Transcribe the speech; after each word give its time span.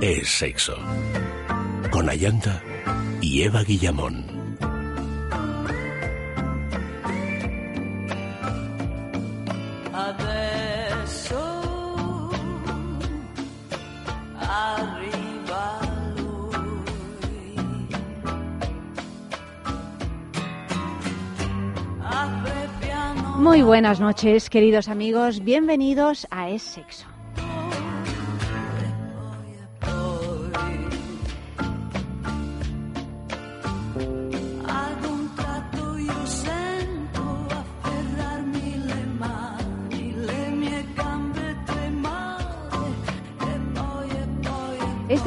es 0.00 0.28
sexo. 0.28 0.74
Con 1.90 2.08
Ayanta 2.08 2.62
y 3.20 3.42
Eva 3.42 3.62
Guillamón. 3.62 4.24
Muy 23.38 23.62
buenas 23.62 24.00
noches, 24.00 24.48
queridos 24.48 24.88
amigos. 24.88 25.42
Bienvenidos 25.42 26.26
a 26.30 26.50
Es 26.50 26.62
Sexo. 26.62 27.09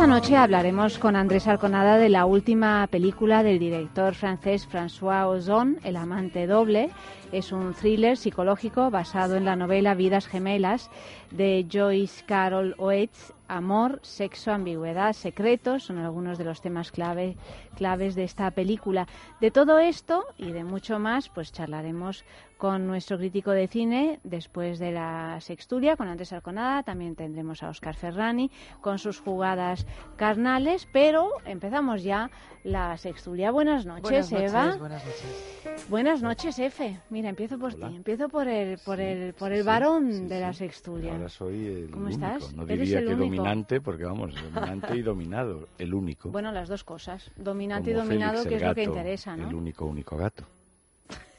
Esta 0.03 0.16
noche 0.16 0.35
hablaremos 0.35 0.99
con 0.99 1.16
Andrés 1.16 1.48
Arconada 1.48 1.98
de 1.98 2.09
la 2.09 2.25
última 2.25 2.85
película 2.88 3.41
del 3.41 3.57
director 3.57 4.16
francés 4.16 4.67
François 4.70 5.27
Ozon, 5.27 5.80
El 5.81 5.95
amante 5.95 6.45
doble. 6.45 6.89
Es 7.31 7.53
un 7.53 7.73
thriller 7.73 8.17
psicológico 8.17 8.91
basado 8.91 9.38
en 9.38 9.45
la 9.45 9.55
novela 9.55 9.94
Vidas 9.94 10.27
gemelas 10.27 10.91
de 11.31 11.66
Joyce 11.71 12.25
Carol 12.25 12.75
Oates. 12.80 13.31
Amor, 13.47 13.99
sexo, 14.02 14.52
ambigüedad, 14.52 15.13
secretos 15.13 15.84
son 15.84 15.99
algunos 15.99 16.38
de 16.38 16.44
los 16.44 16.59
temas 16.59 16.91
clave, 16.91 17.38
claves 17.77 18.16
de 18.16 18.25
esta 18.25 18.52
película. 18.52 19.08
De 19.39 19.52
todo 19.52 19.80
esto 19.80 20.25
y 20.38 20.52
de 20.52 20.66
mucho 20.66 20.99
más, 20.99 21.30
pues 21.30 21.53
charlaremos 21.53 22.25
con 22.64 22.88
nuestro 22.88 23.17
crítico 23.17 23.52
de 23.52 23.67
cine 23.67 24.22
después 24.23 24.80
de 24.80 24.94
la 24.94 25.38
sexturia, 25.42 25.97
con 25.97 26.08
Andrés 26.08 26.31
Arconada. 26.31 26.81
También 26.83 27.14
tendremos 27.14 27.61
a 27.61 27.67
Oscar 27.67 27.94
Ferrani 27.94 28.50
con 28.80 29.00
sus 29.00 29.20
jugadas 29.20 29.86
carnales, 30.16 30.88
pero 30.94 31.28
empezamos 31.44 32.03
ya 32.03 32.31
la 32.64 32.95
sexturia. 32.95 33.52
Buenas 33.52 33.86
noches, 33.86 34.31
Eva. 34.31 34.78
Buenas 34.78 35.03
noches. 35.03 35.89
Buenas 35.89 36.22
noches, 36.22 36.58
Efe. 36.58 37.02
Mira, 37.09 37.28
empiezo 37.28 37.59
por 37.59 37.73
Hola. 37.73 37.89
ti. 37.89 37.97
Empiezo 37.97 38.30
por 38.30 38.47
el, 38.47 38.77
por 38.77 38.95
Sí, 38.95 39.03
el, 39.03 39.33
por 39.33 39.52
el 39.52 39.64
varón 39.64 40.09
sí, 40.14 40.25
de 40.27 40.39
la 40.39 40.53
sexturia. 40.53 41.11
Ahora 41.11 41.27
soy 41.27 41.66
el 41.67 41.92
¿Cómo 41.92 42.05
único. 42.05 42.25
estás? 42.25 42.53
No 42.53 42.64
Eres 42.64 42.80
diría 42.80 43.00
el 43.00 43.08
que 43.08 43.14
único. 43.16 43.36
dominante, 43.44 43.81
porque 43.81 44.05
vamos, 44.05 44.36
dominante 44.42 44.95
y 44.95 45.02
dominado. 45.11 45.67
El 45.77 45.94
único. 45.94 46.30
Bueno, 46.30 46.53
las 46.53 46.70
dos 46.70 46.86
cosas. 46.86 47.30
Dominante 47.36 47.92
Como 47.92 48.05
y 48.05 48.08
dominado, 48.08 48.38
Félix 48.44 48.48
que 48.50 48.55
es 48.55 48.61
lo 48.70 48.73
que 48.73 48.83
interesa, 48.83 49.36
¿no? 49.36 49.50
El 49.50 49.55
único, 49.55 49.86
único 49.86 50.16
gato. 50.16 50.45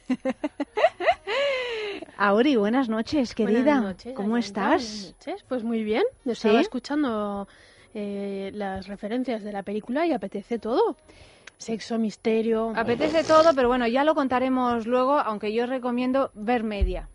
Auri, 2.16 2.56
buenas 2.56 2.88
noches, 2.88 3.34
querida. 3.34 3.62
Buenas 3.62 3.82
noches, 3.82 4.14
¿Cómo 4.14 4.36
estás? 4.36 4.82
Buenas 4.82 5.14
noches. 5.18 5.44
Pues 5.48 5.64
muy 5.64 5.84
bien. 5.84 6.04
Yo 6.24 6.32
estaba 6.32 6.54
¿Sí? 6.54 6.60
escuchando 6.60 7.48
eh, 7.94 8.50
las 8.54 8.86
referencias 8.86 9.42
de 9.42 9.52
la 9.52 9.62
película 9.62 10.06
y 10.06 10.12
apetece 10.12 10.58
todo. 10.58 10.96
Sexo, 11.58 11.98
misterio. 11.98 12.72
Apetece 12.76 13.24
todo, 13.24 13.54
pero 13.54 13.68
bueno, 13.68 13.86
ya 13.86 14.04
lo 14.04 14.14
contaremos 14.14 14.86
luego, 14.86 15.18
aunque 15.18 15.52
yo 15.52 15.66
recomiendo 15.66 16.30
ver 16.34 16.64
media. 16.64 17.08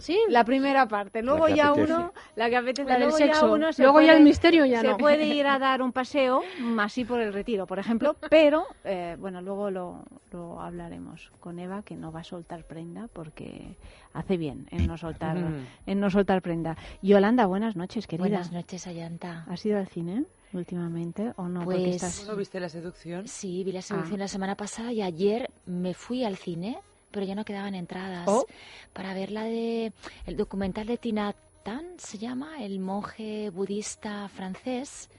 Sí, 0.00 0.18
La 0.28 0.44
primera 0.44 0.88
parte, 0.88 1.22
luego 1.22 1.48
ya 1.48 1.68
apetece. 1.68 1.92
uno, 1.92 2.12
la 2.36 2.48
que 2.50 2.56
apetece, 2.56 2.88
la 2.88 2.94
del 2.94 3.02
luego 3.04 3.18
ya 3.18 3.24
sexo. 3.26 3.52
uno 3.52 3.72
se 3.72 3.82
Luego 3.82 4.00
ya 4.00 4.06
puede- 4.08 4.18
el 4.18 4.24
misterio 4.24 4.64
ya 4.66 4.80
se 4.80 4.88
no. 4.88 4.96
puede 4.98 5.26
ir 5.26 5.46
a 5.46 5.58
dar 5.58 5.82
un 5.82 5.92
paseo, 5.92 6.42
así 6.78 7.04
por 7.04 7.20
el 7.20 7.32
retiro, 7.32 7.66
por 7.66 7.78
ejemplo, 7.78 8.16
pero 8.30 8.64
eh, 8.84 9.16
bueno, 9.18 9.40
luego 9.42 9.70
lo, 9.70 10.04
lo 10.32 10.60
hablaremos 10.60 11.30
con 11.40 11.58
Eva, 11.58 11.82
que 11.82 11.96
no 11.96 12.10
va 12.12 12.20
a 12.20 12.24
soltar 12.24 12.64
prenda 12.64 13.08
porque 13.12 13.76
hace 14.12 14.36
bien 14.36 14.66
en 14.70 14.86
no 14.86 14.96
soltar, 14.96 15.36
Mm. 15.36 15.66
en 15.86 16.00
no 16.00 16.10
soltar 16.10 16.42
prenda. 16.42 16.76
Yolanda, 17.02 17.46
buenas 17.46 17.76
noches, 17.76 18.06
querida. 18.06 18.26
Buenas 18.28 18.52
noches, 18.52 18.86
Ayanta. 18.86 19.44
¿Has 19.48 19.64
ido 19.66 19.78
al 19.78 19.86
cine 19.88 20.24
últimamente 20.52 21.32
o 21.36 21.48
no? 21.48 21.62
Pues- 21.64 21.96
estás... 21.96 22.26
¿No 22.28 22.36
viste 22.36 22.58
la 22.60 22.68
seducción? 22.68 23.26
Sí, 23.28 23.62
vi 23.64 23.72
la 23.72 23.82
seducción 23.82 24.20
Ah. 24.20 24.24
la 24.24 24.28
semana 24.28 24.56
pasada 24.56 24.92
y 24.92 25.02
ayer 25.02 25.50
me 25.66 25.94
fui 25.94 26.24
al 26.24 26.36
cine, 26.36 26.78
pero 27.10 27.24
ya 27.26 27.34
no 27.34 27.44
quedaban 27.44 27.74
entradas 27.74 28.24
Oh. 28.28 28.46
para 28.92 29.14
ver 29.14 29.30
la 29.30 29.44
de 29.44 29.92
el 30.26 30.36
documental 30.36 30.86
de 30.86 30.96
Tina 30.98 31.34
Tan 31.62 31.84
se 31.98 32.16
llama 32.18 32.62
el 32.64 32.80
monje 32.80 33.50
budista 33.50 34.28
francés. 34.28 35.10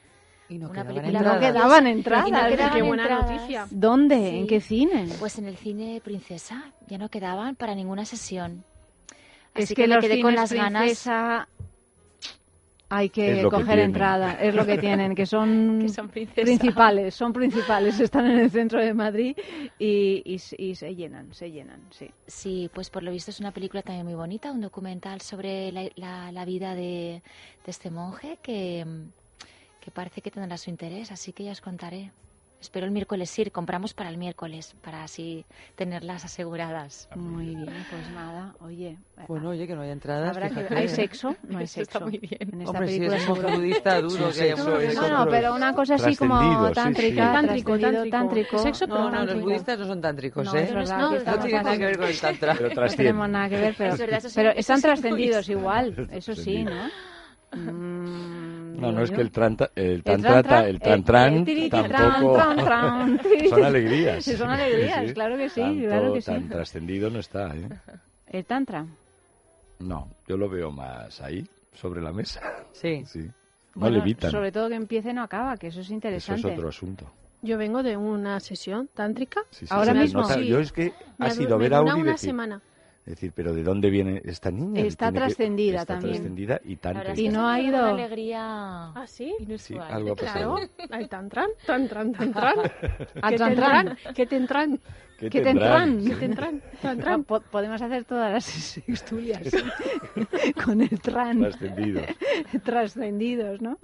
Y 0.49 0.57
no 0.57 0.69
Una 0.69 0.81
quedaban 0.83 0.95
película 0.95 1.11
No 1.21 1.25
entradas. 1.35 1.53
quedaban 1.53 1.87
Y 1.87 1.91
entradas. 1.91 2.31
no 2.31 2.47
quedaban 2.49 2.73
Qué 2.75 2.81
buena 2.81 3.03
entradas. 3.03 3.31
noticia. 3.31 3.67
¿Dónde? 3.69 4.15
Sí. 4.17 4.37
¿En 4.39 4.47
qué 4.47 4.59
cine? 4.59 5.07
Pues 5.19 5.37
en 5.37 5.45
el 5.45 5.55
cine 5.57 6.01
Princesa 6.03 6.73
ya 6.87 6.97
no 6.97 7.09
quedaban 7.09 7.55
para 7.55 7.73
ninguna 7.75 8.05
sesión. 8.05 8.65
es 9.55 9.65
Así 9.65 9.75
que, 9.75 9.83
me 9.83 9.95
los 9.95 10.03
quedé 10.03 10.21
con 10.21 10.33
las 10.35 10.51
ganas 10.51 11.07
hay 12.93 13.09
que 13.09 13.47
coger 13.49 13.79
entrada, 13.79 14.33
es 14.41 14.53
lo 14.53 14.65
que 14.65 14.77
tienen, 14.77 15.15
que 15.15 15.25
son, 15.25 15.79
que 15.81 15.89
son 15.89 16.09
princesa. 16.09 16.41
principales, 16.43 17.15
son 17.15 17.31
principales, 17.31 17.99
están 17.99 18.25
en 18.29 18.39
el 18.39 18.51
centro 18.51 18.79
de 18.81 18.93
Madrid 18.93 19.35
y, 19.79 20.21
y 20.25 20.75
se 20.75 20.93
llenan, 20.93 21.33
se 21.33 21.49
llenan, 21.51 21.81
sí. 21.91 22.09
Sí, 22.27 22.69
pues 22.73 22.89
por 22.89 23.01
lo 23.03 23.11
visto 23.11 23.31
es 23.31 23.39
una 23.39 23.51
película 23.51 23.81
también 23.81 24.05
muy 24.05 24.15
bonita, 24.15 24.51
un 24.51 24.61
documental 24.61 25.21
sobre 25.21 25.71
la, 25.71 25.89
la- 25.95 26.31
la 26.31 26.45
vida 26.45 26.75
de, 26.75 27.21
de 27.65 27.71
este 27.71 27.89
monje 27.89 28.37
que, 28.43 28.85
que 29.79 29.91
parece 29.91 30.21
que 30.21 30.29
tendrá 30.31 30.57
su 30.57 30.69
interés, 30.69 31.11
así 31.11 31.31
que 31.31 31.45
ya 31.45 31.53
os 31.53 31.61
contaré. 31.61 32.11
Espero 32.61 32.85
el 32.85 32.91
miércoles 32.91 33.37
ir, 33.39 33.51
compramos 33.51 33.95
para 33.95 34.09
el 34.11 34.17
miércoles, 34.17 34.75
para 34.83 35.03
así 35.03 35.43
tenerlas 35.75 36.23
aseguradas. 36.25 37.09
Muy 37.15 37.47
bien, 37.55 37.65
pues 37.89 38.09
nada, 38.13 38.53
oye, 38.61 38.99
Bueno, 39.27 39.49
oye, 39.49 39.65
que 39.65 39.73
no 39.75 39.81
hay 39.81 39.89
entradas. 39.89 40.29
habrá 40.37 40.49
que. 40.49 40.73
¿hay 40.75 40.87
sexo? 40.87 41.35
No 41.49 41.57
hay 41.57 41.65
sexo. 41.65 41.81
está 41.81 41.99
muy 42.01 42.19
bien. 42.19 42.37
En 42.53 42.61
esta 42.61 42.71
Hombre, 42.71 42.87
si 42.87 42.93
película 42.99 43.17
es 43.17 43.21
un 43.23 43.27
monje 43.29 43.41
seguro. 43.41 43.57
budista 43.57 44.01
duro, 44.01 44.31
Sí, 44.31 44.37
que 44.39 44.43
haya 44.45 44.55
sexo, 44.57 44.79
eso, 44.79 45.01
No, 45.01 45.25
no, 45.25 45.31
pero 45.31 45.55
una 45.55 45.73
cosa 45.73 45.95
así 45.95 46.15
como 46.15 46.35
Trascendido, 46.39 46.67
sí, 46.67 46.73
tántrica, 46.75 47.09
sí. 47.27 47.33
Tántrico, 47.33 47.79
trascendido, 47.79 48.09
tántrico. 48.17 48.57
Sexo, 48.59 48.87
No, 48.87 48.95
no, 48.95 49.03
los 49.09 49.11
Tántrico. 49.17 49.45
budistas 49.45 49.79
no 49.79 49.85
son 49.87 50.01
tántricos, 50.01 50.45
No, 50.45 50.55
¿eh? 50.55 50.63
es 50.63 50.73
verdad, 50.73 50.97
No, 50.99 51.11
no 51.11 51.39
tiene 51.43 51.63
nada 51.63 51.77
que 51.77 51.85
ver 51.85 51.97
con 51.97 52.07
el 52.07 52.19
tantra. 52.21 52.53
Pero 52.59 52.75
No 52.81 52.87
tenemos 52.95 53.29
nada 53.29 53.49
que 53.49 53.57
ver, 53.57 53.75
pero, 53.75 53.93
Es 53.95 53.99
verdad, 53.99 54.21
pero 54.35 54.49
están 54.51 54.81
trascendidos 54.81 55.49
igual, 55.49 56.07
eso 56.11 56.35
sí, 56.35 56.63
¿no? 56.63 56.89
Mm, 57.53 58.79
No, 58.79 58.91
no 58.91 59.01
es 59.03 59.11
que 59.11 59.21
el, 59.21 59.31
tranta, 59.31 59.69
el 59.75 59.85
El 59.91 60.03
tantrata, 60.03 60.67
el 60.67 60.79
tran-tran, 60.79 61.43
tiri, 61.45 61.69
tran, 61.69 61.89
tampoco... 61.91 62.33
tran, 62.37 62.57
tran, 62.57 63.19
tiri, 63.23 63.49
Son 63.49 63.63
alegrías. 63.63 64.23
Sí, 64.23 64.37
son 64.37 64.49
alegrías, 64.49 65.01
Sí, 65.01 65.07
sí. 65.09 65.13
claro 65.13 65.37
que 65.37 65.49
sí, 65.49 65.61
Tanto- 65.61 65.87
claro 65.87 66.13
que 66.13 66.21
sí. 66.21 66.31
Tan 66.31 66.49
trascendido 66.49 67.09
no 67.09 67.19
está, 67.19 67.55
¿eh? 67.55 67.69
El 68.27 68.45
tantra. 68.45 68.85
No, 69.79 70.07
yo 70.27 70.37
lo 70.37 70.47
veo 70.49 70.71
más 70.71 71.19
ahí, 71.21 71.45
sobre 71.73 72.01
la 72.01 72.11
mesa. 72.13 72.41
Sí. 72.73 73.03
Sí. 73.05 73.19
No 73.75 73.81
Bueno, 73.81 73.97
levitan. 73.97 74.31
sobre 74.31 74.51
todo 74.51 74.67
que 74.69 74.75
empiece 74.75 75.11
y 75.11 75.13
no 75.13 75.21
acaba, 75.23 75.55
que 75.57 75.67
eso 75.67 75.79
es 75.81 75.85
Eso 75.87 75.93
interesante. 75.93 76.47
es 76.47 76.53
otro 76.57 76.69
asunto. 76.69 77.11
Yo 77.41 77.57
vengo 77.57 77.83
de 77.83 77.95
una 77.97 78.39
sesión 78.39 78.89
tántrica. 78.93 79.41
Sí, 79.49 79.65
sí, 79.65 79.73
Ahora 79.73 79.93
mismo. 79.93 80.21
nota. 80.21 80.33
Sí. 80.35 80.47
Yo 80.47 80.59
es 80.59 80.71
que 80.71 80.93
ha 81.19 81.29
sido 81.31 81.57
ver 81.57 81.73
a 81.73 81.77
Auri 81.77 82.01
una 82.01 82.11
decir, 82.13 82.29
semana. 82.29 82.61
Decir, 83.05 83.31
pero 83.35 83.53
¿de 83.53 83.63
dónde 83.63 83.89
viene 83.89 84.21
esta 84.25 84.51
niña? 84.51 84.81
Está 84.81 85.05
Tiene 85.11 85.13
que- 85.13 85.25
trascendida 85.25 85.81
está 85.81 85.93
también. 85.95 86.13
trascendida 86.15 86.61
y 86.63 86.75
es 86.75 87.19
Y 87.19 87.29
no 87.29 87.31
es 87.31 87.37
ha 87.37 87.39
una 87.41 87.59
ido- 87.61 87.85
alegría 87.85 88.41
¿Ah, 88.93 89.05
sí? 89.07 89.33
Sí, 89.37 89.43
inusual. 89.43 89.91
algo 89.91 90.11
ha 90.11 90.15
pasado. 90.15 90.55
Claro, 90.55 90.71
hay 90.91 91.07
tantran, 91.07 91.49
tantran, 91.65 92.11
tantran. 92.13 92.55
Al 93.21 93.31
¿Qué 93.31 93.37
tendrán? 93.37 93.97
¿Qué 94.15 94.25
tendrán? 94.27 94.79
¿Qué 95.21 95.29
¿Qué 95.29 95.41
tendrán? 95.41 95.97
tendrán? 95.99 96.09
¿Qué 96.09 96.15
tendrán? 96.19 96.61
Ah, 96.65 96.77
Tantran. 96.81 97.23
po- 97.23 97.41
podemos 97.41 97.81
hacer 97.81 98.05
todas 98.05 98.31
las 98.33 98.43
sextulias 98.43 99.41
con 100.65 100.81
el 100.81 100.99
tran. 100.99 101.39
Trascendidos. 101.39 102.05
trascendidos, 102.63 103.61
¿no? 103.61 103.77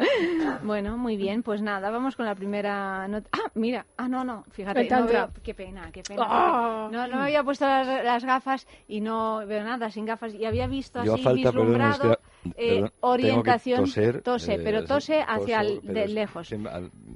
Bueno, 0.64 0.98
muy 0.98 1.16
bien, 1.18 1.44
pues 1.44 1.62
nada, 1.62 1.90
vamos 1.90 2.16
con 2.16 2.26
la 2.26 2.36
primera 2.36 3.08
nota. 3.08 3.30
Ah, 3.34 3.52
mira, 3.54 3.86
ah, 3.98 4.08
no, 4.08 4.24
no, 4.24 4.44
fíjate, 4.52 4.82
El 4.82 4.90
no 4.90 5.06
veo- 5.08 5.30
qué 5.44 5.54
pena, 5.54 5.92
qué 5.92 6.04
pena. 6.04 6.24
Ah. 6.28 6.90
No, 6.92 7.08
no 7.08 7.18
me 7.18 7.24
había 7.24 7.44
puesto 7.44 7.66
las, 7.66 8.04
las 8.04 8.26
gafas 8.26 8.68
y 8.88 9.02
no 9.02 9.46
veo 9.46 9.64
nada 9.64 9.92
sin 9.92 10.06
gafas 10.06 10.34
y 10.34 10.46
había 10.46 10.68
visto 10.68 11.04
Yo 11.04 11.14
así 11.16 11.24
falta, 11.24 11.52
perdón, 11.52 11.68
vislumbrado 11.68 12.12
este- 12.14 12.24
eh, 12.58 12.68
perdón, 12.70 12.90
tengo 12.90 12.90
que 12.90 12.96
orientación. 13.02 13.80
toser, 13.86 14.22
tose, 14.22 14.54
eh, 14.56 14.60
pero 14.64 14.84
tose 14.86 15.20
toso, 15.20 15.26
hacia 15.32 15.62
el, 15.62 15.80
pero 15.82 15.94
de 15.94 16.04
es- 16.06 16.12
lejos. 16.12 16.50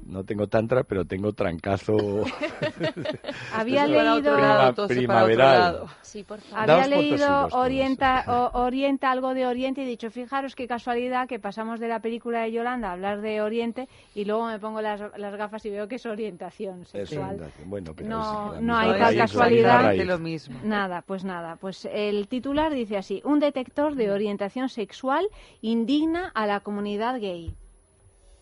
no 0.06 0.24
tengo 0.24 0.48
tantra, 0.48 0.84
pero 0.84 1.06
tengo 1.06 1.32
trancazo 1.34 1.94
Había 3.54 3.88
leído, 3.88 4.88
primaveral. 4.88 5.60
lado. 5.60 5.88
Sí, 6.02 6.24
por 6.24 6.40
favor. 6.42 6.70
había 6.70 6.88
leído 6.88 7.48
orienta, 7.52 8.24
o- 8.28 8.60
orienta 8.64 9.12
algo 9.12 9.34
de 9.34 9.46
Oriente 9.46 9.82
y 9.82 9.86
he 9.86 9.88
dicho, 9.88 10.10
fijaros 10.12 10.56
qué 10.56 10.68
casualidad 10.68 11.28
que 11.28 11.40
pasamos 11.40 11.80
de 11.80 11.88
la 11.88 12.00
película 12.00 12.42
de 12.42 12.52
Yolanda 12.52 12.90
a 12.90 12.94
hablar 12.94 13.22
de 13.22 13.42
Oriente 13.42 13.88
y 14.16 14.26
luego 14.26 14.48
me 14.48 14.60
pongo 14.60 14.82
las, 14.82 15.02
las 15.18 15.36
gafas 15.36 15.66
y 15.66 15.70
veo 15.70 15.88
que 15.88 15.96
es 15.96 16.06
orientación 16.06 16.86
sexual. 16.86 17.38
bueno, 17.66 17.94
pero 17.96 18.10
No- 18.10 18.56
es 18.56 18.62
no 18.62 18.78
hay 18.78 19.00
tal 19.00 19.16
casualidad. 19.18 19.82
raíz. 19.84 20.06
lo 20.06 20.20
mismo. 20.20 20.60
Nada, 20.64 21.02
pues 21.06 21.24
nada. 21.24 21.56
Pues 21.56 21.88
el 21.92 22.28
titular 22.28 22.74
dice 22.74 22.98
así: 22.98 23.22
un 23.24 23.40
detector 23.40 23.96
de 23.96 24.12
orientación 24.12 24.70
sexual 24.70 25.21
indigna 25.62 26.32
a 26.34 26.46
la 26.48 26.62
comunidad 26.62 27.20
gay. 27.20 27.56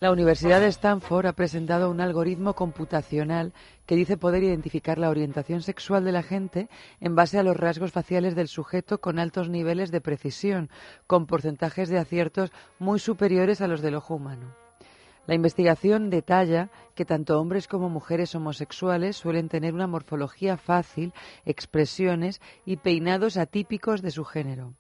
La 0.01 0.13
Universidad 0.13 0.61
de 0.61 0.67
Stanford 0.67 1.25
ha 1.25 1.33
presentado 1.33 1.91
un 1.91 1.99
algoritmo 1.99 2.53
computacional 2.53 3.51
que 3.85 3.97
dice 3.97 4.15
poder 4.15 4.43
identificar 4.43 4.97
la 4.97 5.09
orientación 5.09 5.61
sexual 5.61 6.05
de 6.05 6.13
la 6.13 6.23
gente 6.23 6.69
en 7.01 7.15
base 7.15 7.37
a 7.37 7.43
los 7.43 7.57
rasgos 7.57 7.91
faciales 7.91 8.33
del 8.33 8.47
sujeto 8.47 9.01
con 9.01 9.19
altos 9.19 9.49
niveles 9.49 9.91
de 9.91 9.99
precisión, 9.99 10.69
con 11.05 11.25
porcentajes 11.25 11.89
de 11.89 11.97
aciertos 11.97 12.53
muy 12.79 12.99
superiores 12.99 13.59
a 13.59 13.67
los 13.67 13.81
del 13.81 13.95
ojo 13.95 14.15
humano. 14.15 14.55
La 15.27 15.35
investigación 15.35 16.09
detalla 16.09 16.69
que 16.95 17.03
tanto 17.03 17.37
hombres 17.37 17.67
como 17.67 17.89
mujeres 17.89 18.33
homosexuales 18.35 19.17
suelen 19.17 19.49
tener 19.49 19.73
una 19.73 19.85
morfología 19.85 20.55
fácil, 20.55 21.13
expresiones 21.43 22.39
y 22.65 22.77
peinados 22.77 23.35
atípicos 23.35 24.01
de 24.01 24.11
su 24.11 24.23
género 24.23 24.75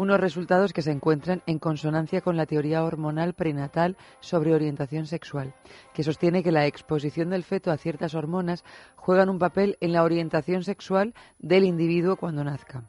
unos 0.00 0.18
resultados 0.18 0.72
que 0.72 0.80
se 0.80 0.92
encuentran 0.92 1.42
en 1.46 1.58
consonancia 1.58 2.22
con 2.22 2.34
la 2.34 2.46
teoría 2.46 2.82
hormonal 2.84 3.34
prenatal 3.34 3.98
sobre 4.20 4.54
orientación 4.54 5.06
sexual, 5.06 5.52
que 5.92 6.02
sostiene 6.02 6.42
que 6.42 6.52
la 6.52 6.66
exposición 6.66 7.28
del 7.28 7.44
feto 7.44 7.70
a 7.70 7.76
ciertas 7.76 8.14
hormonas 8.14 8.64
juegan 8.96 9.28
un 9.28 9.38
papel 9.38 9.76
en 9.80 9.92
la 9.92 10.02
orientación 10.02 10.64
sexual 10.64 11.12
del 11.38 11.64
individuo 11.64 12.16
cuando 12.16 12.42
nazca. 12.42 12.84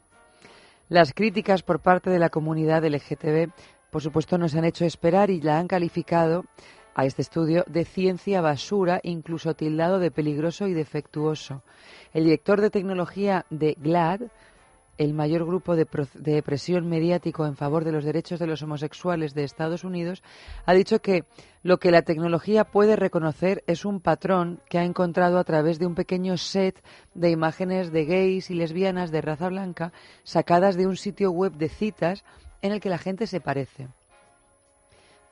Las 0.88 1.12
críticas 1.12 1.62
por 1.62 1.80
parte 1.80 2.08
de 2.08 2.18
la 2.18 2.30
comunidad 2.30 2.82
LGTB, 2.82 3.50
por 3.90 4.00
supuesto, 4.00 4.38
nos 4.38 4.54
han 4.54 4.64
hecho 4.64 4.86
esperar 4.86 5.28
y 5.28 5.42
la 5.42 5.58
han 5.58 5.68
calificado 5.68 6.46
a 6.94 7.04
este 7.04 7.20
estudio 7.20 7.64
de 7.66 7.84
ciencia 7.84 8.40
basura, 8.40 9.00
incluso 9.02 9.54
tildado 9.54 9.98
de 9.98 10.10
peligroso 10.10 10.66
y 10.66 10.72
defectuoso. 10.72 11.62
El 12.14 12.24
director 12.24 12.62
de 12.62 12.70
tecnología 12.70 13.44
de 13.50 13.76
GLAD, 13.78 14.22
el 15.02 15.14
mayor 15.14 15.44
grupo 15.44 15.74
de, 15.74 16.42
presión 16.42 16.88
mediático 16.88 17.44
en 17.44 17.56
favor 17.56 17.84
de 17.84 17.90
los 17.90 18.04
derechos 18.04 18.38
de 18.38 18.46
los 18.46 18.62
homosexuales 18.62 19.34
de 19.34 19.42
Estados 19.42 19.82
Unidos, 19.82 20.22
ha 20.64 20.74
dicho 20.74 21.00
que 21.00 21.24
lo 21.62 21.78
que 21.78 21.90
la 21.90 22.02
tecnología 22.02 22.64
puede 22.64 22.94
reconocer 22.94 23.64
es 23.66 23.84
un 23.84 24.00
patrón 24.00 24.60
que 24.68 24.78
ha 24.78 24.84
encontrado 24.84 25.38
a 25.38 25.44
través 25.44 25.78
de 25.80 25.86
un 25.86 25.96
pequeño 25.96 26.36
set 26.36 26.82
de 27.14 27.30
imágenes 27.30 27.90
de 27.90 28.04
gays 28.04 28.50
y 28.50 28.54
lesbianas 28.54 29.10
de 29.10 29.22
raza 29.22 29.48
blanca 29.48 29.92
sacadas 30.22 30.76
de 30.76 30.86
un 30.86 30.96
sitio 30.96 31.32
web 31.32 31.52
de 31.54 31.68
citas 31.68 32.24
en 32.60 32.72
el 32.72 32.80
que 32.80 32.88
la 32.88 32.98
gente 32.98 33.26
se 33.26 33.40
parece. 33.40 33.88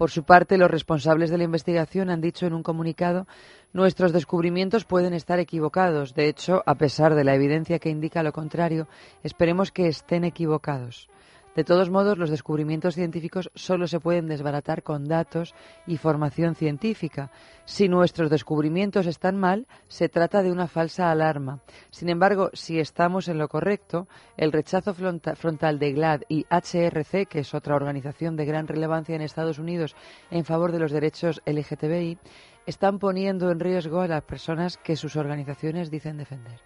Por 0.00 0.10
su 0.10 0.24
parte, 0.24 0.56
los 0.56 0.70
responsables 0.70 1.28
de 1.28 1.36
la 1.36 1.44
investigación 1.44 2.08
han 2.08 2.22
dicho 2.22 2.46
en 2.46 2.54
un 2.54 2.62
comunicado 2.62 3.26
nuestros 3.74 4.14
descubrimientos 4.14 4.86
pueden 4.86 5.12
estar 5.12 5.38
equivocados. 5.38 6.14
De 6.14 6.26
hecho, 6.26 6.62
a 6.64 6.76
pesar 6.76 7.14
de 7.14 7.22
la 7.22 7.34
evidencia 7.34 7.78
que 7.78 7.90
indica 7.90 8.22
lo 8.22 8.32
contrario, 8.32 8.88
esperemos 9.22 9.70
que 9.70 9.88
estén 9.88 10.24
equivocados. 10.24 11.10
De 11.56 11.64
todos 11.64 11.90
modos, 11.90 12.16
los 12.16 12.30
descubrimientos 12.30 12.94
científicos 12.94 13.50
solo 13.54 13.88
se 13.88 13.98
pueden 13.98 14.28
desbaratar 14.28 14.84
con 14.84 15.08
datos 15.08 15.54
y 15.86 15.96
formación 15.96 16.54
científica. 16.54 17.32
Si 17.64 17.88
nuestros 17.88 18.30
descubrimientos 18.30 19.06
están 19.06 19.36
mal, 19.36 19.66
se 19.88 20.08
trata 20.08 20.42
de 20.42 20.52
una 20.52 20.68
falsa 20.68 21.10
alarma. 21.10 21.60
Sin 21.90 22.08
embargo, 22.08 22.50
si 22.52 22.78
estamos 22.78 23.26
en 23.26 23.38
lo 23.38 23.48
correcto, 23.48 24.06
el 24.36 24.52
rechazo 24.52 24.94
frontal 24.94 25.78
de 25.80 25.92
GLAD 25.92 26.22
y 26.28 26.46
HRC, 26.48 27.26
que 27.26 27.40
es 27.40 27.52
otra 27.52 27.74
organización 27.74 28.36
de 28.36 28.44
gran 28.44 28.68
relevancia 28.68 29.16
en 29.16 29.22
Estados 29.22 29.58
Unidos 29.58 29.96
en 30.30 30.44
favor 30.44 30.70
de 30.70 30.78
los 30.78 30.92
derechos 30.92 31.42
LGTBI, 31.46 32.18
están 32.66 33.00
poniendo 33.00 33.50
en 33.50 33.58
riesgo 33.58 34.00
a 34.00 34.08
las 34.08 34.22
personas 34.22 34.76
que 34.76 34.94
sus 34.94 35.16
organizaciones 35.16 35.90
dicen 35.90 36.16
defender. 36.16 36.60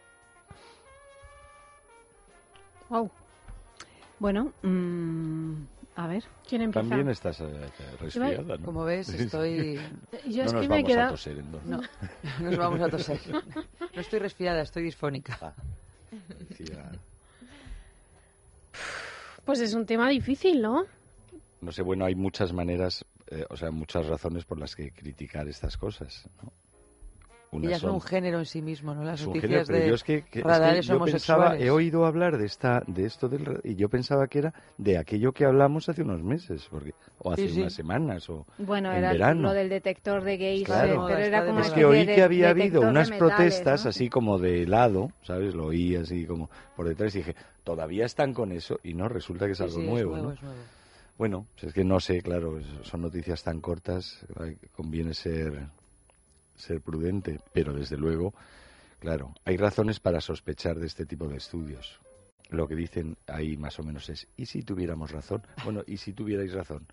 Wow. 2.91 3.11
Bueno, 4.19 4.53
mm, 4.63 5.65
a 5.97 6.07
ver. 6.07 6.25
¿Quién 6.49 6.63
empieza? 6.63 6.89
También 6.89 7.09
estás 7.11 7.41
eh, 7.41 7.71
resfriada, 8.01 8.57
¿no? 8.57 8.65
Como 8.65 8.85
ves, 8.85 9.09
estoy... 9.09 9.79
Yo 10.27 10.45
no 10.45 10.45
es 10.45 10.53
nos 10.53 10.63
que 10.63 10.69
me 10.69 10.81
he 10.81 10.83
vamos 10.83 10.97
a 10.97 11.09
toser, 11.09 11.39
entonces. 11.39 11.71
No, 11.71 11.81
nos 12.41 12.57
vamos 12.57 12.81
a 12.81 12.89
toser. 12.89 13.21
No 13.95 14.01
estoy 14.01 14.19
resfriada, 14.19 14.63
estoy 14.63 14.83
disfónica. 14.85 15.39
Ah, 15.41 15.55
decía, 16.49 16.91
Pues 19.45 19.61
es 19.61 19.75
un 19.75 19.87
tema 19.87 20.09
difícil, 20.09 20.63
¿no? 20.63 20.85
no 21.65 21.73
sé, 21.73 21.83
bueno, 21.83 22.05
hay 22.05 22.15
muchas 22.15 22.53
maneras, 22.53 23.05
eh, 23.29 23.45
o 23.49 23.57
sea, 23.57 23.71
muchas 23.71 24.07
razones 24.07 24.45
por 24.45 24.59
las 24.59 24.77
que 24.77 24.91
criticar 24.93 25.49
estas 25.49 25.77
cosas, 25.77 26.29
¿no? 26.43 26.53
Unas 27.55 27.67
Ella 27.69 27.77
es 27.77 27.83
son- 27.83 27.93
un 27.93 28.01
género 28.01 28.39
en 28.41 28.47
sí 28.47 28.63
mismo, 28.63 28.95
¿no? 28.95 29.05
Las 29.05 29.21
es 29.21 29.27
un 29.27 29.35
noticias 29.35 29.49
género, 29.51 29.67
pero 29.69 29.79
de 29.79 29.89
yo 29.89 29.95
es 29.95 30.03
que, 30.03 30.23
que- 30.23 30.41
es 30.41 30.43
que 30.43 30.43
radares 30.43 30.87
yo 30.87 31.05
pensaba, 31.05 31.57
he 31.57 31.71
oído 31.71 32.05
hablar 32.05 32.37
de 32.37 32.47
esta, 32.47 32.83
de 32.89 33.05
esto 33.07 33.29
del, 33.29 33.61
y 33.63 33.77
yo 33.77 33.89
pensaba 33.89 34.27
que 34.27 34.41
era 34.41 34.55
de 34.77 34.99
aquello 34.99 35.33
que 35.33 35.45
hablamos 35.45 35.89
hace 35.89 36.03
unos 36.03 36.21
meses, 36.23 36.67
porque, 36.69 36.95
o 37.19 37.31
hace 37.33 37.47
Sí, 37.47 37.55
sí. 37.55 37.61
unas 37.61 37.73
semanas, 37.73 38.29
o 38.29 38.45
Bueno, 38.59 38.91
en 38.91 38.99
era 38.99 39.13
verano. 39.13 39.43
lo 39.43 39.53
del 39.55 39.69
detector 39.69 40.25
de 40.25 40.37
gays, 40.37 40.67
Claro. 40.67 41.05
pero 41.07 41.21
era 41.21 41.47
como. 41.47 41.61
Es 41.61 41.71
que 41.71 41.85
oí 41.85 42.05
que 42.07 42.23
había 42.23 42.51
habido 42.51 42.81
unas 42.83 43.09
metales, 43.11 43.35
protestas 43.37 43.85
¿no? 43.85 43.91
así 43.91 44.09
como 44.11 44.39
de 44.39 44.67
lado, 44.67 45.11
¿sabes? 45.23 45.55
Lo 45.55 45.67
oí 45.67 45.95
así 45.95 46.27
como 46.27 46.51
por 46.77 46.89
detrás 46.89 47.15
y 47.15 47.19
dije, 47.19 47.37
todavía 47.63 48.05
están 48.05 48.35
con 48.35 48.51
eso 48.51 48.81
y 48.83 48.95
no, 48.95 49.09
resulta 49.09 49.47
que 49.47 49.53
es 49.53 49.59
Sí, 49.59 49.65
algo 49.65 49.77
sí, 49.77 49.85
es 49.85 49.91
nuevo, 49.91 50.17
¿no? 50.17 50.33
es 50.33 50.43
nuevo. 50.43 50.59
Bueno, 51.17 51.47
pues 51.55 51.69
es 51.69 51.73
que 51.75 51.85
no 51.85 52.01
sé, 52.01 52.21
claro, 52.21 52.59
son 52.83 53.03
noticias 53.03 53.45
tan 53.45 53.61
cortas, 53.61 54.27
conviene 54.75 55.15
ser, 55.15 55.69
ser 56.57 56.81
prudente, 56.81 57.41
pero 57.53 57.73
desde 57.73 57.97
luego, 57.97 58.35
claro, 58.99 59.35
hay 59.45 59.57
razones 59.57 60.01
para 60.01 60.21
sospechar 60.21 60.79
de 60.79 60.87
este 60.87 61.07
tipo 61.07 61.29
de 61.29 61.37
estudios. 61.37 62.01
Lo 62.51 62.69
que 62.69 62.77
dicen 62.77 63.17
ahí 63.27 63.57
más 63.57 63.79
o 63.79 63.83
menos 63.83 64.09
es, 64.09 64.29
¿y 64.37 64.47
si 64.47 64.63
tuviéramos 64.63 65.11
razón? 65.11 65.43
Bueno, 65.65 65.83
¿y 65.87 65.97
si 65.97 66.13
tuvierais 66.13 66.53
razón? 66.53 66.87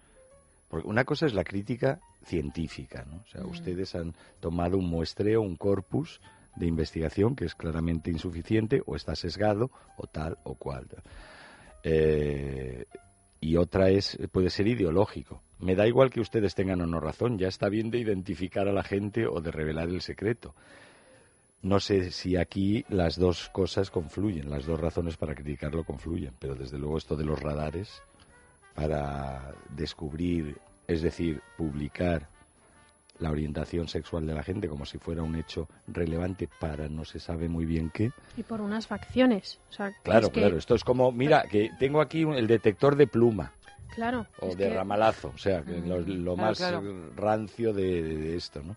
Porque 0.69 0.88
una 0.88 1.04
cosa 1.04 1.25
es 1.25 1.34
la 1.34 1.44
crítica 1.44 2.00
científica, 2.24 3.06
¿no? 3.06 3.18
O 3.18 3.25
sea, 3.28 3.46
ustedes 3.46 3.94
han 3.94 4.16
tomado 4.40 4.78
un 4.78 4.90
muestreo, 4.90 5.42
un 5.42 5.58
corpus 5.58 6.22
de 6.56 6.66
investigación 6.66 7.36
que 7.36 7.46
es 7.46 7.56
claramente 7.56 8.10
insuficiente 8.10 8.81
o 8.86 8.96
está 8.96 9.16
sesgado 9.16 9.69
o 9.98 10.08
tal 10.08 10.38
o 10.44 10.56
cual. 10.56 10.88
Eh, 11.84 12.86
y 13.40 13.58
otra 13.58 13.90
es 13.90 14.18
puede 14.31 14.50
ser 14.50 14.68
ideológico. 14.68 15.42
Me 15.62 15.75
da 15.75 15.88
igual 15.88 16.10
que 16.10 16.19
ustedes 16.22 16.56
tengan 16.56 16.81
o 16.81 16.88
no 16.88 17.00
razón, 17.00 17.38
ya 17.38 17.48
está 17.48 17.69
bien 17.69 17.92
de 17.92 18.00
identificar 18.00 18.68
a 18.68 18.74
la 18.74 18.84
gente 18.84 19.28
o 19.28 19.42
de 19.42 19.52
revelar 19.52 19.90
el 19.90 20.02
secreto. 20.02 20.56
No 21.62 21.80
sé 21.80 22.10
si 22.12 22.36
aquí 22.36 22.84
las 22.90 23.18
dos 23.19 23.50
cosas 23.50 23.92
confluyen, 23.92 24.50
las 24.50 24.66
dos 24.66 24.80
razones 24.80 25.18
para 25.18 25.36
criticarlo 25.36 25.84
confluyen, 25.84 26.34
pero 26.40 26.56
desde 26.56 26.80
luego 26.80 26.98
esto 26.98 27.16
de 27.16 27.25
los 27.25 27.40
radares 27.40 28.02
para 28.74 29.54
descubrir, 29.69 30.58
es 30.88 31.04
decir, 31.04 31.42
publicar 31.58 32.28
la 33.19 33.30
orientación 33.30 33.88
sexual 33.88 34.25
de 34.25 34.34
la 34.34 34.42
gente 34.42 34.68
como 34.68 34.86
si 34.86 34.98
fuera 34.98 35.22
un 35.22 35.36
hecho 35.36 35.68
relevante 35.88 36.50
para 36.60 36.89
no 36.89 37.06
se 37.06 37.20
sabe 37.20 37.48
muy 37.48 37.65
bien 37.65 37.91
qué. 37.94 38.12
Y 38.36 38.41
por 38.41 38.62
unas 38.62 38.88
facciones. 38.88 39.60
O 39.70 39.74
sea, 39.74 39.91
Claro, 40.01 40.27
es 40.27 40.34
que- 40.34 40.39
claro, 40.39 40.58
esto 40.58 40.74
es 40.74 40.84
como, 40.84 41.12
mira, 41.12 41.44
que 41.44 41.70
tengo 41.77 42.01
aquí 42.01 42.24
el 42.24 42.48
detector 42.48 42.96
de 42.96 43.06
pluma 43.06 43.51
Claro. 43.93 44.25
o 44.39 44.48
de 44.55 44.55
que- 44.55 44.69
ramalazo, 44.74 45.31
o 45.36 45.38
sea, 45.38 45.63
que 45.63 45.79
lo, 45.79 46.00
lo 46.00 46.36
Claro, 46.36 46.36
más 46.50 46.57
claro. 46.57 47.12
rancio 47.15 47.74
de, 47.74 48.01
de- 48.03 48.17
de 48.17 48.36
esto, 48.38 48.62
¿no? 48.63 48.75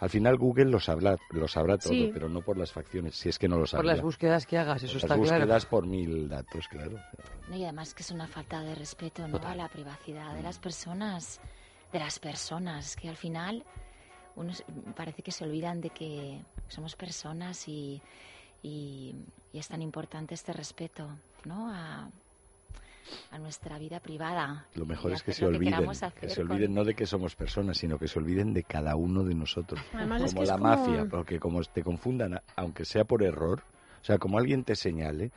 Al 0.00 0.10
final 0.10 0.36
Google 0.36 0.66
lo 0.66 0.78
sabrá, 0.78 1.16
lo 1.30 1.48
sabrá 1.48 1.76
todo, 1.76 1.92
Sí. 1.92 2.10
pero 2.14 2.28
no 2.28 2.40
por 2.42 2.56
las 2.56 2.70
facciones, 2.72 3.16
si 3.16 3.28
es 3.28 3.36
que 3.38 3.48
no 3.48 3.56
lo 3.56 3.62
Por 3.62 3.68
sabrá. 3.68 3.86
las 3.94 4.00
búsquedas 4.00 4.46
que 4.46 4.56
hagas, 4.56 4.80
eso 4.84 4.92
Por 4.92 5.02
está 5.02 5.16
las 5.16 5.26
claro. 5.26 5.40
búsquedas 5.44 5.66
por 5.66 5.86
mil 5.86 6.28
datos, 6.28 6.68
claro. 6.68 6.98
No, 7.48 7.56
y 7.56 7.64
además 7.64 7.94
que 7.94 8.04
es 8.04 8.10
una 8.12 8.28
falta 8.28 8.60
de 8.62 8.76
respeto 8.76 9.26
¿no? 9.26 9.38
Total. 9.38 9.52
a 9.52 9.56
la 9.64 9.68
privacidad 9.68 10.34
de 10.36 10.42
las 10.42 10.58
personas, 10.60 11.40
de 11.92 11.98
las 11.98 12.20
personas, 12.20 12.94
que 12.94 13.08
al 13.08 13.16
final 13.16 13.64
uno 14.36 14.52
parece 14.94 15.22
que 15.24 15.32
se 15.32 15.42
olvidan 15.42 15.80
de 15.80 15.90
que 15.90 16.44
somos 16.68 16.94
personas 16.94 17.66
y, 17.66 18.00
y- 18.62 19.16
y 19.52 19.58
es 19.58 19.66
tan 19.66 19.82
importante 19.82 20.34
este 20.34 20.52
respeto 20.52 21.08
¿no? 21.44 21.70
a, 21.72 22.08
a 23.30 23.38
nuestra 23.38 23.78
vida 23.78 24.00
privada. 24.00 24.66
Lo 24.74 24.86
mejor 24.86 25.12
es 25.12 25.22
que 25.22 25.32
se 25.32 25.44
olviden, 25.46 25.86
que 26.20 26.28
se 26.28 26.42
con- 26.42 26.50
olviden 26.52 26.74
no 26.74 26.84
de 26.84 26.94
que 26.94 27.06
somos 27.06 27.34
personas, 27.36 27.78
sino 27.78 27.98
que 27.98 28.08
se 28.08 28.18
olviden 28.18 28.52
de 28.54 28.64
cada 28.64 28.96
uno 28.96 29.22
de 29.24 29.34
nosotros. 29.34 29.80
Además 29.92 30.22
es 30.22 30.32
como 30.34 30.42
que 30.42 30.46
la 30.48 30.58
como- 30.58 30.64
mafia, 30.68 31.04
porque 31.10 31.38
como 31.38 31.62
te 31.62 31.82
confundan, 31.82 32.40
aunque 32.56 32.84
sea 32.84 33.04
por 33.04 33.22
error, 33.22 33.62
o 34.00 34.04
sea, 34.04 34.18
como 34.18 34.38
alguien 34.38 34.64
te 34.64 34.74
señale, 34.76 35.30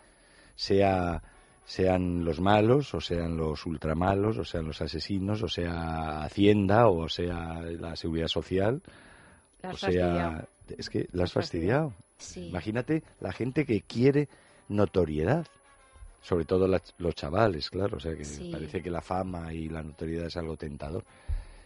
sea 0.55 1.21
sean 1.63 2.25
los 2.25 2.41
malos, 2.41 2.93
o 2.95 2.99
sean 2.99 3.37
los 3.37 3.65
ultramalos, 3.65 4.37
o 4.39 4.43
sean 4.43 4.65
los 4.65 4.81
asesinos, 4.81 5.41
o 5.43 5.47
sea 5.47 6.23
Hacienda, 6.23 6.87
o 6.89 7.07
sea 7.07 7.61
la 7.61 7.95
Seguridad 7.95 8.27
Social, 8.27 8.81
La 9.61 9.69
o 9.69 9.77
sea... 9.77 9.89
fastidiado. 9.89 10.47
Es 10.77 10.89
que 10.89 11.07
la 11.11 11.23
has 11.25 11.31
fastidiado. 11.33 11.89
fastidiado. 11.91 12.11
Sí. 12.17 12.47
Imagínate 12.49 13.03
la 13.19 13.31
gente 13.31 13.65
que 13.65 13.81
quiere 13.81 14.27
notoriedad, 14.69 15.45
sobre 16.21 16.45
todo 16.45 16.67
la- 16.67 16.81
los 16.99 17.15
chavales, 17.15 17.69
claro, 17.69 17.97
o 17.97 17.99
sea 17.99 18.15
que 18.15 18.23
Sí. 18.25 18.49
parece 18.51 18.81
que 18.81 18.89
la 18.91 19.01
fama 19.01 19.53
y 19.53 19.69
la 19.69 19.81
notoriedad 19.83 20.27
es 20.27 20.37
algo 20.37 20.55
tentador. 20.57 21.03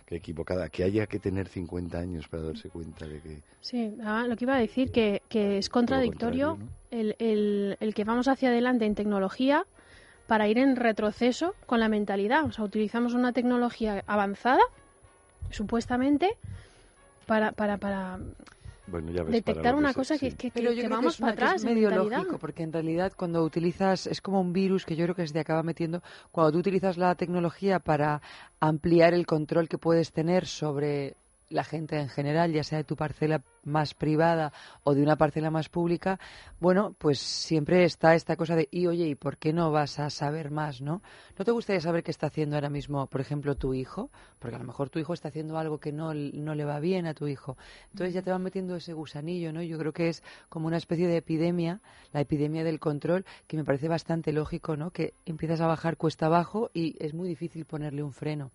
Que 0.05 0.17
equivocada, 0.17 0.69
que 0.69 0.83
haya 0.83 1.07
que 1.07 1.17
tener 1.19 1.47
50 1.47 1.97
años 1.97 2.27
para 2.27 2.43
darse 2.43 2.69
cuenta 2.69 3.07
de 3.07 3.21
que... 3.21 3.41
Sí, 3.59 3.95
ah, 4.03 4.25
lo 4.29 4.35
que 4.35 4.45
iba 4.45 4.55
a 4.55 4.59
decir 4.59 4.91
que, 4.91 5.23
que 5.29 5.57
es 5.57 5.67
contradictorio 5.67 6.59
el, 6.91 7.15
el- 7.17 7.75
el 7.79 7.93
que 7.95 8.03
vamos 8.03 8.27
hacia 8.27 8.49
adelante 8.49 8.85
en 8.85 8.93
tecnología 8.93 9.65
para 10.27 10.47
ir 10.47 10.59
en 10.59 10.75
retroceso 10.75 11.55
con 11.65 11.79
la 11.79 11.89
mentalidad. 11.89 12.45
O 12.45 12.51
sea, 12.51 12.63
utilizamos 12.65 13.15
una 13.15 13.33
tecnología 13.33 14.03
avanzada 14.05 14.61
supuestamente, 15.49 16.37
para, 17.25 17.51
para, 17.51 17.77
para 17.77 18.19
Bueno, 18.87 19.11
ya 19.11 19.23
ves, 19.23 19.31
detectar 19.31 19.73
una 19.75 19.93
cosa 19.93 20.17
que, 20.17 20.31
sí. 20.31 20.37
que, 20.37 20.51
que- 20.51 20.59
Pero 20.59 20.71
yo 20.71 20.75
que 20.81 20.81
creo 20.87 20.97
vamos 20.97 21.15
que 21.15 21.15
es, 21.15 21.21
para 21.21 21.35
que 21.35 21.43
es 21.43 21.49
atrás 21.49 21.63
medio 21.65 21.89
mentalidad. 21.89 22.17
lógico, 22.17 22.37
porque 22.39 22.63
en 22.63 22.71
realidad 22.73 23.13
cuando 23.15 23.43
utilizas, 23.43 24.05
es 24.07 24.21
como 24.21 24.39
un 24.39 24.53
virus 24.53 24.85
que 24.85 24.95
yo 24.95 25.05
creo 25.05 25.15
que 25.15 25.25
se 25.25 25.33
te 25.33 25.39
acaba 25.39 25.63
metiendo, 25.63 26.03
cuando 26.31 26.51
tú 26.51 26.59
utilizas 26.59 26.97
la 26.97 27.15
tecnología 27.15 27.79
para 27.79 28.21
ampliar 28.59 29.13
el 29.13 29.25
control 29.25 29.67
que 29.67 29.77
puedes 29.77 30.11
tener 30.11 30.45
sobre 30.45 31.15
la 31.49 31.63
gente 31.63 31.99
en 31.99 32.09
general, 32.09 32.51
ya 32.51 32.63
sea 32.63 32.79
de 32.79 32.83
tu 32.83 32.95
parcela 32.95 33.43
más 33.63 33.93
privada 33.93 34.53
o 34.83 34.93
de 34.93 35.01
una 35.01 35.15
parcela 35.15 35.51
más 35.51 35.69
pública, 35.69 36.19
bueno, 36.59 36.95
pues 36.97 37.19
siempre 37.19 37.83
está 37.83 38.15
esta 38.15 38.35
cosa 38.35 38.55
de, 38.55 38.67
y 38.71 38.87
oye, 38.87 39.07
¿y 39.07 39.15
por 39.15 39.37
qué 39.37 39.53
no 39.53 39.71
vas 39.71 39.99
a 39.99 40.09
saber 40.09 40.51
más, 40.51 40.81
no? 40.81 41.01
¿No 41.37 41.45
te 41.45 41.51
gustaría 41.51 41.81
saber 41.81 42.03
qué 42.03 42.11
está 42.11 42.27
haciendo 42.27 42.55
ahora 42.55 42.69
mismo, 42.69 43.07
por 43.07 43.21
ejemplo, 43.21 43.55
tu 43.55 43.73
hijo? 43.73 44.09
Porque 44.39 44.55
a 44.55 44.59
lo 44.59 44.65
mejor 44.65 44.89
tu 44.89 44.99
hijo 44.99 45.13
está 45.13 45.29
haciendo 45.29 45.57
algo 45.57 45.79
que 45.79 45.91
no, 45.91 46.13
no 46.13 46.55
le 46.55 46.65
va 46.65 46.79
bien 46.79 47.07
a 47.07 47.13
tu 47.13 47.27
hijo. 47.27 47.57
Entonces 47.91 48.13
ya 48.13 48.21
te 48.21 48.31
van 48.31 48.43
metiendo 48.43 48.75
ese 48.75 48.93
gusanillo, 48.93 49.51
¿no? 49.53 49.61
Yo 49.61 49.77
creo 49.77 49.93
que 49.93 50.09
es 50.09 50.23
como 50.49 50.67
una 50.67 50.77
especie 50.77 51.07
de 51.07 51.17
epidemia, 51.17 51.81
la 52.13 52.21
epidemia 52.21 52.63
del 52.63 52.79
control, 52.79 53.25
que 53.47 53.57
me 53.57 53.63
parece 53.63 53.87
bastante 53.87 54.31
lógico, 54.31 54.77
¿no? 54.77 54.91
Que 54.91 55.13
empiezas 55.25 55.61
a 55.61 55.67
bajar 55.67 55.97
cuesta 55.97 56.27
abajo 56.27 56.69
y 56.73 56.95
es 57.03 57.13
muy 57.13 57.27
difícil 57.27 57.65
ponerle 57.65 58.03
un 58.03 58.13
freno 58.13 58.51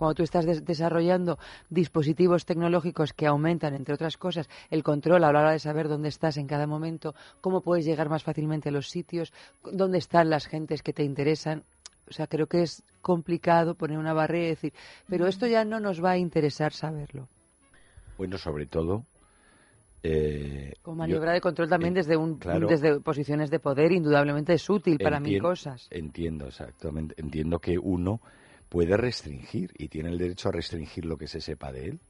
cuando 0.00 0.14
tú 0.14 0.22
estás 0.22 0.46
des- 0.46 0.64
desarrollando 0.64 1.38
dispositivos 1.68 2.46
tecnológicos 2.46 3.12
que 3.12 3.26
aumentan, 3.26 3.74
entre 3.74 3.94
otras 3.94 4.16
cosas, 4.16 4.48
el 4.70 4.82
control 4.82 5.22
a 5.24 5.30
la 5.32 5.40
hora 5.40 5.52
de 5.52 5.58
saber 5.58 5.88
dónde 5.88 6.08
estás 6.08 6.38
en 6.38 6.46
cada 6.46 6.66
momento, 6.66 7.14
cómo 7.42 7.60
puedes 7.60 7.84
llegar 7.84 8.08
más 8.08 8.24
fácilmente 8.24 8.70
a 8.70 8.72
los 8.72 8.88
sitios, 8.88 9.30
dónde 9.70 9.98
están 9.98 10.30
las 10.30 10.46
gentes 10.46 10.82
que 10.82 10.94
te 10.94 11.04
interesan. 11.04 11.64
O 12.08 12.14
sea, 12.14 12.26
creo 12.26 12.46
que 12.46 12.62
es 12.62 12.82
complicado 13.02 13.74
poner 13.74 13.98
una 13.98 14.14
barrera 14.14 14.46
y 14.46 14.48
decir, 14.48 14.72
pero 15.06 15.26
esto 15.26 15.46
ya 15.46 15.66
no 15.66 15.80
nos 15.80 16.02
va 16.02 16.12
a 16.12 16.16
interesar 16.18 16.72
saberlo. 16.72 17.28
Bueno, 18.16 18.38
sobre 18.38 18.64
todo. 18.64 19.04
eh, 20.02 20.72
Como 20.82 20.94
yo 20.96 20.98
maniobra 21.00 21.32
de 21.34 21.42
control 21.42 21.68
también 21.68 21.92
desde, 21.92 22.16
un, 22.16 22.38
claro. 22.38 22.66
desde 22.68 23.00
posiciones 23.00 23.50
de 23.50 23.60
poder, 23.60 23.92
indudablemente 23.92 24.54
es 24.54 24.70
útil 24.70 24.98
para 24.98 25.20
mil 25.20 25.40
cosas. 25.42 25.88
Entiendo, 25.90 26.46
exactamente. 26.48 27.14
Entiendo 27.18 27.58
que 27.58 27.78
uno 27.78 28.20
puede 28.70 28.96
restringir 28.96 29.72
y 29.76 29.88
tiene 29.88 30.08
el 30.08 30.16
derecho 30.16 30.48
a 30.48 30.52
restringir 30.52 31.04
lo 31.04 31.18
que 31.18 31.26
se 31.26 31.42
sepa 31.42 31.72
de 31.72 31.88
él. 31.88 32.00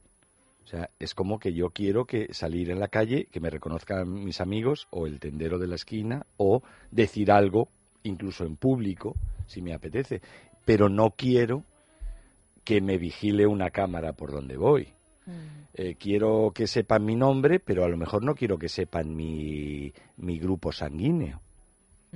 O 0.63 0.67
sea, 0.67 0.89
es 0.99 1.15
como 1.15 1.39
que 1.39 1.53
yo 1.53 1.71
quiero 1.71 2.05
que 2.05 2.33
salir 2.33 2.69
en 2.69 2.79
la 2.79 2.87
calle, 2.87 3.27
que 3.31 3.41
me 3.41 3.49
reconozcan 3.49 4.23
mis 4.23 4.39
amigos 4.39 4.87
o 4.91 5.07
el 5.07 5.19
tendero 5.19 5.57
de 5.57 5.67
la 5.67 5.75
esquina 5.75 6.25
o 6.37 6.61
decir 6.91 7.31
algo, 7.31 7.67
incluso 8.03 8.45
en 8.45 8.55
público, 8.55 9.15
si 9.47 9.61
me 9.61 9.73
apetece. 9.73 10.21
Pero 10.63 10.87
no 10.87 11.09
quiero 11.09 11.63
que 12.63 12.79
me 12.79 12.99
vigile 12.99 13.47
una 13.47 13.71
cámara 13.71 14.13
por 14.13 14.31
donde 14.31 14.55
voy. 14.55 14.87
Eh, 15.73 15.95
quiero 15.95 16.51
que 16.53 16.67
sepan 16.67 17.03
mi 17.03 17.15
nombre, 17.15 17.59
pero 17.59 17.83
a 17.83 17.89
lo 17.89 17.97
mejor 17.97 18.23
no 18.23 18.35
quiero 18.35 18.59
que 18.59 18.69
sepan 18.69 19.15
mi, 19.15 19.91
mi 20.17 20.37
grupo 20.37 20.71
sanguíneo 20.71 21.41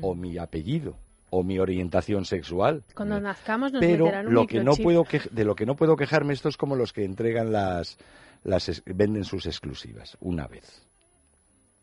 o 0.02 0.14
mi 0.14 0.38
apellido 0.38 0.98
o 1.30 1.44
mi 1.44 1.60
orientación 1.60 2.26
sexual. 2.26 2.84
Cuando 2.96 3.20
nazcamos 3.20 3.72
nos 3.74 3.80
Pero 3.82 4.06
meterán 4.06 4.28
un 4.28 4.34
lo 4.34 4.48
que 4.48 4.64
no 4.64 4.76
puedo 4.76 5.04
quej- 5.06 5.30
de 5.32 5.44
lo 5.46 5.56
que 5.56 5.66
no 5.66 5.76
puedo 5.76 5.96
quejarme 5.96 6.34
esto 6.34 6.50
es 6.50 6.58
como 6.58 6.76
los 6.76 6.94
que 6.94 7.04
entregan 7.04 7.52
las, 7.52 7.98
las 8.44 8.84
venden 8.86 9.24
sus 9.26 9.46
exclusivas 9.46 10.18
una 10.22 10.48
vez. 10.48 10.84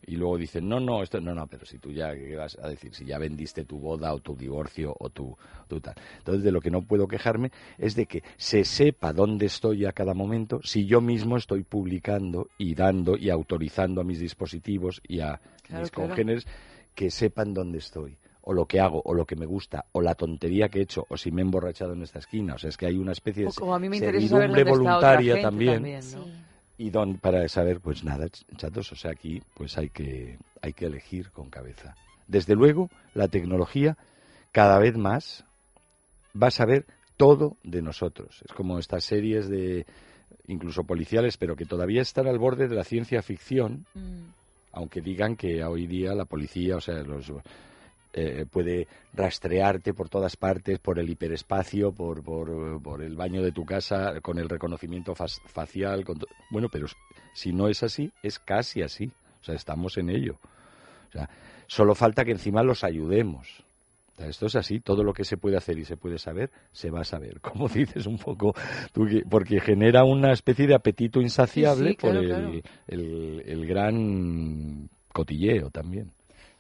Y 0.04 0.16
luego 0.16 0.36
dicen, 0.36 0.68
no, 0.68 0.80
no, 0.80 1.00
esto 1.00 1.20
no, 1.20 1.32
no, 1.32 1.46
pero 1.46 1.64
si 1.64 1.78
tú 1.78 1.92
ya, 1.92 2.12
¿qué 2.12 2.34
vas 2.34 2.58
a 2.60 2.68
decir? 2.68 2.92
Si 2.92 3.04
ya 3.04 3.18
vendiste 3.18 3.64
tu 3.64 3.78
boda 3.78 4.12
o 4.12 4.18
tu 4.18 4.34
divorcio 4.34 4.96
o 4.98 5.10
tu, 5.10 5.36
tu 5.68 5.80
tal. 5.80 5.94
Entonces, 6.18 6.42
de 6.42 6.50
lo 6.50 6.60
que 6.60 6.72
no 6.72 6.82
puedo 6.82 7.06
quejarme 7.06 7.52
es 7.78 7.94
de 7.94 8.06
que 8.06 8.24
se 8.36 8.64
sepa 8.64 9.12
dónde 9.12 9.46
estoy 9.46 9.84
a 9.86 9.92
cada 9.92 10.12
momento 10.12 10.58
si 10.64 10.86
yo 10.86 11.00
mismo 11.00 11.36
estoy 11.36 11.62
publicando 11.62 12.48
y 12.58 12.74
dando 12.74 13.16
y 13.16 13.30
autorizando 13.30 14.00
a 14.00 14.04
mis 14.04 14.18
dispositivos 14.18 15.00
y 15.06 15.20
a 15.20 15.40
Claro, 15.62 15.82
mis 15.82 15.90
claro. 15.92 16.08
congéneres 16.08 16.46
que 16.96 17.10
sepan 17.12 17.54
dónde 17.54 17.78
estoy 17.78 18.18
o 18.42 18.52
lo 18.52 18.66
que 18.66 18.80
hago, 18.80 19.00
o 19.04 19.14
lo 19.14 19.24
que 19.24 19.36
me 19.36 19.46
gusta, 19.46 19.84
o 19.92 20.00
la 20.02 20.14
tontería 20.14 20.68
que 20.68 20.80
he 20.80 20.82
hecho, 20.82 21.06
o 21.08 21.16
si 21.16 21.30
me 21.30 21.42
he 21.42 21.44
emborrachado 21.44 21.92
en 21.92 22.02
esta 22.02 22.18
esquina. 22.18 22.54
O 22.54 22.58
sea, 22.58 22.70
es 22.70 22.76
que 22.76 22.86
hay 22.86 22.96
una 22.98 23.12
especie 23.12 23.44
de 23.44 23.50
como 23.52 23.74
a 23.74 23.78
mí 23.78 23.88
me 23.88 23.98
servidumbre 23.98 24.64
voluntaria 24.64 25.40
también, 25.40 25.74
también, 25.74 26.00
¿no? 26.12 26.24
Sí. 26.24 26.32
y 26.78 26.90
don, 26.90 27.18
para 27.18 27.46
saber, 27.48 27.80
pues 27.80 28.02
nada, 28.04 28.26
ch- 28.26 28.44
chatos, 28.56 28.90
o 28.92 28.96
sea, 28.96 29.12
aquí 29.12 29.40
pues 29.54 29.78
hay 29.78 29.90
que, 29.90 30.38
hay 30.60 30.72
que 30.72 30.86
elegir 30.86 31.30
con 31.30 31.50
cabeza. 31.50 31.94
Desde 32.26 32.54
luego, 32.54 32.90
la 33.14 33.28
tecnología 33.28 33.96
cada 34.52 34.78
vez 34.78 34.96
más 34.96 35.44
va 36.40 36.48
a 36.48 36.50
saber 36.50 36.86
todo 37.16 37.56
de 37.62 37.82
nosotros. 37.82 38.42
Es 38.44 38.52
como 38.54 38.78
estas 38.78 39.04
series 39.04 39.48
de 39.48 39.86
incluso 40.48 40.82
policiales, 40.84 41.36
pero 41.36 41.54
que 41.54 41.64
todavía 41.66 42.02
están 42.02 42.26
al 42.26 42.38
borde 42.38 42.66
de 42.66 42.74
la 42.74 42.84
ciencia 42.84 43.22
ficción, 43.22 43.86
Mm. 43.94 44.22
aunque 44.72 45.00
digan 45.00 45.36
que 45.36 45.62
hoy 45.64 45.86
día 45.86 46.14
la 46.14 46.24
policía, 46.24 46.76
o 46.76 46.80
sea, 46.80 47.02
los 47.02 47.30
eh, 48.12 48.44
puede 48.50 48.86
rastrearte 49.14 49.94
por 49.94 50.08
todas 50.08 50.36
partes, 50.36 50.78
por 50.78 50.98
el 50.98 51.08
hiperespacio, 51.08 51.92
por, 51.92 52.22
por, 52.22 52.80
por 52.82 53.02
el 53.02 53.16
baño 53.16 53.42
de 53.42 53.52
tu 53.52 53.64
casa, 53.64 54.20
con 54.20 54.38
el 54.38 54.48
reconocimiento 54.48 55.14
facial. 55.14 56.04
con 56.04 56.18
bueno, 56.50 56.68
pero 56.70 56.86
si 57.34 57.52
no 57.52 57.68
es 57.68 57.82
así, 57.82 58.10
es 58.22 58.38
casi 58.38 58.82
así. 58.82 59.10
O 59.40 59.44
sea, 59.44 59.54
estamos 59.54 59.96
en 59.98 60.10
ello. 60.10 60.38
O 61.08 61.12
sea, 61.12 61.28
solo 61.66 61.94
falta 61.94 62.24
que 62.24 62.30
encima 62.32 62.62
los 62.62 62.84
ayudemos. 62.84 63.64
O 64.12 64.16
sea, 64.16 64.26
esto 64.28 64.44
es 64.46 64.56
así, 64.56 64.78
todo 64.80 65.02
lo 65.02 65.14
que 65.14 65.24
se 65.24 65.38
puede 65.38 65.56
hacer 65.56 65.78
y 65.78 65.84
se 65.86 65.96
puede 65.96 66.18
saber, 66.18 66.50
se 66.70 66.90
va 66.90 67.00
a 67.00 67.04
saber. 67.04 67.40
Como 67.42 67.66
dices 67.68 68.06
un 68.06 68.18
poco, 68.18 68.54
tú 68.92 69.06
que- 69.06 69.22
porque 69.28 69.58
genera 69.60 70.04
una 70.04 70.32
especie 70.32 70.66
de 70.66 70.74
apetito 70.74 71.20
insaciable 71.20 71.90
Sí, 71.90 71.90
sí, 71.92 71.96
claro, 71.96 72.16
por 72.16 72.24
el, 72.24 72.28
claro. 72.28 72.52
el- 72.88 73.42
el 73.46 73.66
gran 73.66 74.88
cotilleo 75.12 75.70
también. 75.70 76.10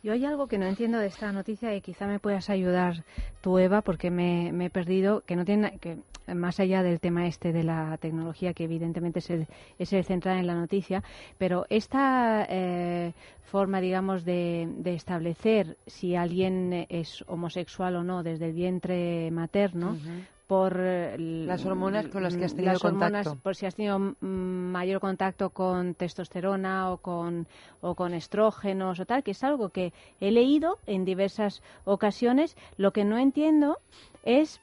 Yo 0.02 0.12
hay 0.12 0.24
algo 0.24 0.48
que 0.48 0.58
no 0.58 0.66
entiendo 0.66 0.98
de 0.98 1.06
esta 1.06 1.30
noticia 1.30 1.76
y 1.76 1.80
quizá 1.80 2.08
me 2.08 2.18
puedas 2.18 2.50
ayudar 2.50 3.04
tú, 3.40 3.58
Eva, 3.58 3.82
porque 3.82 4.10
me, 4.10 4.48
he 4.48 4.70
perdido, 4.70 5.20
que 5.20 5.36
no 5.36 5.44
tiene 5.44 5.78
que 5.78 5.98
más 6.34 6.58
allá 6.58 6.82
del 6.82 6.98
tema 6.98 7.26
este 7.26 7.52
de 7.52 7.62
la 7.62 7.96
tecnología, 7.98 8.52
que 8.52 8.64
evidentemente 8.64 9.20
es 9.20 9.30
el, 9.30 9.46
es 9.78 9.92
el 9.92 10.04
central 10.04 10.38
en 10.38 10.48
la 10.48 10.54
noticia, 10.54 11.04
pero 11.38 11.66
esta 11.68 12.46
eh, 12.48 13.12
forma, 13.44 13.80
digamos, 13.80 14.24
de, 14.24 14.68
de 14.78 14.94
establecer 14.94 15.76
si 15.86 16.16
alguien 16.16 16.86
es 16.88 17.24
homosexual 17.28 17.94
o 17.96 18.02
no 18.02 18.24
desde 18.24 18.46
el 18.46 18.54
vientre 18.54 19.30
materno, 19.30 19.96
l- 20.66 21.46
Las 21.46 21.64
hormonas 21.66 22.06
con 22.08 22.22
las 22.22 22.36
que 22.36 22.44
has 22.44 22.54
tenido 22.54 22.72
las 22.74 22.84
hormonas, 22.84 23.24
contacto. 23.26 23.42
por 23.42 23.56
si 23.56 23.66
has 23.66 23.74
tenido 23.74 23.98
mm, 23.98 24.14
mayor 24.20 25.00
contacto 25.00 25.50
con 25.50 25.94
testosterona 25.94 26.90
o 26.92 26.96
con 26.98 27.46
o 27.80 27.94
con 27.94 28.14
estrógenos 28.14 29.00
o 29.00 29.06
tal, 29.06 29.22
que 29.22 29.32
es 29.32 29.42
algo 29.44 29.68
que 29.70 29.92
he 30.20 30.30
leído 30.30 30.78
en 30.86 31.04
diversas 31.04 31.62
ocasiones. 31.84 32.56
Lo 32.76 32.92
que 32.92 33.04
no 33.04 33.18
entiendo 33.18 33.78
es 34.24 34.60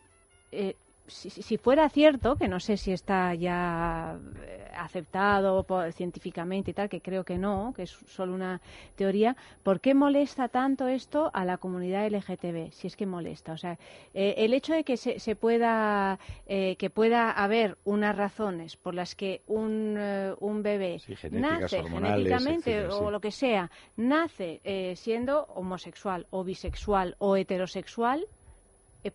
eh, 0.52 0.76
si, 1.10 1.30
si 1.30 1.58
fuera 1.58 1.90
cierto, 1.90 2.36
que 2.36 2.48
no 2.48 2.60
sé 2.60 2.78
si 2.78 2.92
está 2.92 3.34
ya 3.36 4.18
eh, 4.42 4.68
aceptado 4.76 5.64
por- 5.64 5.92
científicamente 5.94 6.72
y 6.72 6.74
tal, 6.74 6.90
que 6.90 7.02
creo 7.02 7.24
que 7.24 7.38
no, 7.38 7.74
que 7.76 7.84
es 7.84 7.92
solo 8.08 8.34
una 8.34 8.62
teoría, 8.96 9.36
¿por 9.64 9.80
qué 9.82 9.94
molesta 9.94 10.48
tanto 10.48 10.88
esto 10.88 11.30
a 11.34 11.46
la 11.46 11.58
comunidad 11.58 12.06
LGTB? 12.08 12.72
Si 12.72 12.88
es 12.88 12.96
que 12.96 13.06
molesta. 13.06 13.54
O 13.54 13.58
sea, 13.58 13.78
eh, 14.14 14.36
el 14.38 14.54
hecho 14.54 14.74
de 14.74 14.84
que 14.84 14.98
se, 14.98 15.20
se 15.20 15.36
pueda, 15.36 16.20
eh, 16.48 16.76
que 16.78 16.90
pueda 16.90 17.32
haber 17.32 17.78
unas 17.84 18.16
razones 18.16 18.78
por 18.78 18.94
las 18.96 19.16
que 19.16 19.42
un, 19.48 19.96
eh, 19.98 20.34
un 20.40 20.64
bebé 20.64 21.00
Sí, 21.00 21.16
nace 21.32 21.84
genéticamente 21.84 22.72
etcétera, 22.72 22.96
o 22.96 23.06
sí. 23.08 23.12
lo 23.12 23.20
que 23.20 23.32
sea, 23.32 23.72
nace 23.98 24.62
eh, 24.64 24.96
siendo 24.96 25.44
homosexual 25.56 26.28
o 26.30 26.44
bisexual 26.44 27.16
o 27.20 27.36
heterosexual, 27.36 28.26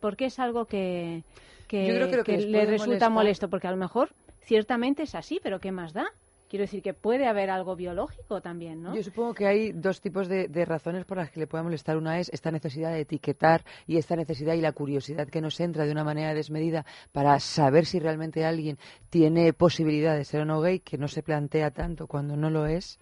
porque 0.01 0.27
es 0.27 0.39
algo 0.39 0.67
que, 0.67 1.23
que, 1.69 1.87
Yo 1.87 1.95
creo 1.95 2.09
que 2.11 2.17
lo 2.17 2.25
que 2.25 2.33
les 2.39 2.47
le 2.47 2.67
resulta 2.67 3.09
molestar- 3.09 3.11
molesto, 3.13 3.51
porque 3.51 3.67
a 3.69 3.71
lo 3.71 3.77
mejor 3.77 4.11
ciertamente 4.43 5.03
es 5.05 5.15
así, 5.15 5.41
pero 5.43 5.61
¿qué 5.61 5.73
más 5.73 5.93
da? 5.93 6.07
Quiero 6.49 6.65
decir 6.65 6.83
que 6.83 6.95
puede 6.95 7.27
haber 7.27 7.51
algo 7.51 7.75
biológico 7.75 8.41
también, 8.41 8.81
¿no? 8.83 8.95
Yo 8.95 9.03
supongo 9.03 9.35
que 9.35 9.47
hay 9.47 9.73
dos 9.73 10.01
tipos 10.01 10.29
de, 10.29 10.47
de 10.47 10.65
razones 10.65 11.05
por 11.05 11.17
las 11.17 11.31
que 11.31 11.41
le 11.41 11.47
puede 11.49 11.65
molestar. 11.65 11.97
Una 11.97 12.21
es 12.21 12.29
esta 12.29 12.53
necesidad 12.53 12.93
de 12.93 13.01
etiquetar 13.01 13.65
y 13.89 13.97
esta 13.97 14.15
necesidad 14.15 14.55
y 14.55 14.61
la 14.61 14.71
curiosidad 14.73 15.27
que 15.27 15.41
nos 15.41 15.59
entra 15.59 15.85
de 15.85 15.91
una 15.91 16.05
manera 16.05 16.33
desmedida 16.33 16.85
para 17.11 17.41
saber 17.41 17.87
si 17.87 17.99
realmente 17.99 18.45
alguien 18.45 18.79
tiene 19.11 19.53
posibilidad 19.53 20.15
de 20.17 20.25
ser 20.25 20.43
o 20.43 20.45
no 20.45 20.61
gay, 20.61 20.79
que 20.79 20.97
no 20.97 21.09
se 21.09 21.23
plantea 21.25 21.73
tanto 21.73 22.07
cuando 22.07 22.37
no 22.37 22.51
lo 22.51 22.67
es, 22.67 23.01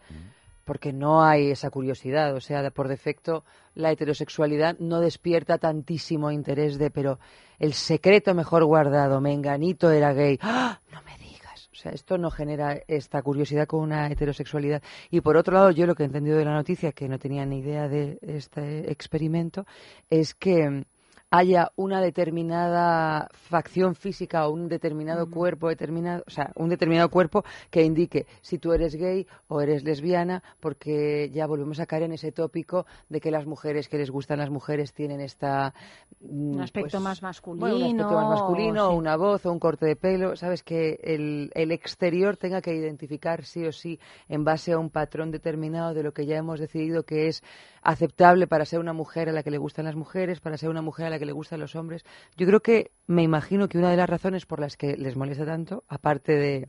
porque 0.65 0.93
no 0.93 1.25
hay 1.25 1.51
esa 1.51 1.71
curiosidad. 1.71 2.35
O 2.35 2.41
sea, 2.41 2.71
por 2.71 2.89
defecto, 2.89 3.45
la 3.75 3.91
heterosexualidad 3.91 4.77
no 4.79 5.01
despierta 5.01 5.59
tantísimo 5.59 6.31
interés 6.31 6.79
de, 6.79 6.91
pero 6.91 7.19
el 7.59 7.75
secreto 7.75 8.35
mejor 8.35 8.65
guardado, 8.65 9.21
Menganito 9.21 9.91
era 9.91 10.13
gay. 10.13 10.39
¡Ah! 10.43 10.81
No 10.93 11.03
me 11.03 11.17
digas. 11.19 11.69
O 11.73 11.77
sea, 11.77 11.93
esto 11.93 12.19
no 12.19 12.31
genera 12.31 12.81
esta 12.87 13.23
curiosidad 13.23 13.67
con 13.67 13.81
una 13.81 14.09
heterosexualidad. 14.09 14.83
Y 15.11 15.21
por 15.21 15.37
otro 15.37 15.55
lado, 15.55 15.71
yo 15.71 15.87
lo 15.87 15.95
que 15.95 16.03
he 16.03 16.07
entendido 16.07 16.39
de 16.39 16.45
la 16.45 16.55
noticia, 16.55 16.93
que 16.93 17.09
no 17.09 17.19
tenía 17.19 17.45
ni 17.47 17.59
idea 17.59 17.89
de 17.89 18.19
este 18.23 18.91
experimento, 18.91 19.67
es 20.11 20.35
que 20.35 20.85
haya 21.33 21.73
una 21.77 22.03
determinada 22.03 23.27
facción 23.33 23.95
física 23.95 24.47
o 24.47 24.53
un 24.53 24.69
determinado 24.69 25.31
cuerpo 25.31 25.71
determinado, 25.71 26.23
o 26.27 26.31
sea, 26.31 26.53
un 26.57 26.69
determinado 26.69 27.09
cuerpo 27.09 27.43
que 27.71 27.83
indique 27.83 28.27
si 28.43 28.59
tú 28.59 28.75
eres 28.75 28.95
gay 28.97 29.27
o 29.49 29.63
eres 29.63 29.83
lesbiana, 29.83 30.43
porque 30.61 31.31
ya 31.33 31.47
volvemos 31.47 31.81
a 31.81 31.87
caer 31.87 32.03
en 32.03 32.13
ese 32.13 32.33
tópico 32.33 32.85
de 33.09 33.19
que 33.23 33.31
las 33.31 33.47
mujeres 33.47 33.89
que 33.89 33.97
les 33.97 34.11
gustan 34.11 34.41
las 34.41 34.51
mujeres 34.51 34.93
tienen 34.93 35.23
esta 35.23 35.73
un 36.21 36.61
aspecto 36.61 36.91
pues, 36.91 37.03
más 37.03 37.23
masculino, 37.23 37.61
bueno, 37.61 37.77
un 37.77 37.83
aspecto 37.85 38.15
más 38.15 38.29
masculino, 38.29 38.91
sí. 38.91 38.97
una 38.97 39.17
voz 39.17 39.47
o 39.47 39.53
un 39.53 39.59
corte 39.59 39.87
de 39.87 39.97
pelo, 39.97 40.37
sabes 40.37 40.63
que 40.63 41.01
el, 41.03 41.51
el 41.55 41.73
exterior 41.73 42.37
tenga 42.37 42.61
que 42.61 42.75
identificar 42.75 43.47
sí 43.47 43.65
o 43.65 43.73
sí 43.73 43.99
en 44.29 44.45
base 44.45 44.73
a 44.73 44.79
un 44.79 44.91
patrón 44.91 45.31
determinado 45.31 45.95
de 45.95 46.03
lo 46.03 46.13
que 46.13 46.27
ya 46.27 46.37
hemos 46.37 46.61
decidido 46.61 47.05
que 47.05 47.29
es 47.29 47.43
aceptable 47.83 48.47
para 48.47 48.65
ser 48.65 48.79
una 48.79 48.93
mujer 48.93 49.29
a 49.29 49.33
la 49.33 49.43
que 49.43 49.51
le 49.51 49.59
gustan 49.59 49.85
las 49.85 49.97
mujeres, 49.97 50.41
para 50.41 50.57
ser 50.57 50.69
una 50.69 50.83
mujer 50.83 51.07
a 51.07 51.11
la 51.11 51.19
que 51.19 51.22
le 51.27 51.33
gustan 51.33 51.61
los 51.61 51.77
hombres. 51.77 52.05
Yo 52.37 52.47
creo 52.47 52.61
que 52.61 52.91
me 53.07 53.23
imagino 53.23 53.69
que 53.69 53.79
una 53.79 53.91
de 53.91 53.97
las 53.97 54.09
razones 54.09 54.47
por 54.47 54.61
las 54.61 54.77
que 54.77 54.97
les 54.97 55.17
molesta 55.17 55.47
tanto, 55.47 55.85
aparte 55.89 56.33
de 56.33 56.69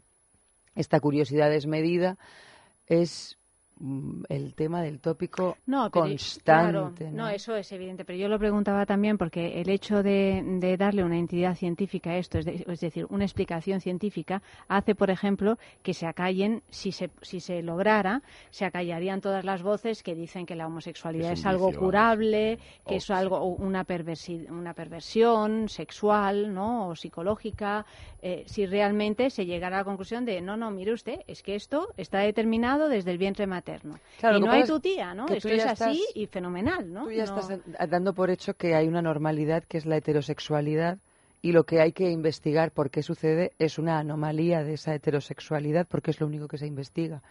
esta 0.75 1.00
curiosidad 1.00 1.50
desmedida, 1.50 2.17
es 2.88 3.38
el 4.30 4.53
tema 4.56 4.82
del 4.82 5.00
tópico 5.00 5.58
No, 5.65 5.89
pero- 5.92 6.06
constante. 6.06 6.44
claro, 6.44 6.94
¿no? 7.12 7.24
no, 7.24 7.27
eso 7.30 7.56
es 7.56 7.72
evidente, 7.72 8.06
pero 8.06 8.18
yo 8.18 8.27
lo 8.30 8.39
preguntaba 8.39 8.86
también 8.86 9.18
porque 9.18 9.60
el 9.60 9.70
hecho 9.70 10.03
de, 10.03 10.42
de 10.60 10.77
darle 10.77 11.03
una 11.03 11.18
entidad 11.18 11.56
científica 11.56 12.12
a 12.12 12.18
esto, 12.18 12.38
es, 12.38 12.46
de- 12.46 12.63
es 12.68 12.80
decir, 12.80 13.06
una 13.10 13.25
explicación 13.25 13.82
científica, 13.82 14.42
hace, 14.68 14.96
por 14.96 15.10
ejemplo, 15.10 15.58
que 15.82 15.94
se 15.94 16.06
acallen, 16.06 16.62
si 16.70 16.92
se, 16.92 17.10
si 17.22 17.39
se 17.39 17.62
lograra, 17.63 18.22
se 18.51 18.63
acallarían 18.65 19.22
todas 19.22 19.44
las 19.44 19.63
voces 19.63 20.03
que 20.03 20.15
dicen 20.15 20.46
que 20.46 20.56
la 20.56 20.68
homosexualidad 20.68 21.32
Es 21.34 21.46
algo 21.46 21.68
vicio, 21.68 21.80
curable, 21.82 22.60
que 22.88 22.98
es 22.98 23.10
Oh, 23.10 23.15
algo 23.15 23.44
una, 23.46 23.86
perversi- 23.86 24.50
una 24.50 24.74
perversión 24.74 25.68
sexual 25.68 26.53
¿no? 26.53 26.89
o 26.89 26.96
psicológica, 26.96 27.86
eh, 28.22 28.44
si 28.46 28.65
realmente 28.65 29.30
se 29.30 29.46
llegara 29.46 29.77
a 29.77 29.80
la 29.80 29.86
conclusión 29.86 30.25
de, 30.25 30.39
no, 30.42 30.56
no, 30.58 30.72
mire 30.72 30.94
usted, 30.94 31.20
es 31.27 31.42
que 31.44 31.56
esto 31.56 31.89
está 31.98 32.20
determinado 32.20 32.88
desde 32.88 33.12
el 33.12 33.18
vientre 33.18 33.46
materno. 33.48 33.62
Claro, 34.20 34.38
y 34.38 34.41
no 34.41 34.51
hay 34.51 34.65
tu 34.65 34.79
tía, 34.79 35.13
¿no? 35.13 35.25
Esto 35.27 35.50
es 35.50 35.65
así 35.65 35.84
estás- 36.03 36.15
y 36.15 36.27
fenomenal, 36.27 36.91
¿no? 36.93 37.03
Tú 37.05 37.12
ya 37.12 37.25
No- 37.25 37.39
estás 37.39 37.60
dando 37.89 38.13
por 38.13 38.29
hecho 38.29 38.53
que 38.55 38.75
hay 38.75 38.88
una 38.88 39.01
normalidad 39.01 39.63
que 39.63 39.77
es 39.77 39.86
la 39.86 39.98
heterosexualidad 39.98 40.98
y 41.41 41.51
lo 41.51 41.65
que 41.65 41.82
hay 41.82 41.91
que 41.91 42.10
investigar 42.10 42.72
por 42.72 42.89
qué 42.89 43.03
sucede 43.03 43.53
es 43.60 43.77
una 43.77 44.00
anomalía 44.00 44.63
de 44.63 44.74
esa 44.75 44.93
heterosexualidad 44.96 45.88
porque 45.89 46.12
es 46.12 46.20
lo 46.20 46.27
único 46.27 46.48
que 46.48 46.58
se 46.58 46.67
investiga. 46.67 47.22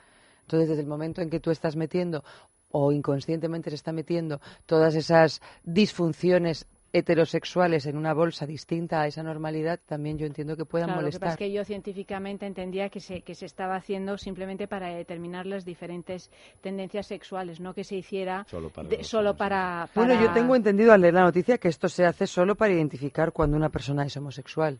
Entonces, 0.42 0.68
desde 0.68 0.82
el 0.82 0.88
momento 0.88 1.20
en 1.22 1.30
que 1.30 1.40
tú 1.40 1.50
estás 1.50 1.76
metiendo 1.76 2.22
o 2.70 2.90
inconscientemente 2.92 3.70
se 3.70 3.76
está 3.76 3.92
metiendo 3.92 4.40
todas 4.66 4.94
esas 4.94 5.40
disfunciones 5.64 6.66
heterosexuales 6.92 7.86
en 7.86 7.96
una 7.96 8.12
bolsa 8.14 8.46
distinta 8.46 9.00
a 9.02 9.06
esa 9.06 9.22
normalidad, 9.22 9.80
también 9.86 10.18
yo 10.18 10.26
entiendo 10.26 10.56
que 10.56 10.64
puedan 10.64 10.88
Claro, 10.88 11.02
lo 11.02 11.06
que 11.10 11.12
pasa 11.18 11.24
molestar. 11.26 11.42
es 11.42 11.48
que 11.50 11.52
yo 11.52 11.64
científicamente 11.64 12.46
entendía 12.46 12.88
que 12.88 13.00
se, 13.00 13.22
que 13.22 13.34
se 13.34 13.46
estaba 13.46 13.76
haciendo 13.76 14.18
simplemente 14.18 14.68
para 14.68 14.88
determinar 14.88 15.46
las 15.46 15.64
diferentes 15.64 16.30
tendencias 16.60 17.06
sexuales, 17.06 17.60
no 17.60 17.74
que 17.74 17.84
se 17.84 17.96
hiciera 17.96 18.46
Solo 18.48 18.70
para 18.70 18.88
de- 18.88 19.04
solo 19.04 19.36
para, 19.36 19.88
Bueno, 19.94 20.14
yo 20.20 20.32
tengo 20.32 20.54
entendido 20.56 20.92
al 20.92 21.00
leer 21.00 21.14
la 21.14 21.22
noticia 21.22 21.58
que 21.58 21.68
esto 21.68 21.88
se 21.88 22.04
hace 22.04 22.26
solo 22.26 22.54
para 22.54 22.72
identificar 22.72 23.32
cuando 23.32 23.56
una 23.56 23.68
persona 23.68 24.04
es 24.04 24.16
homosexual. 24.16 24.78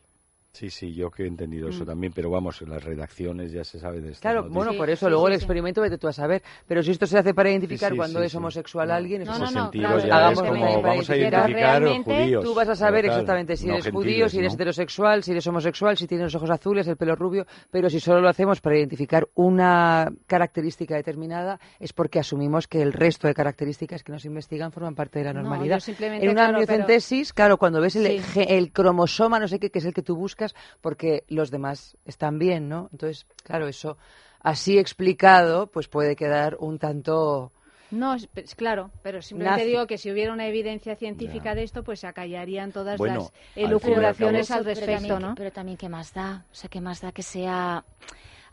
Sí, 0.54 0.68
sí, 0.68 0.92
yo 0.92 1.11
que 1.11 1.23
he 1.23 1.26
entendido 1.26 1.71
eso 1.71 1.87
también, 1.87 2.12
pero 2.14 2.28
vamos, 2.28 2.61
en 2.61 2.68
las 2.68 2.85
redacciones 2.85 3.52
ya 3.52 3.64
se 3.64 3.80
sabe 3.80 4.02
de 4.02 4.11
esto. 4.11 4.21
Claro, 4.21 4.50
bueno, 4.50 4.73
Sí, 4.73 4.76
por 4.76 4.90
eso 4.90 5.06
sí, 5.06 5.11
luego 5.11 5.26
sí, 5.28 5.32
el 5.32 5.38
sí. 5.38 5.44
experimento 5.44 5.80
vete 5.80 5.97
tú 5.97 6.09
a 6.09 6.12
saber. 6.12 6.42
Pero 6.66 6.82
si 6.82 6.90
esto 6.90 7.06
se 7.06 7.16
hace 7.16 7.32
para 7.32 7.49
identificar 7.50 7.88
Sí, 7.88 7.94
sí, 7.94 7.97
cuando 7.97 8.21
sí, 8.21 8.26
es 8.26 8.35
homosexual 8.35 8.88
No, 8.88 8.94
alguien, 8.94 9.23
es 9.23 9.28
No, 9.28 9.38
no, 9.38 9.44
no, 9.47 9.47
sentidos 9.62 9.90
claro, 10.04 10.06
ya 10.06 10.14
hagamos 10.18 10.42
es 10.44 10.49
como 10.50 10.82
vamos 10.82 11.09
a 11.11 11.16
identificar 11.16 11.82
judíos. 12.02 12.44
Tú 12.44 12.54
vas 12.54 12.68
a 12.68 12.76
saber 12.76 13.06
exactamente 13.06 13.56
si 13.56 13.66
no 13.66 13.73
eres 13.73 13.85
gentiles, 13.87 14.04
judío, 14.04 14.28
si 14.28 14.38
eres 14.40 14.52
¿no? 14.52 14.54
heterosexual, 14.56 15.23
si 15.23 15.30
eres 15.30 15.47
homosexual, 15.47 15.97
si 15.97 16.06
tienes 16.06 16.25
los 16.25 16.35
ojos 16.35 16.50
azules, 16.50 16.87
el 16.87 16.97
pelo 16.99 17.16
rubio, 17.16 17.47
pero 17.71 17.88
si 17.88 17.99
solo 17.99 18.21
lo 18.21 18.28
hacemos 18.28 18.61
para 18.61 18.76
identificar 18.76 19.26
una 19.35 20.12
característica 20.26 20.97
determinada, 20.97 21.59
es 21.80 21.94
porque 21.94 22.18
asumimos 22.18 22.68
que 22.68 22.82
el 22.82 22.92
resto 22.92 23.26
de 23.26 23.32
características 23.32 24.02
que 24.04 24.12
nos 24.12 24.26
investigan 24.26 24.71
forman 24.71 24.95
parte 24.95 25.19
de 25.21 25.25
la 25.25 25.32
No, 25.32 25.41
normalidad. 25.45 25.80
en 25.88 25.95
una 26.04 26.10
claro, 26.12 26.28
pero- 26.34 26.45
amniocentesis, 26.45 27.32
claro, 27.32 27.56
cuando 27.56 27.80
ves 27.80 27.97
el, 27.97 28.21
el 28.36 28.71
cromosoma, 28.71 29.41
no 29.41 29.49
sé 29.49 29.58
qué, 29.58 29.71
que 29.71 29.78
es 29.78 29.86
el 29.86 29.95
que 29.95 30.02
tú 30.02 30.15
buscas, 30.15 30.42
porque 30.81 31.25
los 31.28 31.50
demás 31.50 31.97
están 32.05 32.39
bien, 32.39 32.69
¿no? 32.69 32.89
Entonces, 32.93 33.26
claro, 33.45 33.69
eso 33.69 33.97
así 34.41 34.78
explicado, 34.78 35.67
pues 35.69 35.89
puede 35.89 36.17
quedar 36.17 36.57
un 36.59 36.78
tanto... 36.78 37.50
No, 37.91 38.15
es, 38.15 38.26
es 38.35 38.55
claro, 38.55 38.91
pero 39.02 39.21
simplemente 39.21 39.61
Nazi. 39.61 39.71
digo 39.71 39.87
que 39.87 39.99
si 39.99 40.11
hubiera 40.11 40.33
una 40.33 40.47
evidencia 40.47 40.97
científica 40.97 41.50
Ya. 41.50 41.55
de 41.57 41.63
esto, 41.65 41.83
pues 41.85 42.00
se 42.00 42.07
acallarían 42.07 42.73
todas 42.73 42.99
Bueno, 42.99 43.15
las 43.21 43.33
al 43.57 43.63
al 43.65 43.69
elucubraciones 43.69 44.50
al 44.50 44.65
Pero 44.65 44.75
respecto, 44.81 45.09
también, 45.09 45.28
¿no? 45.28 45.35
Pero 45.35 45.50
también, 45.52 45.76
¿qué 45.76 45.89
más 45.91 46.15
da? 46.15 46.47
O 46.50 46.55
sea, 46.55 46.71
¿qué 46.71 46.81
más 46.81 47.02
da 47.02 47.13
que 47.13 47.23
sea... 47.23 47.85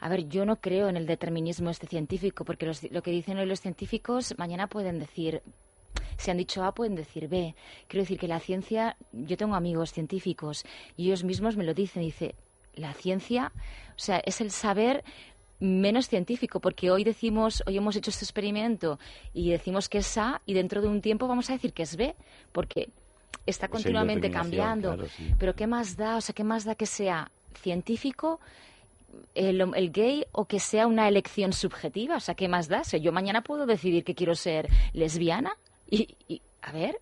A 0.01 0.09
ver, 0.09 0.27
yo 0.27 0.45
no 0.45 0.57
creo 0.57 0.89
en 0.89 0.97
el 0.97 1.05
determinismo 1.05 1.69
este 1.69 1.87
científico, 1.87 2.43
porque 2.45 2.65
los- 2.65 2.89
lo 2.91 3.01
que 3.01 3.11
dicen 3.11 3.37
hoy 3.37 3.45
los 3.45 3.61
científicos 3.61 4.35
mañana 4.37 4.67
pueden 4.67 4.99
decir... 4.99 5.41
Si 6.17 6.31
han 6.31 6.37
dicho 6.37 6.63
A, 6.63 6.73
pueden 6.73 6.95
decir 6.95 7.27
B. 7.27 7.55
Quiero 7.87 8.03
decir 8.03 8.19
que 8.19 8.27
la 8.27 8.39
ciencia... 8.39 8.97
Yo 9.11 9.37
tengo 9.37 9.55
amigos 9.55 9.93
científicos 9.93 10.65
y 10.97 11.07
ellos 11.07 11.23
mismos 11.23 11.55
me 11.55 11.63
lo 11.63 11.73
dicen. 11.73 12.03
Dice, 12.03 12.35
la 12.75 12.93
ciencia, 12.93 13.51
o 13.95 13.99
sea, 13.99 14.17
es 14.25 14.41
el 14.41 14.51
saber 14.51 15.03
menos 15.59 16.07
científico, 16.07 16.59
porque 16.59 16.89
hoy 16.89 17.03
decimos, 17.03 17.63
hoy 17.65 17.77
hemos 17.77 17.95
hecho 17.95 18.11
este 18.11 18.23
experimento 18.23 18.97
y 19.33 19.51
decimos 19.51 19.89
que 19.89 19.97
es 19.99 20.17
A 20.17 20.41
y 20.45 20.53
dentro 20.53 20.81
de 20.81 20.87
un 20.87 21.01
tiempo 21.01 21.27
vamos 21.27 21.49
a 21.49 21.53
decir 21.53 21.73
que 21.73 21.83
es 21.83 21.97
B, 21.97 22.15
porque 22.51 22.89
está 23.45 23.67
Pues 23.67 23.83
continuamente 23.83 24.31
cambiando. 24.31 24.93
claro, 24.93 25.09
sí. 25.09 25.33
Pero 25.37 25.55
¿qué 25.55 25.67
más 25.67 25.97
da? 25.97 26.17
O 26.17 26.21
sea, 26.21 26.33
¿qué 26.33 26.43
más 26.43 26.63
da 26.63 26.75
que 26.75 26.85
sea 26.85 27.31
científico 27.61 28.39
el, 29.35 29.61
el 29.75 29.91
gay 29.91 30.25
o 30.31 30.45
que 30.45 30.59
sea 30.59 30.87
una 30.87 31.07
elección 31.09 31.51
subjetiva? 31.51 32.15
O 32.15 32.19
sea, 32.21 32.35
¿qué 32.35 32.47
más 32.47 32.69
da? 32.69 32.81
O 32.81 32.85
sea, 32.85 32.99
yo 32.99 33.11
mañana 33.11 33.41
puedo 33.41 33.65
decidir 33.65 34.03
que 34.05 34.15
quiero 34.15 34.35
ser 34.35 34.69
lesbiana 34.93 35.57
y, 35.89 36.15
y- 36.27 36.41
a 36.61 36.71
ver, 36.71 36.97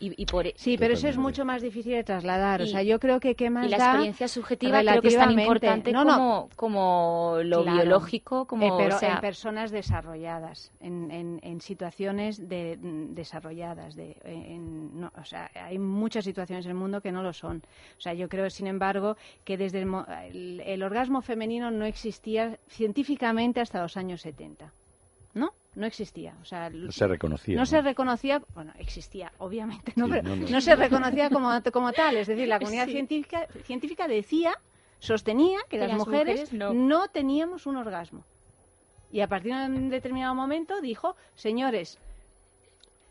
y, 0.00 0.20
y 0.20 0.26
por... 0.26 0.46
e, 0.46 0.54
Sí, 0.56 0.76
pero 0.76 0.94
eso 0.94 1.08
es 1.08 1.16
mucho 1.16 1.44
más 1.44 1.62
difícil 1.62 1.92
de 1.92 2.02
trasladar. 2.04 2.60
o 2.60 2.66
sea, 2.66 2.82
yo 2.82 2.98
creo 2.98 3.20
que 3.20 3.36
qué 3.36 3.48
más 3.48 3.66
y 3.66 3.70
la 3.70 3.78
da 3.78 3.84
experiencia 3.92 4.28
subjetiva 4.28 4.80
creo 4.82 5.00
que 5.00 5.08
es 5.08 5.16
tan 5.16 5.30
importante 5.30 5.92
No, 5.92 6.04
no. 6.04 6.14
como, 6.14 6.48
como 6.56 7.36
lo 7.44 7.62
Claro. 7.62 7.76
biológico, 7.80 8.44
como... 8.46 8.66
Eh, 8.66 8.72
pero 8.76 8.96
o 8.96 8.98
sea, 8.98 9.14
en 9.14 9.20
personas 9.20 9.70
desarrolladas, 9.70 10.72
en, 10.80 11.10
en- 11.10 11.40
en 11.42 11.60
situaciones 11.60 12.48
de, 12.48 12.76
mm, 12.82 13.14
desarrolladas. 13.14 13.94
De, 13.94 14.16
en- 14.24 15.00
no, 15.00 15.12
o 15.18 15.24
sea, 15.24 15.50
hay 15.54 15.78
muchas 15.78 16.24
situaciones 16.24 16.64
en 16.66 16.72
el 16.72 16.76
mundo 16.76 17.00
que 17.00 17.12
no 17.12 17.22
lo 17.22 17.32
son. 17.32 17.62
O 17.96 18.00
sea, 18.00 18.14
yo 18.14 18.28
creo, 18.28 18.50
sin 18.50 18.66
embargo, 18.66 19.16
que 19.44 19.56
desde 19.56 19.78
el, 19.78 19.86
mo- 19.86 20.06
el, 20.24 20.60
el 20.66 20.82
orgasmo 20.82 21.22
femenino 21.22 21.70
no 21.70 21.84
existía 21.84 22.58
científicamente 22.68 23.60
hasta 23.60 23.80
los 23.80 23.96
años 23.96 24.22
70. 24.22 24.72
¿No? 25.34 25.52
No 25.74 25.86
existía. 25.86 26.34
O 26.40 26.44
sea, 26.44 26.70
No 26.70 26.92
se 26.92 27.06
reconocía. 27.08 27.56
no 27.56 27.66
se 27.66 27.82
reconocía, 27.82 28.40
bueno, 28.54 28.72
existía, 28.78 29.32
obviamente, 29.38 29.92
no, 29.96 30.06
Sí, 30.06 30.12
pero 30.12 30.22
no, 30.28 30.36
no, 30.36 30.48
no. 30.48 30.60
se 30.60 30.76
reconocía 30.76 31.30
como, 31.30 31.50
como 31.72 31.92
tal. 31.92 32.16
Es 32.16 32.28
decir, 32.28 32.46
la 32.48 32.58
comunidad 32.60 32.86
Sí. 32.86 32.92
científica, 32.92 33.46
científica 33.64 34.06
decía, 34.08 34.54
sostenía 35.00 35.58
que, 35.68 35.76
Que 35.76 35.78
las, 35.78 35.88
las 35.88 35.98
mujeres, 35.98 36.52
mujeres 36.52 36.74
no. 36.74 37.08
teníamos 37.08 37.66
un 37.66 37.76
orgasmo. 37.76 38.24
Y 39.12 39.20
a 39.20 39.28
partir 39.28 39.54
de 39.54 39.66
un 39.66 39.88
determinado 39.90 40.34
momento 40.34 40.80
dijo, 40.80 41.16
señores, 41.34 41.98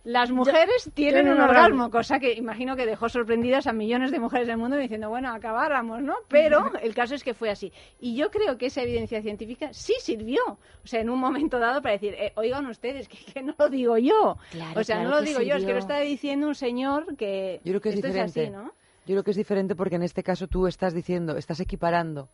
las 0.03 0.31
mujeres 0.31 0.91
tienen 0.93 1.29
un 1.29 1.39
orgasmo, 1.39 1.89
cosa 1.89 2.19
que 2.19 2.33
imagino 2.33 2.75
que 2.75 2.85
dejó 2.85 3.07
sorprendidas 3.07 3.67
a 3.67 3.73
millones 3.73 4.11
de 4.11 4.19
mujeres 4.19 4.47
del 4.47 4.57
mundo 4.57 4.75
diciendo, 4.75 5.09
bueno, 5.09 5.33
acabáramos, 5.33 6.01
¿no? 6.01 6.15
Pero 6.27 6.73
el 6.81 6.93
caso 6.93 7.15
es 7.15 7.23
que 7.23 7.33
fue 7.33 7.49
así. 7.49 7.71
Y 8.01 8.15
yo 8.15 8.29
creo 8.29 8.57
que 8.57 8.65
esa 8.65 8.81
evidencia 8.81 9.21
científica 9.21 9.71
sí 9.71 9.93
sirvió, 9.99 10.41
o 10.45 10.87
sea, 10.87 10.99
en 10.99 11.09
un 11.09 11.19
momento 11.19 11.57
dado 11.57 11.81
para 11.81 11.93
decir, 11.93 12.15
eh, 12.15 12.33
oigan 12.35 12.65
ustedes, 12.65 13.07
que, 13.07 13.17
que 13.33 13.41
no 13.41 13.55
lo 13.57 13.69
digo 13.69 13.97
yo. 13.97 14.37
Claro, 14.51 14.81
o 14.81 14.83
sea, 14.83 14.97
claro 14.97 15.09
no 15.09 15.15
lo 15.15 15.21
digo 15.21 15.41
yo, 15.41 15.55
es 15.55 15.65
que 15.65 15.71
lo 15.71 15.79
está 15.79 15.99
diciendo 15.99 16.47
un 16.47 16.55
señor 16.55 17.15
que... 17.15 17.61
Yo 17.63 17.71
creo 17.71 17.81
que 17.81 17.89
es 17.89 17.95
esto 17.95 18.07
diferente. 18.07 18.41
así, 18.41 18.49
¿no? 18.51 18.73
Yo 19.05 19.15
creo 19.15 19.23
que 19.23 19.31
es 19.31 19.37
diferente 19.37 19.75
porque 19.75 19.95
en 19.95 20.03
este 20.03 20.23
caso 20.23 20.47
tú 20.47 20.67
estás 20.67 20.93
diciendo, 20.93 21.37
estás 21.37 21.59
equiparando. 21.59 22.29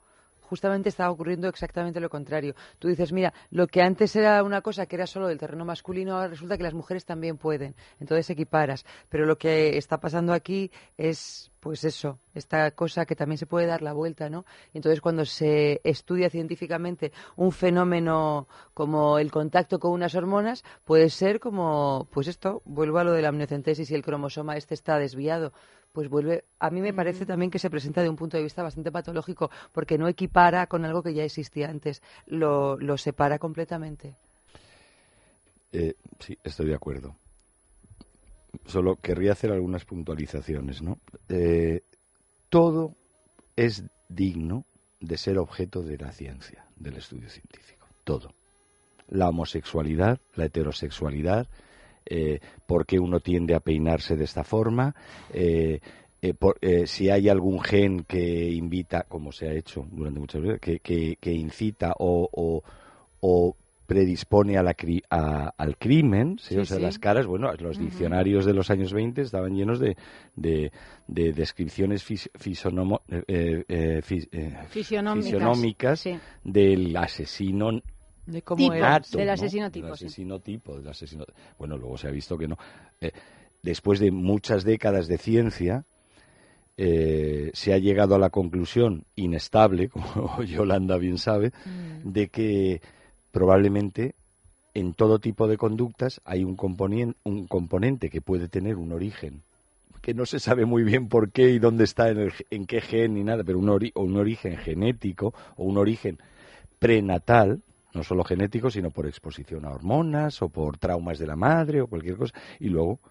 Justamente 0.49 0.89
está 0.89 1.12
ocurriendo 1.12 1.47
exactamente 1.47 1.99
lo 1.99 2.09
contrario. 2.09 2.55
Tú 2.79 2.88
dices, 2.88 3.13
mira, 3.13 3.31
lo 3.51 3.67
que 3.67 3.83
antes 3.83 4.15
era 4.15 4.41
una 4.41 4.62
cosa 4.62 4.88
que 4.88 4.95
era 4.95 5.05
solo 5.05 5.27
del 5.27 5.38
terreno 5.38 5.63
masculino, 5.63 6.15
ahora 6.15 6.29
resulta 6.29 6.57
que 6.57 6.63
las 6.63 6.73
mujeres 6.73 7.05
también 7.05 7.38
pueden. 7.38 7.75
Entonces 7.99 8.27
equiparas. 8.31 8.83
Pero 9.09 9.27
lo 9.27 9.38
que 9.38 9.77
está 9.77 9.99
pasando 9.99 10.33
aquí 10.33 10.71
es, 10.97 11.51
pues 11.59 11.83
eso, 11.83 12.17
esta 12.33 12.71
cosa 12.71 13.05
que 13.05 13.15
también 13.15 13.38
se 13.38 13.45
puede 13.45 13.67
dar 13.67 13.83
la 13.83 13.93
vuelta, 13.93 14.27
¿no? 14.27 14.43
Entonces 14.73 15.01
cuando 15.01 15.23
se 15.23 15.81
estudia 15.83 16.31
científicamente 16.31 17.12
un 17.35 17.51
fenómeno 17.51 18.47
como 18.73 19.19
el 19.19 19.29
contacto 19.29 19.79
con 19.79 19.91
unas 19.91 20.15
hormonas, 20.15 20.63
puede 20.83 21.12
ser 21.12 21.39
como, 21.39 22.07
pues 22.09 22.27
esto, 22.27 22.63
vuelvo 22.65 22.97
a 22.97 23.03
lo 23.03 23.12
de 23.12 23.21
la 23.21 23.29
amniocentesis 23.29 23.91
y 23.91 23.93
el 23.93 24.03
cromosoma 24.03 24.57
este 24.57 24.73
está 24.73 24.97
desviado 24.97 25.53
pues 25.91 26.10
vuelve. 26.10 26.45
A 26.60 26.69
mí 26.69 26.82
me 26.82 26.93
parece 26.93 27.25
también 27.25 27.52
que 27.52 27.60
se 27.60 27.69
presenta 27.69 28.02
de 28.02 28.10
un 28.10 28.15
punto 28.15 28.38
de 28.38 28.43
vista 28.43 28.63
bastante 28.63 28.91
patológico, 28.91 29.49
porque 29.71 29.97
no 29.97 30.08
equipara 30.08 30.67
con 30.67 30.86
algo 30.86 31.04
que 31.04 31.13
ya 31.13 31.23
existía 31.23 31.69
antes, 31.69 32.02
lo, 32.28 32.78
lo 32.78 32.97
separa 32.97 33.39
completamente. 33.39 34.15
Eh, 35.71 35.93
sí, 36.19 36.38
estoy 36.43 36.67
de 36.67 36.75
acuerdo. 36.75 37.15
solo 38.65 38.95
querría 38.95 39.34
hacer 39.34 39.52
algunas 39.52 39.86
puntualizaciones, 39.86 40.82
¿no? 40.82 40.97
Eh, 41.28 41.82
todo 42.49 42.95
es 43.56 43.84
digno 44.08 44.65
de 44.99 45.17
ser 45.17 45.38
objeto 45.38 45.82
de 45.82 45.97
la 45.97 46.12
ciencia, 46.12 46.65
del 46.75 46.97
estudio 46.97 47.30
científico. 47.30 47.88
Todo. 48.04 48.34
La 49.08 49.30
homosexualidad, 49.30 50.19
la 50.36 50.45
heterosexualidad, 50.45 51.47
eh, 52.05 52.39
por 52.65 52.85
qué 52.85 52.99
uno 52.99 53.19
tiende 53.19 53.55
a 53.55 53.59
peinarse 53.59 54.15
de 54.15 54.23
esta 54.23 54.43
forma, 54.43 54.95
eh, 55.33 55.79
eh, 56.21 56.33
eh, 56.62 56.85
si 56.85 57.09
hay 57.09 57.29
algún 57.29 57.62
gen 57.62 58.03
que 58.03 58.51
invita, 58.51 59.05
como 59.07 59.31
se 59.31 59.47
ha 59.47 59.53
hecho 59.53 59.85
durante 59.89 60.19
muchas 60.19 60.41
veces, 60.41 60.59
que, 60.59 61.15
que, 61.17 61.31
incita 61.31 61.93
o, 61.97 62.62
o, 63.21 63.55
predispone 63.85 64.57
a 64.57 64.63
la 64.63 64.75
al 65.57 65.77
crimen, 65.77 66.38
o 66.38 66.65
sea, 66.65 66.77
las 66.77 66.99
caras, 66.99 67.25
bueno, 67.25 67.51
los 67.53 67.79
diccionarios 67.79 68.45
de 68.45 68.53
los 68.53 68.69
años 68.69 68.93
20 68.93 69.21
estaban 69.21 69.55
llenos 69.55 69.79
de, 69.79 69.95
de, 70.35 70.71
descripciones 71.07 72.05
eh, 73.27 74.01
fisionómicas, 74.03 76.03
del 76.43 76.95
asesino 76.97 77.81
de 78.29 78.41
cómo 78.41 78.73
era. 78.73 79.01
del 79.11 79.29
asesino 79.29 79.71
tipo. 79.71 79.87
Del 79.87 79.93
asesino 79.93 80.39
tipo, 80.39 80.75
del 80.77 80.87
asesino... 80.87 81.25
Bueno, 81.57 81.77
luego 81.77 81.97
se 81.97 82.07
ha 82.07 82.11
visto 82.11 82.37
que 82.37 82.47
no. 82.47 82.57
después 83.61 83.99
de 83.99 84.11
muchas 84.11 84.63
décadas 84.63 85.07
de 85.07 85.17
ciencia, 85.17 85.85
eh, 86.77 87.51
se 87.53 87.73
ha 87.73 87.77
llegado 87.77 88.15
a 88.15 88.19
la 88.19 88.29
conclusión 88.29 89.03
inestable, 89.15 89.89
como 89.89 90.43
Yolanda 90.43 90.97
bien 90.97 91.17
sabe, 91.17 91.51
mm. 91.65 92.11
de 92.11 92.27
que 92.27 92.81
probablemente 93.31 94.15
en 94.73 94.93
todo 94.93 95.19
tipo 95.19 95.47
de 95.47 95.57
conductas 95.57 96.21
hay 96.23 96.43
un 96.43 96.55
componente, 96.55 97.17
un 97.23 97.47
componente 97.47 98.09
que 98.09 98.21
puede 98.21 98.47
tener 98.47 98.77
un 98.77 98.91
origen 98.91 99.41
que 100.01 100.13
no 100.13 100.25
se 100.25 100.39
sabe 100.39 100.65
muy 100.65 100.83
bien 100.83 101.07
por 101.07 101.31
qué 101.31 101.49
y 101.51 101.59
dónde 101.59 101.83
está, 101.83 102.09
en, 102.09 102.31
en 102.49 102.65
qué 102.65 102.81
gen 102.81 103.15
ni 103.15 103.23
nada, 103.23 103.43
pero 103.43 103.59
un, 103.59 103.69
un 103.69 104.17
origen 104.17 104.57
genético 104.57 105.33
o 105.57 105.65
un 105.65 105.77
origen 105.77 106.17
prenatal, 106.79 107.61
no 107.99 108.03
solo 108.05 108.23
genético, 108.23 108.71
sino 108.71 108.91
por 108.91 109.07
exposición 109.07 109.65
a 109.65 109.71
hormonas 109.71 110.41
o 110.41 110.47
por 110.47 110.77
traumas 110.77 111.19
de 111.19 111.27
la 111.27 111.35
madre 111.35 111.81
o 111.81 111.88
cualquier 111.88 112.15
cosa, 112.15 112.33
y 112.57 112.69
luego 112.69 113.01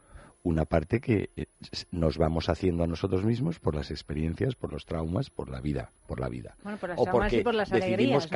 una 0.42 0.64
parte 0.64 1.00
que 1.00 1.30
eh, 1.36 1.46
nos 1.90 2.16
vamos 2.16 2.48
haciendo 2.48 2.84
a 2.84 2.86
nosotros 2.86 3.24
mismos 3.24 3.58
por 3.58 3.74
las 3.74 3.90
experiencias, 3.90 4.54
por 4.54 4.72
los 4.72 4.86
traumas, 4.86 5.30
por 5.30 5.50
la 5.50 5.60
vida, 5.60 5.90
por 6.06 6.20
la 6.20 6.28
vida. 6.28 6.56
Bueno, 6.62 6.78
por 6.78 6.90
las 6.90 7.02
traumas 7.02 7.32
y 7.32 7.42
por 7.42 7.54
las 7.54 7.72
alegrías, 7.72 8.28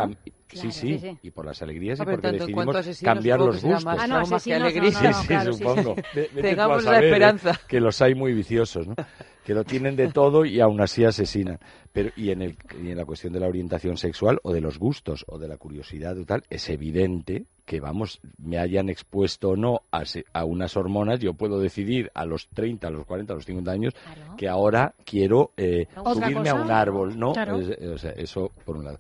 sí, 0.49 0.73
sí, 0.73 1.19
y 1.23 1.31
por 1.31 1.47
las 1.47 1.63
alegrías 1.63 2.01
y 2.01 2.05
porque 2.05 2.33
decidimos 2.33 3.01
cambiar 3.03 3.41
los 3.41 3.63
gustos. 3.63 3.85
Ah, 3.87 4.07
no, 4.07 4.39
que 4.39 4.55
alegrías. 4.55 4.97
sí, 4.97 5.27
sí, 5.27 5.53
supongo. 5.53 5.95
Tengamos 6.41 6.85
la 6.85 7.01
esperanza. 7.01 7.61
que 7.69 7.81
los 7.81 8.01
hay 8.03 8.15
muy 8.15 8.33
viciosos, 8.33 8.87
¿no? 8.87 8.95
que 9.45 9.55
lo 9.55 9.65
tienen 9.65 9.97
de 9.97 10.09
todo 10.09 10.45
y 10.45 10.61
aún 10.61 10.81
así 10.81 11.05
asesinan. 11.05 11.59
Pero, 11.93 12.11
y, 12.17 12.31
en 12.31 12.43
el, 12.43 12.57
y 12.83 12.91
en 12.91 12.97
la 12.97 13.05
cuestión 13.05 13.33
de 13.33 13.41
la 13.41 13.49
orientación 13.49 13.97
sexual 13.97 14.39
o 14.43 14.53
de 14.53 14.61
los 14.61 14.79
gustos 14.79 15.25
o 15.29 15.39
de 15.39 15.49
la 15.49 15.57
curiosidad 15.57 16.19
o 16.19 16.25
tal, 16.25 16.45
es 16.49 16.69
evidente 16.71 17.47
que, 17.73 17.81
vamos, 17.81 18.21
me 18.37 18.59
hayan 18.59 18.91
expuesto 18.91 19.51
o 19.51 19.57
no 19.57 19.81
a, 19.91 20.03
a 20.35 20.45
unas 20.45 20.77
hormonas, 20.77 21.21
yo 21.21 21.33
puedo 21.33 21.59
decidir 21.59 22.11
a 22.13 22.27
los 22.27 22.49
30, 22.49 22.87
a 22.87 22.91
los 22.91 23.07
40, 23.07 23.33
a 23.33 23.37
los 23.37 23.47
50 23.47 23.71
años 23.71 23.95
que 24.37 24.47
ahora 24.47 24.93
quiero 25.07 25.53
eh, 25.57 25.87
subirme 26.13 26.51
a 26.51 26.55
un 26.55 26.71
árbol, 26.71 27.19
¿no? 27.19 27.31
o 27.31 27.99
sea, 27.99 28.11
eso 28.11 28.53
por 28.67 28.77
un 28.77 28.85
lado. 28.85 28.99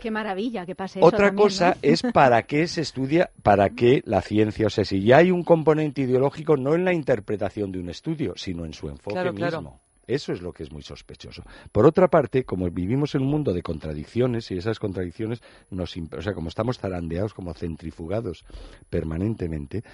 Qué 0.00 0.12
maravilla 0.12 0.64
que 0.64 0.76
pase 0.76 1.00
eso 1.00 1.08
Otra 1.08 1.34
cosa 1.34 1.76
es 1.82 2.02
para 2.14 2.44
qué 2.44 2.68
se 2.68 2.82
estudia, 2.82 3.30
para 3.42 3.70
qué 3.70 4.00
la 4.04 4.22
ciencia. 4.22 4.68
O 4.68 4.70
sea, 4.70 4.84
si 4.84 5.02
ya 5.02 5.16
hay 5.16 5.32
un 5.32 5.42
componente 5.42 6.02
ideológico 6.02 6.56
no 6.56 6.76
en 6.76 6.84
la 6.84 6.92
interpretación 6.92 7.72
de 7.72 7.80
un 7.80 7.88
estudio, 7.88 8.34
sino 8.36 8.64
en 8.64 8.74
su 8.74 8.88
enfoque 8.88 9.32
mismo. 9.32 9.80
Eso 10.08 10.32
es 10.32 10.40
lo 10.40 10.52
que 10.52 10.62
es 10.62 10.72
muy 10.72 10.82
sospechoso. 10.82 11.42
Por 11.70 11.86
otra 11.86 12.08
parte, 12.08 12.44
como 12.44 12.68
vivimos 12.70 13.14
en 13.14 13.22
un 13.22 13.28
mundo 13.28 13.52
de 13.52 13.62
contradicciones 13.62 14.50
y 14.50 14.56
esas 14.56 14.78
contradicciones 14.78 15.42
nos, 15.70 15.94
o 15.96 16.22
sea, 16.22 16.32
como 16.32 16.48
estamos 16.48 16.78
zarandeados, 16.78 17.34
como 17.34 17.52
centrifugados 17.52 18.46
permanentemente, 18.88 19.84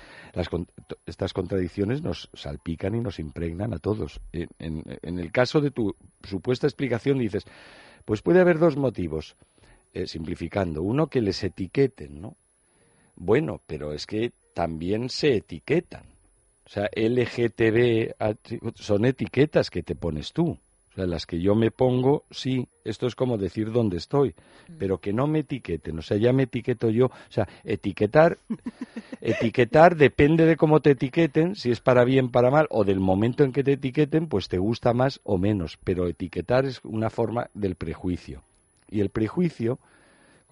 estas 1.04 1.32
contradicciones 1.32 2.00
nos 2.00 2.30
salpican 2.32 2.94
y 2.94 3.00
nos 3.00 3.18
impregnan 3.18 3.74
a 3.74 3.78
todos. 3.78 4.20
En, 4.32 4.84
el 5.02 5.32
caso 5.32 5.60
de 5.60 5.72
tu 5.72 5.96
supuesta 6.22 6.68
explicación 6.68 7.18
dices, 7.18 7.44
pues 8.04 8.22
puede 8.22 8.40
haber 8.40 8.58
dos 8.58 8.76
motivos. 8.76 9.36
Eh, 9.92 10.08
simplificando, 10.08 10.82
uno 10.82 11.06
que 11.06 11.20
les 11.20 11.44
etiqueten, 11.44 12.20
¿no? 12.20 12.36
Bueno, 13.14 13.60
pero 13.64 13.92
es 13.92 14.06
que 14.06 14.32
también 14.52 15.08
se 15.08 15.36
etiquetan. 15.36 16.13
O 16.66 16.68
sea, 16.68 16.88
LGTB 16.94 18.14
son 18.74 19.04
etiquetas 19.04 19.70
que 19.70 19.82
te 19.82 19.94
pones 19.94 20.32
tú. 20.32 20.58
O 20.94 20.94
sea, 20.94 21.06
las 21.06 21.26
que 21.26 21.40
yo 21.40 21.56
me 21.56 21.72
pongo, 21.72 22.22
sí, 22.30 22.68
esto 22.84 23.08
es 23.08 23.16
como 23.16 23.36
decir 23.36 23.72
dónde 23.72 23.96
estoy, 23.96 24.30
mm. 24.68 24.74
pero 24.78 24.98
que 24.98 25.12
no 25.12 25.26
me 25.26 25.40
etiqueten, 25.40 25.98
o 25.98 26.02
sea, 26.02 26.18
ya 26.18 26.32
me 26.32 26.44
etiqueto 26.44 26.88
yo, 26.88 27.06
o 27.06 27.12
sea, 27.30 27.48
etiquetar, 27.64 28.38
etiquetar 29.20 29.96
depende 29.96 30.46
de 30.46 30.56
cómo 30.56 30.78
te 30.78 30.92
etiqueten, 30.92 31.56
si 31.56 31.72
es 31.72 31.80
para 31.80 32.04
bien, 32.04 32.30
para 32.30 32.52
mal, 32.52 32.68
o 32.70 32.84
del 32.84 33.00
momento 33.00 33.42
en 33.42 33.52
que 33.52 33.64
te 33.64 33.72
etiqueten, 33.72 34.28
pues 34.28 34.48
te 34.48 34.58
gusta 34.58 34.92
más 34.92 35.20
o 35.24 35.36
menos, 35.36 35.78
pero 35.82 36.06
etiquetar 36.06 36.64
es 36.64 36.80
una 36.84 37.10
forma 37.10 37.50
del 37.54 37.74
prejuicio. 37.74 38.44
Y 38.88 39.00
el 39.00 39.10
prejuicio, 39.10 39.80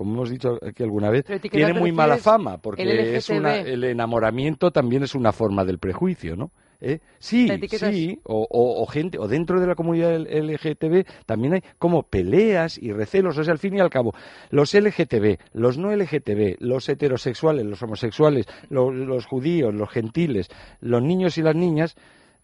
como 0.03 0.15
hemos 0.15 0.31
dicho 0.31 0.59
aquí 0.67 0.83
alguna 0.83 1.11
vez, 1.11 1.25
tiene 1.41 1.73
muy 1.73 1.93
mala 1.93 2.19
fama, 2.19 2.59
porque 2.59 3.17
es 3.17 3.31
el 3.31 3.85
enamoramiento 3.85 4.71
también 4.71 5.05
es 5.05 5.15
una 5.15 5.33
forma 5.33 5.65
del 5.65 5.79
prejuicio, 5.79 6.37
¿no? 6.37 6.51
¿Eh? 6.85 6.99
Sí, 7.21 7.49
sí, 7.69 8.19
o, 8.25 8.87
gente, 8.87 9.17
o 9.17 9.29
dentro 9.29 9.61
de 9.61 9.69
la 9.69 9.77
comunidad 9.77 10.19
LGTB 10.19 11.07
también 11.27 11.55
hay 11.55 11.63
como 11.79 12.03
peleas 12.03 12.77
y 12.77 12.91
recelos, 12.91 13.39
o 13.39 13.45
sea, 13.45 13.53
al 13.53 13.61
fin 13.61 13.77
y 13.77 13.81
al 13.81 13.89
cabo, 13.89 14.13
los 14.51 14.75
LGTB, 14.75 15.39
los 15.53 15.79
no 15.79 15.95
LGTB, 15.95 16.57
los 16.59 16.89
heterosexuales, 16.89 17.65
los 17.67 17.81
homosexuales, 17.85 18.47
los 18.69 19.27
judíos, 19.27 19.73
los 19.73 19.91
gentiles, 19.91 20.49
los 20.81 21.01
niños 21.01 21.39
y 21.39 21.43
las 21.43 21.55
niñas, 21.55 21.95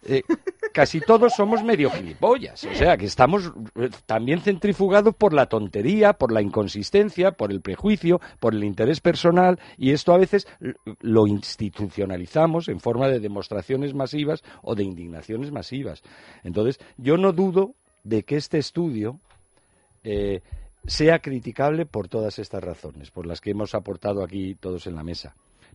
eh, 0.05 0.23
casi 0.73 1.01
todos 1.01 1.35
somos 1.35 1.63
medio 1.65 1.91
gilipollas. 1.91 2.65
O 2.65 2.75
sea, 2.75 2.97
que 2.97 3.07
estamos 3.07 3.53
eh, 3.77 3.91
también 4.07 4.41
centrifugados 4.41 5.15
por 5.15 5.33
la 5.33 5.47
tontería, 5.47 6.13
por 6.13 6.33
la 6.33 6.43
inconsistencia, 6.43 7.33
por 7.33 7.51
el 7.51 7.61
prejuicio, 7.61 8.21
por 8.39 8.55
el 8.55 8.65
interés 8.65 9.01
personal, 9.01 9.59
y 9.77 9.93
esto 9.93 10.13
a 10.13 10.19
veces 10.19 10.47
lo 11.01 11.27
institucionalizamos 11.27 12.69
en 12.69 12.81
forma 12.81 13.09
de 13.09 13.21
demostraciones 13.21 13.95
masivas 13.95 14.43
o 14.63 14.75
de 14.75 14.85
indignaciones 14.85 15.51
masivas. 15.51 16.03
Entonces, 16.45 16.79
yo 16.97 17.17
no 17.17 17.33
dudo 17.33 17.75
de 18.05 18.23
que 18.23 18.37
este 18.37 18.59
estudio 18.59 19.21
eh, 20.05 20.41
sea 20.87 21.19
criticable 21.19 21.87
por 21.87 22.09
todas 22.09 22.39
estas 22.39 22.63
razones, 22.63 23.11
por 23.11 23.27
las 23.27 23.41
que 23.41 23.51
hemos 23.51 23.75
aportado 23.75 24.23
aquí 24.23 24.55
todos 24.55 24.87
en 24.87 24.95
la 24.95 25.03
mesa. 25.03 25.35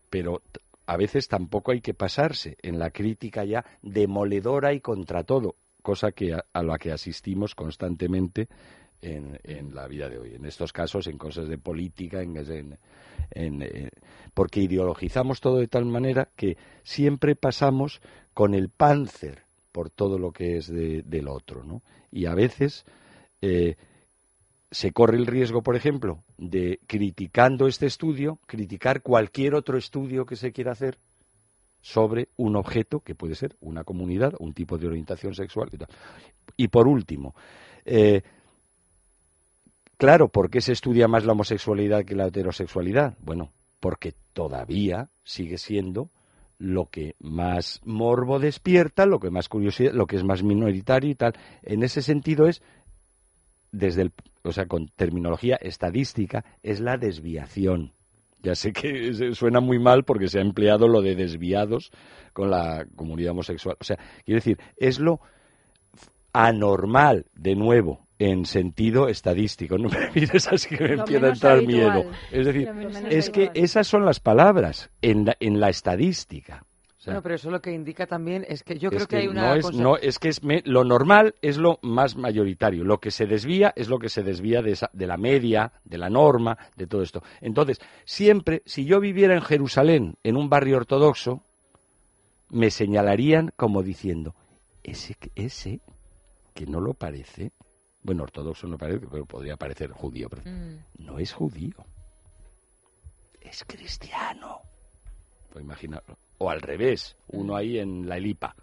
Pero 0.09 0.41
a 0.85 0.97
veces 0.97 1.27
tampoco 1.27 1.71
hay 1.71 1.81
que 1.81 1.93
pasarse 1.93 2.57
en 2.61 2.79
la 2.79 2.91
crítica 2.91 3.43
ya 3.45 3.65
demoledora 3.81 4.73
y 4.73 4.81
contra 4.81 5.23
todo, 5.23 5.55
cosa 5.81 6.11
que 6.11 6.33
a, 6.33 6.63
la 6.63 6.77
que 6.77 6.91
asistimos 6.91 7.55
constantemente 7.55 8.47
en, 9.01 9.75
la 9.75 9.87
vida 9.87 10.09
de 10.09 10.17
hoy. 10.17 10.35
En 10.35 10.45
estos 10.45 10.71
casos, 10.71 11.07
en 11.07 11.17
cosas 11.17 11.49
de 11.49 11.57
política, 11.57 12.21
en, 12.21 12.77
en, 13.31 13.89
porque 14.33 14.61
ideologizamos 14.61 15.41
todo 15.41 15.57
de 15.57 15.67
tal 15.67 15.85
manera 15.85 16.29
que 16.35 16.57
siempre 16.83 17.35
pasamos 17.35 18.01
con 18.33 18.53
el 18.53 18.69
panzer 18.69 19.43
por 19.71 19.89
todo 19.89 20.17
lo 20.19 20.31
que 20.31 20.57
es 20.57 20.67
del 20.67 21.27
otro, 21.27 21.63
¿no? 21.63 21.81
Y 22.11 22.27
a 22.27 22.35
veces 22.35 22.85
eh, 23.41 23.75
se 24.73 24.91
corre 24.91 25.17
el 25.17 25.27
riesgo, 25.27 25.61
por 25.61 25.75
ejemplo, 25.75 26.23
de 26.37 26.79
criticando 26.87 27.67
este 27.67 27.85
estudio, 27.85 28.39
criticar 28.47 29.03
cualquier 29.03 29.53
otro 29.53 29.77
estudio 29.77 30.25
que 30.25 30.35
se 30.35 30.51
quiera 30.51 30.71
hacer 30.71 30.97
sobre 31.79 32.29
un 32.37 32.55
objeto 32.55 33.01
que 33.01 33.13
puede 33.13 33.35
ser 33.35 33.55
una 33.59 33.83
comunidad, 33.83 34.33
un 34.39 34.53
tipo 34.53 34.77
de 34.77 34.87
orientación 34.87 35.35
sexual 35.35 35.69
y 35.71 35.77
tal. 35.77 35.89
Y 36.57 36.69
por 36.69 36.87
último, 36.87 37.35
eh, 37.85 38.23
claro, 39.97 40.29
¿por 40.29 40.49
qué 40.49 40.59
se 40.59 40.71
estudia 40.71 41.07
más 41.07 41.23
la 41.23 41.33
homosexualidad 41.33 42.03
que 42.03 42.15
la 42.15 42.27
heterosexualidad? 42.27 43.15
Bueno, 43.19 43.51
porque 43.79 44.15
todavía 44.33 45.09
sigue 45.23 45.59
siendo 45.59 46.09
lo 46.57 46.85
que 46.85 47.15
más 47.19 47.81
morbo 47.83 48.39
despierta, 48.39 49.05
lo 49.05 49.19
que 49.19 49.29
más 49.29 49.49
curiosidad, 49.49 49.91
lo 49.93 50.07
que 50.07 50.15
es 50.15 50.23
más 50.23 50.41
minoritario 50.41 51.11
y 51.11 51.15
tal. 51.15 51.33
En 51.61 51.83
ese 51.83 52.01
sentido 52.01 52.47
es 52.47 52.63
desde 53.73 54.03
el, 54.03 54.11
o 54.43 54.53
sea, 54.53 54.67
con 54.67 54.87
terminología 54.95 55.57
estadística, 55.57 56.45
es 56.61 56.79
la 56.79 56.95
desviación. 56.95 57.91
Ya 58.41 58.55
sé 58.55 58.71
que 58.71 59.33
suena 59.33 59.59
muy 59.59 59.79
mal 59.79 60.03
porque 60.03 60.27
se 60.27 60.37
ha 60.37 60.41
empleado 60.41 60.87
lo 60.87 61.01
de 61.01 61.15
desviados 61.15 61.91
con 62.33 62.51
la 62.51 62.85
comunidad 62.95 63.31
homosexual. 63.31 63.75
O 63.79 63.83
sea, 63.83 63.97
quiero 64.23 64.37
decir, 64.37 64.59
es 64.77 64.99
lo 64.99 65.21
anormal, 66.33 67.25
de 67.33 67.55
nuevo, 67.55 68.07
en 68.19 68.45
sentido 68.45 69.07
estadístico. 69.07 69.77
No 69.83 69.89
me 69.89 70.11
mires 70.13 70.47
así 70.47 70.75
que 70.75 70.83
me 70.83 70.93
empieza 70.93 71.25
a 71.25 71.29
entrar 71.29 71.65
miedo. 71.65 72.05
Es 72.31 72.45
decir, 72.45 72.69
es 73.09 73.29
que 73.29 73.49
esas 73.53 73.87
son 73.87 74.05
las 74.05 74.19
palabras 74.19 74.91
en 75.01 75.25
la, 75.25 75.37
en 75.39 75.59
la 75.59 75.69
estadística. 75.69 76.63
Bueno, 77.05 77.21
pero 77.21 77.35
eso 77.35 77.51
lo 77.51 77.61
que 77.61 77.71
indica 77.71 78.07
también 78.07 78.45
es 78.47 78.63
que 78.63 78.77
yo 78.77 78.89
creo 78.89 79.07
que, 79.07 79.17
hay 79.17 79.27
una 79.27 79.49
no 79.49 79.55
es, 79.55 79.71
no, 79.73 79.97
es 79.97 80.19
que 80.19 80.29
es 80.29 80.41
lo 80.65 80.83
normal 80.83 81.35
es 81.41 81.57
lo 81.57 81.79
más 81.81 82.15
mayoritario. 82.15 82.83
Lo 82.83 82.99
que 82.99 83.11
se 83.11 83.25
desvía 83.25 83.73
es 83.75 83.89
lo 83.89 83.99
que 83.99 84.09
se 84.09 84.23
desvía 84.23 84.61
de, 84.61 84.77
de 84.91 85.07
la 85.07 85.17
media, 85.17 85.73
de 85.83 85.97
la 85.97 86.09
norma, 86.09 86.57
de 86.75 86.87
todo 86.87 87.01
esto. 87.01 87.23
Entonces, 87.41 87.79
siempre, 88.05 88.61
si 88.65 88.85
yo 88.85 88.99
viviera 88.99 89.33
en 89.33 89.41
Jerusalén, 89.41 90.15
en 90.23 90.37
un 90.37 90.49
barrio 90.49 90.77
ortodoxo, 90.77 91.43
me 92.49 92.69
señalarían 92.69 93.51
como 93.55 93.83
diciendo, 93.83 94.35
ese, 94.83 95.17
ese 95.35 95.81
que 96.53 96.65
no 96.65 96.79
lo 96.79 96.93
parece, 96.93 97.51
bueno, 98.03 98.23
ortodoxo 98.23 98.67
no 98.67 98.77
parece, 98.77 99.07
pero 99.07 99.25
podría 99.25 99.57
parecer 99.57 99.91
judío, 99.91 100.29
pero 100.29 100.43
mm. 100.45 100.77
no 100.99 101.19
es 101.19 101.33
judío, 101.33 101.75
es 103.41 103.63
cristiano. 103.65 104.61
Pues 105.51 105.63
imaginarlo. 105.63 106.17
O 106.43 106.49
al 106.49 106.59
revés, 106.59 107.15
uno 107.29 107.53
mm. 107.53 107.55
ahí 107.55 107.79
en 107.79 108.09
la 108.09 108.17
Elipa. 108.17 108.53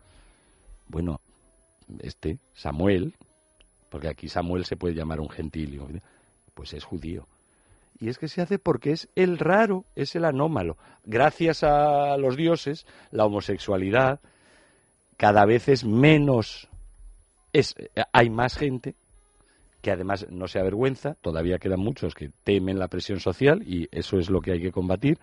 Bueno, 0.87 1.23
este, 2.01 2.39
Samuel, 2.53 3.15
porque 3.89 4.09
aquí 4.09 4.29
Samuel 4.29 4.67
se 4.67 4.77
puede 4.77 4.95
llamar 4.95 5.19
un 5.19 5.31
gentilio, 5.31 5.89
pues 6.53 6.75
es 6.75 6.85
judío. 6.85 7.27
Y 7.99 8.11
es 8.11 8.19
que 8.19 8.29
se 8.29 8.43
hace 8.43 8.59
porque 8.59 8.93
es 8.93 9.09
el 9.15 9.39
raro, 9.39 9.87
es 9.97 10.15
el 10.15 10.27
anómalo. 10.27 10.77
Gracias 11.05 11.65
a 11.65 12.19
los 12.19 12.37
dioses, 12.37 12.85
la 13.13 13.25
homosexualidad 13.25 14.21
cada 15.17 15.47
vez 15.47 15.69
es 15.71 15.83
menos. 15.83 16.69
Es, 17.55 17.75
hay 18.13 18.29
más 18.29 18.59
gente 18.59 18.95
que 19.81 19.91
además 19.91 20.27
no 20.29 20.49
se 20.49 20.59
avergüenza, 20.59 21.15
todavía 21.23 21.59
quedan 21.59 21.81
muchos 21.81 22.15
que 22.15 22.31
temen 22.45 22.79
la 22.79 22.89
presión 22.89 23.21
social 23.21 23.63
y 23.67 23.89
eso 23.91 24.19
es 24.19 24.29
lo 24.29 24.43
que 24.43 24.53
hay 24.53 24.61
que 24.61 24.71
combatir 24.71 25.19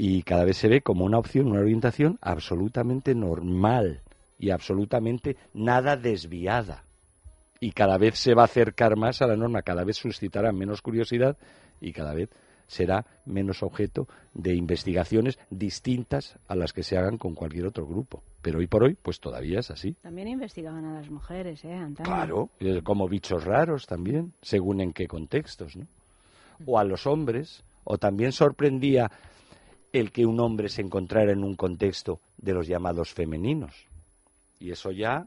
y 0.00 0.22
cada 0.22 0.44
vez 0.44 0.56
se 0.56 0.68
ve 0.68 0.80
como 0.80 1.04
una 1.04 1.18
opción, 1.18 1.48
una 1.48 1.60
orientación 1.60 2.18
absolutamente 2.22 3.16
normal 3.16 4.00
y 4.38 4.50
absolutamente 4.50 5.36
nada 5.52 5.96
desviada. 5.96 6.84
Y 7.60 7.72
cada 7.72 7.98
vez 7.98 8.16
se 8.16 8.34
va 8.34 8.42
a 8.42 8.44
acercar 8.44 8.96
más 8.96 9.20
a 9.20 9.26
la 9.26 9.36
norma, 9.36 9.62
cada 9.62 9.82
vez 9.82 9.96
suscitará 9.96 10.52
menos 10.52 10.82
curiosidad 10.82 11.36
y 11.80 11.92
cada 11.92 12.14
vez 12.14 12.30
será 12.68 13.06
menos 13.26 13.64
objeto 13.64 14.06
de 14.34 14.54
investigaciones 14.54 15.36
distintas 15.50 16.38
a 16.46 16.54
las 16.54 16.72
que 16.72 16.84
se 16.84 16.96
hagan 16.96 17.18
con 17.18 17.34
cualquier 17.34 17.66
otro 17.66 17.84
grupo. 17.84 18.22
Pero 18.40 18.60
hoy 18.60 18.68
por 18.68 18.84
hoy, 18.84 18.94
pues 18.94 19.18
todavía 19.18 19.58
es 19.58 19.72
así. 19.72 19.94
También 19.94 20.28
investigaban 20.28 20.84
a 20.84 20.94
las 20.94 21.10
mujeres, 21.10 21.64
¿eh, 21.64 21.74
Antonio? 21.74 22.04
Claro, 22.04 22.50
como 22.84 23.08
bichos 23.08 23.44
raros 23.44 23.86
también, 23.86 24.32
según 24.42 24.80
en 24.80 24.92
qué 24.92 25.08
contextos, 25.08 25.76
¿no? 25.76 25.88
O 26.66 26.78
a 26.78 26.84
los 26.84 27.06
hombres, 27.06 27.64
o 27.82 27.98
también 27.98 28.30
sorprendía 28.30 29.10
el 29.92 30.12
que 30.12 30.26
un 30.26 30.40
hombre 30.40 30.68
se 30.68 30.82
encontrara 30.82 31.32
en 31.32 31.44
un 31.44 31.54
contexto 31.54 32.20
de 32.36 32.52
los 32.52 32.66
llamados 32.66 33.12
femeninos. 33.12 33.86
Y 34.60 34.70
eso 34.70 34.90
ya 34.90 35.26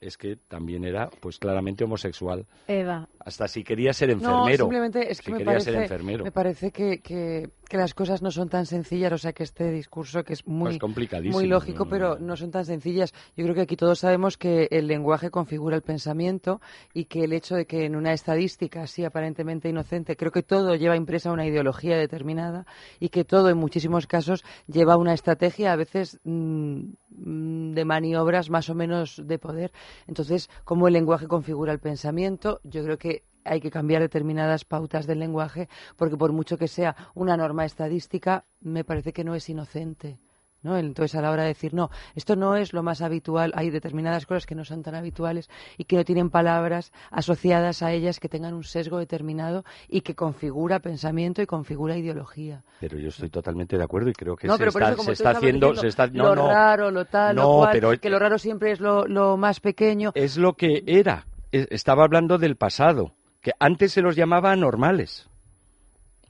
es 0.00 0.16
que 0.16 0.36
también 0.36 0.84
era 0.84 1.10
pues 1.20 1.38
claramente 1.38 1.84
homosexual. 1.84 2.46
Eva. 2.66 3.08
Hasta 3.18 3.48
si 3.48 3.62
quería 3.64 3.92
ser 3.92 4.10
enfermero. 4.10 4.44
No, 4.44 4.56
simplemente 4.56 5.10
es 5.10 5.20
que 5.20 5.32
me, 5.32 5.44
parece, 5.44 5.88
me 6.02 6.32
parece 6.32 6.70
que, 6.70 7.00
que, 7.00 7.50
las 7.76 7.94
cosas 7.94 8.22
no 8.22 8.30
son 8.30 8.48
tan 8.48 8.64
sencillas, 8.64 9.12
o 9.12 9.18
sea 9.18 9.32
que 9.32 9.42
este 9.42 9.70
discurso 9.70 10.24
que 10.24 10.32
es 10.32 10.46
muy, 10.46 10.78
pues 10.78 11.24
muy 11.24 11.46
lógico, 11.46 11.86
pero 11.86 12.18
no 12.18 12.36
son 12.36 12.50
tan 12.50 12.64
sencillas. 12.64 13.12
Yo 13.36 13.44
creo 13.44 13.54
que 13.54 13.62
aquí 13.62 13.76
todos 13.76 13.98
sabemos 13.98 14.38
que 14.38 14.68
el 14.70 14.86
lenguaje 14.86 15.30
configura 15.30 15.76
el 15.76 15.82
pensamiento 15.82 16.60
y 16.94 17.04
que 17.04 17.24
el 17.24 17.32
hecho 17.32 17.56
de 17.56 17.66
que 17.66 17.84
en 17.84 17.96
una 17.96 18.12
estadística 18.12 18.82
así 18.82 19.04
aparentemente 19.04 19.68
inocente, 19.68 20.16
creo 20.16 20.32
que 20.32 20.42
todo 20.42 20.74
lleva 20.76 20.96
impresa 20.96 21.32
una 21.32 21.46
ideología 21.46 21.98
determinada 21.98 22.66
y 23.00 23.10
que 23.10 23.24
todo 23.24 23.50
en 23.50 23.58
muchísimos 23.58 24.06
casos 24.06 24.44
lleva 24.66 24.96
una 24.96 25.12
estrategia 25.12 25.72
a 25.72 25.76
veces 25.76 26.18
mm, 26.24 26.80
mm, 27.10 27.72
de 27.72 27.84
maniobras 27.84 28.48
más 28.48 28.70
o 28.70 28.74
menos 28.74 29.20
de 29.24 29.38
poder 29.38 29.72
entonces, 30.06 30.50
cómo 30.64 30.86
el 30.88 30.94
lenguaje 30.94 31.26
configura 31.26 31.72
el 31.72 31.78
pensamiento, 31.78 32.60
yo 32.64 32.82
creo 32.82 32.98
que 32.98 33.24
hay 33.44 33.60
que 33.60 33.70
cambiar 33.70 34.02
determinadas 34.02 34.64
pautas 34.64 35.06
del 35.06 35.20
lenguaje, 35.20 35.68
porque 35.96 36.16
por 36.16 36.32
mucho 36.32 36.58
que 36.58 36.68
sea 36.68 36.96
una 37.14 37.36
norma 37.36 37.64
estadística, 37.64 38.44
me 38.60 38.84
parece 38.84 39.12
que 39.12 39.24
no 39.24 39.34
es 39.34 39.48
inocente. 39.48 40.18
¿No? 40.62 40.76
Entonces, 40.76 41.14
a 41.14 41.22
la 41.22 41.30
hora 41.30 41.42
de 41.42 41.48
decir, 41.48 41.74
no, 41.74 41.90
esto 42.14 42.36
no 42.36 42.56
es 42.56 42.72
lo 42.72 42.82
más 42.82 43.00
habitual, 43.02 43.52
hay 43.54 43.70
determinadas 43.70 44.26
cosas 44.26 44.46
que 44.46 44.54
no 44.54 44.64
son 44.64 44.82
tan 44.82 44.94
habituales 44.94 45.48
y 45.76 45.84
que 45.84 45.96
no 45.96 46.04
tienen 46.04 46.30
palabras 46.30 46.92
asociadas 47.10 47.82
a 47.82 47.92
ellas 47.92 48.20
que 48.20 48.28
tengan 48.28 48.54
un 48.54 48.64
sesgo 48.64 48.98
determinado 48.98 49.64
y 49.88 50.00
que 50.00 50.14
configura 50.14 50.80
pensamiento 50.80 51.42
y 51.42 51.46
configura 51.46 51.96
ideología. 51.96 52.62
Pero 52.80 52.98
yo 52.98 53.08
estoy 53.08 53.30
totalmente 53.30 53.76
de 53.76 53.84
acuerdo 53.84 54.10
y 54.10 54.12
creo 54.12 54.36
que 54.36 54.48
se, 54.48 55.12
está, 55.12 55.30
haciendo... 55.30 55.74
se 55.74 55.88
está, 55.88 56.06
lo 56.06 56.34
raro, 56.34 56.90
lo 56.90 57.04
tal, 57.04 57.36
lo 57.36 57.58
cual, 57.58 58.00
que 58.00 58.10
lo 58.10 58.18
raro 58.18 58.38
siempre 58.38 58.72
es 58.72 58.80
lo, 58.80 59.06
lo 59.06 59.36
más 59.36 59.60
pequeño. 59.60 60.12
Es 60.14 60.36
lo 60.36 60.54
que 60.54 60.82
era. 60.86 61.26
E, 61.52 61.66
estaba 61.70 62.04
hablando 62.04 62.38
del 62.38 62.56
pasado, 62.56 63.14
que 63.40 63.52
antes 63.58 63.92
se 63.92 64.02
los 64.02 64.16
llamaba 64.16 64.52
anormales. 64.52 65.28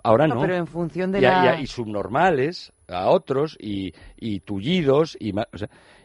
Ahora 0.03 0.29
no. 0.29 0.41
Pero 0.41 0.55
en 0.55 0.67
función 0.67 1.12
de 1.12 1.21
la... 1.21 1.61
y, 1.61 1.67
subnormales 1.67 2.73
a 2.88 3.09
otros 3.09 3.57
y, 3.61 3.94
y 4.16 4.40
tullidos 4.40 5.16
y, 5.20 5.35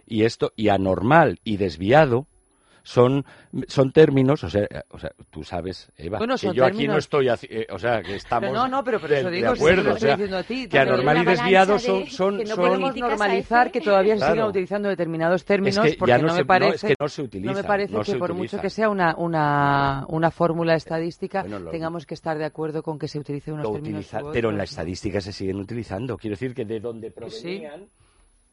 y 0.05 0.23
esto 0.23 0.51
y 0.55 0.69
anormal 0.69 1.39
y 1.43 1.57
desviado 1.57 2.27
son, 2.83 3.25
son 3.67 3.91
términos, 3.91 4.43
o 4.43 4.49
sea, 4.49 4.67
o 4.89 4.99
sea, 4.99 5.11
tú 5.31 5.43
sabes, 5.43 5.89
Eva, 5.97 6.19
que 6.19 6.53
yo 6.53 6.65
aquí 6.65 6.85
no 6.85 6.97
estoy, 6.97 7.29
eh, 7.29 7.65
o 7.71 7.79
sea, 7.79 8.01
que 8.01 8.15
estamos 8.15 8.51
no, 8.51 8.67
no, 8.67 8.83
pero, 8.83 8.99
pero 8.99 9.15
eso 9.15 9.29
de, 9.29 9.37
digo, 9.37 9.51
acuerdo, 9.51 9.93
o 9.93 9.97
sea, 9.97 10.17
que 10.17 10.79
anormal 10.79 11.21
y 11.21 11.25
desviado 11.25 11.79
son, 11.79 12.05
son, 12.07 12.37
que 12.37 12.43
no 12.43 12.55
podemos 12.57 12.95
normalizar 12.95 13.71
que 13.71 13.79
todavía 13.79 14.17
se 14.17 14.25
sigan 14.25 14.47
utilizando 14.47 14.89
determinados 14.89 15.45
términos 15.45 15.85
es 15.85 15.95
porque 15.95 16.17
no, 16.17 16.35
me 16.35 16.45
parece, 16.45 16.87
que 16.87 16.95
no, 16.99 17.07
se 17.07 17.23
no 17.39 17.53
me 17.53 17.63
parece 17.63 17.97
que 18.03 18.15
por 18.17 18.33
mucho 18.33 18.59
que 18.59 18.69
sea 18.69 18.89
una, 18.89 19.15
una, 19.17 20.05
una 20.09 20.29
fórmula 20.29 20.75
estadística 20.75 21.45
tengamos 21.71 22.05
que 22.05 22.15
estar 22.15 22.37
de 22.37 22.45
acuerdo 22.45 22.83
con 22.83 22.99
que 22.99 23.07
se 23.07 23.17
utilice 23.17 23.51
unos 23.51 23.71
términos 23.71 24.11
pero 24.33 24.49
en 24.49 24.57
la 24.57 24.65
estadística 24.65 25.21
se 25.21 25.31
siguen 25.31 25.57
utilizando, 25.57 26.17
quiero 26.17 26.33
decir 26.33 26.53
que 26.53 26.65
de 26.65 26.81
donde 26.81 27.11
provenían 27.11 27.87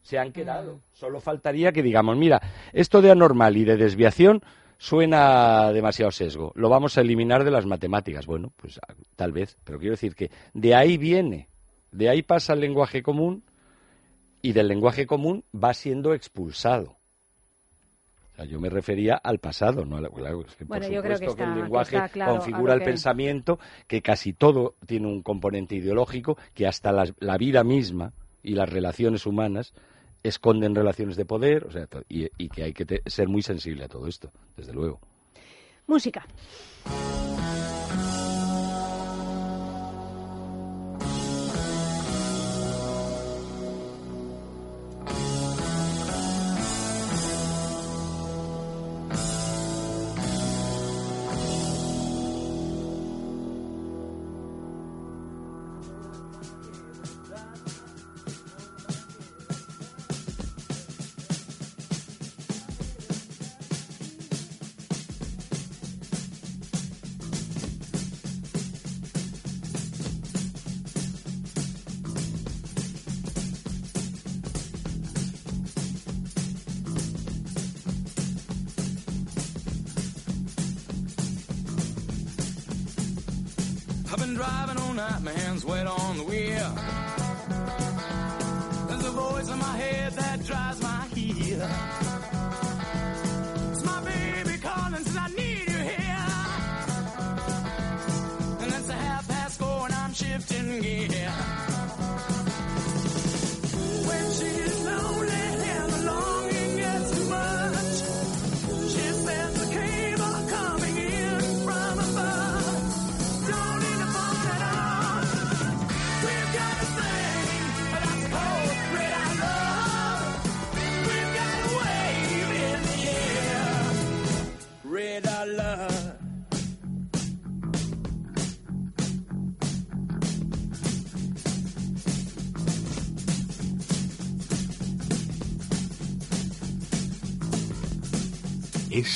se 0.02 0.18
han 0.18 0.32
quedado. 0.32 0.76
Mm. 0.76 0.80
Solo 0.92 1.20
faltaría 1.20 1.72
que 1.72 1.82
digamos, 1.82 2.16
mira, 2.16 2.40
esto 2.72 3.02
de 3.02 3.10
anormal 3.10 3.56
y 3.56 3.64
de 3.64 3.76
desviación 3.76 4.42
suena 4.78 5.72
demasiado 5.72 6.10
sesgo. 6.10 6.52
Lo 6.54 6.68
vamos 6.68 6.96
a 6.96 7.02
eliminar 7.02 7.44
de 7.44 7.50
las 7.50 7.66
matemáticas. 7.66 8.26
Bueno, 8.26 8.52
pues 8.56 8.78
ah, 8.78 8.94
tal 9.16 9.32
vez, 9.32 9.56
pero 9.64 9.78
quiero 9.78 9.92
decir 9.92 10.14
que 10.14 10.30
de 10.54 10.74
ahí 10.74 10.96
viene, 10.96 11.48
de 11.92 12.08
ahí 12.08 12.22
pasa 12.22 12.54
el 12.54 12.60
lenguaje 12.60 13.02
común 13.02 13.44
y 14.42 14.52
del 14.52 14.68
lenguaje 14.68 15.06
común 15.06 15.44
va 15.54 15.74
siendo 15.74 16.14
expulsado. 16.14 16.96
O 18.32 18.36
sea, 18.36 18.46
yo 18.46 18.58
me 18.58 18.70
refería 18.70 19.16
al 19.16 19.38
pasado, 19.38 19.84
no 19.84 20.00
claro, 20.12 20.46
es 20.46 20.56
que 20.56 20.64
por 20.64 20.80
que, 20.80 20.86
el 20.86 21.54
lenguaje 21.56 22.00
configura 22.24 22.72
el 22.72 22.82
pensamiento, 22.82 23.58
que 23.86 24.00
casi 24.00 24.32
todo 24.32 24.76
tiene 24.86 25.08
un 25.08 25.22
componente 25.22 25.74
ideológico, 25.74 26.38
que 26.54 26.66
hasta 26.66 26.90
la 26.90 27.36
vida 27.36 27.64
misma 27.64 28.14
y 28.42 28.54
las 28.54 28.68
relaciones 28.68 29.26
humanas 29.26 29.72
esconden 30.22 30.74
relaciones 30.74 31.16
de 31.16 31.24
poder, 31.24 31.64
o 31.64 31.70
sea, 31.70 31.86
y, 32.08 32.28
y 32.36 32.48
que 32.48 32.64
hay 32.64 32.72
que 32.72 33.02
ser 33.06 33.28
muy 33.28 33.42
sensible 33.42 33.84
a 33.84 33.88
todo 33.88 34.06
esto, 34.06 34.30
desde 34.56 34.72
luego. 34.72 35.00
Música. 35.86 36.24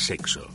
Sexo. 0.04 0.46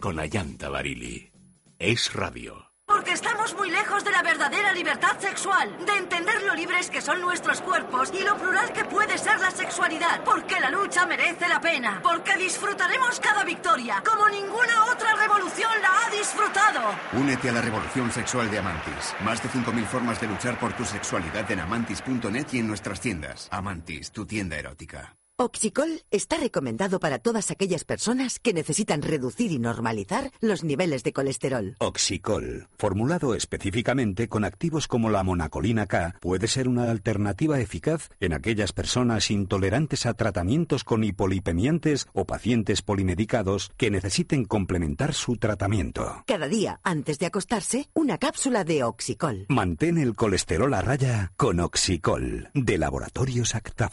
Con 0.00 0.18
Ayanta 0.18 0.68
Barili. 0.68 1.32
Es 1.78 2.12
radio. 2.12 2.66
Porque 2.86 3.12
estamos 3.12 3.54
muy 3.54 3.70
lejos 3.70 4.04
de 4.04 4.10
la 4.10 4.22
verdadera 4.22 4.72
libertad 4.72 5.18
sexual, 5.18 5.76
de 5.86 5.96
entender 5.96 6.42
lo 6.42 6.54
libres 6.54 6.90
que 6.90 7.00
son 7.00 7.20
nuestros 7.22 7.62
cuerpos 7.62 8.12
y 8.12 8.22
lo 8.22 8.36
plural 8.36 8.70
que 8.72 8.84
puede 8.84 9.16
ser 9.16 9.40
la 9.40 9.50
sexualidad. 9.50 10.22
Porque 10.24 10.60
la 10.60 10.70
lucha 10.70 11.06
merece 11.06 11.48
la 11.48 11.60
pena. 11.60 12.00
Porque 12.02 12.36
disfrutaremos 12.36 13.18
cada 13.20 13.44
victoria, 13.44 14.02
como 14.04 14.28
ninguna 14.28 14.84
otra 14.92 15.14
revolución 15.14 15.72
la 15.80 16.06
ha 16.06 16.10
disfrutado. 16.10 16.80
Únete 17.12 17.48
a 17.48 17.52
la 17.52 17.62
revolución 17.62 18.12
sexual 18.12 18.50
de 18.50 18.58
Amantis. 18.58 19.14
Más 19.24 19.42
de 19.42 19.48
5.000 19.48 19.86
formas 19.86 20.20
de 20.20 20.26
luchar 20.26 20.58
por 20.58 20.74
tu 20.74 20.84
sexualidad 20.84 21.50
en 21.50 21.60
amantis.net 21.60 22.46
y 22.52 22.58
en 22.58 22.68
nuestras 22.68 23.00
tiendas. 23.00 23.48
Amantis, 23.50 24.10
tu 24.12 24.26
tienda 24.26 24.58
erótica. 24.58 25.16
Oxicol 25.40 26.02
está 26.10 26.36
recomendado 26.36 26.98
para 26.98 27.20
todas 27.20 27.52
aquellas 27.52 27.84
personas 27.84 28.40
que 28.40 28.52
necesitan 28.52 29.02
reducir 29.02 29.52
y 29.52 29.60
normalizar 29.60 30.32
los 30.40 30.64
niveles 30.64 31.04
de 31.04 31.12
colesterol. 31.12 31.76
Oxicol, 31.78 32.66
formulado 32.76 33.36
específicamente 33.36 34.28
con 34.28 34.44
activos 34.44 34.88
como 34.88 35.10
la 35.10 35.22
monacolina 35.22 35.86
K, 35.86 36.16
puede 36.20 36.48
ser 36.48 36.66
una 36.66 36.90
alternativa 36.90 37.60
eficaz 37.60 38.10
en 38.18 38.32
aquellas 38.32 38.72
personas 38.72 39.30
intolerantes 39.30 40.06
a 40.06 40.14
tratamientos 40.14 40.82
con 40.82 41.04
hipolipemiantes 41.04 42.08
o 42.14 42.24
pacientes 42.24 42.82
polimedicados 42.82 43.70
que 43.76 43.92
necesiten 43.92 44.44
complementar 44.44 45.14
su 45.14 45.36
tratamiento. 45.36 46.24
Cada 46.26 46.48
día, 46.48 46.80
antes 46.82 47.20
de 47.20 47.26
acostarse, 47.26 47.90
una 47.94 48.18
cápsula 48.18 48.64
de 48.64 48.82
Oxicol. 48.82 49.46
Mantén 49.50 49.98
el 49.98 50.16
colesterol 50.16 50.74
a 50.74 50.82
raya 50.82 51.30
con 51.36 51.60
Oxicol, 51.60 52.50
de 52.54 52.76
Laboratorios 52.76 53.54
Acta 53.54 53.88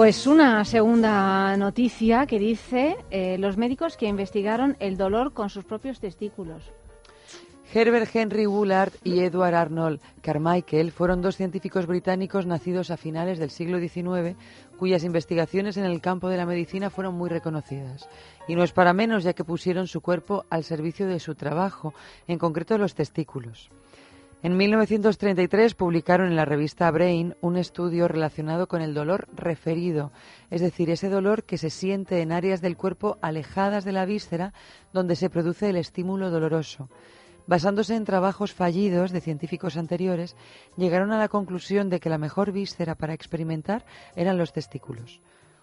Pues 0.00 0.26
una 0.26 0.64
segunda 0.64 1.54
noticia 1.58 2.24
que 2.24 2.38
dice 2.38 2.96
eh, 3.10 3.36
los 3.36 3.58
médicos 3.58 3.98
que 3.98 4.06
investigaron 4.06 4.74
el 4.80 4.96
dolor 4.96 5.34
con 5.34 5.50
sus 5.50 5.66
propios 5.66 6.00
testículos. 6.00 6.72
Herbert 7.74 8.08
Henry 8.16 8.46
Woolard 8.46 8.94
y 9.04 9.20
Edward 9.20 9.54
Arnold 9.54 10.00
Carmichael 10.22 10.90
fueron 10.90 11.20
dos 11.20 11.36
científicos 11.36 11.84
británicos 11.84 12.46
nacidos 12.46 12.90
a 12.90 12.96
finales 12.96 13.38
del 13.38 13.50
siglo 13.50 13.78
XIX 13.78 14.38
cuyas 14.78 15.04
investigaciones 15.04 15.76
en 15.76 15.84
el 15.84 16.00
campo 16.00 16.30
de 16.30 16.38
la 16.38 16.46
medicina 16.46 16.88
fueron 16.88 17.14
muy 17.16 17.28
reconocidas. 17.28 18.08
Y 18.48 18.54
no 18.54 18.64
es 18.64 18.72
para 18.72 18.94
menos 18.94 19.22
ya 19.22 19.34
que 19.34 19.44
pusieron 19.44 19.86
su 19.86 20.00
cuerpo 20.00 20.46
al 20.48 20.64
servicio 20.64 21.08
de 21.08 21.20
su 21.20 21.34
trabajo, 21.34 21.92
en 22.26 22.38
concreto 22.38 22.78
los 22.78 22.94
testículos. 22.94 23.70
En 24.42 24.56
1933 24.56 25.74
publicaron 25.74 26.28
en 26.28 26.36
la 26.36 26.46
revista 26.46 26.90
Brain 26.90 27.36
un 27.42 27.58
estudio 27.58 28.08
relacionado 28.08 28.68
con 28.68 28.80
el 28.80 28.94
dolor 28.94 29.28
referido, 29.34 30.12
es 30.48 30.62
decir, 30.62 30.88
ese 30.88 31.10
dolor 31.10 31.44
que 31.44 31.58
se 31.58 31.68
siente 31.68 32.22
en 32.22 32.32
áreas 32.32 32.62
del 32.62 32.78
cuerpo 32.78 33.18
alejadas 33.20 33.84
de 33.84 33.92
la 33.92 34.06
víscera 34.06 34.54
donde 34.94 35.14
se 35.14 35.28
produce 35.28 35.68
el 35.68 35.76
estímulo 35.76 36.30
doloroso. 36.30 36.88
Basándose 37.46 37.94
en 37.96 38.06
trabajos 38.06 38.54
fallidos 38.54 39.10
de 39.10 39.20
científicos 39.20 39.76
anteriores, 39.76 40.36
llegaron 40.74 41.12
a 41.12 41.18
la 41.18 41.28
conclusión 41.28 41.90
de 41.90 42.00
que 42.00 42.08
la 42.08 42.16
mejor 42.16 42.50
víscera 42.50 42.94
para 42.94 43.12
experimentar 43.12 43.84
eran 44.16 44.38
los 44.38 44.54
testículos. 44.54 45.20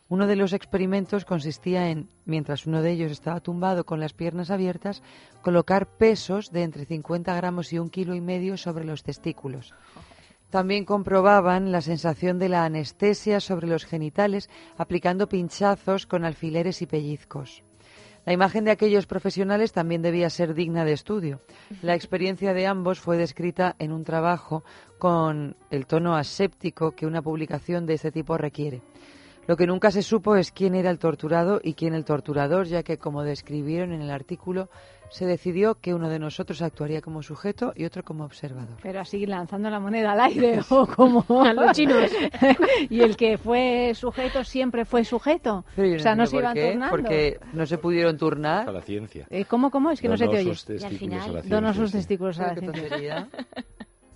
Uno 0.10 0.26
de 0.26 0.38
los 0.38 0.54
experimentos 0.54 1.26
consistía 1.26 1.90
en, 1.90 2.10
mientras 2.24 2.66
uno 2.66 2.82
de 2.82 2.92
ellos 2.92 3.12
estaba 3.12 3.42
tumbado 3.42 3.86
con 3.86 4.00
las 4.00 4.14
piernas 4.14 4.52
abiertas, 4.52 5.04
colocar 5.42 5.98
pesos 5.98 6.52
de 6.52 6.64
entre 6.64 6.86
50 6.86 7.36
gramos 7.36 7.74
y 7.74 7.80
un 7.80 7.90
kilo 7.90 8.16
y 8.16 8.22
medio 8.22 8.56
sobre 8.56 8.86
los 8.86 9.04
testículos. 9.04 9.74
También 10.50 10.86
comprobaban 10.86 11.74
la 11.74 11.82
sensación 11.82 12.40
de 12.40 12.48
la 12.48 12.64
anestesia 12.64 13.42
sobre 13.42 13.68
los 13.68 13.84
genitales 13.84 14.50
aplicando 14.78 15.28
pinchazos 15.28 16.08
con 16.08 16.24
alfileres 16.24 16.82
y 16.82 16.86
pellizcos. 16.86 17.64
La 18.26 18.34
imagen 18.34 18.66
de 18.66 18.72
aquellos 18.72 19.08
profesionales 19.08 19.72
también 19.72 20.02
debía 20.02 20.30
ser 20.30 20.54
digna 20.54 20.86
de 20.86 20.94
estudio. 20.94 21.42
La 21.82 21.96
experiencia 21.96 22.54
de 22.54 22.68
ambos 22.68 23.00
fue 23.00 23.18
descrita 23.18 23.76
en 23.80 23.92
un 23.92 24.04
trabajo 24.04 24.64
con 25.00 25.56
el 25.70 25.86
tono 25.86 26.16
aséptico 26.16 26.92
que 26.92 27.06
una 27.06 27.22
publicación 27.22 27.86
de 27.86 27.94
este 27.94 28.12
tipo 28.12 28.38
requiere. 28.38 28.82
Lo 29.48 29.56
que 29.56 29.66
nunca 29.66 29.92
se 29.92 30.02
supo 30.02 30.36
es 30.36 30.52
quién 30.52 30.76
era 30.76 30.90
el 30.90 31.00
torturado 31.00 31.62
y 31.64 31.74
quién 31.74 31.94
el 31.94 32.04
torturador, 32.04 32.68
ya 32.68 32.84
que, 32.84 32.98
como 32.98 33.24
describieron 33.24 33.94
en 33.94 34.02
el 34.02 34.12
artículo, 34.12 34.70
se 35.10 35.26
decidió 35.26 35.76
que 35.76 35.94
uno 35.94 36.10
de 36.10 36.20
nosotros 36.20 36.62
actuaría 36.62 37.00
como 37.00 37.24
sujeto 37.24 37.72
y 37.74 37.86
otro 37.86 38.04
como 38.04 38.26
observador. 38.26 38.76
Pero 38.84 39.00
así 39.00 39.26
lanzando 39.26 39.70
la 39.70 39.80
moneda 39.80 40.12
al 40.12 40.20
aire 40.20 40.60
o 40.70 40.86
como 40.86 41.24
A 41.46 41.54
los 41.54 41.72
chinos. 41.72 42.12
y 42.90 43.00
el 43.00 43.16
que 43.16 43.38
fue 43.38 43.94
sujeto 43.96 44.44
siempre 44.44 44.84
fue 44.84 45.06
sujeto. 45.06 45.64
Pero 45.78 45.88
yo 45.88 45.96
o 45.96 46.00
sea, 46.00 46.14
no 46.14 46.26
se 46.26 46.36
iban 46.36 46.54
qué, 46.54 46.72
turnando. 46.72 46.92
Porque 46.92 47.40
no 47.54 47.66
se 47.66 47.78
pudieron 47.78 48.16
A 48.16 48.18
turnar. 48.18 48.74
la 48.74 48.82
ciencia. 48.82 49.28
Eh, 49.30 49.46
¿Cómo, 49.46 49.72
cómo? 49.72 49.92
Es 49.92 50.02
que 50.02 50.10
no 50.10 50.18
se 50.18 50.28
te 50.28 50.40
oye. 50.40 50.44
sus 50.44 50.66
testículos 50.66 51.00
final, 51.00 51.22
a 51.22 51.32
la 51.32 51.42
Donó 51.44 51.74
ciencia, 51.74 51.74
sus 51.74 51.92
testículos 51.94 52.40
a 52.40 52.48
la 52.48 52.56
Qué 52.56 52.72
ciencia. 52.74 53.30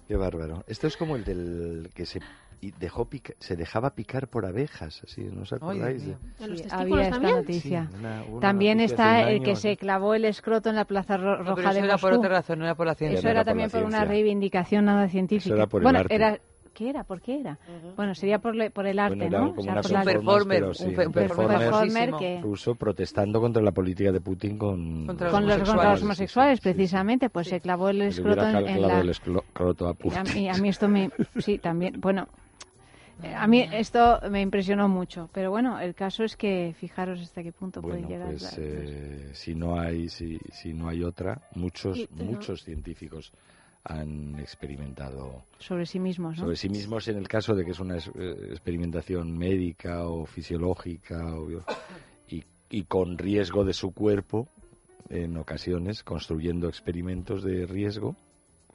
Qué 0.09 0.15
bárbaro. 0.17 0.65
Esto 0.67 0.87
es 0.87 0.97
como 0.97 1.15
el 1.15 1.23
del 1.23 1.89
que 1.95 2.05
se 2.05 2.19
y 2.63 2.71
dejó 2.71 3.06
pica- 3.10 3.34
se 3.39 3.56
dejaba 3.56 3.95
picar 3.95 4.28
por 4.28 4.45
abejas, 4.45 5.02
así, 5.04 5.24
¿no 5.24 5.41
os 5.41 5.52
Ay, 5.52 5.58
acordáis? 5.58 6.06
Dios 6.06 6.19
de- 6.21 6.26
mío. 6.28 6.36
¿En 6.39 6.50
los 6.52 6.58
Sí, 6.60 6.63
testículos 6.63 6.91
había 6.93 7.02
esta 7.04 7.15
también? 7.15 7.36
noticia. 7.36 7.88
Sí, 7.89 7.95
una- 7.97 8.24
una 8.24 8.39
También 8.39 8.78
noticia 8.78 8.93
está 8.95 9.21
el 9.21 9.36
año 9.36 9.43
que 9.43 9.56
se 9.56 9.78
clavó 9.78 10.13
el 10.13 10.26
escroto 10.26 10.69
en 10.69 10.76
la 10.76 10.86
Plaza 10.86 11.17
Ro- 11.17 11.38
No, 11.38 11.43
Roja 11.43 11.56
pero 11.56 11.67
de 11.74 11.78
eso 11.80 11.86
era 11.86 11.97
por 11.97 12.12
Moscú. 12.12 12.19
otra 12.26 12.30
razón, 12.38 12.60
no 12.60 12.65
era 12.65 12.76
por 12.76 12.86
la 12.88 12.93
ciencia. 12.95 13.17
Eso 13.19 13.28
Era 13.28 13.32
era 13.32 13.41
por 13.41 13.45
también 13.52 13.69
por 13.71 13.84
una 13.84 14.06
reivindicación 14.06 14.86
nada 14.86 15.10
científica. 15.10 15.56
era 15.56 15.65
por 15.67 15.82
el 15.82 15.84
bueno, 15.86 16.00
arte. 16.00 16.13
era 16.13 16.39
¿qué 16.74 16.89
era? 16.89 17.04
¿Por 17.04 17.19
qué 17.21 17.39
era? 17.41 17.60
Bueno, 17.97 18.15
sería 18.15 18.39
por, 18.39 18.56
le- 18.56 18.69
por 18.71 18.86
el 18.88 18.97
arte, 19.00 19.15
Bueno, 19.15 19.38
era 19.38 19.39
¿no? 19.41 19.56
como 19.56 19.60
O 19.60 19.63
sea, 19.63 19.71
una 19.74 19.82
por 19.82 19.91
la- 19.91 20.04
performer, 20.06 20.60
pero 20.62 20.74
sí, 20.74 20.84
un 20.86 20.89
un 21.08 21.12
performer. 21.12 21.58
performer 21.58 22.13
que 22.17 22.39
Ruso 22.41 22.76
protestando 22.76 23.41
contra 23.41 23.62
la 23.62 23.71
política 23.71 24.12
de 24.12 24.21
Putin 24.21 24.58
con, 24.58 25.06
Contra 25.08 25.32
con 25.32 25.45
los, 25.47 25.58
contra 25.58 25.91
los 25.91 26.02
homosexuales. 26.04 26.60
Sí, 26.60 26.63
sí, 26.63 26.69
sí. 26.69 26.74
precisamente, 26.76 27.30
pues 27.30 27.47
se 27.50 27.60
clavó 27.60 27.89
el 27.89 28.04
escroto 28.04 28.47
en, 28.47 28.56
en 28.67 28.82
la... 28.84 29.00
el 29.02 29.10
escroto 29.10 29.88
a 29.88 29.89
Y 29.89 29.91
a, 29.91 29.95
Putin. 30.24 30.34
mí, 30.34 30.50
a 30.50 30.54
mí 30.54 30.69
esto 30.69 30.88
me... 30.88 31.10
Sí, 31.39 31.58
también, 31.58 32.00
bueno... 32.00 32.28
A 33.36 33.47
mí 33.47 33.65
esto 33.71 34.19
me 34.29 34.41
impresionó 34.41 34.88
mucho, 34.88 35.29
pero 35.34 35.51
bueno, 35.51 35.79
el 35.79 35.93
caso 35.95 36.23
es 36.23 36.36
que 36.36 36.73
fijaros 36.79 37.19
hasta 37.21 37.43
qué 37.43 37.51
punto 37.51 37.81
Bueno, 37.81 38.07
puede 38.07 38.13
llegar. 38.13 38.29
pues 38.29 38.41
la- 38.57 38.63
eh, 38.63 39.29
si 39.34 39.55
no 39.55 39.79
hay 39.79 40.10
si, 40.10 40.39
si 40.51 40.73
no 40.73 40.88
hay 40.89 41.03
otra, 41.03 41.41
muchos 41.55 42.07
muchos 42.12 42.63
científicos 42.63 43.31
han 43.84 44.39
experimentado 44.39 45.43
sobre 45.57 45.86
sí 45.86 45.99
mismos, 45.99 46.38
¿no? 46.38 46.43
sobre 46.43 46.55
sí 46.55 46.69
mismos 46.69 47.07
en 47.07 47.17
el 47.17 47.28
caso 47.28 47.55
de 47.55 47.65
que 47.65 47.72
es 47.72 47.80
una 47.80 47.97
es- 47.97 48.11
eh, 48.15 48.47
experimentación 48.51 49.36
médica 49.38 50.05
o 50.07 50.26
fisiológica 50.26 51.36
o 51.36 51.45
bio- 51.47 51.65
y, 52.28 52.43
y 52.69 52.84
con 52.84 53.17
riesgo 53.17 53.63
de 53.65 53.74
su 53.74 53.91
cuerpo 53.91 54.47
en 55.09 55.36
ocasiones 55.38 56.03
construyendo 56.03 56.67
experimentos 56.69 57.43
de 57.43 57.65
riesgo 57.65 58.15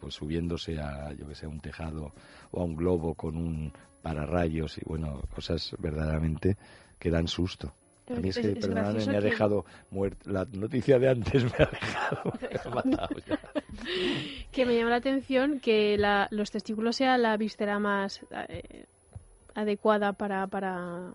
pues 0.01 0.14
subiéndose 0.14 0.78
a 0.80 1.12
yo 1.14 1.26
que 1.28 1.34
sé 1.34 1.47
a 1.47 1.49
un 1.49 1.61
tejado 1.61 2.12
o 2.51 2.61
a 2.61 2.64
un 2.64 2.76
globo 2.76 3.14
con 3.14 3.36
un 3.36 3.72
pararrayos 4.07 4.78
y 4.78 4.82
bueno 4.84 5.20
cosas 5.34 5.74
verdaderamente 5.78 6.57
que 6.98 7.11
dan 7.11 7.26
susto 7.26 7.74
a 8.09 8.20
mí 8.20 8.28
es 8.28 8.36
Es- 8.36 8.46
que, 8.46 8.59
es 8.61 8.68
me 8.68 9.16
ha 9.16 9.20
que- 9.20 9.26
dejado 9.30 9.64
muerto. 9.90 10.30
La 10.30 10.46
noticia 10.52 10.96
de 11.00 11.09
antes 11.09 11.42
me 11.42 11.50
ha 11.59 11.66
dejado. 11.66 12.32
Me 12.40 12.61
ha 12.64 12.70
matado 12.74 13.16
ya. 13.28 13.40
Que 14.52 14.64
me 14.64 14.76
llama 14.76 14.90
la 14.90 14.96
atención 14.96 15.59
que 15.59 15.98
la- 15.98 16.28
los 16.30 16.52
testículos 16.52 16.94
sea 16.94 17.18
la 17.18 17.36
víscera 17.36 17.80
más 17.80 18.20
eh, 18.48 18.84
adecuada 19.57 20.12
para, 20.12 20.46
para 20.46 21.12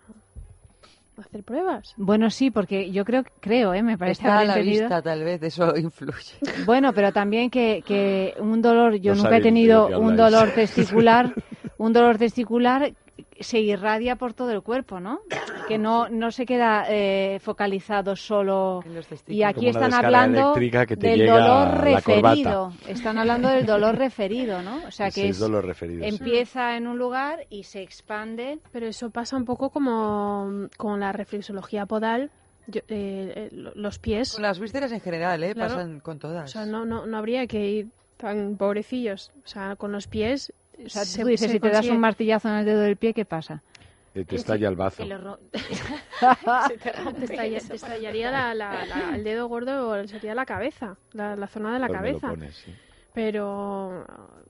hacer 1.18 1.44
pruebas. 1.46 1.94
Bueno, 1.96 2.30
sí, 2.30 2.52
porque 2.52 2.92
yo 2.92 3.06
creo, 3.06 3.24
creo, 3.40 3.74
¿eh? 3.74 3.84
me 3.84 3.98
parece 3.98 4.24
Está 4.24 4.40
a 4.40 4.44
la 4.44 4.54
entendido. 4.58 4.82
vista, 4.84 5.02
tal 5.02 5.24
vez, 5.24 5.42
eso 5.44 5.78
influye. 5.78 6.36
Bueno, 6.66 6.92
pero 6.94 7.14
también 7.14 7.50
que, 7.50 7.84
que 7.86 8.34
un 8.40 8.62
dolor, 8.62 8.96
yo 8.96 9.16
No 9.16 9.24
nunca 9.24 9.38
he 9.38 9.42
tenido 9.42 9.88
que 9.88 9.96
un 9.96 10.18
dolor 10.18 10.52
testicular, 10.54 11.34
un 11.82 11.94
dolor 11.94 12.18
testicular 12.18 12.94
se 13.40 13.60
irradia 13.60 14.16
por 14.16 14.34
todo 14.34 14.52
el 14.52 14.62
cuerpo, 14.62 15.00
¿no? 15.00 15.20
Que 15.68 15.78
no, 15.78 16.10
no 16.10 16.32
se 16.32 16.46
queda 16.46 16.86
eh, 16.90 17.40
focalizado 17.42 18.16
solo. 18.16 18.82
En 18.86 18.96
los 18.96 19.08
testículos. 19.08 19.38
Y 19.38 19.44
aquí 19.44 19.68
están 19.68 19.94
hablando 19.94 20.40
eléctrica 20.40 20.86
que 20.86 20.98
te 20.98 21.08
del 21.10 21.20
llega 21.20 21.40
dolor 21.40 21.82
referido. 21.82 22.74
Están 22.88 23.18
hablando 23.18 23.48
del 23.50 23.66
dolor 23.66 23.96
referido, 23.98 24.62
¿no? 24.62 24.78
O 24.88 24.92
sea 24.92 25.12
que 25.12 25.26
es 25.26 25.32
es, 25.32 25.40
dolor 25.40 25.66
referido. 25.66 26.04
sí. 26.04 26.10
empieza 26.10 26.76
en 26.78 26.88
un 26.88 26.98
lugar 26.98 27.46
y 27.50 27.64
se 27.64 27.82
expande. 27.82 28.60
Pero 28.72 28.88
eso 28.88 29.10
pasa 29.12 29.38
un 29.38 29.46
poco 29.46 29.70
como 29.70 30.68
con 30.78 31.00
la 31.00 31.12
reflexología 31.12 31.86
podal, 31.86 32.32
yo- 32.68 32.82
eh, 32.88 33.34
eh, 33.36 33.50
lo- 33.52 33.74
los 33.76 34.00
pies. 34.00 34.34
Con 34.34 34.44
las 34.44 34.60
vísceras 34.60 34.92
en 34.92 35.00
general, 35.02 35.44
¿eh? 35.44 35.54
Claro. 35.54 35.76
Pasan 35.76 36.00
con 36.00 36.18
O 36.18 36.20
todas. 36.20 36.52
sea, 36.52 36.66
no, 36.66 36.86
no, 36.86 37.06
no 37.06 37.18
habría 37.18 37.46
que 37.48 37.66
ir 37.68 37.88
tan 38.18 38.56
pobrecillos. 38.58 39.32
O 39.44 39.48
sea, 39.48 39.76
con 39.76 39.92
los 39.92 40.08
pies. 40.08 40.54
O 40.86 40.90
sea, 40.90 41.06
se- 41.06 41.22
tú 41.22 41.28
dices, 41.28 41.48
se 41.48 41.54
si 41.54 41.60
te 41.60 41.70
das 41.70 41.88
un 41.88 42.00
martillazo 42.00 42.50
en 42.50 42.56
el 42.56 42.66
dedo 42.66 42.80
del 42.82 42.98
pie, 42.98 43.14
¿qué 43.14 43.26
pasa? 43.26 43.62
Eh, 44.14 44.26
te 44.26 44.36
estalla 44.36 44.68
el 44.68 44.76
bazo. 44.76 45.04
Te, 46.68 47.26
estalla- 47.26 47.60
te 47.60 47.76
estallaría 47.76 48.32
la- 48.32 48.54
la- 48.54 48.86
la- 48.86 49.16
el 49.16 49.24
dedo 49.24 49.48
gordo 49.48 49.90
o 49.90 50.08
sería 50.08 50.36
la 50.36 50.46
cabeza, 50.46 50.98
la, 51.14 51.36
la 51.36 51.48
zona 51.48 51.74
de 51.74 51.80
la 51.80 51.88
lo 51.88 51.94
cabeza. 51.94 52.30
pones, 52.30 52.56
sí. 52.56 52.74
Pero 53.14 54.06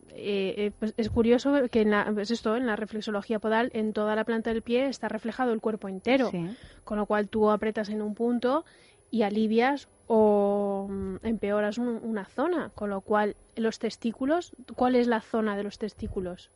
eh, 0.09 0.53
eh, 0.57 0.71
pues 0.77 0.93
es 0.97 1.09
curioso 1.09 1.53
que 1.71 1.81
en 1.81 1.91
la, 1.91 2.09
pues 2.13 2.29
esto, 2.31 2.55
en 2.55 2.67
la 2.67 2.75
reflexología 2.75 3.39
podal, 3.39 3.71
en 3.73 3.93
toda 3.93 4.15
la 4.15 4.23
planta 4.23 4.51
del 4.53 4.61
pie 4.61 4.87
está 4.87 5.07
reflejado 5.07 5.51
el 5.53 5.61
cuerpo 5.61 5.87
entero. 5.87 6.29
Sí. 6.29 6.47
Con 6.83 6.97
lo 6.99 7.05
cual 7.07 7.27
tú 7.27 7.49
apretas 7.49 7.89
en 7.89 8.01
un 8.01 8.13
punto 8.13 8.65
y 9.09 9.23
alivias 9.23 9.87
o 10.13 10.87
mm, 10.89 11.15
empeoras 11.23 11.77
un- 11.77 11.99
una 12.03 12.25
zona. 12.25 12.69
Con 12.75 12.89
lo 12.89 12.99
cual, 12.99 13.37
los 13.55 13.79
testículos, 13.79 14.51
¿cuál 14.75 14.95
es 14.95 15.07
la 15.07 15.21
zona 15.21 15.55
de 15.55 15.63
los 15.63 15.77
testículos? 15.79 16.51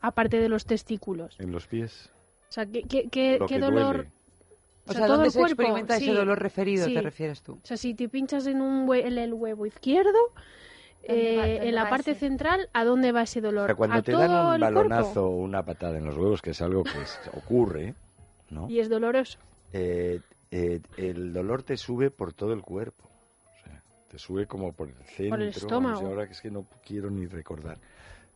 Aparte 0.00 0.38
de 0.38 0.48
los 0.48 0.64
testículos. 0.64 1.34
En 1.40 1.50
los 1.50 1.66
pies. 1.66 2.08
O 2.48 2.52
sea, 2.52 2.66
¿qué, 2.66 2.84
qué, 2.84 3.08
qué- 3.10 3.38
Lo 3.40 3.46
qué 3.48 3.54
que 3.56 3.60
dolor? 3.60 3.96
duele. 3.96 4.10
O 4.86 4.90
O 4.90 4.92
sea, 4.92 5.02
todo 5.06 5.16
¿dónde 5.16 5.26
el 5.26 5.32
se 5.32 5.38
cuerpo. 5.40 5.62
experimenta 5.62 5.96
ese 5.96 6.12
dolor 6.12 6.38
referido, 6.40 6.86
sí. 6.86 6.94
te 6.94 7.02
refieres 7.02 7.42
tú? 7.42 7.54
O 7.54 7.66
sea, 7.66 7.76
si 7.76 7.94
te 7.94 8.08
pinchas 8.08 8.46
en, 8.46 8.60
un 8.60 8.86
hue- 8.86 9.04
en 9.04 9.18
el 9.18 9.34
huevo 9.34 9.66
izquierdo, 9.66 10.18
¿Dónde 11.06 11.36
va- 11.36 11.48
eh, 11.48 11.68
en 11.68 11.74
la 11.74 11.88
parte 11.90 12.12
ese? 12.12 12.20
central, 12.20 12.68
¿a 12.72 12.84
dónde 12.84 13.10
va 13.12 13.22
ese 13.22 13.40
O 13.40 13.42
dolor? 13.42 13.66
sea, 13.66 13.74
cuando 13.74 13.96
¿A 13.96 14.02
te 14.02 14.12
todo 14.12 14.20
dan 14.20 14.54
un 14.54 14.60
balonazo 14.60 15.26
o 15.26 15.30
una 15.36 15.64
patada 15.64 15.98
en 15.98 16.04
los 16.04 16.16
huevos, 16.16 16.42
que 16.42 16.50
es 16.50 16.62
algo 16.62 16.84
que 16.84 16.90
es- 17.02 17.18
ocurre, 17.32 17.94
¿no? 18.50 18.68
Y 18.70 18.78
es 18.80 18.88
doloroso. 18.88 19.38
Eh, 19.72 20.20
eh, 20.50 20.80
el 20.96 21.32
dolor 21.32 21.62
te 21.62 21.76
sube 21.76 22.10
por 22.10 22.32
todo 22.32 22.52
el 22.52 22.62
cuerpo. 22.62 23.04
O 23.04 23.64
sea, 23.64 23.82
te 24.08 24.18
sube 24.18 24.46
como 24.46 24.72
por 24.72 24.88
el 24.88 24.94
centro. 25.04 25.38
vamos, 25.38 25.56
estómago. 25.56 26.02
y 26.02 26.04
ahora 26.06 26.26
que 26.26 26.32
es 26.32 26.40
que 26.40 26.50
no 26.50 26.66
quiero 26.84 27.10
ni 27.10 27.26
recordar. 27.26 27.78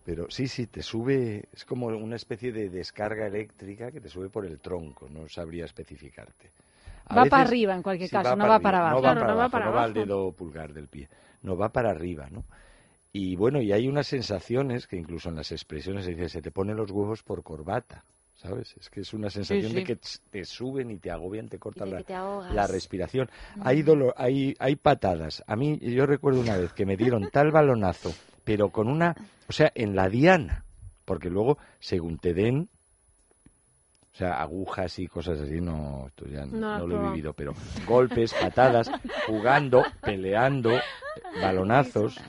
Pero 0.05 0.31
sí, 0.31 0.49
sí, 0.49 0.67
te 0.67 0.83
sube, 0.83 1.45
es 1.53 1.65
como 1.65 1.87
una 1.87 2.17
especie 2.17 2.53
de 2.53 2.69
descarga 2.69 3.27
eléctrica 3.27 3.91
que 3.91 4.01
te 4.03 4.09
sube 4.11 4.29
por 4.29 4.45
el 4.45 4.61
tronco, 4.61 5.09
no 5.09 5.29
sabría 5.29 5.65
especificarte. 5.65 6.51
A 7.07 7.15
Va 7.17 7.23
veces- 7.23 7.31
para 7.31 7.43
arriba, 7.45 7.75
en 7.75 7.83
cualquier 7.83 8.09
sí, 8.11 8.17
caso, 8.17 8.37
no 8.37 8.47
va 8.47 8.59
para 8.61 8.79
arriba, 8.79 8.91
abajo. 8.91 9.01
No 9.01 9.03
va 9.09 9.15
para 9.21 9.33
abajo, 9.33 9.59
no 9.61 9.73
va 9.73 9.83
al 9.85 9.95
dedo 9.95 10.33
pulgar 10.33 10.73
del 10.75 10.89
pie, 10.89 11.09
no 11.43 11.57
va 11.57 11.71
para 11.71 11.91
arriba, 11.91 12.29
¿no? 12.31 12.45
Y 13.13 13.37
bueno, 13.37 13.63
y 13.63 13.73
hay 13.73 13.87
unas 13.89 14.07
sensaciones 14.09 14.87
que 14.87 14.97
incluso 14.97 15.29
en 15.31 15.37
las 15.37 15.53
expresiones 15.53 16.05
se 16.05 16.11
dice, 16.15 16.29
se 16.29 16.43
te 16.43 16.51
ponen 16.51 16.77
los 16.77 16.91
huevos 16.91 17.23
por 17.23 17.43
corbata, 17.43 18.05
¿sabes? 18.45 18.77
Es 18.79 18.91
que 18.91 19.01
es 19.01 19.15
una 19.15 19.31
sensación 19.31 19.71
sí. 19.71 19.75
de 19.75 19.85
que 19.85 19.99
te 20.31 20.45
suben 20.45 20.91
y 20.91 20.99
te 20.99 21.11
agobian, 21.11 21.49
te 21.49 21.59
cortan 21.59 21.91
la, 21.91 22.03
te 22.03 22.73
respiración. 22.73 23.31
Hay 23.63 23.83
dolor, 23.83 24.15
hay, 24.19 24.55
hay 24.59 24.77
patadas. 24.77 25.43
A 25.47 25.57
mí, 25.57 25.79
yo 25.81 26.05
recuerdo 26.05 26.41
una 26.41 26.57
vez 26.59 26.73
que 26.75 26.85
me 26.85 26.97
dieron 26.97 27.31
tal 27.31 27.51
balonazo, 27.51 28.13
pero 28.45 28.69
con 28.69 28.89
una, 28.89 29.15
o 29.49 29.53
sea, 29.53 29.73
en 29.75 29.97
la 29.97 30.09
diana, 30.09 30.65
porque 31.07 31.31
luego, 31.31 31.57
según 31.81 32.19
te 32.19 32.35
den, 32.35 32.69
o 34.13 34.17
sea, 34.17 34.43
agujas 34.43 34.99
y 34.99 35.09
cosas 35.09 35.41
así, 35.41 35.61
no, 35.61 36.07
esto 36.09 36.27
ya 36.27 36.45
no, 36.45 36.79
No 36.79 36.87
lo 36.87 37.07
he 37.07 37.09
vivido, 37.11 37.33
pero 37.33 37.55
golpes, 37.87 38.35
patadas, 38.35 38.91
jugando, 39.27 39.83
peleando, 40.03 40.71
balonazos. 41.41 42.21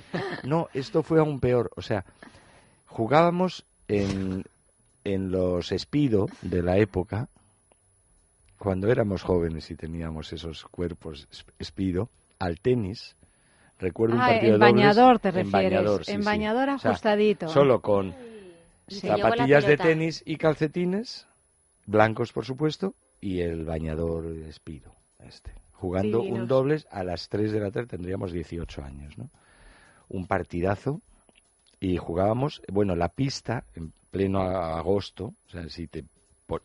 No, 0.43 0.69
esto 0.73 1.03
fue 1.03 1.19
aún 1.19 1.39
peor. 1.39 1.69
O 1.75 1.81
sea, 1.81 2.05
jugábamos 2.87 3.65
en, 3.87 4.45
en 5.05 5.31
los 5.31 5.71
Espido 5.71 6.27
de 6.41 6.61
la 6.61 6.77
época, 6.77 7.29
cuando 8.59 8.89
éramos 8.91 9.21
jóvenes 9.23 9.71
y 9.71 9.75
teníamos 9.75 10.33
esos 10.33 10.65
cuerpos 10.65 11.27
es- 11.31 11.45
Espido, 11.59 12.09
al 12.39 12.59
tenis. 12.59 13.15
Recuerdo 13.79 14.15
un 14.15 14.21
Ah, 14.21 14.27
partido 14.27 14.55
en 14.55 14.59
de 14.59 14.65
dobles- 14.65 14.73
bañador 14.75 15.19
te 15.19 15.29
en 15.29 15.51
bañador, 15.51 16.05
sí, 16.05 16.11
en 16.13 16.21
sí. 16.21 16.25
bañador 16.25 16.69
O 16.69 16.79
sea, 16.79 16.91
ajustadito. 16.91 17.47
solo 17.49 17.81
con 17.81 18.13
zapatillas 18.87 19.65
de 19.65 19.77
tenis 19.77 20.23
y 20.25 20.37
calcetines, 20.37 21.27
blancos 21.85 22.31
por 22.33 22.45
supuesto, 22.45 22.95
y 23.21 23.41
el 23.41 23.65
bañador 23.65 24.25
Espido, 24.47 24.95
este. 25.19 25.53
Jugando 25.73 26.21
un 26.23 26.47
dobles 26.47 26.87
a 26.89 27.03
las 27.03 27.27
3 27.29 27.51
de 27.51 27.59
la 27.59 27.69
tarde, 27.71 27.87
tendríamos 27.87 28.31
18 28.31 28.83
años, 28.83 29.17
¿no? 29.17 29.29
Un 30.07 30.25
partidazo 30.25 31.01
y 31.79 31.97
jugábamos, 31.97 32.61
bueno, 32.71 32.95
la 32.95 33.09
pista 33.09 33.65
en 33.75 33.91
pleno 34.15 34.41
agosto, 34.41 35.25
o 35.45 35.49
sea, 35.49 35.67
si 35.69 35.87
te 35.87 36.05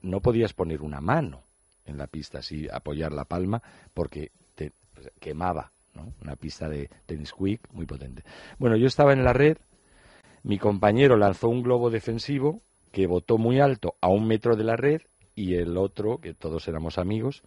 no 0.02 0.20
podías 0.20 0.52
poner 0.52 0.82
una 0.82 1.00
mano 1.00 1.42
en 1.84 1.96
la 1.98 2.06
pista, 2.06 2.38
así 2.38 2.68
apoyar 2.70 3.12
la 3.12 3.24
palma, 3.24 3.60
porque 3.94 4.30
te 4.54 4.72
quemaba, 5.18 5.72
¿no? 5.94 6.12
Una 6.22 6.36
pista 6.36 6.68
de 6.68 6.88
tenis 7.06 7.32
quick 7.32 7.60
muy 7.72 7.86
potente. 7.86 8.22
Bueno, 8.58 8.76
yo 8.76 8.86
estaba 8.86 9.12
en 9.12 9.24
la 9.24 9.32
red, 9.32 9.56
mi 10.42 10.58
compañero 10.58 11.16
lanzó 11.16 11.48
un 11.48 11.62
globo 11.62 11.90
defensivo 11.90 12.60
que 12.92 13.06
botó 13.06 13.36
muy 13.38 13.58
alto 13.58 13.94
a 14.00 14.08
un 14.08 14.26
metro 14.28 14.54
de 14.54 14.64
la 14.64 14.76
red 14.76 15.00
y 15.34 15.54
el 15.54 15.76
otro, 15.76 16.18
que 16.18 16.34
todos 16.34 16.68
éramos 16.68 16.98
amigos, 16.98 17.42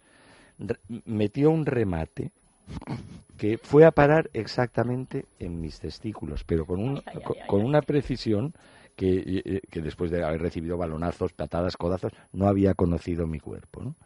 metió 1.04 1.50
un 1.50 1.64
remate 1.66 2.32
que 3.36 3.58
fue 3.58 3.84
a 3.84 3.90
parar 3.90 4.30
exactamente 4.32 5.26
en 5.38 5.60
mis 5.60 5.80
testículos, 5.80 6.44
pero 6.44 6.66
con, 6.66 6.80
un- 6.80 7.02
co- 7.24 7.36
con 7.46 7.62
una 7.64 7.80
precisión 7.82 8.54
que, 8.96 9.42
eh, 9.44 9.60
que 9.70 9.80
después 9.80 10.10
de 10.10 10.24
haber 10.24 10.40
recibido 10.40 10.76
balonazos, 10.76 11.32
patadas, 11.32 11.76
codazos, 11.76 12.12
no 12.32 12.46
había 12.46 12.74
conocido 12.74 13.26
mi 13.26 13.40
cuerpo. 13.40 13.82
¿no? 13.82 13.96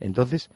Entonces, 0.00 0.50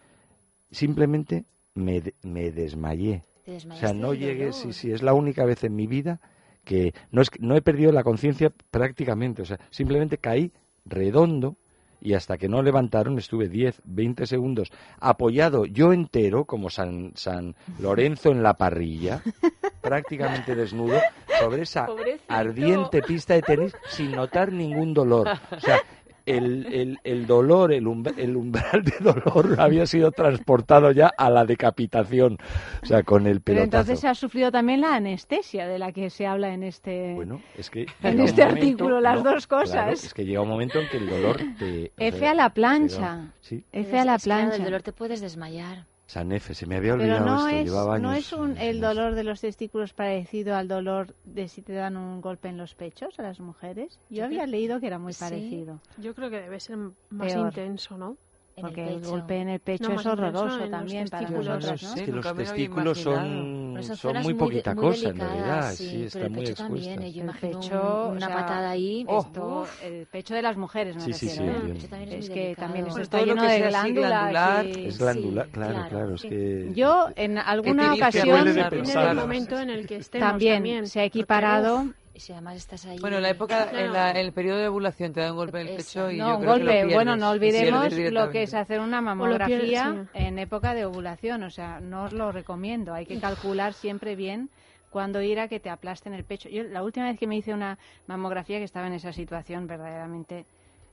simplemente 0.70 1.45
me, 1.74 2.03
me 2.22 2.51
desmayé. 2.51 3.24
O 3.47 3.76
sea, 3.76 3.95
no 3.95 4.12
llegué, 4.12 4.53
sí, 4.53 4.72
sí, 4.74 4.93
es 4.93 5.03
la 5.03 5.14
única 5.14 5.45
vez 5.45 5.64
en 5.64 5.74
mi 5.74 5.87
vida 5.87 6.20
que 6.64 6.93
no, 7.11 7.22
es, 7.22 7.31
no 7.41 7.57
he 7.57 7.62
perdido 7.62 7.93
la 7.93 8.05
conciencia 8.05 8.53
prácticamente, 8.70 9.41
o 9.41 9.47
sea, 9.47 9.59
simplemente 9.70 10.18
caí 10.18 10.53
redondo 10.85 11.57
y 12.01 12.12
hasta 12.12 12.37
que 12.37 12.49
no 12.49 12.62
levantaron 12.62 13.18
estuve 13.18 13.49
10, 13.49 13.81
20 13.85 14.26
segundos 14.26 14.70
apoyado 15.01 15.64
yo 15.64 15.95
entero 15.95 16.45
como 16.45 16.68
San, 16.70 17.12
San 17.14 17.57
Lorenzo 17.81 18.31
en 18.31 18.43
la 18.43 18.55
parrilla, 18.55 19.22
prácticamente 19.81 20.55
desnudo, 20.55 21.01
sobre 21.39 21.62
esa 21.62 21.86
Pobrecito. 21.86 22.24
ardiente 22.28 23.03
pista 23.03 23.34
de 23.34 23.43
tenis 23.43 23.72
sin 23.89 24.12
notar 24.12 24.53
ningún 24.53 24.95
dolor. 24.95 25.28
O 25.57 25.61
sea, 25.61 25.78
el, 26.26 26.66
el, 26.74 26.99
el 27.05 27.26
dolor, 27.26 27.72
el, 27.72 27.86
umb- 27.86 28.12
el 28.18 28.36
umbral 28.36 28.82
de 28.84 28.93
dolor 29.01 29.57
había 29.59 29.86
sido 29.86 30.12
transportado 30.12 30.91
ya 30.93 31.07
a 31.16 31.30
la 31.30 31.47
decapitación, 31.47 32.36
o 32.82 32.86
sea, 32.86 33.03
con 33.03 33.26
el 33.26 33.41
Pero 33.41 33.61
pelotazo. 33.61 33.80
entonces 33.93 34.05
has 34.05 34.18
sufrido 34.18 34.53
también 34.53 34.82
la 34.82 34.95
anestesia 34.95 35.66
de 35.66 35.78
la 35.78 35.91
que 35.93 36.11
se 36.11 36.26
habla 36.26 36.53
en 36.53 36.64
este... 36.64 37.14
Bueno, 37.14 37.41
es 37.57 37.70
que 37.70 37.86
En 38.03 38.20
este 38.20 38.43
momento- 38.45 38.45
artículo, 38.45 39.01
las 39.01 39.24
dos 39.24 39.47
cosas. 39.47 39.70
claro, 39.72 39.93
es 39.93 40.12
que 40.12 40.26
llega 40.26 40.43
un 40.43 40.49
momento 40.51 40.78
en 40.80 40.89
que 40.91 40.99
el 40.99 41.09
dolor 41.09 41.39
te... 41.59 41.93
F 41.97 42.26
a 42.26 42.34
la 42.34 42.51
plancha. 42.51 43.32
Sí, 43.41 43.64
F 43.72 43.99
a 43.99 44.05
la 44.05 44.18
plancha. 44.18 44.53
del 44.57 44.64
dolor 44.64 44.82
te 44.82 44.93
puedes 44.93 45.22
desmayar. 45.22 45.86
San 46.09 46.32
F, 46.32 46.54
se 46.54 46.64
me 46.64 46.76
había 46.76 46.92
Pero 46.92 47.02
olvidado 47.02 47.26
no 47.26 47.36
esto, 47.48 47.59
es, 47.61 47.64
llevaba 47.66 47.98
no 47.98 48.09
años 48.09 48.18
es 48.26 48.32
un, 48.32 48.56
el 48.56 48.80
dolor 48.80 49.14
de 49.14 49.24
los 49.24 49.42
testículos 49.42 49.92
parecido 49.92 50.56
al 50.56 50.66
dolor 50.66 51.14
de 51.24 51.48
si 51.48 51.61
te 51.61 51.74
dan 51.74 51.98
un 51.98 52.22
golpe 52.22 52.48
en 52.48 52.56
los 52.56 52.74
pechos 52.74 53.18
a 53.18 53.22
las 53.22 53.40
mujeres. 53.40 54.00
Yo 54.09 54.16
Yo 54.16 54.24
había 54.24 54.38
creo- 54.44 54.50
leído 54.50 54.80
que 54.80 54.86
era 54.86 54.98
muy 54.98 55.12
Sí. 55.12 55.20
parecido. 55.20 55.80
Yo 55.98 56.14
creo 56.14 56.30
que 56.30 56.40
debe 56.40 56.61
ser 56.61 56.78
más 57.11 57.32
Peor. 57.32 57.48
intenso, 57.48 57.98
¿no? 57.98 58.16
En 58.59 58.62
Porque 58.66 58.88
el 58.88 58.94
el, 58.96 59.06
golpe 59.06 59.36
en 59.38 59.48
el 59.48 59.61
pecho 59.61 59.92
No, 59.92 60.00
es 60.00 60.06
horroroso 60.06 60.48
en 60.48 60.61
los 60.62 60.70
también 60.70 61.09
para 61.11 61.22
testículos. 61.22 61.46
nosotras, 61.46 61.82
No 61.82 61.88
¿no? 61.88 61.94
sé. 61.94 62.00
Es 62.00 62.06
que 62.06 62.12
los 62.12 62.34
testículos 62.34 62.98
son, 62.98 64.22
muy 64.22 64.34
poquita 64.34 64.74
muy 64.74 64.86
cosa 64.86 65.09
en 65.09 65.14
delicadas, 65.14 65.34
realidad, 65.34 65.76
sí, 65.76 65.88
sí, 65.90 66.04
están 66.04 66.22
el 66.24 66.30
muy 66.32 66.54
también, 66.54 67.02
eh, 67.02 67.12
yo 67.12 67.22
El 67.24 67.30
pecho, 67.40 67.74
un- 67.76 68.09
o 68.09 68.16
una 68.16 68.26
sea, 68.26 68.34
patada 68.34 68.70
ahí. 68.70 69.06
Esto, 69.09 69.62
uf, 69.62 69.82
el 69.82 70.06
pecho 70.06 70.34
de 70.34 70.42
las 70.42 70.56
mujeres 70.56 70.96
me 70.96 71.02
Sí, 71.04 71.12
sí, 71.12 71.28
refiero. 71.28 71.74
sí, 71.80 71.88
también 71.88 72.12
es, 72.12 72.30
que 72.30 72.56
también 72.56 72.84
Pues 72.86 72.96
está 73.04 73.22
lleno 73.22 73.42
de 73.42 73.48
sea 73.48 73.68
así 73.68 73.68
glándulas. 73.70 74.11
glandular, 74.11 74.66
y- 74.66 74.86
Es 74.88 74.94
Sí, 74.94 74.98
glandular, 74.98 75.48
claro, 75.50 75.74
claro. 75.74 75.88
claro, 75.90 76.14
es 76.14 76.22
que... 76.22 76.72
Yo 76.74 77.09
en 77.16 77.38
alguna 77.38 77.94
ocasión 77.94 78.44
pensar. 78.70 79.06
del 79.09 79.16
momento 79.16 79.59
en 79.61 79.70
el 79.70 79.86
que 79.86 79.96
estemos 79.96 80.30
también, 80.30 80.54
también. 80.54 80.86
se 80.88 81.00
ha 81.00 81.04
equiparado. 81.04 81.86
Si 82.19 82.33
además 82.33 82.57
estás 82.57 82.85
ahí... 82.87 82.99
Bueno, 83.01 83.16
en 83.16 83.23
la 83.23 83.31
época, 83.31 83.71
en, 83.73 83.87
No. 83.89 83.93
la- 83.93 84.11
en 84.11 84.16
el 84.16 84.33
periodo 84.33 84.59
de 84.59 84.69
ovulación 84.69 85.12
te 85.12 85.21
da 85.21 85.31
un 85.31 85.37
golpe 85.37 85.61
en 85.61 85.69
el 85.69 85.77
pecho 85.77 86.11
y 86.11 86.16
No, 86.19 86.29
yo 86.29 86.35
un 86.37 86.41
creo 86.43 86.53
que 86.55 86.59
lo 86.61 86.64
golpe. 86.64 86.73
pierdes. 86.81 86.95
Bueno, 86.95 87.16
no 87.16 87.31
olvidemos 87.31 87.93
lo 88.12 88.31
que 88.31 88.43
es 88.43 88.55
hacer 88.55 88.81
una 88.81 89.01
mamografía 89.01 89.85
pierdes, 89.85 90.09
en 90.14 90.39
época 90.39 90.75
de 90.75 90.85
ovulación. 90.85 91.43
O 91.43 91.51
sea, 91.51 91.81
no 91.81 92.05
os 92.05 92.12
lo 92.12 92.33
recomiendo. 92.33 92.95
Hay 92.95 93.07
que 93.07 93.19
calcular 93.21 93.73
siempre 93.73 94.16
bien 94.16 94.51
cuándo 94.91 95.21
ir 95.23 95.39
a 95.41 95.49
que 95.49 95.61
te 95.61 95.71
aplasten 95.71 96.14
el 96.14 96.25
pecho. 96.25 96.49
Yo 96.49 96.62
la 96.64 96.83
última 96.83 97.07
vez 97.07 97.19
que 97.19 97.27
me 97.27 97.37
hice 97.37 97.53
una 97.55 97.79
mamografía 98.07 98.59
que 98.59 98.64
estaba 98.64 98.87
en 98.87 98.95
esa 98.95 99.12
situación 99.12 99.66
verdaderamente 99.66 100.47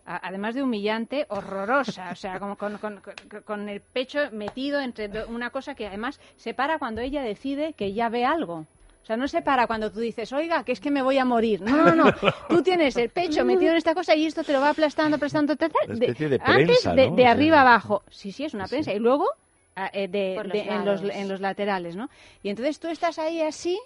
además 0.08 0.54
de 0.54 0.62
humillante, 0.62 1.26
horrorosa, 1.30 2.12
o 2.12 2.16
sea, 2.16 2.40
como 2.40 2.58
con, 2.58 2.78
con- 2.78 3.02
con- 3.02 3.42
con 3.42 3.70
el 3.70 3.82
pecho 3.82 4.20
metido 4.32 4.80
entre 4.80 5.10
una 5.26 5.50
cosa 5.50 5.74
que 5.74 5.88
además 5.88 6.20
se 6.36 6.54
para 6.54 6.78
cuando 6.78 7.02
ella 7.02 7.24
decide 7.24 7.74
que 7.74 7.92
ya 7.92 8.10
ve 8.10 8.24
algo. 8.24 8.68
O 9.06 9.08
sea, 9.08 9.18
no 9.18 9.28
se 9.28 9.44
para 9.44 9.68
cuando 9.68 9.92
tú 9.92 10.00
dices, 10.00 10.34
oiga, 10.34 10.64
que 10.64 10.72
es 10.72 10.80
que 10.80 10.90
me 10.90 11.04
voy 11.04 11.20
a 11.20 11.26
morir. 11.26 11.62
No, 11.62 11.84
no, 11.84 11.94
no. 11.96 12.12
Tú 12.50 12.64
tienes 12.64 12.98
el 12.98 13.12
pecho 13.12 13.46
metido 13.46 13.70
en 13.70 13.78
esta 13.78 13.94
cosa 13.94 14.16
y 14.16 14.26
esto 14.26 14.44
te 14.44 14.52
lo 14.52 14.60
va 14.60 14.70
aplastando, 14.72 15.18
aplastando, 15.18 15.56
tal, 15.56 15.72
tal, 15.72 15.92
Una 15.92 15.94
especie 15.94 16.28
de 16.28 16.42
antes 16.44 16.66
prensa, 16.66 16.96
de, 16.96 17.10
¿no? 17.12 17.16
de 17.16 17.28
arriba 17.28 17.62
abajo. 17.62 18.02
Sí, 18.10 18.32
sí, 18.32 18.46
es 18.46 18.56
una 18.56 18.66
prensa. 18.68 18.90
sí. 18.90 18.98
Y 18.98 19.00
luego 19.00 19.28
ah, 19.76 19.92
eh, 19.94 20.08
de, 20.08 20.34
los 20.44 20.52
de- 20.52 20.62
en, 20.62 20.86
los, 20.86 21.04
en 21.04 21.28
los 21.30 21.40
laterales, 21.40 21.96
¿no? 21.96 22.10
Y 22.42 22.50
entonces 22.50 22.80
tú 22.80 22.88
estás 22.88 23.20
ahí 23.20 23.44
así, 23.44 23.80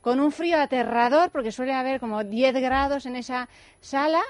con 0.00 0.20
un 0.20 0.30
frío 0.30 0.60
aterrador, 0.60 1.30
porque 1.32 1.50
suele 1.50 1.72
haber 1.72 1.98
como 1.98 2.22
10 2.22 2.54
grados 2.54 3.04
en 3.06 3.16
esa 3.16 3.48
sala, 3.80 4.22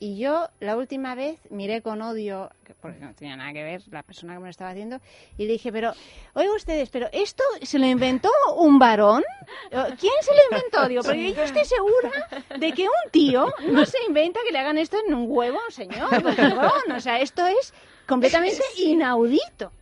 y 0.00 0.18
yo 0.18 0.48
la 0.60 0.76
última 0.76 1.14
vez 1.14 1.38
miré 1.50 1.80
con 1.80 2.02
odio, 2.02 2.50
que- 2.64 2.74
porque 2.74 2.98
no 3.00 3.14
tenía 3.14 3.36
nada 3.36 3.52
que 3.52 3.62
ver 3.62 3.82
la 3.90 4.02
persona 4.02 4.34
que 4.34 4.40
me 4.40 4.46
lo 4.46 4.50
estaba 4.50 4.70
haciendo, 4.70 5.00
y 5.38 5.46
dije, 5.46 5.72
pero, 5.72 5.92
oiga 6.34 6.54
ustedes, 6.54 6.90
pero 6.90 7.08
¿esto 7.12 7.42
se 7.62 7.78
lo 7.78 7.86
inventó 7.86 8.30
un 8.56 8.78
varón? 8.78 9.22
¿Quién 9.70 10.12
se 10.20 10.32
lo 10.34 10.40
inventó? 10.50 10.88
Digo, 10.88 11.02
porque 11.02 11.32
yo 11.32 11.42
estoy 11.42 11.64
segura 11.64 12.10
de 12.58 12.72
que 12.72 12.82
un 12.82 13.10
tío 13.10 13.46
no 13.70 13.86
se 13.86 13.98
inventa 14.06 14.40
que 14.44 14.52
le 14.52 14.58
hagan 14.58 14.78
esto 14.78 14.98
en 15.06 15.14
un 15.14 15.26
huevo 15.28 15.58
a 15.60 15.64
un 15.66 15.72
señor. 15.72 16.10
Perdón, 16.36 16.92
o 16.94 17.00
sea, 17.00 17.20
esto 17.20 17.46
es 17.46 17.72
completamente 18.06 18.62
inaudito. 18.78 19.72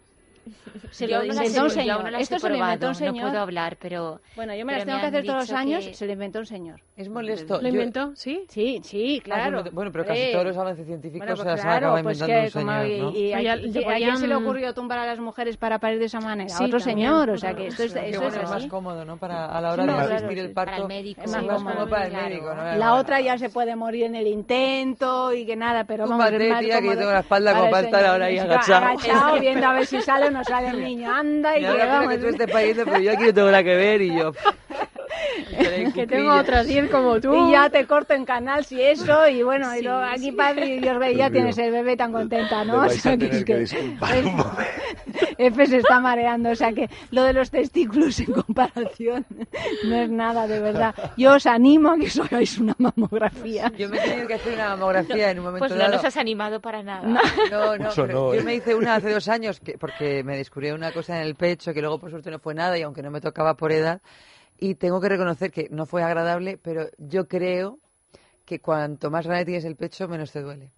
Se 0.91 1.07
lo 1.07 1.25
inventó 1.25 1.63
un 1.65 1.71
señor. 1.71 2.15
Esto 2.19 2.39
se 2.39 2.49
lo 2.49 2.57
inventó 2.57 2.57
un 2.57 2.59
probado, 2.59 2.89
no 2.89 2.95
señor. 2.95 3.29
puedo 3.31 3.41
hablar, 3.43 3.77
pero... 3.81 4.21
Bueno, 4.37 4.55
yo 4.55 4.65
me 4.67 4.73
las 4.75 4.85
tengo 4.85 5.01
que 5.01 5.07
hacer 5.07 5.25
todos 5.25 5.49
los 5.49 5.53
años, 5.53 5.85
que- 5.87 5.95
se 5.95 6.07
lo 6.07 6.13
inventó 6.13 6.39
un 6.41 6.47
señor. 6.47 6.81
Es 6.97 7.09
molesto. 7.09 7.61
¿Lo 7.61 7.69
inventó? 7.69 8.13
¿Sí? 8.17 8.45
Sí, 8.49 8.81
sí, 8.85 9.21
claro. 9.25 9.63
Ah, 9.65 9.71
bueno, 9.73 9.91
pero 9.93 10.05
casi 10.05 10.19
Hombre. 10.21 10.33
todos 10.33 10.45
los 10.47 10.57
avances 10.59 10.87
científicos 10.87 11.27
Bueno, 11.27 11.43
se 11.43 11.49
las 11.49 11.61
claro, 11.61 11.77
acaba 11.89 12.03
pues 12.03 12.21
inventando 12.21 12.41
que 12.41 12.47
un 12.47 12.53
señor, 12.53 13.03
¿no? 13.13 13.19
y, 13.19 13.23
y 13.25 13.31
Pero 13.33 13.43
ya 13.43 13.53
a, 13.53 13.95
a 13.95 13.97
quién 13.97 14.17
se 14.19 14.27
le 14.27 14.35
ocurrió 14.35 14.75
tumbar 14.75 14.99
a 14.99 15.07
las 15.07 15.19
mujeres 15.19 15.57
para 15.57 15.79
parir 15.79 15.99
de 15.99 16.05
esa 16.07 16.21
manera? 16.21 16.49
Sí, 16.51 16.63
a 16.63 16.67
otro 16.67 16.79
también. 16.79 16.99
señor, 17.09 17.31
o 17.31 17.39
sea 17.39 17.55
que 17.55 17.67
esto 17.69 17.83
es, 17.85 17.95
es 17.97 18.51
más 18.51 18.67
cómodo, 18.67 19.05
¿no? 19.05 19.17
Para, 19.17 19.47
a 19.47 19.61
la 19.61 19.73
hora 19.73 19.87
de 19.87 19.93
claro, 19.93 20.15
asistir 20.15 20.39
el 20.39 20.53
parto. 20.53 20.89
es 20.91 21.17
más 21.17 21.27
claro, 21.43 21.47
cómodo 21.57 21.89
para 21.89 22.05
el 22.07 22.11
claro. 22.11 22.29
médico. 22.29 22.55
La 22.79 22.95
otra 22.95 23.21
ya 23.21 23.39
se 23.39 23.49
puede 23.49 23.75
morir 23.75 24.05
en 24.05 24.17
el 24.17 24.27
intento 24.27 25.33
y 25.33 25.47
que 25.47 25.57
nada, 25.57 25.85
pero 25.85 26.05
vamos, 26.07 26.27
Túmbate, 26.27 26.45
es 26.47 26.51
más 26.53 26.61
tía, 26.61 26.81
que 26.81 26.87
yo 26.87 26.99
tengo 26.99 27.13
la 27.13 27.21
espalda 27.21 27.53
como 27.55 27.71
para 27.71 27.87
estar 27.87 28.01
señor. 28.01 28.13
ahora 28.13 28.27
ahí 28.27 28.39
agachado. 28.39 28.85
agachado, 28.87 29.41
viendo 29.41 29.67
a 29.67 29.73
ver 29.75 29.87
si 29.87 30.01
sale 30.03 30.31
no 30.33 30.43
sale 30.45 30.69
el 30.69 30.83
niño. 30.83 31.15
Anda 31.15 31.57
y 31.59 31.63
pena 31.63 31.87
vamos. 31.87 32.09
que 32.13 32.19
tú 32.19 32.27
estés 32.29 32.51
pariendo, 32.51 32.85
pero 32.85 32.99
yo 33.01 33.13
aquí 33.13 33.23
no 33.25 33.35
tengo 33.35 33.47
nada 33.51 33.63
que 33.65 33.77
ver 33.77 34.03
y 34.03 34.15
yo... 34.17 34.33
Que 35.95 36.07
tengo 36.09 36.35
otras 36.35 36.67
10 36.67 36.91
como 36.91 37.21
tú. 37.21 37.49
Y 37.49 37.53
ya 37.53 37.69
te 37.71 37.87
corto 37.87 38.15
en 38.15 38.25
canal 38.25 38.65
si 38.65 38.81
eso, 38.83 39.29
y 39.29 39.43
bueno, 39.43 39.73
y 39.75 39.79
Sí, 39.79 39.85
luego 39.85 40.01
aquí 40.01 40.19
sí. 40.25 40.33
padre 40.33 40.67
y 40.67 40.81
Dios 40.81 40.99
ve, 40.99 41.15
ya 41.15 41.31
tienes 41.31 41.57
el 41.59 41.71
bebé 41.71 41.97
tan 41.97 42.11
contenta, 42.13 42.65
¿no? 42.65 42.75
O 42.77 42.79
vais 42.79 42.99
a 42.99 43.01
sea, 43.01 43.17
que 43.17 43.29
que 43.31 43.45
que- 43.45 43.59
disculpar 43.59 44.17
un 44.19 44.25
momento. 44.37 44.55
F 45.47 45.67
se 45.67 45.79
está 45.79 46.01
mareando, 46.01 46.51
o 46.51 46.55
sea 46.55 46.73
que 46.73 46.89
lo 47.11 47.23
de 47.23 47.33
los 47.33 47.51
testículos 47.51 48.19
en 48.21 48.33
comparación 48.33 49.27
no 49.85 49.97
es 49.97 50.11
nada, 50.11 50.47
de 50.47 50.61
verdad. 50.61 50.95
Yo 51.17 51.35
os 51.35 51.47
animo 51.47 51.91
a 51.91 51.97
que 51.99 52.07
os 52.07 52.19
hagáis 52.19 52.59
una 52.59 52.75
mamografía. 52.79 53.73
Yo 53.77 53.89
me 53.89 53.99
he 53.99 54.01
tenido 54.01 54.27
que 54.29 54.35
hacer 54.35 54.55
una 54.55 54.71
mamografía 54.71 55.31
en 55.31 55.39
un 55.39 55.45
momento 55.47 55.67
Pues 55.67 55.73
no 55.73 55.79
dado. 55.79 55.97
nos 55.97 56.05
has 56.05 56.17
animado 56.17 56.61
para 56.61 56.83
nada. 56.83 57.07
No, 57.51 57.77
no, 57.77 57.91
yo 57.95 58.35
¿eh? 58.35 58.43
me 58.43 58.55
hice 58.55 58.75
una 58.75 58.95
hace 58.97 59.13
dos 59.13 59.29
años 59.29 59.61
que, 59.61 59.79
porque 59.79 60.23
me 60.25 60.37
descubrí 60.37 60.71
una 60.71 60.93
cosa 60.93 61.17
en 61.17 61.27
el 61.27 61.35
pecho 61.35 61.73
que 61.73 61.81
luego 61.81 61.99
por 61.99 62.11
suerte 62.11 62.31
no 62.31 62.39
fue 62.39 62.55
nada 62.55 62.79
y 62.79 62.83
aunque 62.83 63.03
no 63.03 63.11
me 63.11 63.21
tocaba 63.21 63.55
por 63.55 63.73
edad 63.73 64.01
y 64.59 64.77
tengo 64.77 65.01
que 65.01 65.09
reconocer 65.09 65.51
que 65.51 65.69
no 65.71 65.87
fue 65.87 66.03
agradable, 66.03 66.59
pero 66.63 66.87
yo 66.99 67.27
creo 67.27 67.79
que 68.45 68.61
cuanto 68.61 69.11
más 69.11 69.27
grande 69.27 69.47
tienes 69.47 69.65
el 69.65 69.77
pecho 69.77 70.07
menos 70.09 70.31
te 70.33 70.41
duele. 70.41 70.71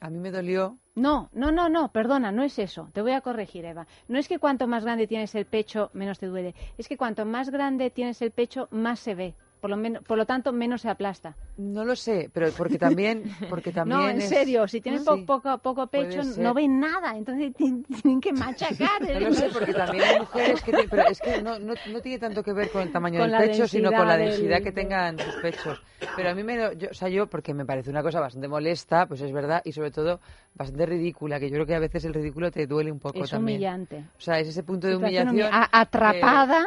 A 0.00 0.08
mí 0.08 0.18
me 0.18 0.30
dolió. 0.30 0.78
No, 0.94 1.28
no, 1.32 1.52
no, 1.52 1.68
no, 1.68 1.92
perdona, 1.92 2.32
no 2.32 2.42
es 2.42 2.58
eso. 2.58 2.88
Te 2.94 3.02
voy 3.02 3.12
a 3.12 3.20
corregir, 3.20 3.66
Eva. 3.66 3.86
No 4.08 4.18
es 4.18 4.28
que 4.28 4.38
cuanto 4.38 4.66
más 4.66 4.82
grande 4.82 5.06
tienes 5.06 5.34
el 5.34 5.44
pecho, 5.44 5.90
menos 5.92 6.18
te 6.18 6.26
duele. 6.26 6.54
Es 6.78 6.88
que 6.88 6.96
cuanto 6.96 7.26
más 7.26 7.50
grande 7.50 7.90
tienes 7.90 8.22
el 8.22 8.30
pecho, 8.30 8.66
más 8.70 8.98
se 8.98 9.14
ve. 9.14 9.34
Por 9.60 9.68
lo, 9.68 9.76
menos, 9.76 10.02
por 10.04 10.16
lo 10.16 10.24
tanto, 10.24 10.52
menos 10.54 10.80
se 10.80 10.88
aplasta. 10.88 11.34
No 11.58 11.84
lo 11.84 11.94
sé, 11.94 12.30
pero 12.32 12.50
porque 12.56 12.78
también, 12.78 13.24
porque 13.50 13.72
también 13.72 14.00
no, 14.00 14.08
en 14.08 14.16
es- 14.18 14.28
serio, 14.30 14.66
si 14.66 14.80
tienes 14.80 15.02
po- 15.02 15.16
Sí. 15.16 15.22
poco, 15.24 15.58
poco 15.58 15.86
pecho, 15.88 16.22
no 16.38 16.54
ven 16.54 16.80
nada. 16.80 17.14
Entonces 17.14 17.52
ti- 17.56 17.84
tienen 18.00 18.22
que 18.22 18.32
machacar. 18.32 19.02
No 19.02 19.20
lo 19.20 19.34
sé, 19.34 19.50
porque 19.52 19.74
también 19.74 20.04
hay 20.04 20.18
mujeres 20.18 20.62
que... 20.62 20.72
Pero 20.90 21.02
es 21.10 21.20
que 21.20 21.42
no, 21.42 21.58
no, 21.58 21.74
no 21.84 22.00
tiene 22.00 22.18
tanto 22.18 22.42
que 22.42 22.54
ver 22.54 22.70
con 22.70 22.80
el 22.82 22.90
tamaño 22.90 23.20
Con 23.20 23.30
del 23.30 23.38
pecho, 23.50 23.68
sino 23.68 23.92
con 23.92 24.08
la 24.08 24.16
densidad 24.16 24.56
del- 24.56 24.64
que 24.64 24.72
tengan 24.72 25.18
sus 25.18 25.34
pechos. 25.42 25.78
Pero 26.16 26.30
a 26.30 26.34
mí 26.34 26.42
me... 26.42 26.56
lo- 26.56 26.72
Yo, 26.72 26.88
o 26.90 26.94
sea, 26.94 27.08
yo, 27.10 27.26
porque 27.26 27.52
me 27.52 27.66
parece 27.66 27.90
una 27.90 28.02
cosa 28.02 28.18
bastante 28.18 28.48
molesta, 28.48 29.04
pues 29.06 29.20
es 29.20 29.30
verdad, 29.30 29.60
y 29.64 29.72
sobre 29.72 29.90
todo 29.90 30.20
bastante 30.54 30.86
ridícula, 30.86 31.38
que 31.38 31.48
yo 31.50 31.56
creo 31.56 31.66
que 31.66 31.74
a 31.74 31.80
veces 31.80 32.02
el 32.06 32.14
ridículo 32.14 32.50
te 32.50 32.66
duele 32.66 32.90
un 32.90 32.98
poco 32.98 33.22
Es 33.22 33.28
también. 33.30 33.58
humillante. 33.58 34.04
O 34.16 34.20
sea, 34.22 34.38
es 34.38 34.48
ese 34.48 34.62
punto 34.62 34.86
de 34.86 34.96
humillación... 34.96 35.36
humi- 35.36 35.68
atrapada 35.70 36.66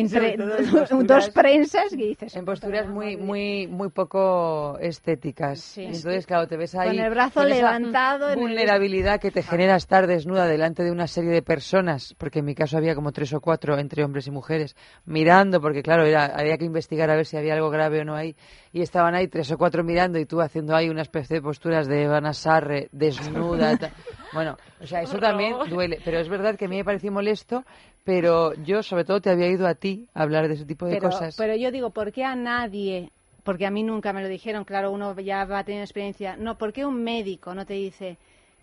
entre 0.00 0.36
dos 1.04 1.30
prensas 1.30 1.90
que 1.90 1.96
dices. 1.96 2.36
En 2.36 2.44
posturas 2.44 2.88
muy, 2.88 3.16
muy, 3.16 3.66
muy 3.66 3.88
poco 3.90 4.78
estéticas. 4.80 5.60
Sí. 5.60 5.82
Entonces, 5.84 6.26
claro, 6.26 6.46
te 6.46 6.56
ves 6.56 6.74
ahí. 6.74 6.88
Con 6.96 6.98
el 7.04 7.10
brazo 7.10 7.40
con 7.40 7.48
esa 7.50 7.56
levantado 7.56 8.30
el- 8.30 8.36
vulnerabilidad 8.38 9.20
que 9.20 9.30
te 9.30 9.42
genera 9.42 9.76
estar 9.76 10.06
desnuda 10.06 10.46
delante 10.46 10.82
de 10.84 10.90
una 10.90 11.06
serie 11.06 11.30
de 11.30 11.42
personas, 11.42 12.14
porque 12.18 12.40
en 12.40 12.44
mi 12.44 12.54
caso 12.54 12.76
había 12.76 12.94
como 12.94 13.12
tres 13.12 13.32
o 13.32 13.40
cuatro 13.40 13.78
entre 13.78 14.04
hombres 14.04 14.26
y 14.26 14.30
mujeres, 14.30 14.76
mirando, 15.04 15.60
porque 15.60 15.82
claro, 15.82 16.04
era, 16.04 16.26
había 16.26 16.56
que 16.58 16.64
investigar 16.64 17.10
a 17.10 17.16
ver 17.16 17.26
si 17.26 17.36
había 17.36 17.54
algo 17.54 17.70
grave 17.70 18.00
o 18.00 18.04
no 18.04 18.14
ahí. 18.14 18.36
Y 18.72 18.82
estaban 18.82 19.14
ahí 19.14 19.28
tres 19.28 19.50
o 19.52 19.56
cuatro 19.58 19.82
mirando 19.82 20.18
y 20.18 20.26
tú 20.26 20.40
haciendo 20.40 20.76
ahí 20.76 20.88
una 20.88 21.02
especie 21.02 21.36
de 21.36 21.42
posturas 21.42 21.86
de 21.88 22.02
Eva 22.04 22.20
Sarre, 22.32 22.88
desnuda. 22.92 23.78
Bueno, 24.32 24.56
o 24.80 24.86
sea, 24.86 25.02
eso 25.02 25.18
también 25.18 25.54
duele. 25.70 26.00
Pero 26.04 26.18
es 26.18 26.28
verdad 26.28 26.56
que 26.56 26.64
a 26.66 26.68
mí 26.68 26.76
me 26.76 26.84
pareció 26.84 27.10
molesto, 27.12 27.64
pero 28.06 28.54
yo 28.54 28.82
sobre 28.84 29.04
todo 29.04 29.20
te 29.20 29.30
había 29.30 29.48
ido 29.48 29.66
a 29.66 29.74
ti 29.74 30.06
a 30.14 30.22
hablar 30.22 30.46
de 30.46 30.54
ese 30.54 30.64
tipo 30.64 30.86
de 30.86 30.94
pero, 30.94 31.10
cosas. 31.10 31.34
pero 31.36 31.56
yo 31.56 31.72
digo, 31.72 31.90
¿por 31.90 32.12
qué 32.12 32.24
a 32.24 32.36
nadie? 32.36 33.10
Porque 33.42 33.66
a 33.66 33.70
mí 33.70 33.82
nunca 33.82 34.12
me 34.12 34.22
lo 34.22 34.28
dijeron, 34.28 34.64
claro, 34.64 34.92
uno 34.92 35.14
ya 35.20 35.44
va 35.44 35.58
a 35.58 35.64
tener 35.64 35.82
experiencia. 35.82 36.36
No, 36.36 36.56
¿por 36.56 36.72
qué 36.72 36.86
un 36.86 37.02
médico 37.02 37.52
no 37.54 37.66
te 37.66 37.74
dice, 37.74 38.16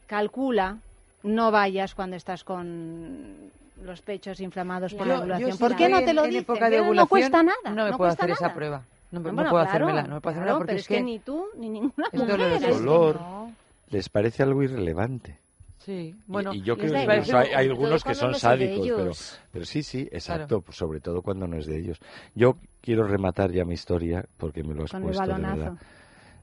calcula, 0.08 0.78
no 1.24 1.52
vayas 1.52 1.94
cuando 1.94 2.16
estás 2.16 2.44
con 2.46 3.52
los 3.84 4.02
pechos 4.02 4.40
inflamados 4.40 4.94
por 4.94 5.06
la 5.08 5.16
Yo- 5.16 5.18
yo 5.20 5.24
ovulación? 5.24 5.52
si 5.54 5.58
¿Por 5.58 5.76
qué 5.76 5.90
no 5.90 6.00
te 6.04 6.14
lo 6.14 6.24
en 6.24 6.30
dicen? 6.30 6.44
época 6.44 6.70
de 6.70 6.78
Que 6.82 6.96
no 6.96 7.08
cuesta 7.08 7.44
nada. 7.44 7.58
No 7.66 7.76
me 7.84 7.90
puedo 7.90 7.98
cuesta 7.98 8.24
hacer 8.24 8.30
esa 8.36 8.54
prueba. 8.54 8.82
No, 9.12 9.20
me- 9.20 9.30
no 9.30 9.36
Bueno, 9.36 9.50
puedo 9.52 9.64
claro, 9.66 9.86
hacérmela. 9.86 10.08
No 10.08 10.16
me 10.16 10.22
puedo 10.22 10.34
claro, 10.36 10.56
hacérmela 10.56 10.58
porque 10.58 10.68
pero 10.68 10.78
es 10.78 10.82
es 10.84 10.88
que, 10.88 10.96
que... 10.96 11.02
ni 11.04 11.20
tú 11.20 11.46
ni 11.58 11.70
ninguna 11.70 12.10
mujer. 12.14 12.40
El 12.42 12.60
que 12.62 12.68
dolor 12.72 13.16
no. 13.22 13.52
les 13.90 14.08
parece 14.10 14.42
algo 14.44 14.64
irrelevante. 14.64 15.38
Sí, 15.86 16.16
Y- 16.16 16.16
bueno. 16.28 16.54
y, 16.54 16.62
yo 16.62 16.78
creo 16.78 16.94
que 16.94 17.04
incluso 17.04 17.38
hay, 17.38 17.68
algunos 17.68 18.04
que 18.04 18.16
son 18.16 18.32
no 18.32 18.40
sádicos, 18.40 18.88
pero, 18.88 19.12
pero 19.52 19.66
sí, 19.66 19.84
sí, 19.84 20.08
exacto, 20.12 20.62
pues 20.62 20.78
sobre 20.78 21.02
todo 21.02 21.22
cuando 21.22 21.46
no 21.46 21.58
es 21.58 21.66
de 21.66 21.78
ellos. 21.78 22.00
Yo 22.36 22.58
quiero 22.80 23.06
rematar 23.06 23.52
ya 23.52 23.66
mi 23.66 23.74
historia 23.74 24.26
porque 24.38 24.64
me 24.64 24.74
lo 24.74 24.86
has 24.86 24.92
Con 24.92 25.02
puesto 25.04 25.26
de 25.26 25.42
verdad. 25.42 25.78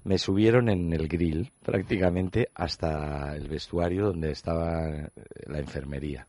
Me 0.05 0.19
subieron 0.19 0.69
en 0.71 0.93
el 0.93 1.09
grill 1.09 1.53
prácticamente 1.63 2.49
hasta 2.55 3.35
el 3.37 3.49
vestuario 3.49 4.07
donde 4.07 4.31
estaba 4.31 4.89
eh, 4.89 5.11
la 5.47 5.59
enfermería 5.59 6.27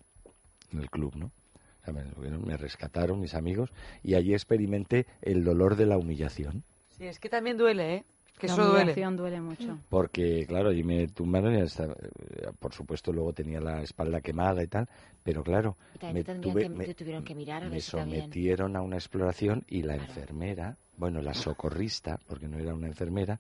en 0.74 0.80
el 0.80 0.90
club, 0.90 1.16
¿no? 1.16 1.28
O 1.28 1.84
sea, 1.84 1.94
me, 1.94 2.10
subieron, 2.14 2.46
me 2.46 2.58
rescataron 2.58 3.20
mis 3.20 3.34
amigos 3.34 3.72
y 4.04 4.16
allí 4.16 4.34
experimenté 4.34 5.06
el 5.22 5.44
dolor 5.44 5.76
de 5.76 5.86
la 5.86 5.98
humillación. 5.98 6.64
Sí, 6.98 7.08
es 7.08 7.20
que 7.20 7.30
también 7.30 7.58
duele, 7.58 7.96
¿eh? 7.96 8.06
Que 8.42 8.48
La 8.48 8.54
eso 8.54 8.72
duele. 8.72 9.06
duele 9.12 9.40
mucho. 9.40 9.78
Porque, 9.88 10.48
claro, 10.48 10.70
allí 10.70 10.84
me 10.84 11.08
tumbaron 11.10 11.56
y 11.56 11.62
hasta, 11.62 11.84
eh, 11.86 12.50
por 12.60 12.74
supuesto 12.74 13.14
luego 13.14 13.34
tenía 13.34 13.62
la 13.62 13.84
espalda 13.84 14.20
quemada 14.20 14.64
y 14.64 14.68
tal, 14.68 14.90
pero 15.22 15.44
claro, 15.44 15.78
me, 16.02 16.14
te 16.16 16.24
tendrían 16.24 16.56
tuve- 16.56 16.62
que- 16.64 16.70
me- 16.70 16.86
te 16.86 16.96
tuvieron 16.96 17.24
que 17.24 17.36
mirar 17.36 17.62
a 17.62 17.66
me 17.68 17.74
ver 17.74 17.82
sometieron 17.84 18.76
a 18.76 18.82
una 18.82 18.96
exploración 18.96 19.64
y 19.68 19.84
la 19.84 19.94
Claro. 19.94 20.10
enfermera, 20.10 20.78
bueno, 20.98 21.22
la 21.22 21.36
socorrista, 21.36 22.20
porque 22.28 22.48
no 22.48 22.58
era 22.58 22.74
una 22.74 22.88
enfermera, 22.88 23.40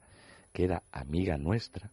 que 0.53 0.65
era 0.65 0.83
amiga 0.91 1.35
nuestra, 1.39 1.89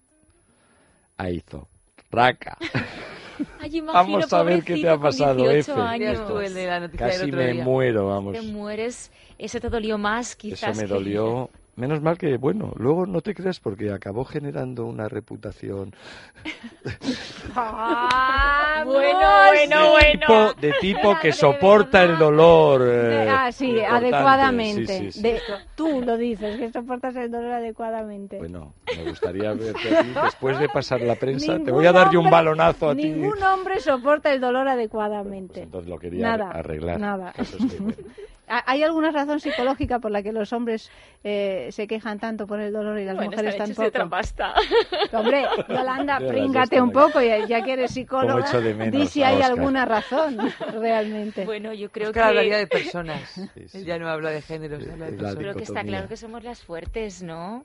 ahí 1.16 1.36
hizo, 1.36 1.66
raca, 2.10 2.58
Ay, 3.60 3.78
imagino, 3.78 3.92
Vamos 3.92 4.32
a 4.32 4.42
ver 4.42 4.64
qué 4.64 4.74
te 4.78 4.88
ha 4.88 4.98
pasado, 4.98 5.36
18 5.48 6.40
F. 6.42 6.50
de 6.54 6.66
la 6.66 6.90
casi 6.90 7.30
me 7.32 7.52
día. 7.54 7.64
muero, 7.64 8.08
vamos. 8.08 8.32
Te 8.34 8.42
mueres. 8.42 9.12
Eso 9.38 9.60
te 9.60 9.70
dolió 9.70 9.96
más, 9.96 10.34
quizás. 10.34 10.70
Eso 10.76 10.80
me 10.82 10.88
que- 10.88 10.92
dolió. 10.92 11.48
Menos 11.78 12.02
mal 12.02 12.18
que, 12.18 12.36
bueno, 12.38 12.72
luego 12.76 13.06
no 13.06 13.20
te 13.20 13.34
creas 13.34 13.60
porque 13.60 13.92
acabó 13.92 14.24
generando 14.24 14.84
una 14.84 15.08
reputación 15.08 15.94
Ah, 17.54 18.82
Bueno, 18.84 19.20
no, 19.20 19.46
bueno, 19.48 19.76
sí. 19.76 19.90
bueno. 19.92 20.10
tipo- 20.54 20.60
de 20.60 20.72
tipo 20.80 21.18
que 21.20 21.32
soporta 21.32 22.02
el 22.02 22.18
dolor. 22.18 22.82
De- 22.82 23.24
eh, 23.24 23.28
ah, 23.28 23.52
sí, 23.52 23.68
importante. 23.70 24.06
adecuadamente. 24.06 24.98
Sí, 24.98 25.04
sí, 25.04 25.12
sí. 25.12 25.22
De- 25.22 25.40
tú 25.74 26.00
lo 26.04 26.16
dices, 26.16 26.56
que 26.58 26.70
soportas 26.72 27.14
el 27.16 27.30
dolor 27.30 27.52
adecuadamente. 27.52 28.38
Bueno, 28.38 28.74
me 28.96 29.10
gustaría 29.10 29.52
verte 29.52 29.96
a 29.96 30.02
ti 30.02 30.08
después 30.24 30.58
de 30.58 30.68
pasar 30.68 31.00
la 31.00 31.14
prensa. 31.16 31.52
te 31.54 31.58
Ningún 31.58 31.74
voy 31.74 31.86
a 31.86 31.92
dar 31.92 32.10
yo 32.10 32.20
un 32.20 32.30
balonazo 32.30 32.90
a 32.90 32.94
ti. 32.96 33.04
Ningún 33.08 33.42
hombre 33.42 33.80
soporta 33.80 34.32
el 34.32 34.40
dolor 34.40 34.64
Pues 34.64 34.74
adecuadamente. 34.74 35.62
entonces 35.62 35.88
lo 35.88 35.98
quería 35.98 36.36
Nada, 36.36 36.50
arreglar. 36.50 36.98
nada. 37.00 37.32
Eso 37.36 37.56
es 37.58 37.72
que, 37.72 37.78
bueno. 37.78 37.96
¿Ha- 38.50 38.64
¿Hay 38.66 38.82
alguna 38.82 39.10
razón 39.10 39.40
psicológica 39.40 39.98
por 39.98 40.10
la 40.10 40.22
que 40.22 40.32
los 40.32 40.54
hombres 40.54 40.90
eh, 41.22 41.67
se 41.72 41.86
quejan 41.86 42.18
tanto 42.18 42.46
por 42.46 42.60
el 42.60 42.72
dolor 42.72 42.98
y 42.98 43.04
las 43.04 43.16
Bueno, 43.16 43.30
mujeres 43.30 43.56
tampoco? 43.56 43.88
otra 43.88 44.08
pasta. 44.08 44.54
Hombre, 45.12 45.44
Yolanda, 45.68 46.18
príngate 46.18 46.80
un 46.80 46.92
poco, 46.92 47.20
ya, 47.20 47.46
ya 47.46 47.62
que 47.62 47.72
eres 47.74 47.92
psicóloga, 47.92 48.50
di 48.90 49.06
si 49.06 49.22
hay 49.22 49.42
alguna 49.42 49.84
razón 49.84 50.38
realmente. 50.72 51.44
Bueno, 51.44 51.72
yo 51.72 51.90
creo 51.90 52.08
Oscar 52.08 52.22
que... 52.24 52.28
hablaría 52.28 52.56
de 52.58 52.66
personas. 52.66 53.20
Sí, 53.54 53.68
sí. 53.68 53.78
Él 53.78 53.84
ya 53.84 53.98
no 53.98 54.08
habla 54.08 54.30
de 54.30 54.42
géneros, 54.42 54.82
Sí, 54.82 54.90
habla 54.90 55.06
de 55.06 55.12
personas. 55.12 55.36
Creo 55.36 55.54
que 55.54 55.62
está 55.64 55.82
claro 55.82 56.08
que 56.08 56.16
somos 56.16 56.44
las 56.44 56.62
fuertes, 56.62 57.22
¿no? 57.22 57.64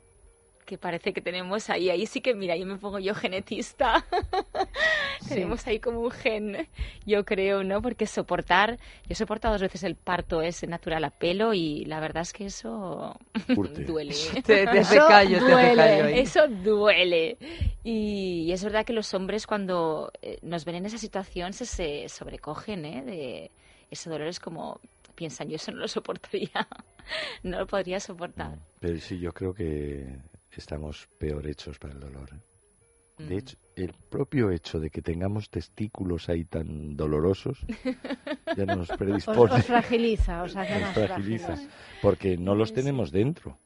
Que 0.64 0.78
parece 0.78 1.14
que 1.14 1.22
tenemos 1.22 1.70
ahí. 1.70 1.90
Ahí 1.90 2.06
sí 2.06 2.22
que, 2.22 2.34
mira, 2.34 2.56
yo 2.56 2.66
me 2.66 2.78
pongo 2.78 3.00
yo 3.00 3.14
genetista. 3.16 4.06
tenemos 5.30 5.66
ahí 5.68 5.80
como 5.80 6.02
un 6.02 6.12
gen, 6.12 6.68
yo 7.06 7.26
creo, 7.26 7.64
¿no? 7.64 7.82
Porque 7.82 8.06
soportar, 8.06 8.78
yo 8.78 9.10
he 9.10 9.16
soportado 9.16 9.54
dos 9.54 9.62
veces 9.62 9.84
el 9.84 9.96
parto 9.96 10.42
es 10.42 10.68
natural 10.68 11.04
a 11.04 11.10
pelo 11.10 11.54
y 11.54 11.86
la 11.86 12.00
verdad 12.00 12.24
es 12.24 12.34
que 12.34 12.46
eso 12.46 13.18
duele. 13.48 14.16
Te, 14.46 14.68
hace 14.68 14.98
callo, 14.98 15.40
duele, 15.40 16.20
Eso 16.20 16.48
duele. 16.48 17.38
Y, 17.84 18.52
es 18.52 18.64
verdad 18.64 18.86
que 18.86 18.94
los 18.94 19.14
hombres 19.14 19.48
cuando 19.48 20.12
eh, 20.22 20.40
nos 20.42 20.66
ven 20.66 20.76
en 20.76 20.86
esa 20.86 20.98
situación 20.98 21.54
se, 21.54 21.66
se 21.66 22.10
sobrecogen, 22.10 22.86
¿eh? 22.86 23.04
De 23.04 23.52
ese 23.90 24.10
dolor 24.10 24.28
es 24.28 24.40
como 24.40 24.80
piensan, 25.16 25.50
yo 25.50 25.56
eso 25.56 25.72
no 25.72 25.78
lo 25.80 25.88
soportaría, 25.88 26.68
no 27.44 27.60
lo 27.60 27.68
podría 27.68 28.00
soportar. 28.00 28.58
Pero 28.80 29.00
sí, 29.00 29.20
yo 29.20 29.32
creo 29.32 29.54
que 29.54 30.18
estamos 30.60 31.08
peor 31.18 31.48
hechos 31.48 31.80
para 31.80 31.94
el 31.94 32.00
dolor. 32.00 32.30
¿eh? 32.34 32.54
De 33.18 33.38
hecho, 33.38 33.58
el 33.76 33.94
propio 34.10 34.50
hecho 34.50 34.80
de 34.80 34.90
que 34.90 35.02
tengamos 35.02 35.50
testículos 35.50 36.30
ahí 36.30 36.46
tan 36.46 36.96
dolorosos 36.96 37.66
ya 38.58 38.66
nos 38.66 38.90
predispone. 38.90 39.54
Os, 39.54 39.66
fragiliza, 39.66 40.44
os 40.44 40.56
hace 40.56 40.80
más 40.80 40.94
fragiliza, 40.94 41.56
porque 42.02 42.38
no 42.38 42.56
los 42.56 42.74
tenemos 42.74 43.12
dentro. 43.12 43.58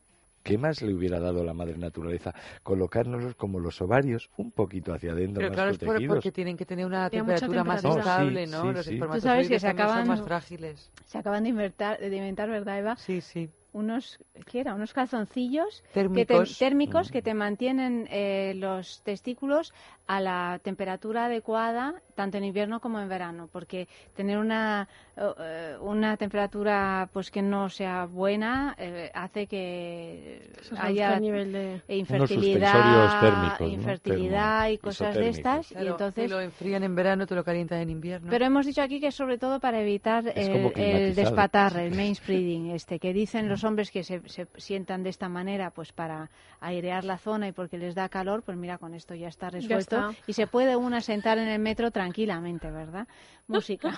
¿Qué 0.43 0.57
más 0.57 0.81
le 0.81 0.93
hubiera 0.93 1.19
dado 1.19 1.43
la 1.43 1.53
madre 1.53 1.77
naturaleza? 1.77 2.33
Colocárnoslos 2.63 3.35
como 3.35 3.59
los 3.59 3.81
ovarios 3.81 4.29
un 4.38 4.51
poquito 4.51 4.93
hacia 4.93 5.11
adentro. 5.11 5.41
Pero 5.41 5.53
claro, 5.53 5.71
es 5.71 6.07
porque 6.07 6.31
tienen 6.31 6.55
que 6.55 6.65
tener 6.65 6.85
una 6.85 7.09
temperatura, 7.09 7.65
más 7.65 7.83
estable, 7.83 8.47
¿no? 8.47 8.71
los 8.71 8.85
Tú 8.85 9.19
sabes 9.19 9.49
que 9.49 9.59
se 9.59 9.67
acaban, 9.67 10.07
más 10.07 10.21
frágiles. 10.21 10.89
Se 11.05 11.17
acaban 11.17 11.43
de 11.43 11.49
inventar, 11.49 11.99
de 11.99 12.15
inventar, 12.15 12.49
¿verdad, 12.49 12.79
Eva? 12.79 12.95
Sí, 12.95 13.19
sí 13.19 13.49
unos 13.78 14.19
¿qué 14.49 14.61
era? 14.61 14.73
unos 14.73 14.93
calzoncillos 14.93 15.84
térmicos 15.93 16.49
que 16.49 16.53
te, 16.55 16.59
térmicos. 16.59 17.11
que 17.11 17.21
te 17.21 17.34
mantienen 17.34 18.07
eh, 18.09 18.53
los 18.55 19.01
testículos 19.03 19.73
a 20.07 20.19
la 20.19 20.59
temperatura 20.63 21.25
adecuada 21.25 21.95
tanto 22.15 22.38
en 22.38 22.45
invierno 22.45 22.80
como 22.80 22.99
en 22.99 23.07
verano 23.07 23.49
porque 23.51 23.88
tener 24.15 24.38
una 24.38 24.88
eh, 25.15 25.75
una 25.82 26.15
temperatura 26.15 27.09
pues 27.11 27.32
que 27.32 27.41
no 27.41 27.69
sea 27.69 28.05
buena 28.05 28.75
eh, 28.78 29.09
hace 29.13 29.47
que 29.47 30.51
haya 30.78 31.19
nivel 31.19 31.51
de... 31.51 31.82
infertilidad 31.88 33.19
térmicos, 33.19 33.73
infertilidad 33.73 34.69
y 34.69 34.78
cosas 34.78 35.15
de 35.15 35.30
estas. 35.30 35.71
Y 35.71 35.88
entonces 35.88 36.30
lo 36.30 36.39
enfrían 36.39 36.84
en 36.84 36.95
verano 36.95 37.25
te 37.25 37.36
lo 37.36 37.43
calientan 37.43 37.80
en 37.82 37.89
invierno. 37.89 38.30
Pero 38.30 38.45
hemos 38.45 38.65
dicho 38.65 38.82
aquí 38.82 38.99
que 38.99 39.11
sobre 39.11 39.38
todo 39.38 39.59
para 39.59 39.82
evitar 39.82 40.23
el, 40.36 40.71
el 40.75 41.15
despatarre 41.15 41.88
el 41.88 41.95
mainspreading 41.95 42.71
este 42.71 42.99
que 42.99 43.13
dicen 43.13 43.49
los 43.49 43.63
hombres 43.68 43.91
que 43.91 44.03
se, 44.03 44.22
sientan 44.55 45.03
de 45.03 45.09
esta 45.09 45.30
manera 45.30 45.72
pues 45.72 45.91
para 45.91 46.30
airear 46.59 47.03
la 47.03 47.18
zona 47.18 47.47
y 47.47 47.51
porque 47.51 47.78
les 47.78 47.95
da 47.95 48.09
calor, 48.09 48.41
pues 48.43 48.57
mira, 48.57 48.78
con 48.78 48.93
esto 48.93 49.13
ya 49.15 49.28
está 49.28 49.49
resuelto. 49.49 50.15
Y 50.26 50.34
se 50.34 50.47
puede 50.47 50.76
una 50.76 51.01
sentar 51.01 51.38
en 51.38 51.47
el 51.47 51.59
metro 51.59 51.91
tranquilamente, 51.91 52.72
¿verdad? 52.72 53.07
Música. 53.47 53.97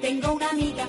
Tengo 0.00 0.34
una 0.34 0.48
amiga, 0.50 0.88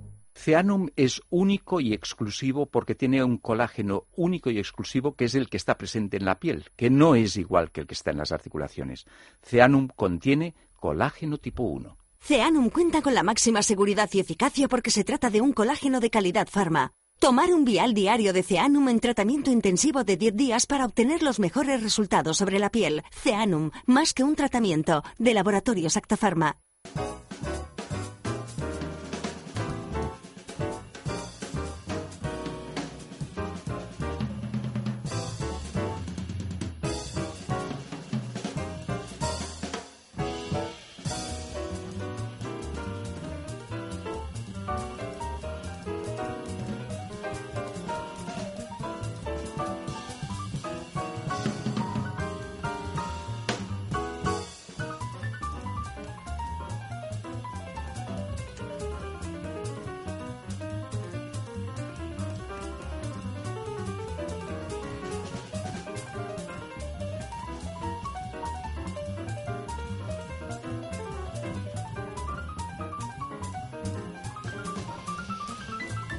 Ceanum 0.41 0.89
es 0.95 1.21
único 1.29 1.81
y 1.81 1.93
exclusivo 1.93 2.65
porque 2.65 2.95
tiene 2.95 3.23
un 3.23 3.37
colágeno 3.37 4.07
único 4.15 4.49
y 4.49 4.57
exclusivo 4.57 5.13
que 5.15 5.25
es 5.25 5.35
el 5.35 5.49
que 5.49 5.57
está 5.57 5.77
presente 5.77 6.17
en 6.17 6.25
la 6.25 6.39
piel, 6.39 6.71
que 6.75 6.89
no 6.89 7.13
es 7.13 7.37
igual 7.37 7.69
que 7.69 7.81
el 7.81 7.87
que 7.87 7.93
está 7.93 8.09
en 8.09 8.17
las 8.17 8.31
articulaciones. 8.31 9.05
Ceanum 9.43 9.87
contiene 9.89 10.55
colágeno 10.79 11.37
tipo 11.37 11.61
1. 11.61 11.95
Ceanum 12.19 12.71
cuenta 12.71 13.03
con 13.03 13.13
la 13.13 13.21
máxima 13.21 13.61
seguridad 13.61 14.09
y 14.13 14.19
eficacia 14.19 14.67
porque 14.67 14.89
se 14.89 15.03
trata 15.03 15.29
de 15.29 15.41
un 15.41 15.53
colágeno 15.53 15.99
de 15.99 16.09
calidad 16.09 16.47
farma. 16.49 16.91
Tomar 17.19 17.53
un 17.53 17.63
vial 17.63 17.93
diario 17.93 18.33
de 18.33 18.41
Ceanum 18.41 18.89
en 18.89 18.99
tratamiento 18.99 19.51
intensivo 19.51 20.03
de 20.03 20.17
10 20.17 20.35
días 20.35 20.65
para 20.65 20.85
obtener 20.85 21.21
los 21.21 21.39
mejores 21.39 21.83
resultados 21.83 22.37
sobre 22.37 22.57
la 22.57 22.71
piel. 22.71 23.03
Ceanum, 23.11 23.69
más 23.85 24.15
que 24.15 24.23
un 24.23 24.35
tratamiento, 24.35 25.03
de 25.19 25.35
Laboratorios 25.35 25.97
Actafarma. 25.97 26.57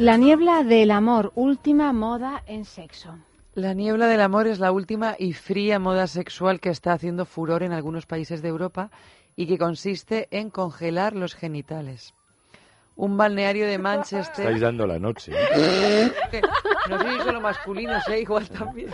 La 0.03 0.17
niebla 0.17 0.65
del 0.65 0.91
amor, 0.91 1.31
última 1.37 1.93
moda 1.93 2.43
en 2.49 2.65
sexo. 2.65 3.19
La 3.55 3.73
niebla 3.73 4.09
del 4.09 4.21
amor 4.21 4.49
es 4.49 4.59
la 4.59 4.73
última 4.73 5.15
y 5.17 5.33
fría 5.33 5.79
moda 5.79 6.09
sexual 6.09 6.59
que 6.59 6.71
está 6.71 6.93
haciendo 6.93 7.25
furor 7.25 7.63
en 7.63 7.71
algunos 7.71 8.05
países 8.05 8.43
de 8.43 8.49
Europa 8.49 8.91
y 9.37 9.47
que 9.47 9.59
consiste 9.59 10.27
en 10.33 10.51
congelar 10.51 11.15
los 11.15 11.37
genitales. 11.37 12.15
Un 12.97 13.17
balneario 13.17 13.65
de 13.65 13.79
Manchester. 13.79 14.45
Estáis 14.45 14.61
dando 14.61 14.89
la 14.89 14.99
noche. 14.99 15.31
no 16.91 16.99
sé 16.99 17.13
si 17.13 17.19
solo 17.21 17.41
masculinos, 17.41 18.03
¿eh? 18.09 18.23
igual 18.23 18.49
también. 18.49 18.91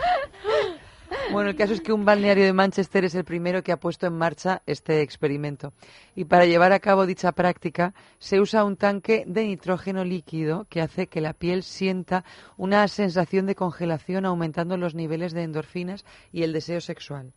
Bueno, 1.31 1.49
el 1.49 1.55
caso 1.55 1.73
es 1.73 1.81
que 1.81 1.93
un 1.93 2.05
balneario 2.05 2.43
de 2.45 2.53
Manchester 2.53 3.05
es 3.05 3.15
el 3.15 3.23
primero 3.23 3.63
que 3.63 3.71
ha 3.71 3.79
puesto 3.79 4.07
en 4.07 4.13
marcha 4.13 4.61
este 4.65 5.01
experimento. 5.01 5.73
Y 6.15 6.25
para 6.25 6.45
llevar 6.45 6.71
a 6.71 6.79
cabo 6.79 7.05
dicha 7.05 7.31
práctica 7.31 7.93
se 8.17 8.39
usa 8.39 8.63
un 8.63 8.77
tanque 8.77 9.23
de 9.27 9.45
nitrógeno 9.45 10.03
líquido 10.03 10.65
que 10.69 10.81
hace 10.81 11.07
que 11.07 11.21
la 11.21 11.33
piel 11.33 11.63
sienta 11.63 12.23
una 12.57 12.87
sensación 12.87 13.45
de 13.45 13.55
congelación 13.55 14.25
aumentando 14.25 14.77
los 14.77 14.95
niveles 14.95 15.33
de 15.33 15.43
endorfinas 15.43 16.05
y 16.31 16.43
el 16.43 16.53
deseo 16.53 16.81
sexual 16.81 17.33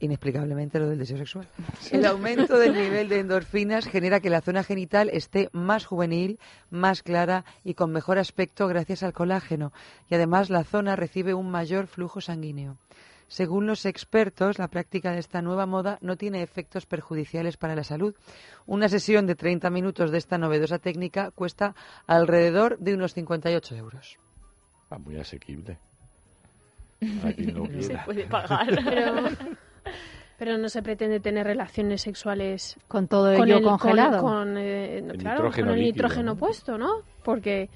inexplicablemente 0.00 0.78
lo 0.78 0.88
del 0.88 0.98
deseo 0.98 1.18
sexual. 1.18 1.48
El 1.90 2.04
aumento 2.06 2.58
del 2.58 2.74
nivel 2.74 3.08
de 3.08 3.20
endorfinas 3.20 3.86
genera 3.86 4.20
que 4.20 4.30
la 4.30 4.40
zona 4.40 4.62
genital 4.62 5.10
esté 5.12 5.48
más 5.52 5.86
juvenil, 5.86 6.38
más 6.70 7.02
clara 7.02 7.44
y 7.64 7.74
con 7.74 7.92
mejor 7.92 8.18
aspecto 8.18 8.68
gracias 8.68 9.02
al 9.02 9.12
colágeno. 9.12 9.72
Y 10.10 10.14
además 10.14 10.50
la 10.50 10.64
zona 10.64 10.96
recibe 10.96 11.34
un 11.34 11.50
mayor 11.50 11.86
flujo 11.86 12.20
sanguíneo. 12.20 12.78
Según 13.28 13.66
los 13.66 13.86
expertos, 13.86 14.58
la 14.58 14.68
práctica 14.68 15.10
de 15.10 15.18
esta 15.18 15.42
nueva 15.42 15.66
moda 15.66 15.98
no 16.00 16.16
tiene 16.16 16.42
efectos 16.42 16.86
perjudiciales 16.86 17.56
para 17.56 17.74
la 17.74 17.82
salud. 17.82 18.14
Una 18.66 18.88
sesión 18.88 19.26
de 19.26 19.34
30 19.34 19.68
minutos 19.70 20.12
de 20.12 20.18
esta 20.18 20.38
novedosa 20.38 20.78
técnica 20.78 21.32
cuesta 21.32 21.74
alrededor 22.06 22.78
de 22.78 22.94
unos 22.94 23.14
58 23.14 23.74
euros. 23.74 24.18
Ah, 24.90 24.98
muy 24.98 25.16
asequible. 25.16 25.78
Se 27.00 27.98
puede 28.04 28.26
pagar. 28.26 28.68
Pero 28.84 29.14
no 30.38 30.68
se 30.68 30.82
pretende 30.82 31.20
tener 31.20 31.46
relaciones 31.46 32.02
sexuales 32.02 32.76
con 32.88 33.08
todo 33.08 33.32
ello 33.32 33.62
congelado. 33.62 34.20
Con, 34.20 34.56
eh, 34.58 35.02
claro, 35.18 35.50
con 35.50 35.68
el 35.70 35.80
nitrógeno 35.80 36.36
puesto, 36.36 36.76
¿no? 36.76 37.02
Porque 37.22 37.70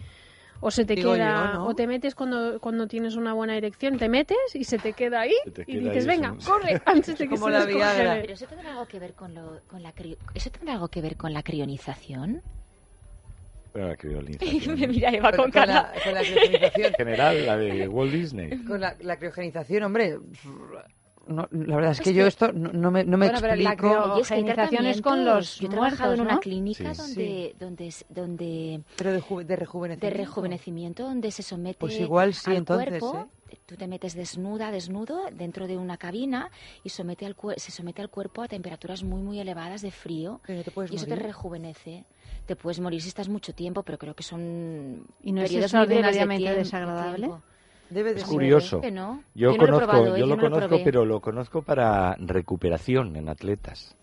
o 0.61 0.70
se 0.70 0.84
te 0.84 0.94
queda 0.94 1.62
o 1.62 1.74
te 1.74 1.86
metes 1.86 2.14
cuando 2.14 2.61
cuando 2.61 2.86
tienes 2.86 3.16
una 3.16 3.32
buena 3.32 3.56
erección 3.56 3.96
te 3.96 4.11
metes 4.11 4.36
y 4.54 4.64
se 4.64 4.78
te 4.78 4.92
queda 4.92 5.22
ahí 5.22 5.34
y 5.66 5.78
dices 5.78 6.06
venga 6.06 6.36
corre 6.44 6.80
antes 6.84 7.16
de 7.16 7.26
que 7.26 7.36
se 7.38 7.50
la 7.50 7.64
pero 7.64 8.34
eso 8.34 8.46
tendrá 8.46 8.72
algo 8.72 8.86
que 8.86 8.98
ver 8.98 9.14
con, 9.14 9.34
lo, 9.34 9.61
con 9.66 9.82
la 9.82 9.94
eso 10.34 10.50
tendrá 10.50 10.74
algo 10.74 10.88
que 10.88 11.00
ver 11.00 11.16
con 11.16 11.32
la 11.32 11.42
crionización 11.42 12.42
pero 13.72 13.88
la 13.88 13.96
criogenización. 13.96 14.80
Mira, 14.90 15.11
Eva 15.11 15.32
con, 15.32 15.50
con, 15.50 15.68
la, 15.68 15.92
con 16.04 16.14
la 16.14 16.22
criogenización. 16.22 16.92
general, 16.94 17.46
la 17.46 17.56
de 17.56 17.86
Walt 17.86 18.12
Disney. 18.12 18.64
Con 18.64 18.80
la, 18.80 18.96
la 19.00 19.16
criogenización, 19.16 19.84
hombre, 19.84 20.18
no, 21.27 21.49
la 21.53 21.77
verdad 21.77 21.93
es 21.93 22.01
que, 22.01 22.12
yo 22.12 22.27
esto 22.27 22.53
no, 22.53 22.91
me, 22.91 23.05
no 23.05 23.16
me 23.16 23.29
bueno, 23.29 23.39
explico. 23.39 23.77
Pero 23.79 24.83
la 24.83 25.03
con 25.03 25.25
los 25.25 25.59
Yo 25.61 25.68
he 25.68 25.71
trabajado 25.71 26.14
en 26.14 26.21
una 26.21 26.41
clínica 26.41 26.93
donde, 26.95 27.55
donde, 27.59 27.95
donde... 28.09 28.83
Pero 28.97 29.12
de, 29.12 29.45
de, 29.45 29.57
rejuvenecimiento. 29.57 30.07
De 30.07 30.25
rejuvenecimiento, 30.25 31.03
donde 31.05 31.31
se 31.31 31.43
somete 31.43 31.79
pues 31.79 31.99
igual, 32.01 32.35
sí, 32.35 32.51
al 32.51 32.57
entonces, 32.57 33.01
cuerpo. 33.01 33.29
¿eh? 33.51 33.59
Tú 33.66 33.77
te 33.77 33.87
metes 33.87 34.14
desnuda, 34.14 34.71
desnudo, 34.71 35.27
dentro 35.33 35.66
de 35.66 35.77
una 35.77 35.97
cabina 35.97 36.51
y 36.83 36.89
somete 36.89 37.27
al 37.27 37.37
se 37.57 37.71
somete 37.71 38.03
al 38.03 38.11
cuerpo 38.11 38.43
a 38.43 38.49
temperaturas 38.49 39.05
muy, 39.05 39.23
muy 39.23 39.39
elevadas 39.41 39.83
de 39.83 39.91
frío. 39.91 40.41
Pero 40.47 40.64
te 40.64 40.71
puedes 40.71 40.91
y 40.91 40.97
eso 40.97 41.07
morir. 41.07 41.18
te 41.18 41.27
rejuvenece. 41.27 42.05
Te 42.47 42.57
puedes 42.57 42.81
morir 42.81 43.01
si 43.03 43.09
estás 43.09 43.29
mucho 43.29 43.55
tiempo, 43.55 43.83
pero 43.83 43.99
creo 43.99 44.14
que 44.14 44.23
son 44.23 45.07
¿Y 45.23 45.33
no 45.33 45.43
es 45.43 45.53
de 45.53 45.61
extraordinariamente 45.61 46.55
desagradable? 46.55 47.27
tiempo. 47.27 47.43
Debe 47.91 48.14
de 48.14 48.20
Es 48.20 48.24
ser. 48.26 48.32
curioso. 48.34 48.80
Que 48.80 48.91
no. 48.91 49.22
Yo, 49.34 49.53
Yo 49.53 49.57
no 49.59 49.59
lo 49.59 49.62
he 49.64 49.66
conozco, 49.66 49.86
probado, 49.86 50.07
¿eh? 50.07 50.11
yo 50.11 50.16
Yo 50.18 50.26
lo 50.26 50.36
no 50.36 50.43
lo 50.43 50.51
conozco, 50.51 50.68
probé. 50.68 50.84
pero 50.84 51.05
lo 51.05 51.20
conozco 51.20 51.62
para 51.62 52.14
recuperación 52.18 53.16
en 53.16 53.28
atletas. 53.28 53.97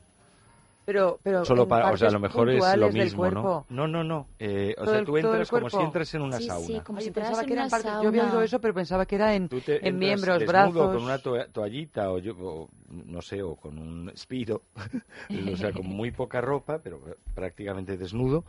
Pero, 0.86 1.20
pero 1.22 1.44
Solo 1.44 1.68
para, 1.68 1.92
o 1.92 1.98
sea, 1.98 2.08
a 2.08 2.12
lo 2.12 2.20
mejor 2.20 2.50
es 2.50 2.76
lo 2.78 2.90
mismo, 2.90 3.30
¿no? 3.30 3.66
No, 3.68 3.88
no, 3.90 4.06
no. 4.06 4.28
Eh, 4.40 4.74
o 4.78 4.86
sea, 4.86 5.00
el- 5.00 5.06
tú 5.06 5.18
entras 5.18 5.50
como 5.52 5.70
si 5.70 5.76
entras 5.82 6.14
en 6.14 6.22
una 6.22 6.38
Sí, 6.38 6.48
sauna. 6.48 6.66
sí, 6.66 6.80
como 6.80 7.02
si 7.02 7.12
pensaba 7.12 7.44
que 7.44 7.54
era 7.54 7.68
partes. 7.68 7.92
Yo 8.02 8.08
había 8.08 8.22
oído 8.22 8.32
sauna. 8.32 8.46
eso, 8.46 8.62
pero 8.62 8.74
pensaba 8.74 9.06
que 9.06 9.16
era 9.16 9.36
en, 9.36 9.50
Tú 9.50 9.60
te 9.60 9.74
en 9.76 9.82
entras 9.96 10.00
miembros, 10.00 10.40
desnudo 10.40 10.72
brazos. 10.72 10.92
con 10.94 11.04
una 11.04 11.18
toa- 11.22 11.48
toallita 11.52 12.10
o, 12.12 12.20
yo, 12.20 12.36
o 12.40 12.70
no 12.90 13.22
sé, 13.22 13.42
o 13.44 13.58
con 13.58 13.78
un 13.78 14.14
speedo, 14.16 14.62
o 15.54 15.58
sea, 15.58 15.74
con 15.74 15.88
muy 15.88 16.12
poca 16.12 16.40
ropa, 16.40 16.80
pero 16.82 17.02
prácticamente 17.36 17.98
desnudo, 17.98 18.46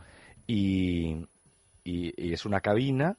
y, 0.47 1.15
y, 1.83 2.13
y 2.15 2.31
es 2.31 2.45
una 2.45 2.61
cabina, 2.61 3.17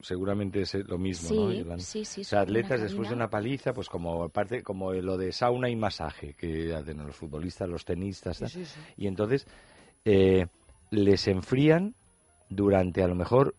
seguramente 0.00 0.62
es 0.62 0.74
lo 0.74 0.98
mismo, 0.98 1.28
Sí, 1.28 1.34
¿no? 1.36 1.52
Yolanda? 1.52 1.84
sí, 1.84 2.04
sí, 2.04 2.20
O 2.22 2.24
sea, 2.24 2.40
atletas 2.40 2.80
después 2.82 3.08
de 3.08 3.14
una 3.14 3.30
paliza, 3.30 3.72
pues 3.72 3.88
como 3.88 4.28
parte, 4.28 4.62
como 4.62 4.92
lo 4.92 5.16
de 5.16 5.32
sauna 5.32 5.68
y 5.70 5.76
masaje 5.76 6.34
que 6.34 6.74
hacen 6.74 6.98
los 7.06 7.16
futbolistas, 7.16 7.68
los 7.68 7.84
tenistas. 7.84 8.38
Sí, 8.38 8.46
sí, 8.48 8.64
sí. 8.64 8.80
y 8.96 9.06
entonces 9.06 9.46
eh, 10.04 10.46
les 10.90 11.28
enfrían 11.28 11.94
durante 12.48 13.02
a 13.02 13.08
lo 13.08 13.14
mejor 13.14 13.54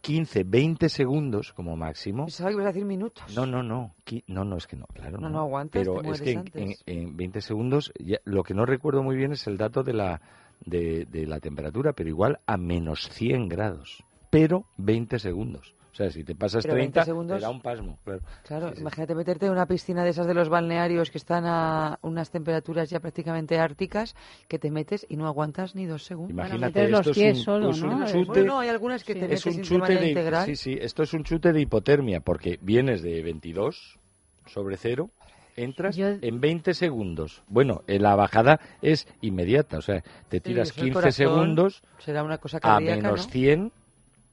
15, 0.00 0.44
20 0.44 0.88
segundos 0.88 1.52
como 1.52 1.76
máximo. 1.76 2.26
Pensaba 2.26 2.50
que 2.50 2.54
ibas 2.54 2.66
a 2.66 2.68
decir 2.72 2.84
minutos. 2.84 3.34
No, 3.34 3.46
no, 3.46 3.62
no. 3.62 3.94
No, 4.26 4.44
no, 4.44 4.56
es 4.56 4.66
que 4.66 4.76
no, 4.76 4.86
claro. 4.86 5.18
No, 5.18 5.28
No, 5.28 5.34
no 5.36 5.40
aguantas, 5.40 5.80
Pero 5.82 6.02
te 6.02 6.10
es 6.10 6.20
que 6.20 6.32
en- 6.32 6.74
en 6.86 7.16
20 7.16 7.40
segundos, 7.40 7.90
ya- 7.98 8.20
lo 8.24 8.42
que 8.42 8.52
no 8.54 8.66
recuerdo 8.66 9.02
muy 9.02 9.16
bien 9.16 9.32
es 9.32 9.46
el 9.46 9.56
dato 9.56 9.82
de 9.82 9.94
la, 9.94 10.20
de, 10.60 11.06
de 11.06 11.26
la 11.26 11.40
temperatura, 11.40 11.94
pero 11.94 12.10
igual 12.10 12.40
a 12.46 12.56
menos 12.58 13.08
100 13.10 13.48
grados. 13.48 14.04
Pero 14.34 14.64
20 14.78 15.18
segundos. 15.20 15.74
O 15.92 15.96
sea, 15.96 16.10
si 16.10 16.24
te 16.24 16.34
pasas 16.34 16.64
Pero 16.64 16.74
20 16.74 16.92
30, 16.94 17.04
segundos- 17.04 17.36
te 17.38 17.42
da 17.42 17.50
un 17.50 17.60
pasmo. 17.62 17.98
Claro, 18.04 18.20
Claro, 18.42 18.68
Sí, 18.70 18.74
sí. 18.74 18.80
imagínate 18.80 19.14
meterte 19.14 19.46
en 19.46 19.52
una 19.52 19.64
piscina 19.66 20.02
de 20.02 20.10
esas 20.10 20.26
de 20.26 20.34
los 20.34 20.48
balnearios 20.48 21.12
que 21.12 21.18
están 21.18 21.44
a 21.46 22.00
unas 22.02 22.30
temperaturas 22.32 22.90
ya 22.90 22.98
prácticamente 22.98 23.60
árticas, 23.60 24.16
que 24.48 24.58
te 24.58 24.72
metes 24.72 25.06
y 25.08 25.16
no 25.16 25.28
aguantas 25.28 25.76
ni 25.76 25.86
dos 25.86 26.02
segundos. 26.04 26.32
Imagínate, 26.32 26.88
los 26.88 26.98
esto 27.06 27.10
es 27.12 27.16
pies 27.16 27.38
un, 27.38 27.44
solo, 27.44 27.70
es 27.70 27.80
un 27.82 27.90
¿no? 28.00 28.06
chute, 28.06 28.24
Bueno, 28.26 28.58
hay 28.58 28.70
algunas 28.70 29.04
que 29.04 29.12
Sí. 29.12 29.20
te 29.20 29.24
es 29.26 29.30
metes 29.30 29.46
un 29.46 29.56
de 29.62 29.62
chute 29.68 29.96
de, 29.96 30.08
integral. 30.08 30.46
sí, 30.46 30.56
sí, 30.56 30.76
esto 30.80 31.04
es 31.04 31.14
un 31.14 31.22
chute 31.22 31.52
de 31.52 31.60
hipotermia, 31.60 32.18
porque 32.18 32.58
vienes 32.60 33.00
de 33.02 33.22
22 33.22 34.00
sobre 34.46 34.76
cero, 34.76 35.10
entras 35.56 35.94
Yo- 35.94 36.08
en 36.20 36.40
20 36.40 36.74
segundos. 36.74 37.44
Bueno, 37.46 37.82
eh, 37.86 38.00
la 38.00 38.16
bajada 38.16 38.58
es 38.82 39.06
inmediata, 39.20 39.78
o 39.78 39.82
sea, 39.82 40.02
te 40.28 40.38
Sí, 40.38 40.40
tiras 40.42 40.70
el 40.70 40.74
15 40.74 40.92
corazón 40.92 41.12
segundos 41.12 41.82
Será 42.00 42.24
una 42.24 42.38
cosa 42.38 42.56
a 42.56 42.60
cardíaca, 42.60 42.96
menos 42.96 43.26
¿no? 43.26 43.30
100. 43.32 43.72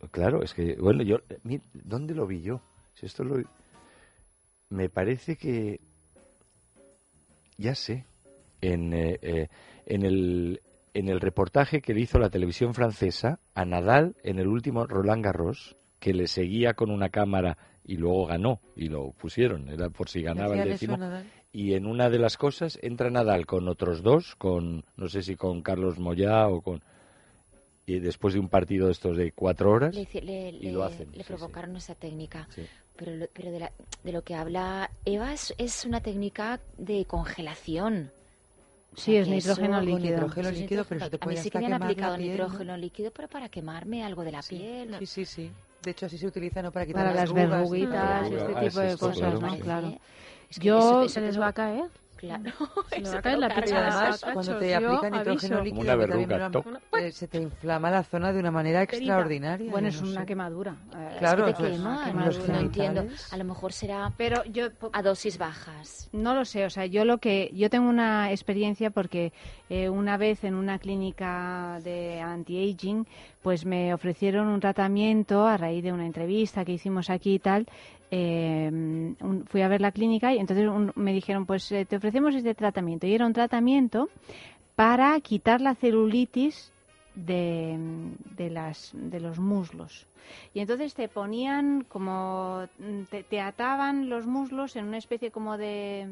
Claro, 0.09 0.41
es 0.43 0.53
que, 0.53 0.75
bueno, 0.75 1.03
yo, 1.03 1.17
eh, 1.29 1.37
mi- 1.43 1.61
¿dónde 1.73 2.15
lo 2.15 2.25
vi 2.25 2.41
yo? 2.41 2.61
Si 2.95 3.05
esto 3.05 3.23
lo... 3.23 3.41
Me 4.69 4.89
parece 4.89 5.35
que... 5.35 5.79
Ya 7.57 7.75
sé. 7.75 8.05
En, 8.61 8.93
eh, 8.93 9.19
eh, 9.21 9.47
en, 9.85 10.03
el, 10.03 10.61
en 10.93 11.09
el 11.09 11.19
reportaje 11.19 11.81
que 11.81 11.93
le 11.93 12.01
hizo 12.01 12.19
la 12.19 12.29
televisión 12.29 12.73
francesa 12.73 13.39
a 13.53 13.65
Nadal 13.65 14.15
en 14.23 14.39
el 14.39 14.47
último 14.47 14.85
Roland 14.85 15.23
Garros, 15.23 15.75
que 15.99 16.13
le 16.13 16.27
seguía 16.27 16.73
con 16.73 16.89
una 16.91 17.09
cámara 17.09 17.57
y 17.83 17.97
luego 17.97 18.27
ganó 18.27 18.59
y 18.75 18.89
lo 18.89 19.11
pusieron, 19.11 19.67
era 19.69 19.89
por 19.89 20.09
si 20.09 20.21
ganaba 20.21 20.53
el 20.55 20.69
décimo. 20.73 20.93
Y 21.51 21.73
en 21.73 21.85
una 21.85 22.09
de 22.09 22.19
las 22.19 22.37
cosas 22.37 22.79
entra 22.81 23.09
Nadal 23.09 23.45
con 23.45 23.67
otros 23.67 24.01
dos, 24.03 24.35
con 24.35 24.85
no 24.95 25.07
sé 25.09 25.21
si 25.23 25.35
con 25.35 25.61
Carlos 25.63 25.99
Moyá 25.99 26.47
o 26.47 26.61
con 26.61 26.81
y 27.85 27.99
después 27.99 28.33
de 28.33 28.39
un 28.39 28.47
partido 28.49 28.85
de 28.87 28.91
estos 28.93 29.17
de 29.17 29.31
cuatro 29.31 29.71
horas 29.71 29.93
Le, 29.95 30.07
le- 30.21 30.49
y 30.49 30.59
le- 30.59 30.71
lo 30.71 30.83
hacen. 30.83 31.07
le 31.11 31.17
sí, 31.17 31.23
sí. 31.23 31.23
provocaron 31.23 31.75
esa 31.75 31.95
técnica. 31.95 32.47
Sí. 32.55 32.61
Pero, 32.95 33.15
lo- 33.15 33.27
pero 33.33 33.51
de, 33.51 33.59
la- 33.59 33.71
de 34.03 34.11
lo 34.11 34.21
que 34.23 34.35
habla 34.35 34.91
Eva 35.05 35.33
es, 35.33 35.53
es 35.57 35.85
una 35.85 36.01
técnica 36.01 36.59
de 36.77 37.05
congelación. 37.05 38.11
O 38.93 38.97
Sí, 38.97 39.13
sea, 39.13 39.21
es 39.21 39.27
nitrógeno 39.27 39.77
eso- 39.81 39.85
líquido. 39.89 40.13
Nitrógeno 40.15 40.49
es 40.49 40.59
líquido, 40.59 40.85
pero 40.85 41.09
te 41.09 41.15
A 41.15 41.19
puede 41.19 41.37
mí 41.37 41.43
sí 41.43 41.49
que 41.49 41.59
me 41.59 41.65
han 41.67 41.73
aplicado 41.81 42.17
nitrógeno 42.17 42.77
líquido, 42.77 43.11
pero 43.11 43.27
para 43.27 43.49
quemarme 43.49 44.03
algo 44.03 44.23
de 44.23 44.31
la 44.33 44.41
Sí, 44.41 44.57
piel. 44.57 44.95
sí, 44.99 45.05
sí, 45.05 45.25
sí. 45.25 45.51
De 45.81 45.91
hecho, 45.91 46.05
así 46.05 46.17
se 46.17 46.27
utiliza, 46.27 46.61
¿no? 46.61 46.71
Para 46.71 46.85
quitar 46.85 47.05
Para 47.07 47.15
las 47.15 47.29
y 47.31 47.33
verruguitas, 47.33 47.95
Ah, 47.95 48.27
este 48.27 48.41
ah, 48.41 48.47
tipo 48.47 48.65
es 48.67 48.75
de 48.75 48.97
cosas, 48.97 49.17
claro, 49.17 49.39
¿no? 49.39 49.53
sí. 49.55 49.59
Claro. 49.61 49.97
Es 50.49 50.59
que 50.59 50.65
Yo- 50.67 50.77
eso- 50.79 51.01
eso 51.03 51.13
Se 51.13 51.21
les 51.21 51.39
va 51.39 51.47
a 51.47 51.53
caer. 51.53 51.85
Claro. 52.21 52.51
Se 52.91 53.01
va 53.01 53.17
a 53.17 53.21
caer 53.23 53.39
la 53.39 54.17
cuando 54.33 54.57
te 54.59 54.75
aplican 54.75 55.11
nitrógeno 55.11 55.63
líquido, 55.63 55.81
una 55.81 55.95
verruga, 55.95 56.51
eh, 56.99 57.11
se 57.11 57.27
te 57.27 57.39
inflama 57.39 57.89
la 57.89 58.03
zona 58.03 58.31
de 58.31 58.39
una 58.39 58.51
manera 58.51 58.83
extraordinaria. 58.83 59.71
Bueno, 59.71 59.87
es 59.87 59.99
no 60.03 60.09
una 60.09 60.21
sé. 60.21 60.25
quemadura. 60.27 60.75
eh, 60.95 61.15
Claro, 61.17 61.47
es 61.47 61.55
que 61.55 61.63
te 61.63 61.71
quema, 61.71 62.05
que 62.05 62.13
no, 62.13 62.59
entiendo. 62.59 63.05
A 63.31 63.37
lo 63.37 63.43
mejor 63.43 63.73
será 63.73 64.13
Pero 64.17 64.43
yo 64.43 64.67
a 64.93 65.01
dosis 65.01 65.39
bajas. 65.39 66.09
No 66.11 66.35
lo 66.35 66.45
sé, 66.45 66.63
o 66.65 66.69
sea, 66.69 66.85
yo 66.85 67.05
lo 67.05 67.17
que 67.17 67.49
yo 67.53 67.71
tengo 67.71 67.89
una 67.89 68.31
experiencia 68.31 68.91
porque 68.91 69.33
eh, 69.69 69.89
una 69.89 70.17
vez 70.17 70.43
en 70.43 70.53
una 70.53 70.77
clínica 70.77 71.79
de 71.83 72.21
anti-aging, 72.21 73.07
pues 73.41 73.65
me 73.65 73.95
ofrecieron 73.95 74.47
un 74.47 74.59
tratamiento 74.59 75.47
a 75.47 75.57
raíz 75.57 75.83
de 75.83 75.91
una 75.91 76.05
entrevista 76.05 76.65
que 76.65 76.73
hicimos 76.73 77.09
aquí 77.09 77.35
y 77.35 77.39
tal. 77.39 77.65
Un- 78.11 79.45
fui 79.47 79.61
a 79.61 79.67
ver 79.67 79.81
la 79.81 79.91
clínica 79.91 80.33
y 80.33 80.39
entonces 80.39 80.67
un- 80.67 80.91
me 80.95 81.13
dijeron, 81.13 81.45
pues 81.45 81.71
eh, 81.71 81.85
te 81.85 81.95
ofrecemos 81.97 82.35
este 82.35 82.53
tratamiento 82.55 83.07
y 83.07 83.13
era 83.15 83.25
un 83.25 83.33
tratamiento 83.33 84.09
para 84.75 85.19
quitar 85.21 85.61
la 85.61 85.75
celulitis 85.75 86.71
de, 87.15 87.77
de, 88.37 88.49
las, 88.49 88.91
de 88.93 89.19
los 89.19 89.39
muslos. 89.39 90.07
Y 90.53 90.59
entonces 90.61 90.93
te 90.93 91.07
ponían 91.07 91.83
como, 91.87 92.63
te, 93.09 93.23
te 93.23 93.41
ataban 93.41 94.09
los 94.09 94.25
muslos 94.27 94.75
en 94.75 94.85
una 94.85 94.97
especie 94.97 95.31
como 95.31 95.57
de 95.57 96.09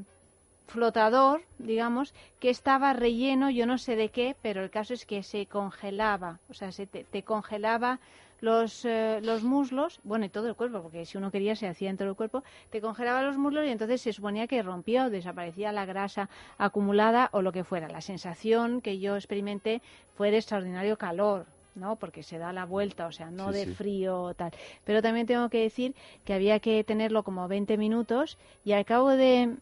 flotador, 0.68 1.42
digamos, 1.58 2.14
que 2.40 2.50
estaba 2.50 2.94
relleno, 2.94 3.50
yo 3.50 3.66
no 3.66 3.78
sé 3.78 3.96
de 3.96 4.10
qué, 4.10 4.36
pero 4.42 4.62
el 4.64 4.70
caso 4.70 4.94
es 4.94 5.06
que 5.06 5.24
se 5.24 5.46
congelaba, 5.48 6.40
o 6.50 6.54
sea, 6.54 6.72
se 6.72 6.86
te 6.86 7.24
congelaba 7.24 8.00
los, 8.42 8.86
eh, 8.86 9.20
los 9.24 9.44
muslos, 9.44 10.00
bueno, 10.04 10.26
y 10.26 10.30
todo 10.30 10.48
el 10.48 10.56
cuerpo, 10.56 10.82
porque 10.82 11.06
si 11.06 11.18
uno 11.18 11.32
quería 11.32 11.56
se 11.56 11.68
hacía 11.68 11.90
en 11.90 11.98
todo 11.98 12.10
el 12.10 12.16
cuerpo, 12.16 12.44
te 12.70 12.82
congelaba 12.82 13.22
los 13.22 13.38
muslos 13.38 13.66
y 13.66 13.70
entonces 13.70 14.02
se 14.02 14.14
suponía 14.14 14.48
que 14.48 14.62
rompía 14.64 15.06
o 15.06 15.10
desaparecía 15.10 15.72
la 15.72 15.86
grasa 15.86 16.30
acumulada 16.58 17.30
o 17.34 17.42
lo 17.42 17.52
que 17.52 17.64
fuera. 17.64 17.88
La 17.90 18.02
sensación 18.02 18.82
que 18.82 19.00
yo 19.00 19.16
experimenté 19.16 19.82
fue 20.16 20.32
de 20.32 20.38
extraordinario 20.38 20.98
calor, 20.98 21.46
¿no? 21.76 21.96
Porque 21.98 22.24
se 22.24 22.38
da 22.38 22.54
la 22.54 22.66
vuelta, 22.66 23.08
o 23.08 23.12
sea, 23.12 23.32
no 23.32 23.52
Sí, 23.52 23.60
de 23.60 23.66
sí. 23.66 23.74
frío 23.74 24.22
o 24.24 24.34
tal. 24.34 24.52
Pero 24.84 25.02
también 25.02 25.28
tengo 25.28 25.50
que 25.50 25.62
decir 25.62 25.96
que 26.26 26.34
había 26.34 26.60
que 26.60 26.84
tenerlo 26.84 27.24
como 27.24 27.48
20 27.48 27.78
minutos 27.78 28.38
y 28.64 28.74
al 28.74 28.86
cabo 28.86 29.10
de 29.10 29.58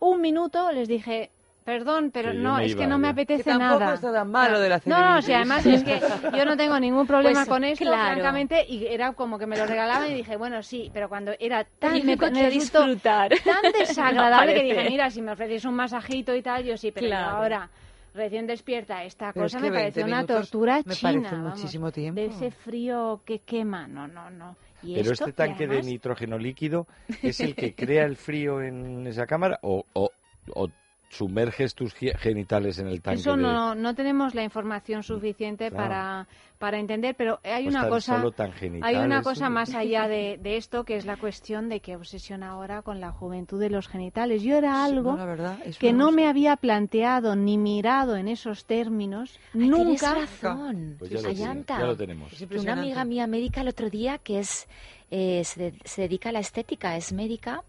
un 0.00 0.20
minuto 0.20 0.70
les 0.72 0.88
dije, 0.88 1.30
perdón, 1.68 2.10
pero 2.10 2.32
Que 2.32 2.38
no, 2.38 2.56
me 2.56 2.64
es 2.64 2.74
que 2.74 2.86
no 2.86 2.98
me 2.98 3.08
apetece 3.08 3.42
Que 3.44 3.50
tampoco 3.50 3.80
nada. 3.80 3.94
está 3.94 4.10
tan 4.10 4.30
malo 4.30 4.58
de 4.58 4.68
la 4.70 4.80
No, 4.86 5.14
no, 5.16 5.20
si 5.20 5.34
además 5.34 5.66
es 5.66 5.84
que 5.84 6.00
yo 6.34 6.44
no 6.46 6.56
tengo 6.56 6.80
ningún 6.80 7.06
problema 7.06 7.40
Pues, 7.40 7.48
con 7.48 7.62
esto, 7.62 7.84
claro. 7.84 8.14
francamente, 8.14 8.64
y 8.66 8.86
era 8.86 9.12
como 9.12 9.38
que 9.38 9.46
me 9.46 9.58
lo 9.58 9.66
regalaban 9.66 10.10
y 10.10 10.14
dije, 10.14 10.36
bueno, 10.38 10.62
sí, 10.62 10.90
pero 10.94 11.10
cuando 11.10 11.32
era 11.38 11.64
tan, 11.78 11.92
me, 12.06 12.16
me 12.16 12.50
disfrutar. 12.50 13.30
tan 13.44 13.62
desagradable 13.78 14.52
No 14.54 14.58
que 14.58 14.62
dije, 14.64 14.74
parece. 14.76 14.90
mira, 14.90 15.10
si 15.10 15.20
me 15.20 15.32
ofreces 15.32 15.66
un 15.66 15.74
masajito 15.74 16.34
y 16.34 16.40
tal, 16.40 16.64
yo 16.64 16.78
sí, 16.78 16.90
pero 16.90 17.06
Claro. 17.08 17.36
ahora 17.36 17.68
recién 18.14 18.46
despierta 18.46 19.04
esta 19.04 19.32
Pero 19.34 19.44
es 19.46 19.52
cosa 19.52 19.62
que 19.62 19.70
me 19.70 19.76
20 19.76 20.00
pareció 20.00 20.04
una 20.16 20.26
tortura 20.26 20.80
me 20.86 20.94
china, 20.94 21.12
parece 21.12 21.36
vamos, 21.36 21.58
muchísimo 21.58 21.92
tiempo. 21.92 22.18
de 22.18 22.26
ese 22.28 22.50
frío 22.50 23.20
que 23.26 23.40
quema, 23.40 23.86
no, 23.86 24.08
no, 24.08 24.30
no. 24.30 24.56
Y 24.82 24.94
Pero 24.94 25.12
esto, 25.12 25.24
este 25.26 25.32
tanque 25.34 25.64
además- 25.64 25.84
de 25.84 25.92
nitrógeno 25.92 26.38
líquido 26.38 26.86
es 27.22 27.40
el 27.40 27.54
que 27.54 27.74
crea 27.74 28.04
el 28.06 28.16
frío 28.16 28.62
en 28.62 29.06
esa 29.06 29.26
cámara 29.26 29.58
o, 29.62 29.84
o- 29.92 30.10
o 30.54 30.68
sumerges 31.08 31.74
tus 31.74 31.94
ge- 31.94 32.14
genitales 32.18 32.78
en 32.78 32.86
el 32.88 33.00
tanque 33.00 33.20
Eso 33.20 33.36
de... 33.36 33.42
no, 33.42 33.74
no 33.74 33.94
tenemos 33.94 34.34
la 34.34 34.42
información 34.44 35.02
suficiente 35.02 35.70
Claro. 35.70 35.76
para, 35.88 36.26
para 36.58 36.78
entender, 36.78 37.14
pero 37.16 37.40
hay 37.44 37.64
Pues 37.64 37.74
una 37.74 37.80
tan 37.82 37.90
cosa, 37.90 38.16
solo 38.16 38.32
tan 38.32 38.52
hay 38.82 38.96
una 38.96 39.22
cosa 39.22 39.48
¿no? 39.48 39.54
más 39.54 39.74
allá 39.74 40.06
de, 40.08 40.38
de 40.42 40.56
esto 40.56 40.84
que 40.84 40.96
es 40.96 41.06
la 41.06 41.16
cuestión 41.16 41.68
de 41.68 41.80
que 41.80 41.96
obsesiona 41.96 42.50
ahora 42.50 42.82
con 42.82 43.00
la 43.00 43.10
juventud 43.10 43.58
de 43.58 43.70
los 43.70 43.88
genitales. 43.88 44.42
Yo 44.42 44.56
era 44.56 44.74
Sí, 44.86 44.92
algo 44.92 45.12
no, 45.12 45.16
la 45.16 45.24
verdad, 45.24 45.58
que 45.78 45.92
no 45.92 46.06
cosa- 46.06 46.16
me 46.16 46.28
había 46.28 46.56
planteado 46.56 47.36
ni 47.36 47.56
mirado 47.56 48.16
en 48.16 48.28
esos 48.28 48.64
términos 48.66 49.38
Tienes 49.52 49.70
nunca. 49.70 50.14
razón, 50.14 50.96
Pues 50.98 51.10
ya 51.10 51.22
lo 51.22 51.32
tiene, 51.34 51.64
ya 51.66 51.78
lo 51.86 51.96
tenemos. 51.96 52.32
Una 52.56 52.72
amiga 52.74 53.04
mía 53.04 53.26
médica 53.26 53.62
el 53.62 53.68
otro 53.68 53.88
día 53.88 54.18
que 54.18 54.40
es 54.40 54.68
eh, 55.10 55.42
se, 55.44 55.70
de- 55.70 55.74
se 55.84 56.02
dedica 56.02 56.28
a 56.28 56.32
la 56.32 56.40
estética, 56.40 56.96
es 56.96 57.12
médica 57.14 57.62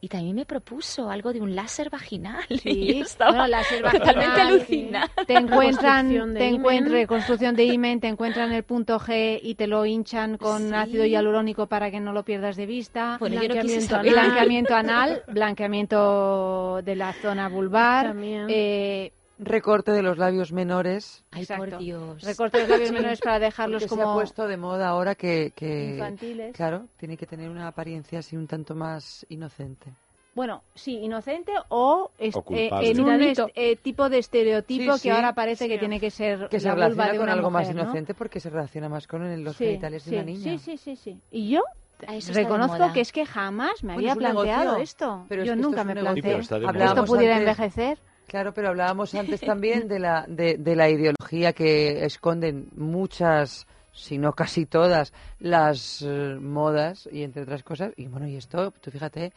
y 0.00 0.08
también 0.08 0.36
me 0.36 0.44
propuso 0.44 1.10
algo 1.10 1.32
de 1.32 1.40
un 1.40 1.56
láser 1.56 1.90
vaginal. 1.90 2.44
y 2.50 2.58
Sí, 2.58 2.94
yo 2.98 3.04
estaba 3.04 3.30
bueno, 3.32 3.46
láser 3.48 3.82
totalmente 3.82 4.14
vaginal, 4.26 4.40
alucinada. 4.48 5.10
Te 5.26 5.34
encuentran, 5.34 6.34
te 6.34 6.48
encuentran 6.48 6.92
reconstrucción 6.92 7.56
de 7.56 7.64
imen, 7.64 8.00
te 8.00 8.08
encuentran 8.08 8.52
el 8.52 8.62
punto 8.62 9.00
G 9.00 9.40
y 9.42 9.54
te 9.54 9.66
lo 9.66 9.84
hinchan 9.86 10.36
con 10.38 10.68
Sí. 10.68 10.74
ácido 10.74 11.04
hialurónico 11.06 11.66
para 11.66 11.90
que 11.90 11.98
no 12.00 12.12
lo 12.12 12.24
pierdas 12.24 12.56
de 12.56 12.66
vista. 12.66 13.16
Bueno, 13.18 13.42
yo 13.42 13.48
no 13.48 13.60
quise 13.60 13.78
Blanqueamiento. 13.78 14.10
Blanqueamiento 14.12 14.74
anal, 14.74 15.22
blanqueamiento 15.28 16.82
de 16.82 16.96
la 16.96 17.12
zona 17.14 17.48
vulvar, 17.48 18.06
También. 18.08 18.46
eh, 18.48 19.12
Recorte 19.38 19.92
de 19.92 20.02
los 20.02 20.16
labios 20.16 20.50
menores. 20.52 21.22
Ay, 21.30 21.42
Exacto. 21.42 21.70
por 21.70 21.78
Dios. 21.78 22.22
recorte 22.22 22.58
de 22.62 22.68
labios 22.68 22.90
menores 22.92 23.20
para 23.20 23.38
dejarlos 23.38 23.82
Porque 23.82 23.94
se 23.94 24.00
ha 24.00 24.04
como 24.04 24.16
puesto 24.16 24.48
de 24.48 24.56
moda 24.56 24.88
ahora 24.88 25.14
que, 25.14 25.52
que- 25.54 25.94
infantiles. 25.94 26.56
claro, 26.56 26.86
tiene 26.96 27.16
que 27.16 27.26
tener 27.26 27.50
una 27.50 27.68
apariencia 27.68 28.20
así 28.20 28.36
un 28.36 28.46
tanto 28.46 28.74
más 28.74 29.26
inocente. 29.28 29.92
Bueno, 30.34 30.62
sí, 30.74 30.98
inocente 30.98 31.52
o, 31.70 32.10
eh, 32.18 32.30
en 32.82 33.00
un 33.00 33.22
eh, 33.54 33.76
tipo 33.76 34.08
de 34.10 34.18
estereotipo 34.18 34.92
Sí, 34.94 34.98
sí. 34.98 35.02
que 35.08 35.12
ahora 35.14 35.32
parece 35.34 35.64
Sí. 35.64 35.70
que 35.70 35.78
tiene 35.78 35.98
que 35.98 36.10
ser 36.10 36.48
Que 36.50 36.60
se 36.60 36.68
vulva 36.70 36.88
relaciona 36.88 37.12
de 37.12 37.18
con 37.18 37.28
algo 37.30 37.50
más 37.50 37.70
inocente 37.70 38.12
porque 38.14 38.38
se 38.40 38.50
relaciona 38.50 38.88
más 38.90 39.06
con 39.06 39.42
los 39.44 39.56
Sí, 39.56 39.64
genitales 39.64 40.04
de 40.04 40.16
una 40.16 40.24
niña. 40.24 40.42
Sí, 40.42 40.58
sí, 40.58 40.76
sí, 40.76 40.96
sí. 40.96 41.18
Y 41.30 41.48
yo 41.48 41.62
reconozco 42.34 42.92
que 42.92 43.00
es 43.00 43.12
que 43.12 43.24
jamás 43.24 43.82
me 43.82 43.94
Bueno, 43.94 44.10
había 44.10 44.18
planteado 44.32 44.64
negocio, 44.64 44.82
esto. 44.82 45.24
pero 45.28 45.42
es 45.42 45.48
yo 45.48 45.54
que 45.54 45.60
nunca 45.62 45.80
es 45.80 45.86
me 45.86 45.94
negocio. 45.94 46.22
Pero 46.22 46.22
planteé 46.22 46.42
está 46.42 46.54
de 46.58 46.66
que 46.66 46.72
moda. 46.72 46.84
esto 46.86 47.04
pudiera 47.06 47.36
antes- 47.36 47.48
envejecer. 47.48 47.98
Claro, 48.26 48.52
pero 48.52 48.68
hablábamos 48.68 49.14
antes 49.14 49.40
también 49.42 49.88
de 49.88 49.98
la, 49.98 50.24
de, 50.28 50.56
de 50.58 50.76
la 50.76 50.88
ideología 50.90 51.52
que 51.52 52.04
esconden 52.04 52.68
muchas, 52.76 53.66
si 53.92 54.18
no 54.18 54.32
casi 54.32 54.66
todas, 54.66 55.12
las 55.38 56.02
eh, 56.02 56.36
modas 56.40 57.08
y 57.12 57.22
entre 57.22 57.42
otras 57.42 57.62
cosas. 57.62 57.92
Y 57.96 58.06
bueno, 58.08 58.26
y 58.26 58.36
esto, 58.36 58.72
tú 58.80 58.90
fíjate, 58.90 59.32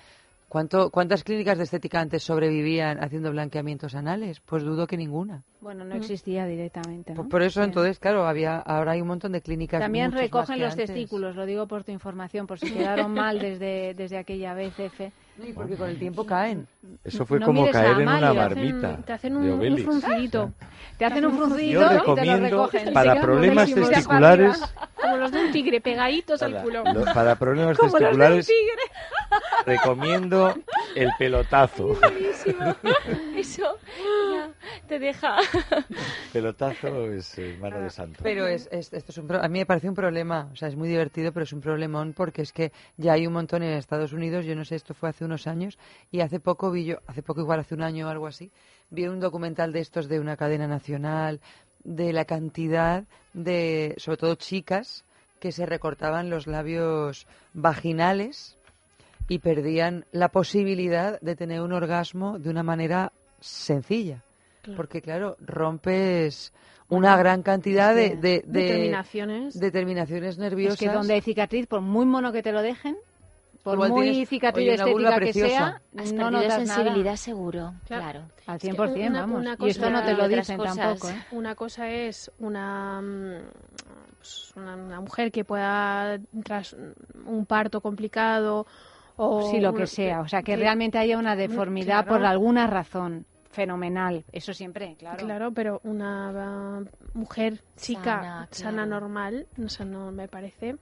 ¿cuánto, 0.48 0.90
¿cuántas 0.90 1.24
clínicas 1.24 1.58
de 1.58 1.66
estética 1.66 2.00
antes 2.02 2.24
sobrevivían 2.24 3.02
haciendo 3.04 3.32
blanqueamientos 3.32 3.94
anales? 3.96 4.40
Pues 4.42 4.64
dudo 4.64 4.88
que 4.88 4.98
ninguna. 4.98 5.44
Bueno, 5.62 5.84
no 5.86 5.94
existía 5.96 6.46
directamente. 6.46 7.14
¿no? 7.14 7.18
Por, 7.18 7.30
por 7.30 7.42
eso 7.44 7.62
Sí. 7.62 7.66
entonces, 7.66 8.00
claro, 8.00 8.26
había, 8.26 8.58
ahora 8.58 8.94
hay 8.94 9.02
un 9.02 9.08
montón 9.10 9.34
de 9.34 9.42
clínicas. 9.42 9.80
También 9.82 10.12
recogen 10.12 10.56
que 10.56 10.62
los 10.62 10.72
antes. 10.72 10.88
testículos, 10.88 11.36
lo 11.36 11.46
digo 11.46 11.68
por 11.68 11.84
tu 11.84 11.92
información, 11.92 12.48
por 12.48 12.60
si 12.60 12.72
quedaron 12.72 13.14
mal 13.14 13.40
desde, 13.40 13.94
desde 13.94 14.18
aquella 14.18 14.54
vez, 14.54 14.78
F. 14.80 15.12
Y 15.48 15.54
porque 15.54 15.76
con 15.76 15.90
el 15.90 15.98
tiempo 15.98 16.26
caen. 16.26 16.68
Eso 17.04 17.26
fue 17.26 17.40
No 17.40 17.46
como 17.48 17.70
caer 17.72 18.00
en 18.02 18.08
una 18.10 18.34
marmita 18.34 18.98
Te 19.06 19.14
hacen 19.14 19.38
un, 19.38 19.50
un 19.50 19.78
fruncidito. 19.78 20.52
Te 20.98 21.06
hacen 21.06 21.26
un 21.26 21.38
fruncido 21.38 21.82
Yo 21.82 21.86
y 21.86 21.88
te 21.88 21.94
lo 21.94 22.00
recomiendo 22.00 22.44
recogen. 22.50 22.94
para 22.94 23.22
problemas 23.22 23.74
testiculares, 23.74 24.60
Como 25.02 25.18
los 25.18 25.32
de 25.32 25.46
un 25.46 25.52
tigre, 25.52 25.82
pegaditos 25.82 26.42
al 26.42 26.52
para, 26.52 26.64
culo. 26.64 26.84
lo- 26.94 27.06
para 27.14 27.36
problemas 27.36 27.78
Como 27.78 27.92
los 27.92 28.00
de 28.00 28.06
un 28.06 28.12
testiculares 28.12 28.48
tigre. 28.48 28.82
recomiendo 29.66 30.56
el 30.96 31.10
pelotazo. 31.18 31.96
Buenísimo. 32.02 32.76
Eso 33.36 33.78
ya 34.34 34.50
te 34.88 35.00
deja. 35.00 35.38
Pelotazo 36.34 37.12
es 37.12 37.38
eh, 37.40 37.58
mano 37.60 37.80
de 37.82 37.90
santo. 37.90 38.20
Pero 38.24 38.46
es, 38.48 38.68
es- 38.72 38.92
esto 38.94 39.12
es 39.12 39.18
un 39.18 39.28
pro- 39.28 39.42
a 39.44 39.48
mí 39.48 39.60
me 39.60 39.66
parece 39.66 39.88
un 39.90 39.96
problema, 39.96 40.50
o 40.52 40.56
sea, 40.56 40.68
es 40.68 40.76
muy 40.76 40.88
divertido, 40.90 41.32
pero 41.32 41.44
es 41.44 41.54
un 41.54 41.62
problemón 41.62 42.14
porque 42.14 42.42
es 42.42 42.52
que 42.52 42.72
ya 42.98 43.14
hay 43.14 43.26
un 43.28 43.34
montón 43.34 43.64
en 43.64 43.74
Estados 43.74 44.14
Unidos, 44.14 44.46
yo 44.46 44.56
no 44.56 44.66
sé, 44.66 44.76
esto 44.76 44.94
fue 44.94 45.10
hace 45.10 45.26
unos 45.30 45.48
años, 45.48 45.78
y 46.12 46.20
hace 46.22 46.40
poco 46.40 46.72
vi 46.72 46.86
yo, 46.86 46.98
hace 47.08 47.22
poco 47.24 47.42
igual 47.42 47.60
hace 47.60 47.76
un 47.76 47.84
año 47.84 48.08
o 48.08 48.10
algo 48.10 48.28
así, 48.28 48.52
vi 48.90 49.08
un 49.08 49.20
documental 49.20 49.72
de 49.72 49.80
estos 49.80 50.08
de 50.10 50.20
una 50.20 50.36
cadena 50.36 50.68
nacional, 50.68 51.40
de 51.84 52.12
la 52.12 52.26
cantidad 52.26 53.04
de, 53.34 53.94
sobre 53.98 54.18
todo 54.18 54.36
chicas, 54.36 55.06
que 55.40 55.52
se 55.52 55.66
recortaban 55.66 56.30
los 56.30 56.48
labios 56.48 57.26
vaginales 57.54 58.58
y 59.30 59.40
perdían 59.40 60.06
la 60.12 60.30
posibilidad 60.30 61.22
de 61.22 61.36
tener 61.36 61.62
un 61.62 61.72
orgasmo 61.72 62.40
de 62.40 62.50
una 62.50 62.64
manera 62.64 63.12
sencilla. 63.40 64.24
Porque, 64.76 65.02
claro, 65.02 65.38
rompes 65.40 66.52
una 66.90 67.16
gran 67.16 67.44
cantidad 67.44 67.94
de, 67.96 68.16
de, 68.18 68.44
de- 68.46 68.64
Determinaciones. 68.64 69.60
de 69.60 69.72
terminaciones 69.72 70.38
nerviosas. 70.38 70.82
Es 70.82 70.90
que 70.90 70.94
donde 70.94 71.14
hay 71.14 71.22
cicatriz, 71.22 71.68
por 71.68 71.82
muy 71.82 72.06
mono 72.06 72.32
que 72.34 72.42
te 72.44 72.52
lo 72.52 72.62
dejen, 72.62 72.98
por 73.64 73.74
Igual 73.76 73.92
muy 73.92 74.26
cicatriz 74.26 74.70
estética 74.72 75.10
que 75.12 75.16
preciosa. 75.18 75.50
sea, 75.50 75.82
Has 75.98 76.14
no 76.14 76.32
notas 76.32 76.54
sensibilidad 76.54 77.04
nada. 77.04 77.18
seguro, 77.18 77.74
Claro. 77.86 78.22
Al 78.48 78.56
Es 78.56 78.62
que 78.62 78.68
100%, 78.72 79.10
una- 79.10 79.22
vamos. 79.22 79.40
una 79.42 79.56
y 79.60 79.70
esto 79.70 79.82
cosa- 79.84 79.90
no 79.92 80.04
te 80.04 80.14
lo 80.14 80.28
dicen 80.28 80.58
cosas. 80.58 80.76
tampoco, 80.78 81.10
¿eh? 81.10 81.24
Una 81.32 81.56
cosa 81.56 81.90
es 81.90 82.32
una, 82.40 83.02
mm, 83.02 83.36
pues, 84.18 84.54
una, 84.56 84.76
una 84.76 85.02
mujer 85.02 85.32
que 85.32 85.44
pueda, 85.44 86.18
tras 86.44 86.76
un 87.26 87.46
parto 87.46 87.82
complicado 87.82 88.66
o... 89.18 89.52
Sí, 89.52 89.60
lo 89.60 89.74
que 89.74 89.86
sea. 89.88 90.22
O 90.22 90.28
sea, 90.28 90.42
que 90.42 90.56
realmente 90.56 90.98
haya 90.98 91.18
una 91.18 91.36
deformidad 91.36 92.06
claro. 92.06 92.08
por 92.20 92.26
alguna 92.26 92.66
razón. 92.68 93.26
Fenomenal. 93.52 94.24
Eso 94.32 94.54
siempre, 94.54 94.96
claro. 94.98 95.18
Claro, 95.26 95.52
pero 95.52 95.82
una 95.84 96.80
uh, 96.80 97.18
mujer 97.18 97.60
chica 97.76 98.04
Sana, 98.04 98.48
sana, 98.52 98.72
claro. 98.86 98.86
normal, 99.02 99.48
o 99.64 99.68
sea, 99.70 99.86
no 99.86 100.12
me 100.12 100.28
parece 100.28 100.76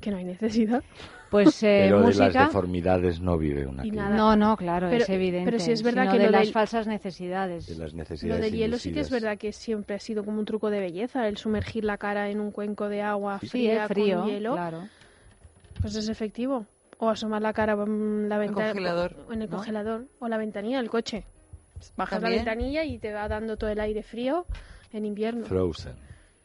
que 0.00 0.10
no 0.12 0.16
hay 0.16 0.24
necesidad. 0.24 0.82
Pues 1.30 1.62
eh, 1.62 1.82
Pero 1.84 2.00
de 2.02 2.14
las 2.14 2.32
deformidades 2.32 3.20
no 3.20 3.36
vive 3.36 3.66
una 3.66 3.84
nada. 3.84 4.16
No, 4.16 4.34
no, 4.34 4.56
claro, 4.56 4.88
Pero- 4.88 5.02
es 5.04 5.10
evidente. 5.10 5.44
pero 5.50 5.62
sí 5.62 5.72
es 5.72 5.82
verdad 5.82 6.04
sino 6.04 6.12
que 6.12 6.18
de 6.20 6.24
lo 6.26 6.30
las 6.32 6.40
del- 6.44 6.52
falsas 6.54 6.86
necesidades. 6.86 7.66
De 7.66 7.74
las 7.76 7.92
Lo 7.92 7.98
necesidades 7.98 8.40
del 8.42 8.52
hielo 8.54 8.78
sí 8.78 8.92
que 8.92 9.00
es 9.00 9.10
verdad 9.10 9.36
que 9.36 9.52
siempre 9.52 9.96
ha 9.96 9.98
sido 9.98 10.24
como 10.24 10.38
un 10.38 10.46
truco 10.46 10.70
de 10.70 10.80
belleza, 10.80 11.28
el 11.28 11.36
sumergir 11.36 11.84
la 11.84 11.98
cara 11.98 12.30
en 12.30 12.40
un 12.40 12.50
cuenco 12.50 12.88
de 12.88 13.02
agua 13.02 13.38
Sí, 13.40 13.48
fría 13.48 13.82
es 13.82 13.88
frío, 13.88 14.20
con 14.20 14.28
hielo, 14.30 14.52
claro. 14.54 14.88
pues 15.82 15.94
es 15.96 16.08
efectivo. 16.08 16.64
O 17.00 17.10
asomar 17.10 17.42
la 17.42 17.52
cara 17.52 17.74
en 17.74 18.28
la 18.28 18.36
El 18.36 18.40
ventana 18.40 18.68
congelador, 18.72 19.16
en 19.30 19.42
el 19.42 19.50
¿no? 19.50 19.56
congelador 19.56 20.06
o 20.18 20.28
la 20.28 20.36
ventanilla 20.38 20.78
del 20.78 20.90
coche. 20.90 21.24
Bajas 21.96 22.20
la 22.20 22.22
También. 22.28 22.44
ventanilla 22.44 22.84
y 22.84 22.98
te 22.98 23.12
va 23.12 23.28
dando 23.28 23.56
todo 23.56 23.70
el 23.70 23.78
aire 23.78 24.02
frío 24.02 24.46
en 24.92 25.04
invierno. 25.04 25.44
Frozen. 25.46 25.92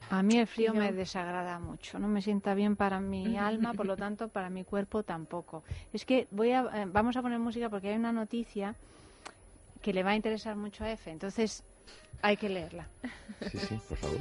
A 0.09 0.21
mí 0.23 0.37
el 0.37 0.47
frío 0.47 0.73
Yo- 0.73 0.79
me 0.79 0.91
desagrada 0.93 1.59
mucho, 1.59 1.97
no 1.99 2.07
me 2.07 2.21
sienta 2.21 2.53
bien 2.53 2.75
para 2.75 2.99
mi 2.99 3.37
alma, 3.37 3.73
por 3.73 3.85
lo 3.85 3.95
tanto 3.97 4.27
para 4.29 4.49
mi 4.49 4.63
cuerpo 4.63 5.03
tampoco. 5.03 5.63
Es 5.91 6.05
que 6.05 6.27
voy 6.31 6.51
a, 6.51 6.61
eh, 6.73 6.85
vamos 6.87 7.17
a 7.17 7.21
poner 7.21 7.39
música 7.39 7.69
porque 7.69 7.89
hay 7.89 7.95
una 7.95 8.11
noticia 8.11 8.75
que 9.81 9.93
le 9.93 10.03
va 10.03 10.11
a 10.11 10.15
interesar 10.15 10.55
mucho 10.55 10.83
a 10.83 10.91
F. 10.91 11.11
Entonces, 11.11 11.63
Hay 12.21 12.37
que 12.37 12.47
leerla. 12.47 12.87
Sí, 13.51 13.57
sí, 13.59 13.79
por 13.89 13.97
favor. 13.97 14.19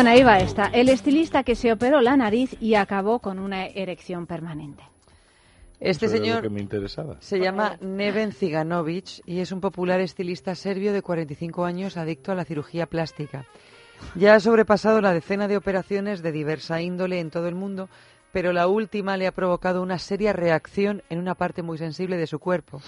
Bueno, 0.00 0.12
ahí 0.12 0.22
va 0.22 0.38
esta. 0.38 0.64
El 0.64 0.88
estilista 0.88 1.42
que 1.42 1.54
se 1.54 1.70
operó 1.70 2.00
la 2.00 2.16
nariz 2.16 2.56
y 2.58 2.74
acabó 2.74 3.18
con 3.18 3.38
una 3.38 3.66
erección 3.66 4.26
permanente. 4.26 4.82
Este 5.78 6.06
Eso 6.06 6.16
señor 6.16 6.40
que 6.40 6.48
me 6.48 6.62
interesaba. 6.62 7.18
se 7.20 7.38
llama 7.38 7.76
Neven 7.82 8.32
Ciganovic 8.32 9.20
y 9.26 9.40
es 9.40 9.52
un 9.52 9.60
popular 9.60 10.00
estilista 10.00 10.54
serbio 10.54 10.94
de 10.94 11.02
45 11.02 11.66
años 11.66 11.98
adicto 11.98 12.32
a 12.32 12.34
la 12.34 12.46
cirugía 12.46 12.86
plástica. 12.86 13.44
Ya 14.14 14.34
ha 14.34 14.40
sobrepasado 14.40 15.02
la 15.02 15.12
decena 15.12 15.48
de 15.48 15.58
operaciones 15.58 16.22
de 16.22 16.32
diversa 16.32 16.80
índole 16.80 17.20
en 17.20 17.28
todo 17.28 17.46
el 17.46 17.54
mundo, 17.54 17.90
pero 18.32 18.54
la 18.54 18.68
última 18.68 19.18
le 19.18 19.26
ha 19.26 19.32
provocado 19.32 19.82
una 19.82 19.98
seria 19.98 20.32
reacción 20.32 21.02
en 21.10 21.18
una 21.18 21.34
parte 21.34 21.60
muy 21.60 21.76
sensible 21.76 22.16
de 22.16 22.26
su 22.26 22.38
cuerpo. 22.38 22.80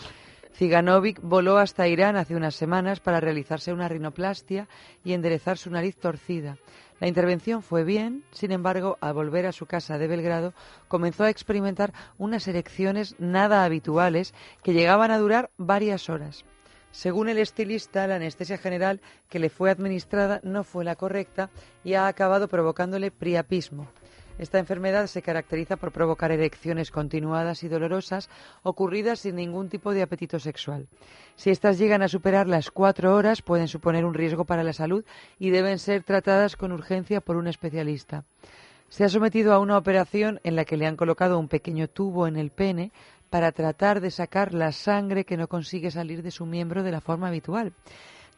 Ciganovic 0.55 1.21
voló 1.23 1.59
hasta 1.59 1.89
Irán 1.89 2.17
hace 2.17 2.37
unas 2.37 2.55
semanas 2.55 3.01
para 3.01 3.21
realizarse 3.21 3.73
una 3.73 3.89
rinoplastia 3.89 4.69
y 5.05 5.13
enderezar 5.13 5.59
su 5.59 5.71
nariz 5.71 5.97
torcida. 5.97 6.57
La 7.03 7.09
intervención 7.09 7.65
fue 7.65 7.83
bien, 7.83 8.23
sin 8.31 8.53
embargo, 8.53 8.97
al 9.01 9.15
volver 9.15 9.47
a 9.47 9.51
su 9.51 9.67
casa 9.67 9.99
de 9.99 10.07
Belgrado, 10.07 10.55
comenzó 10.87 11.25
a 11.25 11.31
experimentar 11.31 11.93
unas 12.17 12.47
erecciones 12.47 13.17
nada 13.19 13.65
habituales 13.65 14.33
que 14.63 14.73
llegaban 14.73 15.11
a 15.11 15.19
durar 15.19 15.51
varias 15.57 16.09
horas. 16.09 16.45
Según 16.93 17.29
el 17.29 17.39
estilista, 17.39 18.07
la 18.07 18.15
anestesia 18.15 18.57
general 18.57 19.01
que 19.29 19.41
le 19.41 19.51
fue 19.51 19.73
administrada 19.73 20.39
no 20.45 20.63
fue 20.63 20.85
la 20.85 20.95
correcta 20.95 21.51
y 21.83 21.95
ha 21.95 22.07
acabado 22.07 22.47
provocándole 22.47 23.11
priapismo. 23.11 23.89
Esta 24.39 24.59
enfermedad 24.59 25.07
se 25.07 25.23
caracteriza 25.23 25.77
por 25.77 25.93
provocar 25.93 26.33
erecciones 26.33 26.91
continuadas 26.91 27.63
y 27.63 27.69
dolorosas 27.69 28.31
ocurridas 28.63 29.21
sin 29.21 29.37
ningún 29.37 29.69
tipo 29.69 29.93
de 29.93 30.03
apetito 30.03 30.39
sexual. 30.39 30.89
Si 31.37 31.51
estas 31.51 31.79
llegan 31.79 32.03
a 32.03 32.09
superar 32.09 32.49
las 32.49 32.71
cuatro 32.71 33.15
horas, 33.15 33.43
pueden 33.43 33.69
suponer 33.69 34.05
un 34.05 34.15
riesgo 34.15 34.45
para 34.45 34.65
la 34.65 34.73
salud 34.73 35.05
y 35.39 35.51
deben 35.51 35.79
ser 35.79 36.03
tratadas 36.03 36.57
con 36.57 36.73
urgencia 36.73 37.21
por 37.21 37.37
un 37.37 37.47
especialista. 37.47 38.25
Se 38.89 39.05
ha 39.05 39.09
sometido 39.09 39.55
a 39.55 39.59
una 39.59 39.79
operación 39.79 40.41
en 40.45 40.57
la 40.57 40.65
que 40.65 40.77
le 40.77 40.87
han 40.87 40.97
colocado 40.97 41.39
un 41.39 41.49
pequeño 41.49 41.89
tubo 41.89 42.27
en 42.27 42.37
el 42.37 42.51
pene 42.51 42.93
para 43.31 43.53
tratar 43.53 44.03
de 44.03 44.11
sacar 44.11 44.53
la 44.53 44.73
sangre 44.73 45.25
que 45.25 45.39
no 45.39 45.49
consigue 45.49 45.91
salir 45.91 46.23
de 46.23 46.31
su 46.31 46.45
miembro 46.45 46.83
de 46.83 46.93
la 46.93 47.01
forma 47.01 47.29
habitual. 47.29 47.73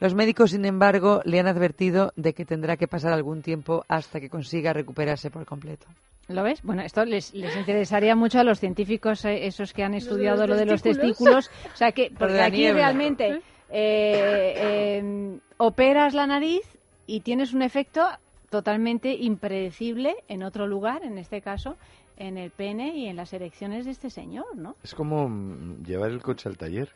Los 0.01 0.15
médicos, 0.15 0.51
sin 0.51 0.65
embargo, 0.65 1.23
le 1.25 1.41
han 1.41 1.47
advertido 1.47 2.13
de 2.17 2.33
que 2.33 2.45
tendrá 2.45 2.77
que 2.77 2.89
pasar 2.89 3.13
algún 3.13 3.43
tiempo 3.43 3.85
hasta 3.89 4.21
que 4.21 4.29
consiga 4.29 4.73
recuperarse 4.73 5.31
por 5.31 5.47
completo. 5.47 5.87
¿Lo 6.29 6.43
ves? 6.43 6.63
Bueno, 6.63 6.83
esto 6.83 7.05
les, 7.05 7.35
les 7.35 7.55
interesaría 7.57 8.17
mucho 8.17 8.41
a 8.41 8.45
los 8.45 8.59
científicos, 8.59 9.25
eh, 9.25 9.47
esos 9.47 9.73
que 9.73 9.85
han 9.85 9.95
estudiado 9.95 10.47
los 10.47 10.51
lo 10.51 10.57
de 10.57 10.67
los 10.67 10.83
testículos. 10.83 11.51
O 11.73 11.77
sea, 11.77 11.93
que 11.93 12.11
porque 12.19 12.41
aquí 12.41 12.59
niebla. 12.59 12.81
realmente 12.81 13.43
eh, 13.71 14.55
eh, 14.57 15.39
operas 15.59 16.15
la 16.15 16.27
nariz 16.27 16.63
y 17.07 17.21
tienes 17.21 17.53
un 17.53 17.63
efecto 17.63 18.07
totalmente 18.49 19.13
impredecible 19.15 20.15
en 20.29 20.43
otro 20.43 20.67
lugar, 20.67 21.05
en 21.05 21.19
este 21.19 21.41
caso 21.41 21.77
en 22.17 22.39
el 22.39 22.51
pene 22.51 22.97
y 22.97 23.07
en 23.07 23.17
las 23.17 23.33
erecciones 23.33 23.85
de 23.85 23.91
este 23.91 24.09
señor, 24.09 24.57
¿no? 24.57 24.77
Es 24.83 24.95
como 24.95 25.29
mm, 25.29 25.85
llevar 25.85 26.11
el 26.11 26.23
coche 26.23 26.49
al 26.49 26.57
taller. 26.57 26.91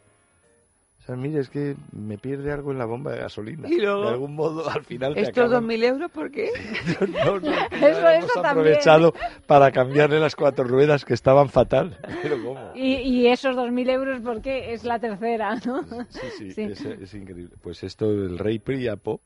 Sea, 1.09 1.17
mire, 1.17 1.41
es 1.41 1.49
que 1.49 1.75
me 1.93 2.19
pierde 2.19 2.53
algo 2.53 2.71
en 2.71 2.77
la 2.77 2.85
bomba 2.85 3.13
de 3.13 3.21
gasolina. 3.21 3.67
Y 3.67 3.81
luego- 3.81 4.03
De 4.03 4.09
algún 4.11 4.35
modo, 4.35 4.69
al 4.69 4.85
final 4.85 5.17
¿Estos 5.17 5.47
acaban- 5.47 5.65
2.000 5.67 5.83
euros 5.85 6.11
por 6.11 6.31
qué? 6.31 6.51
No, 7.25 7.41
no, 7.41 7.41
que 7.41 7.49
Eso- 7.77 8.09
hemos 8.11 8.31
eso 8.31 8.43
también. 8.43 8.75
aprovechado 8.75 9.15
para 9.47 9.71
cambiarle 9.73 10.21
las 10.21 10.37
cuatro 10.37 10.65
ruedas 10.65 11.07
que 11.07 11.15
estaban 11.15 11.49
fatal. 11.49 11.97
Pero 12.23 12.37
¿cómo? 12.45 12.73
Y, 12.75 12.97
y 12.97 13.27
esos 13.29 13.57
2.000 13.57 13.89
euros, 13.91 14.21
porque 14.23 14.75
es 14.75 14.85
la 14.85 14.99
tercera, 14.99 15.55
¿no? 15.65 15.83
Sí, 16.11 16.27
sí, 16.37 16.53
Sí. 16.53 16.63
Es, 16.65 16.85
es 16.85 17.15
increíble. 17.15 17.57
Pues 17.63 17.83
esto 17.85 18.13
del 18.13 18.39
rey 18.39 18.59
Príapo 18.59 19.23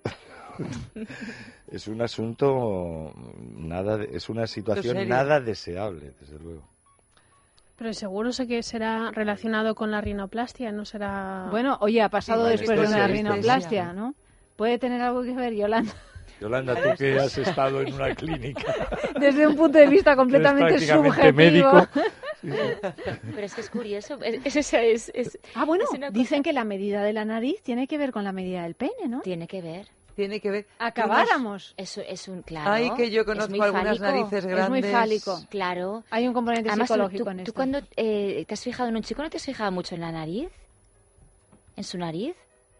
es 1.68 1.88
un 1.88 2.00
asunto 2.00 3.12
nada, 3.56 3.96
de- 3.98 4.16
es 4.16 4.28
una 4.28 4.46
situación 4.46 5.08
nada 5.08 5.40
deseable, 5.40 6.12
desde 6.20 6.38
luego. 6.38 6.62
Pero 7.82 7.94
seguro 7.94 8.32
sé 8.32 8.46
que 8.46 8.62
será 8.62 9.10
relacionado 9.10 9.74
con 9.74 9.90
la 9.90 10.00
rinoplastia, 10.00 10.70
no 10.70 10.84
será... 10.84 11.48
Bueno, 11.50 11.78
oye, 11.80 12.00
ha 12.00 12.08
pasado 12.08 12.44
Sí, 12.44 12.50
después 12.58 12.78
de 12.78 12.86
anestesia. 12.86 13.06
rinoplastia, 13.08 13.92
¿no? 13.92 14.14
Puede 14.54 14.78
tener 14.78 15.00
algo 15.00 15.24
que 15.24 15.32
ver, 15.32 15.52
Yolanda, 15.52 15.92
Yolanda, 16.40 16.76
tú 16.76 16.90
que 16.96 17.18
has 17.18 17.36
estado 17.38 17.80
en 17.82 17.92
una 17.92 18.14
clínica, 18.14 18.62
desde 19.20 19.48
un 19.48 19.56
punto 19.56 19.78
de 19.78 19.88
vista 19.88 20.14
completamente 20.14 20.78
subjetivo. 20.78 21.32
médico. 21.32 21.88
Pero 23.34 23.46
es 23.46 23.52
que 23.52 23.60
es 23.62 23.70
curioso. 23.70 24.16
Es, 24.22 24.54
es, 24.54 24.72
es- 24.74 25.10
es- 25.12 25.38
Ah, 25.56 25.64
bueno, 25.64 25.82
es 25.82 25.90
una 25.98 26.06
cosa- 26.06 26.18
dicen 26.20 26.44
que 26.44 26.52
la 26.52 26.62
medida 26.62 27.02
de 27.02 27.12
la 27.12 27.24
nariz 27.24 27.62
tiene 27.64 27.88
que 27.88 27.98
ver 27.98 28.12
con 28.12 28.22
la 28.22 28.30
medida 28.30 28.62
del 28.62 28.76
pene, 28.76 29.08
¿no? 29.08 29.22
Tiene 29.22 29.48
que 29.48 29.60
ver. 29.60 29.88
Tiene 30.14 30.40
que 30.40 30.50
ver. 30.50 30.66
Acabáramos. 30.78 31.74
Eso 31.76 32.00
es 32.06 32.28
un 32.28 32.42
claro. 32.42 32.70
Ay, 32.70 32.90
que 32.96 33.10
yo 33.10 33.20
es 33.22 33.26
conozco 33.26 33.50
muy 33.50 33.60
algunas 33.60 33.84
fálico. 33.98 34.04
narices 34.04 34.44
Es 34.44 34.46
grandes. 34.46 34.82
muy 34.84 34.92
fálico. 34.92 35.40
Claro. 35.50 36.04
Hay 36.10 36.28
un 36.28 36.34
componente 36.34 36.68
Además, 36.68 36.88
tú- 36.88 36.94
psicológico 36.94 37.24
tú, 37.24 37.30
en 37.30 37.36
tú 37.38 37.42
esto. 37.42 37.54
cuando 37.54 37.80
eh, 37.96 38.44
te 38.46 38.54
has 38.54 38.60
fijado 38.62 38.88
en 38.88 38.96
un 38.96 39.02
chico, 39.02 39.22
¿no 39.22 39.30
te 39.30 39.38
has 39.38 39.44
fijado 39.44 39.72
mucho 39.72 39.94
en 39.94 40.00
la 40.02 40.12
nariz? 40.12 40.48
¿En 41.76 41.84
su 41.84 41.96
nariz? 41.98 42.34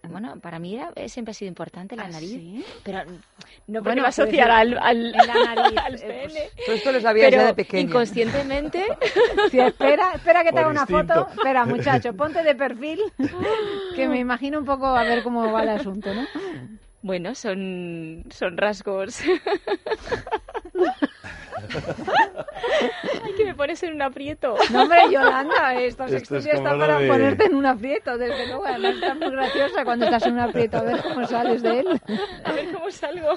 Bueno, 0.05 0.37
para 0.41 0.59
mí 0.59 0.75
era- 0.75 0.91
eh, 0.97 1.09
siempre 1.09 1.31
ha 1.31 1.35
sido 1.35 1.49
importante 1.49 1.95
la 1.95 2.07
¿Ah, 2.07 2.09
nariz. 2.09 2.31
sí? 2.31 2.65
Pero 2.83 3.05
no 3.05 3.83
Bueno, 3.83 3.93
quiero 3.93 4.09
asociar 4.09 4.51
al, 4.51 4.77
al, 4.77 4.97
en 5.07 5.13
la 5.13 5.25
nariz, 5.55 5.79
al 5.79 5.95
eh, 5.95 5.99
pues, 6.01 6.33
pene. 6.33 6.51
Tú 6.67 6.73
esto 6.73 6.91
lo 6.93 7.01
sabías 7.01 7.27
Pero 7.31 7.43
ya 7.43 7.47
de 7.47 7.55
pequeña. 7.55 7.83
inconscientemente, 7.89 8.85
Sí, 9.53 9.61
espera, 9.61 10.11
espera 10.17 10.43
que 10.43 10.51
te 10.51 10.59
haga 10.59 10.69
una 10.69 10.87
foto. 10.87 11.29
Espera, 11.37 11.65
muchacho, 11.67 12.13
ponte 12.17 12.43
de 12.43 12.55
perfil. 12.57 13.01
que 13.95 14.09
me 14.09 14.19
imagino 14.19 14.59
un 14.59 14.65
poco 14.65 14.87
a 14.87 15.05
ver 15.05 15.23
cómo 15.23 15.53
va 15.53 15.63
el 15.63 15.69
asunto, 15.69 16.13
¿no? 16.13 16.27
Bueno, 17.03 17.35
son, 17.35 18.25
son 18.31 18.57
rasgos. 18.57 19.21
Ay, 23.25 23.33
que 23.37 23.45
me 23.45 23.55
pones 23.55 23.83
en 23.83 23.95
un 23.95 24.03
aprieto. 24.03 24.57
No, 24.71 24.83
hombre, 24.83 24.99
Yolanda, 25.11 25.75
estos 25.81 26.11
Esto 26.13 26.37
es 26.37 26.47
para 26.61 26.99
de- 26.99 27.09
ponerte 27.09 27.45
en 27.47 27.55
un 27.55 27.67
aprieto, 27.67 28.17
desde 28.19 28.47
luego. 28.49 28.65
Además, 28.67 28.95
está 28.95 29.15
muy 29.15 29.31
graciosa 29.31 29.85
cuando 29.85 30.05
estás 30.07 30.27
en 30.27 30.33
un 30.35 30.41
aprieto. 30.41 30.79
A 30.79 30.83
ver 30.83 31.03
cómo 31.03 31.27
sales 31.27 31.63
de 31.63 31.81
él. 31.81 32.01
A 32.45 32.53
ver 32.53 32.73
cómo 32.73 32.91
salgo. 32.91 33.35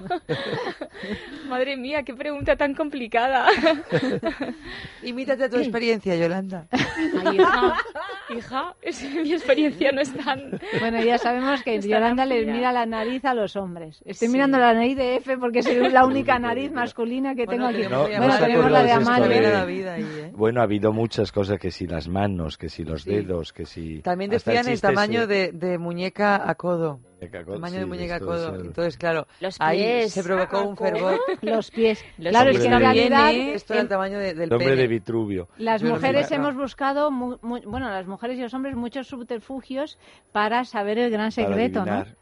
Madre 1.48 1.78
mía, 1.78 2.04
qué 2.04 2.14
pregunta 2.14 2.56
tan 2.56 2.74
complicada. 2.74 3.48
Imítate 5.04 5.50
tu 5.50 5.58
experiencia, 5.58 6.16
Yolanda. 6.16 6.68
Ay, 6.72 7.36
hija, 7.36 7.78
hija, 8.38 8.76
es- 8.82 9.04
mi 9.14 9.34
experiencia 9.34 9.92
no 9.92 10.02
es 10.02 10.14
tan... 10.14 10.60
Bueno, 10.80 11.02
ya 11.04 11.18
sabemos 11.18 11.64
que 11.64 11.80
Yolanda 11.82 12.26
les 12.26 12.46
mira 12.48 12.72
la 12.72 12.86
nariz 12.86 13.24
a 13.26 13.34
los 13.34 13.56
hombres. 13.56 14.02
Estoy 14.06 14.28
Sí. 14.28 14.32
mirando 14.34 14.58
la 14.58 14.74
nariz 14.74 14.98
de 14.98 15.16
F 15.18 15.38
porque 15.38 15.60
es 15.60 15.94
la 15.94 16.06
única 16.06 16.38
nariz 16.40 16.72
masculina 16.72 17.36
que 17.36 17.48
tengo 17.48 17.66
Bueno, 17.66 17.80
aquí. 17.80 17.88
No, 17.90 18.02
bueno, 18.02 18.28
no 18.28 18.38
tenemos 18.40 18.72
la 18.72 18.84
de 18.84 18.92
Amalia. 18.92 19.70
Y- 19.70 20.04
¿eh? 20.04 20.32
Bueno, 20.36 20.62
ha 20.62 20.64
habido 20.64 20.92
muchas 20.92 21.32
cosas, 21.32 21.60
que 21.60 21.72
si 21.72 21.88
las 21.88 22.08
manos, 22.08 22.58
que 22.58 22.70
si 22.70 22.84
los 22.84 23.04
Sí. 23.04 23.12
dedos, 23.12 23.54
que 23.54 23.66
si... 23.66 24.02
También 24.02 24.30
decían 24.32 24.68
el, 24.68 24.80
tamaño 24.82 25.22
ese- 25.24 25.28
de, 25.28 25.52
de 25.52 25.78
muñeca 25.78 26.50
a 26.50 26.56
codo. 26.56 27.00
Muñeca 27.20 27.44
codo, 27.46 27.54
Tamaño 27.56 27.74
sí, 27.74 27.80
de 27.80 27.86
muñeca 27.86 28.16
es 28.18 28.22
codo. 28.22 28.56
el- 28.56 28.66
Entonces, 28.68 28.98
claro, 28.98 29.26
Los 29.40 29.56
ahí 29.60 29.78
pies. 29.80 30.12
se 30.14 30.24
provocó 30.24 30.64
un 30.64 30.76
fervor. 30.78 31.20
Los 31.42 31.72
pies. 31.72 32.04
Los 32.18 32.32
claro, 32.32 32.50
es 32.52 32.60
que 32.60 32.66
en 32.68 32.74
Hombre, 32.74 32.94
realidad 32.94 33.32
Esto 33.56 33.74
era 33.74 33.82
el 33.84 33.88
tamaño 33.88 34.20
de- 34.20 34.34
del 34.34 34.50
pene. 34.50 34.76
de 34.76 34.88
Vitruvio. 34.88 35.48
las 35.58 35.82
Yo 35.82 35.88
no 35.88 35.96
mujeres 35.96 36.30
hemos 36.32 36.56
buscado, 36.56 37.12
mu- 37.12 37.38
mu- 37.42 37.62
bueno, 37.66 37.90
las 37.90 38.06
mujeres 38.06 38.38
y 38.38 38.42
los 38.42 38.54
hombres, 38.54 38.76
muchos 38.76 39.08
subterfugios 39.08 39.98
para 40.32 40.66
saber 40.66 40.98
el 41.00 41.10
gran 41.10 41.32
para 41.32 41.48
secreto, 41.48 41.86
¿no? 41.86 41.92
adivinar. 41.94 42.18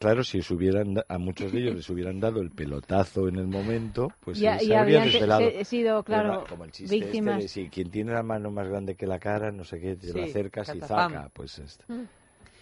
Claro, 0.00 0.24
si 0.24 0.40
os 0.40 0.50
hubieran 0.50 0.94
da- 0.94 1.06
a 1.08 1.18
muchos 1.18 1.52
de 1.52 1.60
ellos 1.60 1.76
les 1.76 1.88
hubieran 1.88 2.18
dado 2.18 2.40
el 2.40 2.50
pelotazo 2.50 3.28
en 3.28 3.36
el 3.36 3.46
momento, 3.46 4.08
pues 4.20 4.40
Ya- 4.40 4.58
se 4.58 4.66
ya 4.66 4.80
habrían 4.80 5.04
te- 5.04 5.10
desvelado. 5.12 5.48
se- 5.50 5.64
sido, 5.64 6.02
Pero 6.02 6.22
claro, 6.22 6.34
no, 6.40 6.44
como 6.46 6.64
el 6.64 6.72
chiste 6.72 6.96
este 6.96 7.06
víctimas. 7.06 7.40
de 7.40 7.48
si 7.48 7.68
quien 7.68 7.90
tiene 7.90 8.12
la 8.12 8.24
mano 8.24 8.50
más 8.50 8.66
grande 8.68 8.96
que 8.96 9.06
la 9.06 9.20
cara, 9.20 9.52
no 9.52 9.62
sé 9.62 9.78
qué, 9.80 9.94
te 9.94 10.08
Sí, 10.08 10.18
la 10.18 10.24
acercas 10.24 10.74
y 10.74 10.80
zaca, 10.80 11.30
pues 11.32 11.60
esto. 11.60 11.84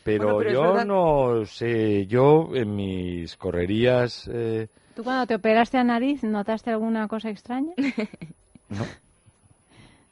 Pero, 0.05 0.25
Bueno, 0.35 0.39
pero 0.39 0.51
es 0.51 0.55
yo 0.55 0.63
verdad- 0.63 0.87
no 0.87 1.47
sé, 1.47 2.07
yo 2.07 2.51
en 2.55 2.75
mis 2.75 3.37
correrías 3.37 4.29
eh, 4.33 4.69
¿Tú 4.95 5.05
cuando 5.05 5.27
te 5.27 5.35
operaste 5.37 5.79
a 5.79 5.85
nariz 5.85 6.23
notaste 6.25 6.71
alguna 6.71 7.07
cosa 7.09 7.31
extraña? 7.31 7.73
no, 8.69 8.87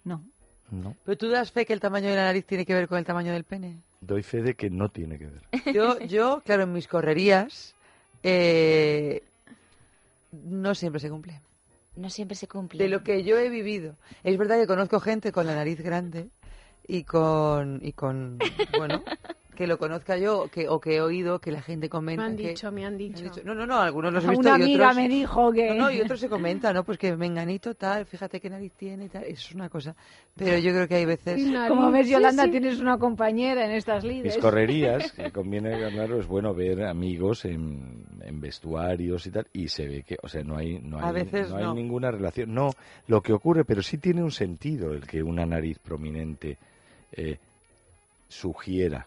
No. 0.04 0.22
no, 0.70 0.94
Pero 1.04 1.18
tú 1.18 1.28
das 1.28 1.50
fe 1.52 1.66
que 1.66 1.72
el 1.72 1.80
tamaño 1.80 2.08
de 2.08 2.16
la 2.16 2.24
nariz 2.24 2.46
tiene 2.46 2.64
que 2.64 2.72
ver 2.74 2.88
con 2.88 2.98
el 2.98 3.04
tamaño 3.04 3.32
del 3.32 3.44
pene. 3.44 3.76
doy 4.00 4.22
fe 4.22 4.42
de 4.42 4.54
que 4.54 4.70
no 4.70 4.88
tiene 4.88 5.18
que 5.18 5.26
ver. 5.26 5.42
Yo, 5.74 5.98
yo 6.00 6.40
claro, 6.44 6.62
en 6.62 6.72
mis 6.72 6.86
correrías 6.88 7.74
eh, 8.22 9.22
no 10.32 10.74
siempre 10.74 11.00
se 11.00 11.10
cumple. 11.10 11.40
No 11.96 12.08
siempre 12.08 12.36
se 12.36 12.46
cumple. 12.46 12.82
De 12.84 12.88
lo 12.88 13.02
que 13.02 13.24
yo 13.24 13.36
he 13.38 13.48
vivido. 13.50 13.96
Es 14.22 14.38
verdad 14.38 14.58
que 14.60 14.66
conozco 14.66 15.00
gente 15.00 15.32
con 15.32 15.46
la 15.46 15.54
nariz 15.56 15.80
grande 15.82 16.28
y 16.86 17.02
con, 17.04 17.80
y 17.82 17.92
con 17.92 18.38
bueno, 18.78 19.02
que 19.60 19.66
lo 19.66 19.76
conozca 19.76 20.16
yo 20.16 20.48
que, 20.50 20.70
o 20.70 20.80
que 20.80 20.96
he 20.96 21.00
oído 21.02 21.38
que 21.38 21.52
la 21.52 21.60
gente 21.60 21.84
Me 21.84 21.90
comenta 21.90 22.24
han 22.24 22.34
que... 22.34 22.48
dicho, 22.48 22.72
me 22.72 22.86
han 22.86 22.96
dicho. 22.96 23.24
No, 23.44 23.54
no, 23.54 23.66
no, 23.66 23.78
algunos 23.78 24.10
los 24.10 24.24
he 24.24 24.28
visto 24.30 24.40
Una 24.40 24.58
y 24.58 24.62
amiga 24.62 24.84
otros... 24.86 24.96
me 24.96 25.08
dijo 25.10 25.52
que... 25.52 25.68
No, 25.68 25.74
no, 25.74 25.90
y 25.90 26.00
otros 26.00 26.18
se 26.18 26.30
comenta, 26.30 26.72
¿no? 26.72 26.82
Pues 26.82 26.96
que 26.96 27.14
menganito 27.14 27.74
tal, 27.74 28.06
fíjate 28.06 28.40
qué 28.40 28.48
nariz 28.48 28.72
tiene 28.72 29.04
y 29.04 29.08
tal, 29.10 29.24
eso 29.24 29.48
es 29.50 29.54
una 29.54 29.68
cosa. 29.68 29.94
Pero 30.34 30.56
yo 30.56 30.70
creo 30.70 30.88
que 30.88 30.94
hay 30.94 31.04
veces... 31.04 31.46
Nariz, 31.46 31.68
Como 31.68 31.90
ves, 31.90 32.08
Yolanda, 32.08 32.44
sí. 32.44 32.52
tienes 32.52 32.80
una 32.80 32.96
compañera 32.96 33.66
en 33.66 33.72
estas 33.72 34.02
lides. 34.02 34.34
Mis 34.36 34.38
correrías, 34.38 35.12
que 35.12 35.30
conviene 35.30 35.84
hablarlo, 35.84 36.18
es 36.20 36.26
bueno 36.26 36.54
ver 36.54 36.82
amigos 36.86 37.44
en, 37.44 38.06
en 38.22 38.40
vestuarios 38.40 39.26
y 39.26 39.30
tal, 39.30 39.46
y 39.52 39.68
se 39.68 39.86
ve 39.86 40.04
que, 40.04 40.16
o 40.22 40.28
sea, 40.28 40.42
no 40.42 40.56
hay, 40.56 40.78
no 40.78 41.00
A 41.00 41.08
hay, 41.08 41.12
veces 41.12 41.50
no 41.50 41.56
hay 41.58 41.64
no. 41.64 41.74
ninguna 41.74 42.10
relación. 42.10 42.54
No, 42.54 42.70
lo 43.08 43.20
que 43.20 43.34
ocurre, 43.34 43.66
pero 43.66 43.82
sí 43.82 43.98
tiene 43.98 44.22
un 44.22 44.30
sentido 44.30 44.94
el 44.94 45.06
que 45.06 45.22
una 45.22 45.44
nariz 45.44 45.78
prominente 45.78 46.56
eh, 47.12 47.36
sugiera. 48.26 49.06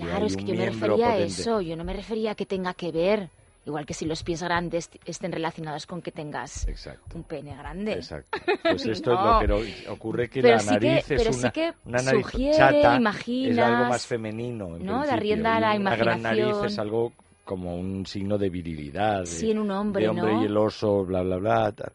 Que 0.00 0.06
Claro, 0.06 0.26
es 0.26 0.36
que 0.36 0.44
yo 0.44 0.54
me 0.54 0.66
refería 0.66 1.08
a 1.10 1.18
eso. 1.18 1.60
Yo 1.60 1.76
no 1.76 1.84
me 1.84 1.92
refería 1.92 2.32
a 2.32 2.34
que 2.34 2.46
tenga 2.46 2.74
que 2.74 2.90
ver. 2.92 3.28
Igual 3.64 3.86
que 3.86 3.94
si 3.94 4.06
los 4.06 4.24
pies 4.24 4.42
grandes 4.42 4.90
estén 5.04 5.30
relacionados 5.30 5.86
con 5.86 6.02
que 6.02 6.10
tengas 6.10 6.66
Exacto. 6.66 7.16
un 7.16 7.22
pene 7.22 7.54
grande. 7.56 7.92
Exacto. 7.92 8.36
Pues 8.62 8.84
esto 8.86 8.90
es 9.12 9.18
No. 9.18 9.34
lo 9.34 9.38
pero 9.38 9.60
ocurre 9.92 10.28
que 10.28 10.42
Pero 10.42 10.54
la 10.56 10.58
sí 10.60 10.68
que- 10.78 10.88
nariz 10.88 11.04
pero 11.06 11.20
es 11.30 11.36
sí 11.36 11.40
una, 11.42 11.50
que 11.52 11.72
una 11.84 12.02
nariz 12.02 12.22
sugiere, 12.26 12.56
chata, 12.56 12.76
es 12.78 12.84
algo 12.86 12.96
imaginas, 13.00 13.88
más 13.88 14.06
femenino. 14.06 14.76
en 14.76 14.84
¿no? 14.84 15.06
Da 15.06 15.14
rienda 15.14 15.54
a 15.54 15.58
y 15.58 15.60
la 15.60 15.74
Una 15.80 15.96
gran 15.96 16.22
nariz 16.22 16.40
imaginación. 16.40 16.66
es 16.72 16.78
algo 16.80 17.12
como 17.44 17.76
un 17.76 18.04
signo 18.04 18.36
de 18.36 18.50
virilidad. 18.50 19.20
de- 19.20 19.26
Sí, 19.26 19.52
en 19.52 19.58
un 19.60 19.70
hombre, 19.70 20.02
de 20.02 20.08
hombre 20.08 20.32
¿no? 20.34 20.42
y 20.42 20.46
el 20.46 20.56
oso, 20.56 21.04
bla, 21.04 21.22
bla, 21.22 21.36
bla. 21.36 21.70
tal. 21.70 21.92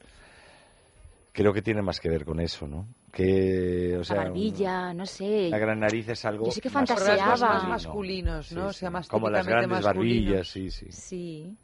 Creo 1.34 1.52
que 1.54 1.62
tiene 1.62 1.82
más 1.82 2.00
que 2.00 2.10
ver 2.10 2.24
con 2.24 2.40
eso, 2.40 2.66
¿no? 2.66 2.88
Que, 3.18 3.96
o 3.96 3.98
la 3.98 4.04
sea, 4.04 4.16
barbilla, 4.18 4.94
no 4.94 5.06
sé. 5.08 5.50
la 5.50 5.58
gran 5.58 5.80
nariz 5.80 6.08
es 6.10 6.24
algo 6.24 6.46
Yo 6.46 6.52
sí 6.52 6.62
que 6.62 6.70
más 6.70 6.88
fantaseaba. 6.88 7.36
Más 7.36 7.68
masculinos, 7.68 8.52
¿no? 8.52 8.62
Sí, 8.62 8.68
o 8.68 8.74
sea, 8.74 8.90
sí. 8.90 8.94
más 8.94 9.08
Como 9.08 9.28
las 9.32 9.48
grandes 9.48 9.84
masculinos. 9.84 10.26
barbillas, 10.28 10.48
sí, 10.48 10.70
sí. 10.70 10.86
Sí. 10.92 11.58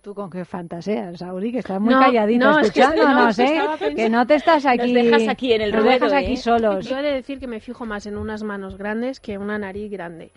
¿Tú 0.00 0.12
con 0.12 0.28
qué 0.28 0.44
fantaseas, 0.44 1.20
Sauri? 1.20 1.52
Que 1.52 1.60
estás 1.60 1.80
muy 1.80 1.94
No, 1.94 2.00
calladita 2.00 2.44
no, 2.44 2.58
es 2.58 2.72
que 2.72 2.80
escuchándonos, 2.80 3.38
no, 3.38 3.44
¿eh? 3.44 3.94
Que 3.94 4.10
no 4.10 4.26
te 4.26 4.34
estás 4.34 4.66
aquí... 4.66 4.92
Nos 4.92 5.04
dejas 5.04 5.28
aquí 5.28 5.52
en 5.52 5.60
el 5.62 5.70
nos 5.70 5.82
ruedo, 5.84 5.94
dejas 6.06 6.12
aquí 6.12 6.32
¿eh? 6.32 6.36
solos. 6.36 6.88
Yo 6.88 6.98
he 6.98 7.02
de 7.02 7.12
decir 7.12 7.38
que 7.38 7.46
me 7.46 7.60
fijo 7.60 7.86
más 7.86 8.06
en 8.06 8.16
unas 8.16 8.42
manos 8.42 8.76
grandes 8.76 9.20
que 9.20 9.38
una 9.38 9.58
nariz 9.58 9.88
grande. 9.88 10.32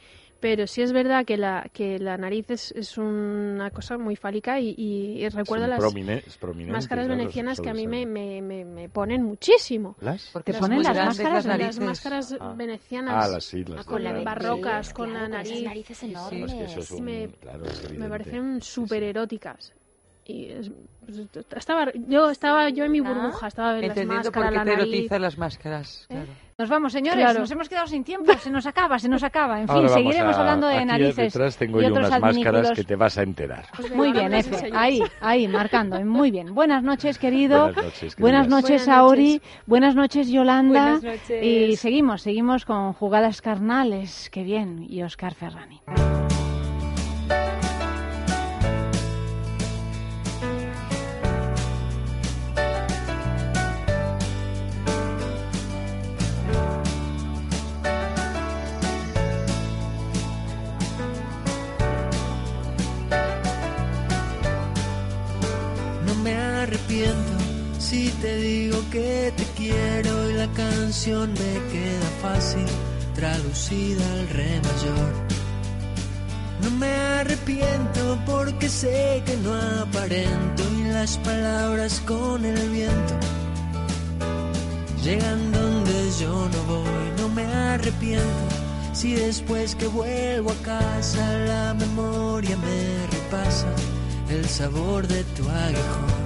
Pero 0.45 0.67
sí 0.67 0.83
es 0.83 0.91
verdad 0.91 1.25
que 1.25 1.37
la, 1.37 1.67
que 1.73 1.97
la 1.97 2.17
nariz 2.19 2.51
es, 2.51 2.71
es 2.73 2.99
una 2.99 3.71
cosa 3.71 3.97
muy 3.97 4.15
fálica 4.15 4.59
y, 4.59 4.75
y- 4.77 5.23
y 5.25 5.29
recuerdo 5.29 5.65
las 5.65 5.79
máscaras 5.79 7.05
claro, 7.07 7.07
venecianas 7.17 7.59
que 7.59 7.69
a 7.71 7.73
mí 7.73 7.87
me, 7.87 8.05
me, 8.05 8.43
me, 8.43 8.63
me 8.63 8.87
ponen 8.87 9.23
muchísimo. 9.23 9.95
¿Las? 10.01 10.29
Porque 10.31 10.53
ponen 10.53 10.83
las 10.83 10.95
máscaras, 10.95 11.33
las 11.33 11.45
Las 11.45 11.59
narices. 11.59 11.79
máscaras 11.83 12.35
Ah. 12.39 12.53
venecianas 12.55 13.25
Ah, 13.25 13.27
las 13.27 13.43
sí, 13.43 13.63
las 13.63 13.85
con 13.87 14.03
la 14.03 14.13
de- 14.13 14.23
barrocas, 14.23 14.87
sí, 14.87 14.93
con 14.93 15.09
claro, 15.09 15.23
la 15.23 15.29
nariz. 15.29 15.63
narices 15.63 16.03
No, 16.03 16.09
enormes. 16.09 16.51
es 16.51 16.53
que 16.53 16.63
eso 16.65 16.79
es 16.81 16.91
un- 16.91 17.05
Me- 17.05 17.29
claro, 17.41 17.65
es 17.65 17.89
me 17.89 18.07
parecen 18.07 18.61
súper 18.61 19.01
eróticas. 19.01 19.73
Y 20.27 20.45
es- 20.51 20.71
pues, 21.05 21.21
estaba, 21.55 21.91
yo 22.07 22.31
estaba 22.31 22.69
yo 22.69 22.83
en 22.83 22.91
mi 22.91 22.99
burbuja, 22.99 23.45
estaba 23.47 23.75
en 23.75 23.81
las 23.81 23.89
Entendiendo 23.89 24.31
por 24.31 24.41
máscaras, 24.43 24.49
qué 24.49 24.55
la 24.57 24.63
te 24.63 24.71
nariz. 24.77 24.93
erotizan 24.93 25.21
las 25.21 25.37
máscaras. 25.37 26.05
Claro. 26.09 26.25
Nos 26.57 26.69
vamos, 26.69 26.93
señores. 26.93 27.19
Claro. 27.19 27.39
Nos 27.41 27.51
hemos 27.51 27.69
quedado 27.69 27.85
sin 27.85 28.03
tiempo. 28.03 28.33
Se 28.39 28.49
nos 28.49 28.65
acaba, 28.65 28.97
se 28.97 29.07
nos 29.07 29.21
acaba. 29.23 29.59
En 29.61 29.67
fin, 29.67 29.75
Ahora 29.75 29.89
seguiremos 29.89 30.35
a- 30.35 30.39
hablando 30.39 30.67
de 30.67 30.77
aquí 30.77 30.85
narices 30.85 31.33
detrás 31.33 31.57
tengo 31.57 31.79
y 31.79 31.83
yo 31.83 31.89
otros 31.89 32.07
unas 32.07 32.21
máscaras 32.21 32.71
que 32.71 32.83
te 32.83 32.95
vas 32.95 33.17
a 33.19 33.21
enterar. 33.23 33.65
Pues 33.75 33.93
Muy 33.93 34.11
bien, 34.13 34.33
Efe. 34.33 34.71
Ahí, 34.73 34.99
ahí, 35.21 35.47
marcando. 35.47 35.99
Muy 36.03 36.31
bien. 36.31 36.55
Buenas 36.55 36.81
noches, 36.81 37.19
querido. 37.19 37.65
Buenas 37.65 37.83
noches, 37.83 38.15
Buenas 38.17 38.47
noches, 38.47 38.87
noches. 38.87 39.41
Buenas 39.67 39.95
noches, 39.95 40.29
Yolanda. 40.29 40.81
Buenas 40.97 41.03
noches. 41.03 41.43
Y 41.43 41.75
seguimos, 41.75 42.23
seguimos 42.23 42.65
con 42.65 42.93
jugadas 42.93 43.41
carnales. 43.43 44.29
Qué 44.31 44.41
bien. 44.43 44.87
Y 44.89 45.03
Oscar 45.03 45.35
Ferrani. 45.35 45.81
Si 67.79 68.09
te 68.21 68.37
digo 68.37 68.77
que 68.89 69.33
te 69.35 69.43
quiero 69.57 70.29
y 70.29 70.33
la 70.33 70.47
canción 70.53 71.33
me 71.33 71.53
queda 71.71 72.09
fácil, 72.21 72.65
traducida 73.13 74.03
al 74.13 74.29
re 74.29 74.61
mayor. 74.61 75.11
No 76.63 76.71
me 76.71 76.91
arrepiento 77.19 78.17
porque 78.25 78.69
sé 78.69 79.21
que 79.25 79.35
no 79.37 79.53
aparento 79.83 80.63
y 80.79 80.83
las 80.85 81.17
palabras 81.17 82.01
con 82.05 82.45
el 82.45 82.69
viento 82.69 83.15
llegan 85.03 85.51
donde 85.51 86.11
yo 86.19 86.49
no 86.53 86.63
voy. 86.63 87.05
No 87.17 87.29
me 87.29 87.45
arrepiento 87.45 88.55
si 88.93 89.13
después 89.13 89.75
que 89.75 89.87
vuelvo 89.87 90.51
a 90.51 90.63
casa 90.63 91.37
la 91.39 91.73
memoria 91.73 92.55
me 92.57 93.07
repasa 93.15 93.67
el 94.29 94.45
sabor 94.45 95.07
de 95.07 95.23
tu 95.35 95.43
aguijón. 95.49 96.24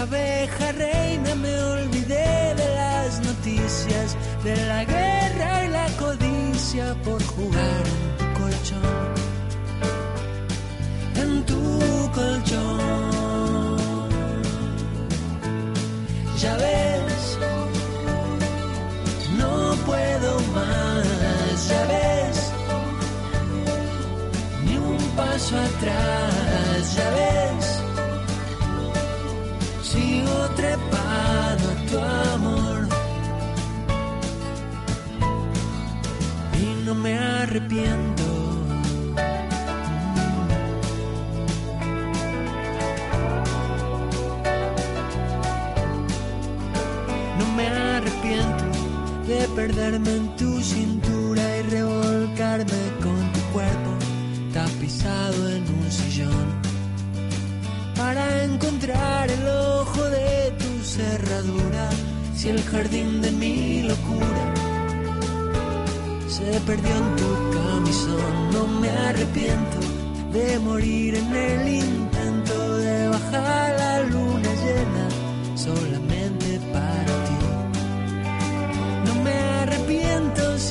Abeja 0.00 0.72
reina, 0.72 1.34
me 1.36 1.58
olvidé 1.58 2.54
de 2.54 2.68
las 2.74 3.20
noticias, 3.20 4.16
de 4.44 4.56
la 4.66 4.84
guerra 4.84 5.64
y 5.64 5.68
la 5.68 5.86
codicia 5.98 6.15
en 49.94 50.36
tu 50.36 50.60
cintura 50.60 51.58
y 51.58 51.62
revolcarme 51.70 52.82
con 53.00 53.32
tu 53.32 53.40
cuerpo 53.52 53.90
tapizado 54.52 55.48
en 55.48 55.62
un 55.62 55.92
sillón 55.92 56.46
para 57.94 58.42
encontrar 58.42 59.30
el 59.30 59.46
ojo 59.46 60.02
de 60.10 60.52
tu 60.58 60.84
cerradura 60.84 61.88
si 62.34 62.48
el 62.48 62.60
jardín 62.64 63.22
de 63.22 63.30
mi 63.30 63.82
locura 63.82 64.54
se 66.26 66.60
perdió 66.66 66.94
en 66.96 67.16
tu 67.16 67.50
camisón. 67.56 68.50
No 68.52 68.66
me 68.80 68.90
arrepiento 68.90 69.78
de 70.32 70.58
morir 70.58 71.14
en 71.14 71.34
el 71.34 71.68
intento 71.68 72.76
de 72.78 73.08
bajar 73.08 73.65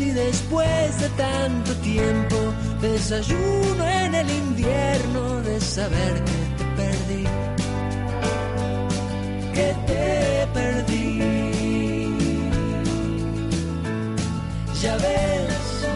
si 0.06 0.11
después 0.11 0.99
de 0.99 1.10
tanto 1.10 1.73
tiempo 1.77 2.38
desayuno 2.82 3.84
en 4.03 4.14
el 4.15 4.30
invierno 4.30 5.41
de 5.41 5.60
saber 5.60 6.14
que 6.30 6.41
te 6.57 6.65
perdí. 6.80 7.23
Que 9.56 9.69
te 9.88 10.48
perdí. 10.57 11.06
Ya 14.82 14.95
ves, 15.06 15.88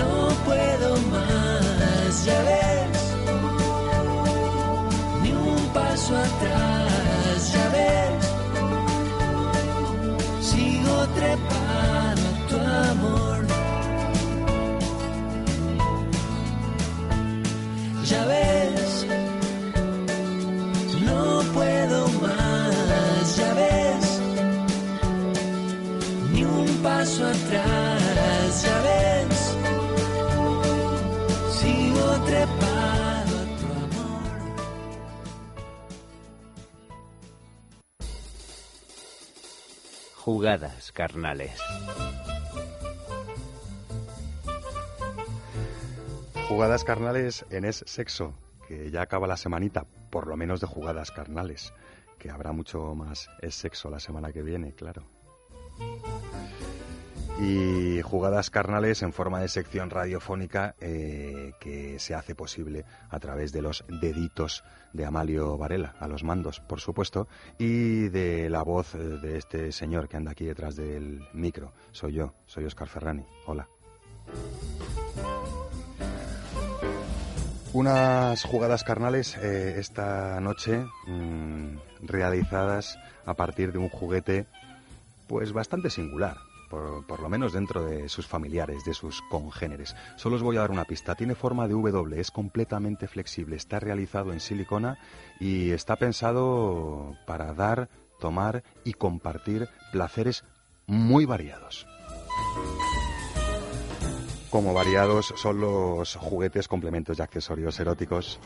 no 0.00 0.12
puedo 0.46 0.90
más, 1.14 2.24
ya 2.26 2.40
ves, 2.50 3.02
ni 5.22 5.32
un 5.32 5.62
paso 5.74 6.16
atrás, 6.16 6.81
Jugadas 40.42 40.90
carnales. 40.90 41.56
Jugadas 46.48 46.82
carnales 46.82 47.46
en 47.50 47.64
Es 47.64 47.84
Sexo, 47.86 48.34
que 48.66 48.90
ya 48.90 49.02
acaba 49.02 49.28
la 49.28 49.36
semanita, 49.36 49.86
por 50.10 50.26
lo 50.26 50.36
menos 50.36 50.60
de 50.60 50.66
jugadas 50.66 51.12
carnales, 51.12 51.72
que 52.18 52.28
habrá 52.28 52.50
mucho 52.50 52.92
más 52.96 53.30
Es 53.40 53.54
Sexo 53.54 53.88
la 53.88 54.00
semana 54.00 54.32
que 54.32 54.42
viene, 54.42 54.74
claro. 54.74 55.04
Y 57.40 58.00
jugadas 58.02 58.50
carnales 58.50 59.02
en 59.02 59.12
forma 59.12 59.40
de 59.40 59.48
sección 59.48 59.90
radiofónica 59.90 60.74
eh, 60.80 61.52
que 61.58 61.98
se 61.98 62.14
hace 62.14 62.34
posible 62.34 62.84
a 63.10 63.18
través 63.18 63.52
de 63.52 63.62
los 63.62 63.84
deditos 63.88 64.62
de 64.92 65.06
Amalio 65.06 65.56
Varela, 65.56 65.94
a 65.98 66.08
los 66.08 66.24
mandos, 66.24 66.60
por 66.60 66.80
supuesto, 66.80 67.28
y 67.58 68.08
de 68.08 68.50
la 68.50 68.62
voz 68.62 68.94
eh, 68.94 68.98
de 68.98 69.38
este 69.38 69.72
señor 69.72 70.08
que 70.08 70.18
anda 70.18 70.32
aquí 70.32 70.44
detrás 70.44 70.76
del 70.76 71.26
micro. 71.32 71.72
Soy 71.90 72.12
yo, 72.14 72.34
soy 72.46 72.64
Oscar 72.66 72.88
Ferrani. 72.88 73.24
Hola. 73.46 73.66
Unas 77.72 78.44
jugadas 78.44 78.84
carnales 78.84 79.34
eh, 79.38 79.78
esta 79.78 80.38
noche 80.40 80.84
mm, 81.06 81.76
realizadas 82.02 82.98
a 83.24 83.32
partir 83.32 83.72
de 83.72 83.78
un 83.78 83.88
juguete 83.88 84.44
pues 85.26 85.54
bastante 85.54 85.88
singular, 85.88 86.36
por, 87.06 87.20
lo 87.20 87.28
menos 87.28 87.52
dentro 87.52 87.84
de 87.84 88.08
sus 88.08 88.26
familiares, 88.26 88.84
de 88.84 88.94
sus 88.94 89.20
congéneres. 89.22 89.94
Solo 90.16 90.36
os 90.36 90.42
voy 90.42 90.56
a 90.56 90.60
dar 90.60 90.70
una 90.70 90.86
pista. 90.86 91.14
Tiene 91.14 91.34
forma 91.34 91.68
de 91.68 91.74
W, 91.74 92.18
es 92.18 92.30
completamente 92.30 93.08
flexible, 93.08 93.56
está 93.56 93.78
realizado 93.78 94.32
en 94.32 94.40
silicona 94.40 94.98
y 95.38 95.72
está 95.72 95.96
pensado 95.96 97.14
para 97.26 97.52
dar, 97.52 97.90
tomar 98.18 98.62
y 98.84 98.94
compartir 98.94 99.68
placeres 99.92 100.44
muy 100.86 101.26
variados. 101.26 101.86
Como 104.48 104.72
variados 104.72 105.34
son 105.36 105.60
los 105.60 106.16
juguetes, 106.16 106.68
complementos 106.68 107.18
y 107.18 107.22
accesorios 107.22 107.78
eróticos 107.80 108.40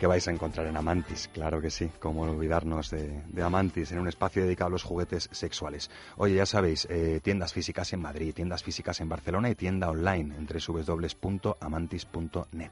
que 0.00 0.06
vais 0.06 0.26
a 0.26 0.30
encontrar 0.30 0.66
en 0.66 0.78
Amantis, 0.78 1.28
claro 1.30 1.60
que 1.60 1.70
sí, 1.70 1.90
como 2.00 2.22
olvidarnos 2.22 2.90
de, 2.90 3.42
Amantis, 3.42 3.92
en 3.92 3.98
un 3.98 4.08
espacio 4.08 4.42
dedicado 4.42 4.68
a 4.68 4.70
los 4.70 4.82
juguetes 4.82 5.28
sexuales. 5.30 5.90
Oye, 6.16 6.36
ya 6.36 6.46
sabéis, 6.46 6.88
eh, 6.88 7.20
tiendas 7.22 7.52
físicas 7.52 7.92
en 7.92 8.00
Madrid, 8.00 8.32
tiendas 8.32 8.62
físicas 8.62 8.98
en 9.02 9.10
Barcelona 9.10 9.50
y 9.50 9.54
tienda 9.54 9.90
online 9.90 10.34
en 10.34 10.46
www.amantis.net. 10.46 12.70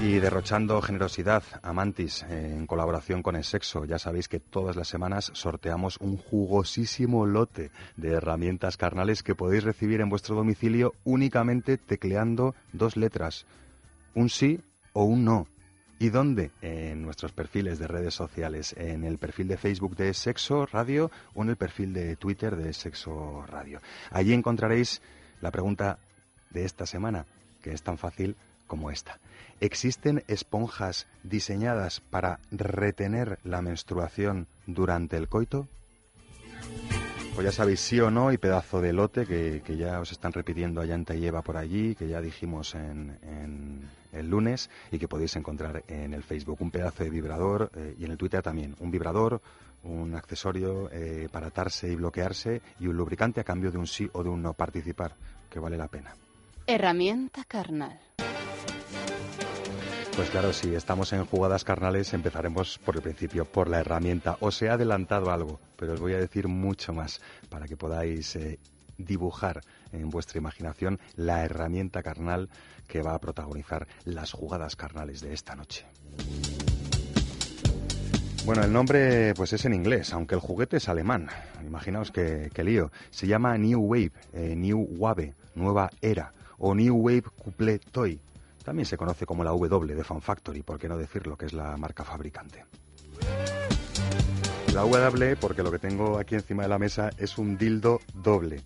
Y 0.00 0.18
derrochando 0.18 0.82
generosidad, 0.82 1.44
Amantis, 1.62 2.24
eh, 2.24 2.56
en 2.56 2.66
colaboración 2.66 3.22
con 3.22 3.36
el 3.36 3.44
sexo, 3.44 3.84
ya 3.84 4.00
sabéis 4.00 4.26
que 4.26 4.40
todas 4.40 4.74
las 4.74 4.88
semanas 4.88 5.30
sorteamos 5.34 5.98
un 5.98 6.16
jugosísimo 6.16 7.26
lote 7.26 7.70
de 7.96 8.10
herramientas 8.10 8.76
carnales 8.76 9.22
que 9.22 9.36
podéis 9.36 9.62
recibir 9.62 10.00
en 10.00 10.08
vuestro 10.08 10.34
domicilio 10.34 10.94
únicamente 11.04 11.78
tecleando 11.78 12.56
dos 12.72 12.96
letras, 12.96 13.46
un 14.12 14.30
sí 14.30 14.62
o 14.96 15.04
un 15.04 15.26
no. 15.26 15.46
¿Y 15.98 16.08
dónde? 16.08 16.52
En 16.62 17.02
nuestros 17.02 17.32
perfiles 17.32 17.78
de 17.78 17.86
redes 17.86 18.14
sociales, 18.14 18.74
en 18.78 19.04
el 19.04 19.18
perfil 19.18 19.46
de 19.46 19.58
Facebook 19.58 19.94
de 19.94 20.14
Sexo 20.14 20.64
Radio 20.64 21.10
o 21.34 21.42
en 21.42 21.50
el 21.50 21.56
perfil 21.56 21.92
de 21.92 22.16
Twitter 22.16 22.56
de 22.56 22.72
Sexo 22.72 23.44
Radio. 23.46 23.80
Allí 24.10 24.32
encontraréis 24.32 25.02
la 25.42 25.50
pregunta 25.50 25.98
de 26.48 26.64
esta 26.64 26.86
semana, 26.86 27.26
que 27.62 27.72
es 27.72 27.82
tan 27.82 27.98
fácil 27.98 28.36
como 28.66 28.90
esta. 28.90 29.18
¿Existen 29.60 30.24
esponjas 30.28 31.06
diseñadas 31.22 32.00
para 32.00 32.40
retener 32.50 33.38
la 33.44 33.60
menstruación 33.60 34.46
durante 34.66 35.18
el 35.18 35.28
coito? 35.28 35.68
Pues 37.34 37.44
ya 37.44 37.52
sabéis 37.52 37.80
sí 37.80 38.00
o 38.00 38.10
no 38.10 38.32
y 38.32 38.38
pedazo 38.38 38.80
de 38.80 38.94
lote 38.94 39.26
que, 39.26 39.62
que 39.62 39.76
ya 39.76 40.00
os 40.00 40.10
están 40.10 40.32
repitiendo 40.32 40.80
Ayanta 40.80 41.14
y 41.14 41.26
Eva 41.26 41.42
por 41.42 41.58
allí, 41.58 41.94
que 41.94 42.08
ya 42.08 42.22
dijimos 42.22 42.74
en, 42.74 43.18
en 43.22 43.90
el 44.16 44.28
lunes 44.28 44.70
y 44.90 44.98
que 44.98 45.08
podéis 45.08 45.36
encontrar 45.36 45.84
en 45.88 46.14
el 46.14 46.22
Facebook. 46.22 46.60
Un 46.60 46.70
pedazo 46.70 47.04
de 47.04 47.10
vibrador 47.10 47.70
eh, 47.74 47.94
y 47.98 48.04
en 48.04 48.12
el 48.12 48.18
Twitter 48.18 48.42
también. 48.42 48.74
Un 48.80 48.90
vibrador, 48.90 49.40
un 49.84 50.14
accesorio 50.14 50.90
eh, 50.92 51.28
para 51.30 51.48
atarse 51.48 51.88
y 51.90 51.96
bloquearse 51.96 52.62
y 52.80 52.86
un 52.86 52.96
lubricante 52.96 53.40
a 53.40 53.44
cambio 53.44 53.70
de 53.70 53.78
un 53.78 53.86
sí 53.86 54.08
o 54.12 54.22
de 54.22 54.28
un 54.28 54.42
no 54.42 54.52
participar, 54.52 55.14
que 55.50 55.60
vale 55.60 55.76
la 55.76 55.88
pena. 55.88 56.14
Herramienta 56.66 57.44
carnal. 57.44 58.00
Pues 60.16 60.30
claro, 60.30 60.50
si 60.54 60.74
estamos 60.74 61.12
en 61.12 61.26
jugadas 61.26 61.62
carnales, 61.62 62.14
empezaremos 62.14 62.78
por 62.78 62.96
el 62.96 63.02
principio, 63.02 63.44
por 63.44 63.68
la 63.68 63.80
herramienta. 63.80 64.38
Os 64.40 64.62
he 64.62 64.70
adelantado 64.70 65.30
algo, 65.30 65.60
pero 65.76 65.92
os 65.92 66.00
voy 66.00 66.14
a 66.14 66.18
decir 66.18 66.48
mucho 66.48 66.94
más 66.94 67.20
para 67.50 67.66
que 67.66 67.76
podáis 67.76 68.34
eh, 68.36 68.58
dibujar 68.98 69.62
en 69.92 70.10
vuestra 70.10 70.38
imaginación 70.38 71.00
la 71.14 71.44
herramienta 71.44 72.02
carnal 72.02 72.48
que 72.86 73.02
va 73.02 73.14
a 73.14 73.20
protagonizar 73.20 73.86
las 74.04 74.32
jugadas 74.32 74.76
carnales 74.76 75.20
de 75.20 75.34
esta 75.34 75.54
noche. 75.54 75.86
Bueno, 78.46 78.62
el 78.62 78.72
nombre 78.72 79.34
pues 79.34 79.52
es 79.52 79.64
en 79.64 79.74
inglés, 79.74 80.12
aunque 80.12 80.36
el 80.36 80.40
juguete 80.40 80.76
es 80.76 80.88
alemán. 80.88 81.28
Imaginaos 81.66 82.12
qué, 82.12 82.50
lío. 82.62 82.92
Se 83.10 83.26
llama 83.26 83.58
New 83.58 83.80
Wave, 83.80 84.12
eh, 84.32 84.54
New 84.56 84.86
Wave, 84.98 85.34
Nueva 85.56 85.90
Era, 86.00 86.32
o 86.58 86.72
New 86.72 86.94
Wave 86.94 87.24
Couple 87.42 87.80
Toy. 87.90 88.20
También 88.64 88.86
se 88.86 88.96
conoce 88.96 89.26
como 89.26 89.42
la 89.42 89.50
W 89.50 89.96
de 89.96 90.04
Fan 90.04 90.22
Factory, 90.22 90.62
por 90.62 90.78
qué 90.78 90.88
no 90.88 90.96
decirlo, 90.96 91.36
que 91.36 91.46
es 91.46 91.52
la 91.54 91.76
marca 91.76 92.04
fabricante. 92.04 92.64
La 94.72 94.82
W, 94.82 95.36
porque 95.36 95.62
lo 95.62 95.72
que 95.72 95.78
tengo 95.78 96.18
aquí 96.18 96.34
encima 96.36 96.62
de 96.62 96.68
la 96.68 96.78
mesa 96.78 97.10
es 97.18 97.38
un 97.38 97.56
dildo 97.56 98.00
doble. 98.14 98.62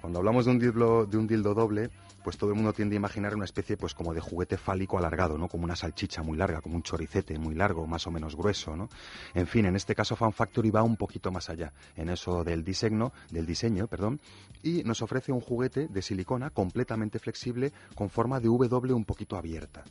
Cuando 0.00 0.18
hablamos 0.18 0.46
de 0.46 0.50
un 0.52 0.58
dildo, 0.58 1.04
de 1.04 1.18
un 1.18 1.26
dildo 1.26 1.52
doble, 1.52 1.90
pues 2.24 2.38
todo 2.38 2.50
el 2.50 2.56
mundo 2.56 2.72
tiende 2.72 2.96
a 2.96 2.98
imaginar 2.98 3.34
una 3.34 3.44
especie 3.44 3.76
pues 3.76 3.94
como 3.94 4.14
de 4.14 4.20
juguete 4.20 4.56
fálico 4.56 4.96
alargado, 4.96 5.36
¿no? 5.36 5.48
Como 5.48 5.64
una 5.64 5.76
salchicha 5.76 6.22
muy 6.22 6.38
larga, 6.38 6.60
como 6.60 6.76
un 6.76 6.82
choricete 6.82 7.38
muy 7.38 7.54
largo, 7.54 7.86
más 7.86 8.06
o 8.06 8.10
menos 8.10 8.34
grueso, 8.34 8.76
¿no? 8.76 8.88
En 9.34 9.46
fin, 9.46 9.66
en 9.66 9.76
este 9.76 9.94
caso 9.94 10.16
Fan 10.16 10.32
Factory 10.32 10.70
va 10.70 10.82
un 10.82 10.96
poquito 10.96 11.30
más 11.30 11.50
allá 11.50 11.72
en 11.96 12.08
eso 12.08 12.44
del 12.44 12.64
diseño, 12.64 13.12
del 13.30 13.44
diseño, 13.44 13.86
perdón, 13.88 14.20
y 14.62 14.82
nos 14.84 15.02
ofrece 15.02 15.32
un 15.32 15.40
juguete 15.40 15.88
de 15.88 16.02
silicona 16.02 16.50
completamente 16.50 17.18
flexible 17.18 17.72
con 17.94 18.08
forma 18.08 18.40
de 18.40 18.48
W 18.48 18.94
un 18.94 19.04
poquito 19.04 19.36
abierta. 19.36 19.84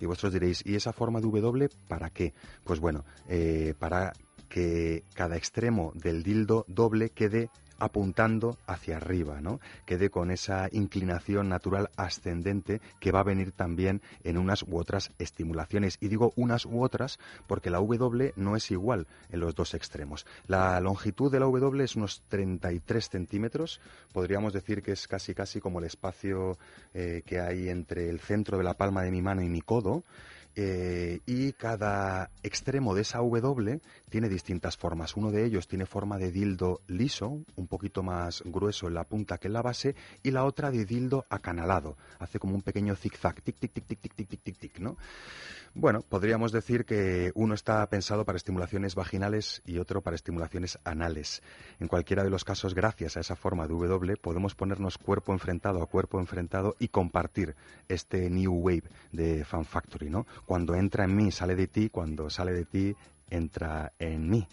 Y 0.00 0.06
vosotros 0.06 0.34
diréis, 0.34 0.62
¿y 0.64 0.76
esa 0.76 0.92
forma 0.92 1.20
de 1.20 1.26
W 1.26 1.68
para 1.88 2.10
qué? 2.10 2.34
Pues 2.64 2.78
bueno, 2.78 3.04
eh, 3.28 3.74
para 3.78 4.12
que 4.48 5.04
cada 5.14 5.36
extremo 5.36 5.92
del 5.94 6.22
dildo 6.22 6.64
doble 6.68 7.10
quede 7.10 7.50
apuntando 7.78 8.58
hacia 8.66 8.96
arriba, 8.96 9.40
¿no? 9.40 9.60
Quede 9.84 10.10
con 10.10 10.30
esa 10.30 10.68
inclinación 10.72 11.48
natural 11.48 11.90
ascendente 11.96 12.80
que 13.00 13.12
va 13.12 13.20
a 13.20 13.24
venir 13.24 13.52
también 13.52 14.02
en 14.24 14.38
unas 14.38 14.62
u 14.62 14.78
otras 14.78 15.12
estimulaciones. 15.18 15.98
Y 16.00 16.08
digo 16.08 16.32
unas 16.36 16.64
u 16.64 16.82
otras 16.82 17.18
porque 17.46 17.70
la 17.70 17.78
W 17.78 18.32
no 18.36 18.56
es 18.56 18.70
igual 18.70 19.06
en 19.30 19.40
los 19.40 19.54
dos 19.54 19.74
extremos. 19.74 20.26
La 20.46 20.80
longitud 20.80 21.30
de 21.30 21.40
la 21.40 21.46
W 21.46 21.84
es 21.84 21.96
unos 21.96 22.22
33 22.28 23.08
centímetros. 23.08 23.80
Podríamos 24.12 24.52
decir 24.52 24.82
que 24.82 24.92
es 24.92 25.06
casi 25.06 25.34
casi 25.34 25.60
como 25.60 25.78
el 25.78 25.86
espacio 25.86 26.58
eh, 26.94 27.22
que 27.24 27.40
hay 27.40 27.68
entre 27.68 28.08
el 28.08 28.20
centro 28.20 28.58
de 28.58 28.64
la 28.64 28.74
palma 28.74 29.02
de 29.02 29.10
mi 29.10 29.22
mano 29.22 29.42
y 29.42 29.48
mi 29.48 29.60
codo. 29.60 30.04
Eh, 30.58 31.20
y 31.26 31.52
cada 31.52 32.30
extremo 32.42 32.94
de 32.94 33.02
esa 33.02 33.18
W 33.18 33.78
tiene 34.08 34.28
distintas 34.28 34.76
formas. 34.76 35.16
Uno 35.16 35.30
de 35.30 35.44
ellos 35.44 35.68
tiene 35.68 35.86
forma 35.86 36.18
de 36.18 36.30
dildo 36.30 36.80
liso, 36.86 37.42
un 37.56 37.66
poquito 37.66 38.02
más 38.02 38.42
grueso 38.44 38.88
en 38.88 38.94
la 38.94 39.04
punta 39.04 39.38
que 39.38 39.48
en 39.48 39.54
la 39.54 39.62
base, 39.62 39.94
y 40.22 40.30
la 40.30 40.44
otra 40.44 40.70
de 40.70 40.84
dildo 40.84 41.26
acanalado. 41.28 41.96
Hace 42.18 42.38
como 42.38 42.54
un 42.54 42.62
pequeño 42.62 42.94
zigzag, 42.94 43.42
tic, 43.42 43.58
tic, 43.58 43.72
tic, 43.72 43.86
tic, 43.86 44.00
tic, 44.00 44.14
tic, 44.14 44.28
tic, 44.28 44.42
tic, 44.42 44.58
tic, 44.58 44.78
¿no? 44.78 44.96
Bueno, 45.78 46.00
podríamos 46.00 46.52
decir 46.52 46.86
que 46.86 47.32
uno 47.34 47.52
está 47.52 47.86
pensado 47.90 48.24
para 48.24 48.36
estimulaciones 48.36 48.94
vaginales 48.94 49.60
y 49.66 49.76
otro 49.76 50.00
para 50.00 50.16
estimulaciones 50.16 50.78
anales. 50.84 51.42
En 51.80 51.88
cualquiera 51.88 52.24
de 52.24 52.30
los 52.30 52.44
casos, 52.44 52.74
gracias 52.74 53.18
a 53.18 53.20
esa 53.20 53.36
forma 53.36 53.66
de 53.66 53.74
W, 53.74 54.16
podemos 54.16 54.54
ponernos 54.54 54.96
cuerpo 54.96 55.34
enfrentado 55.34 55.82
a 55.82 55.86
cuerpo 55.86 56.18
enfrentado 56.18 56.76
y 56.78 56.88
compartir 56.88 57.56
este 57.88 58.30
new 58.30 58.54
wave 58.54 58.84
de 59.12 59.44
Fan 59.44 59.66
Factory, 59.66 60.08
¿no? 60.08 60.26
Cuando 60.46 60.74
entra 60.74 61.04
en 61.04 61.14
mí, 61.14 61.30
sale 61.30 61.54
de 61.54 61.66
ti, 61.66 61.90
cuando 61.90 62.30
sale 62.30 62.54
de 62.54 62.64
ti, 62.64 62.96
entra 63.30 63.92
en 63.98 64.28
mí. 64.28 64.46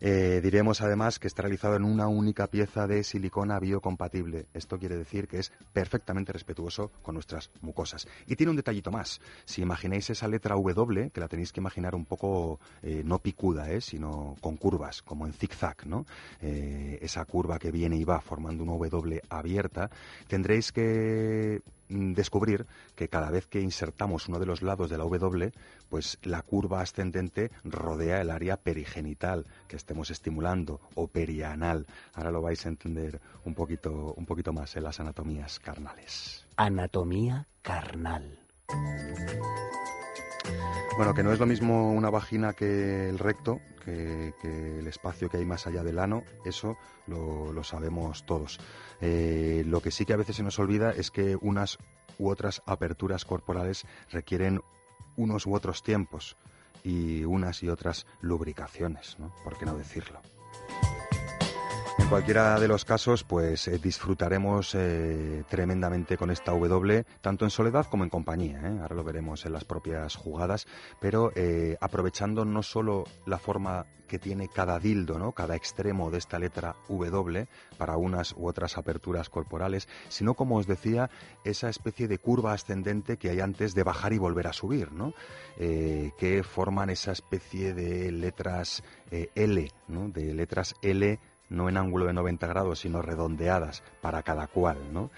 Eh, 0.00 0.40
diremos 0.42 0.80
además 0.80 1.18
que 1.18 1.28
está 1.28 1.42
realizado 1.42 1.76
en 1.76 1.84
una 1.84 2.08
única 2.08 2.46
pieza 2.46 2.86
de 2.86 3.04
silicona 3.04 3.58
biocompatible. 3.58 4.46
Esto 4.54 4.78
quiere 4.78 4.96
decir 4.96 5.28
que 5.28 5.38
es 5.38 5.52
perfectamente 5.72 6.32
respetuoso 6.32 6.90
con 7.02 7.14
nuestras 7.14 7.50
mucosas. 7.60 8.08
Y 8.26 8.36
tiene 8.36 8.50
un 8.50 8.56
detallito 8.56 8.90
más. 8.90 9.20
Si 9.44 9.62
imagináis 9.62 10.10
esa 10.10 10.28
letra 10.28 10.56
W, 10.56 11.10
que 11.10 11.20
la 11.20 11.28
tenéis 11.28 11.52
que 11.52 11.60
imaginar 11.60 11.94
un 11.94 12.04
poco 12.04 12.60
eh, 12.82 13.02
no 13.04 13.18
picuda, 13.18 13.70
eh, 13.70 13.80
sino 13.80 14.36
con 14.40 14.56
curvas, 14.56 15.02
como 15.02 15.26
en 15.26 15.32
zigzag, 15.32 15.86
¿no? 15.86 16.06
Eh, 16.40 16.98
esa 17.02 17.24
curva 17.24 17.58
que 17.58 17.70
viene 17.70 17.96
y 17.96 18.04
va 18.04 18.20
formando 18.20 18.62
una 18.62 18.72
W 18.72 19.22
abierta, 19.28 19.90
tendréis 20.26 20.72
que 20.72 21.62
descubrir 21.88 22.66
que 22.94 23.08
cada 23.08 23.30
vez 23.30 23.46
que 23.46 23.60
insertamos 23.60 24.28
uno 24.28 24.38
de 24.38 24.46
los 24.46 24.62
lados 24.62 24.90
de 24.90 24.98
la 24.98 25.04
W, 25.04 25.52
pues 25.88 26.18
la 26.22 26.42
curva 26.42 26.80
ascendente 26.80 27.50
rodea 27.64 28.20
el 28.20 28.30
área 28.30 28.56
perigenital 28.56 29.46
que 29.66 29.76
estemos 29.76 30.10
estimulando 30.10 30.80
o 30.94 31.08
perianal. 31.08 31.86
Ahora 32.14 32.30
lo 32.30 32.42
vais 32.42 32.64
a 32.66 32.68
entender 32.68 33.20
un 33.44 33.54
poquito, 33.54 34.14
un 34.16 34.26
poquito 34.26 34.52
más 34.52 34.76
en 34.76 34.84
las 34.84 35.00
anatomías 35.00 35.58
carnales. 35.58 36.46
Anatomía 36.56 37.46
carnal. 37.62 38.38
Bueno, 40.96 41.14
que 41.14 41.22
no 41.22 41.32
es 41.32 41.38
lo 41.38 41.46
mismo 41.46 41.92
una 41.92 42.10
vagina 42.10 42.54
que 42.54 43.08
el 43.08 43.20
recto, 43.20 43.60
que, 43.84 44.34
el 44.80 44.86
espacio 44.86 45.28
que 45.28 45.36
hay 45.36 45.44
más 45.44 45.66
allá 45.66 45.84
del 45.84 45.98
ano, 46.00 46.24
eso 46.44 46.76
lo, 47.06 47.52
lo 47.52 47.62
sabemos 47.62 48.26
todos. 48.26 48.58
Eh, 49.00 49.62
lo 49.64 49.80
que 49.80 49.92
sí 49.92 50.04
que 50.04 50.12
a 50.12 50.16
veces 50.16 50.36
se 50.36 50.42
nos 50.42 50.58
olvida 50.58 50.90
es 50.90 51.10
que 51.10 51.36
unas 51.40 51.78
u 52.18 52.28
otras 52.28 52.62
aperturas 52.66 53.24
corporales 53.24 53.86
requieren 54.10 54.60
unos 55.16 55.46
u 55.46 55.54
otros 55.54 55.82
tiempos 55.82 56.36
y 56.82 57.24
unas 57.24 57.62
y 57.62 57.68
otras 57.68 58.06
lubricaciones, 58.20 59.18
¿no? 59.18 59.32
¿Por 59.44 59.56
qué 59.56 59.66
no 59.66 59.76
decirlo? 59.76 60.20
En 61.98 62.08
cualquiera 62.08 62.58
de 62.60 62.68
los 62.68 62.84
casos, 62.84 63.24
pues 63.24 63.68
eh, 63.68 63.78
disfrutaremos 63.78 64.74
eh, 64.74 65.44
tremendamente 65.48 66.16
con 66.16 66.30
esta 66.30 66.52
W, 66.52 67.04
tanto 67.20 67.44
en 67.44 67.50
soledad 67.50 67.86
como 67.86 68.04
en 68.04 68.08
compañía. 68.08 68.60
¿eh? 68.64 68.78
Ahora 68.80 68.94
lo 68.94 69.04
veremos 69.04 69.44
en 69.44 69.52
las 69.52 69.64
propias 69.64 70.14
jugadas, 70.14 70.66
pero 71.00 71.32
aprovechando 71.80 72.44
no 72.44 72.62
solo 72.62 73.04
la 73.26 73.38
forma 73.38 73.84
que 74.06 74.18
tiene 74.18 74.48
cada 74.48 74.78
dildo, 74.78 75.18
¿no? 75.18 75.32
cada 75.32 75.54
extremo 75.54 76.10
de 76.10 76.16
esta 76.16 76.38
letra 76.38 76.76
W 76.88 77.46
para 77.76 77.98
unas 77.98 78.32
u 78.32 78.46
otras 78.46 78.78
aperturas 78.78 79.28
corporales, 79.28 79.86
sino, 80.08 80.32
como 80.32 80.56
os 80.56 80.66
decía, 80.66 81.10
esa 81.44 81.68
especie 81.68 82.08
de 82.08 82.16
curva 82.16 82.54
ascendente 82.54 83.18
que 83.18 83.28
hay 83.28 83.40
antes 83.40 83.74
de 83.74 83.82
bajar 83.82 84.14
y 84.14 84.18
volver 84.18 84.46
a 84.46 84.54
subir, 84.54 84.92
¿no? 84.92 85.12
Que 85.58 86.42
forman 86.42 86.88
esa 86.88 87.12
especie 87.12 87.74
de 87.74 88.10
letras 88.10 88.82
L, 89.10 89.70
¿no? 89.88 90.08
de 90.08 90.32
letras 90.32 90.74
L 90.80 91.18
no 91.48 91.68
en 91.68 91.76
ángulo 91.76 92.06
de 92.06 92.12
90 92.12 92.46
grados, 92.46 92.80
sino 92.80 93.02
redondeadas 93.02 93.82
para 94.00 94.22
cada 94.22 94.46
cual, 94.46 94.78
¿no? 94.92 95.10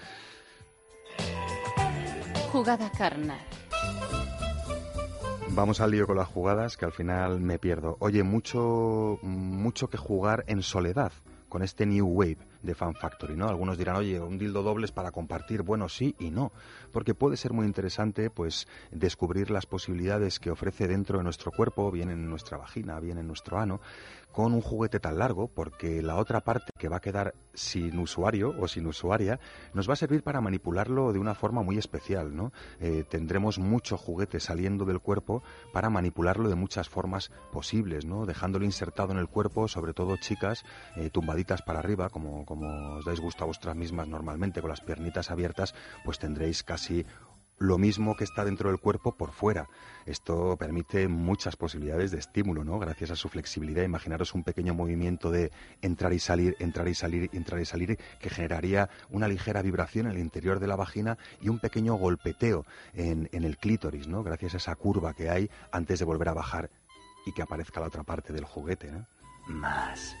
Jugada 2.51 2.91
carnal. 2.91 3.39
Vamos 5.49 5.81
al 5.81 5.91
lío 5.91 6.07
con 6.07 6.17
las 6.17 6.27
jugadas, 6.27 6.77
que 6.77 6.85
al 6.85 6.93
final 6.93 7.41
me 7.41 7.59
pierdo. 7.59 7.97
Oye, 7.99 8.23
mucho, 8.23 9.19
mucho 9.21 9.89
que 9.89 9.97
jugar 9.97 10.45
en 10.47 10.63
soledad 10.63 11.11
con 11.49 11.61
este 11.61 11.85
New 11.85 12.07
Wave 12.07 12.50
de 12.61 12.75
Fan 12.75 12.95
Factory, 12.95 13.35
¿no? 13.35 13.47
Algunos 13.47 13.77
dirán, 13.77 13.95
oye, 13.97 14.19
un 14.19 14.37
dildo 14.37 14.63
doble 14.63 14.85
es 14.85 14.91
para 14.91 15.11
compartir. 15.11 15.61
Bueno, 15.63 15.89
sí 15.89 16.15
y 16.19 16.31
no, 16.31 16.51
porque 16.91 17.13
puede 17.13 17.37
ser 17.37 17.53
muy 17.53 17.65
interesante, 17.65 18.29
pues, 18.29 18.67
descubrir 18.91 19.51
las 19.51 19.65
posibilidades 19.65 20.39
que 20.39 20.51
ofrece 20.51 20.87
dentro 20.87 21.17
de 21.17 21.23
nuestro 21.23 21.51
cuerpo, 21.51 21.91
bien 21.91 22.09
en 22.09 22.29
nuestra 22.29 22.57
vagina, 22.57 22.99
bien 22.99 23.17
en 23.17 23.27
nuestro 23.27 23.59
ano, 23.59 23.81
con 24.31 24.53
un 24.53 24.61
juguete 24.61 24.99
tan 24.99 25.17
largo, 25.19 25.47
porque 25.47 26.01
la 26.01 26.15
otra 26.15 26.41
parte 26.41 26.71
que 26.77 26.87
va 26.87 26.97
a 26.97 27.01
quedar 27.01 27.33
sin 27.53 27.99
usuario 27.99 28.55
o 28.57 28.67
sin 28.67 28.87
usuaria 28.87 29.39
nos 29.73 29.89
va 29.89 29.93
a 29.93 29.97
servir 29.97 30.23
para 30.23 30.39
manipularlo 30.39 31.11
de 31.11 31.19
una 31.19 31.35
forma 31.35 31.63
muy 31.63 31.77
especial, 31.77 32.35
¿no? 32.35 32.53
Eh, 32.79 33.03
tendremos 33.07 33.59
mucho 33.59 33.97
juguete 33.97 34.39
saliendo 34.39 34.85
del 34.85 35.01
cuerpo 35.01 35.43
para 35.73 35.89
manipularlo 35.89 36.47
de 36.47 36.55
muchas 36.55 36.87
formas 36.87 37.31
posibles, 37.51 38.05
¿no? 38.05 38.25
Dejándolo 38.25 38.65
insertado 38.65 39.11
en 39.11 39.19
el 39.19 39.27
cuerpo, 39.27 39.67
sobre 39.67 39.93
todo 39.93 40.15
chicas, 40.17 40.63
eh, 40.95 41.09
tumbaditas 41.09 41.61
para 41.61 41.79
arriba, 41.79 42.09
como, 42.09 42.45
como 42.51 42.99
os 42.99 43.05
dais 43.05 43.23
gusto 43.23 43.43
a 43.43 43.47
vuestras 43.47 43.77
mismas 43.79 44.09
normalmente, 44.11 44.59
con 44.59 44.69
las 44.69 44.81
piernitas 44.81 45.31
abiertas, 45.31 45.73
pues 46.03 46.19
tendréis 46.19 46.63
casi 46.63 47.05
lo 47.57 47.77
mismo 47.77 48.17
que 48.17 48.25
está 48.25 48.43
dentro 48.43 48.69
del 48.69 48.79
cuerpo 48.79 49.13
por 49.13 49.31
fuera. 49.31 49.69
Esto 50.05 50.57
permite 50.57 51.07
muchas 51.07 51.55
posibilidades 51.55 52.11
de 52.11 52.17
estímulo, 52.17 52.65
¿no? 52.65 52.77
Gracias 52.77 53.11
a 53.11 53.15
su 53.15 53.29
flexibilidad. 53.29 53.83
Imaginaros 53.83 54.33
un 54.33 54.43
pequeño 54.43 54.73
movimiento 54.73 55.31
de 55.31 55.51
entrar 55.81 56.11
y 56.11 56.19
salir, 56.19 56.57
entrar 56.59 56.89
y 56.89 56.95
salir, 56.95 57.29
entrar 57.31 57.61
y 57.61 57.65
salir, 57.65 57.97
que 58.19 58.29
generaría 58.29 58.89
una 59.11 59.29
ligera 59.29 59.61
vibración 59.61 60.07
en 60.07 60.13
el 60.13 60.19
interior 60.19 60.59
de 60.59 60.67
la 60.67 60.75
vagina 60.75 61.17
y 61.39 61.47
un 61.47 61.59
pequeño 61.59 61.93
golpeteo 61.93 62.65
en, 62.93 63.29
en 63.31 63.45
el 63.45 63.57
clítoris, 63.57 64.09
¿no? 64.09 64.23
Gracias 64.23 64.55
a 64.55 64.57
esa 64.57 64.75
curva 64.75 65.13
que 65.13 65.29
hay 65.29 65.49
antes 65.71 65.99
de 65.99 66.05
volver 66.05 66.27
a 66.27 66.33
bajar 66.33 66.69
y 67.25 67.31
que 67.31 67.43
aparezca 67.43 67.79
la 67.79 67.87
otra 67.87 68.03
parte 68.03 68.33
del 68.33 68.43
juguete. 68.43 68.91
Más. 69.53 70.17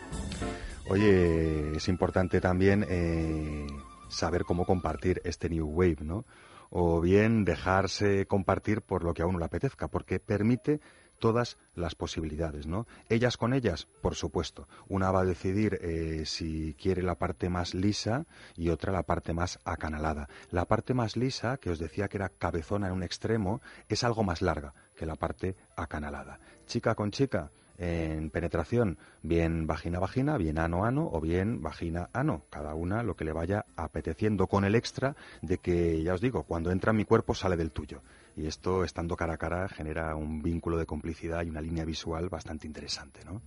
Oye, 0.89 1.77
es 1.77 1.87
importante 1.87 2.41
también 2.41 2.85
eh, 2.89 3.67
saber 4.09 4.43
cómo 4.43 4.65
compartir 4.65 5.21
este 5.23 5.49
New 5.49 5.67
Wave, 5.67 5.97
¿no? 6.01 6.25
O 6.69 7.01
bien 7.01 7.45
dejarse 7.45 8.25
compartir 8.27 8.81
por 8.81 9.03
lo 9.03 9.13
que 9.13 9.21
a 9.21 9.25
uno 9.25 9.39
le 9.39 9.45
apetezca, 9.45 9.87
porque 9.87 10.19
permite 10.19 10.79
todas 11.21 11.57
las 11.75 11.95
posibilidades, 11.95 12.65
¿no? 12.65 12.87
Ellas 13.07 13.37
con 13.37 13.53
ellas, 13.53 13.87
por 14.01 14.15
supuesto. 14.15 14.67
Una 14.89 15.11
va 15.11 15.21
a 15.21 15.25
decidir 15.25 15.79
eh, 15.81 16.23
si 16.25 16.73
quiere 16.73 17.03
la 17.03 17.15
parte 17.15 17.47
más 17.47 17.73
lisa 17.73 18.25
y 18.57 18.69
otra 18.69 18.91
la 18.91 19.03
parte 19.03 19.31
más 19.31 19.59
acanalada. 19.63 20.27
La 20.49 20.65
parte 20.65 20.93
más 20.93 21.15
lisa, 21.15 21.57
que 21.57 21.69
os 21.69 21.79
decía 21.79 22.09
que 22.09 22.17
era 22.17 22.29
cabezona 22.29 22.87
en 22.87 22.93
un 22.93 23.03
extremo, 23.03 23.61
es 23.87 24.03
algo 24.03 24.23
más 24.23 24.41
larga 24.41 24.73
que 24.95 25.05
la 25.05 25.15
parte 25.15 25.55
acanalada. 25.77 26.39
Chica 26.65 26.95
con 26.95 27.11
chica, 27.11 27.51
en 27.81 28.29
penetración, 28.29 28.99
bien 29.23 29.65
vagina-vagina, 29.65 30.37
bien 30.37 30.59
ano-ano 30.59 31.09
o 31.11 31.19
bien 31.19 31.63
vagina-ano. 31.63 32.43
Cada 32.51 32.75
una 32.75 33.01
lo 33.01 33.15
que 33.15 33.25
le 33.25 33.33
vaya 33.33 33.65
apeteciendo, 33.75 34.45
con 34.45 34.65
el 34.65 34.75
extra 34.75 35.15
de 35.41 35.57
que, 35.57 36.03
ya 36.03 36.13
os 36.13 36.21
digo, 36.21 36.43
cuando 36.43 36.69
entra 36.69 36.91
en 36.91 36.97
mi 36.97 37.05
cuerpo 37.05 37.33
sale 37.33 37.57
del 37.57 37.71
tuyo. 37.71 38.03
Y 38.37 38.45
esto, 38.45 38.83
estando 38.83 39.15
cara 39.15 39.33
a 39.33 39.37
cara, 39.37 39.67
genera 39.67 40.15
un 40.15 40.43
vínculo 40.43 40.77
de 40.77 40.85
complicidad 40.85 41.43
y 41.43 41.49
una 41.49 41.59
línea 41.59 41.83
visual 41.83 42.29
bastante 42.29 42.67
interesante, 42.67 43.21
¿no? 43.25 43.41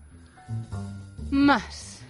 Más. 1.31 2.05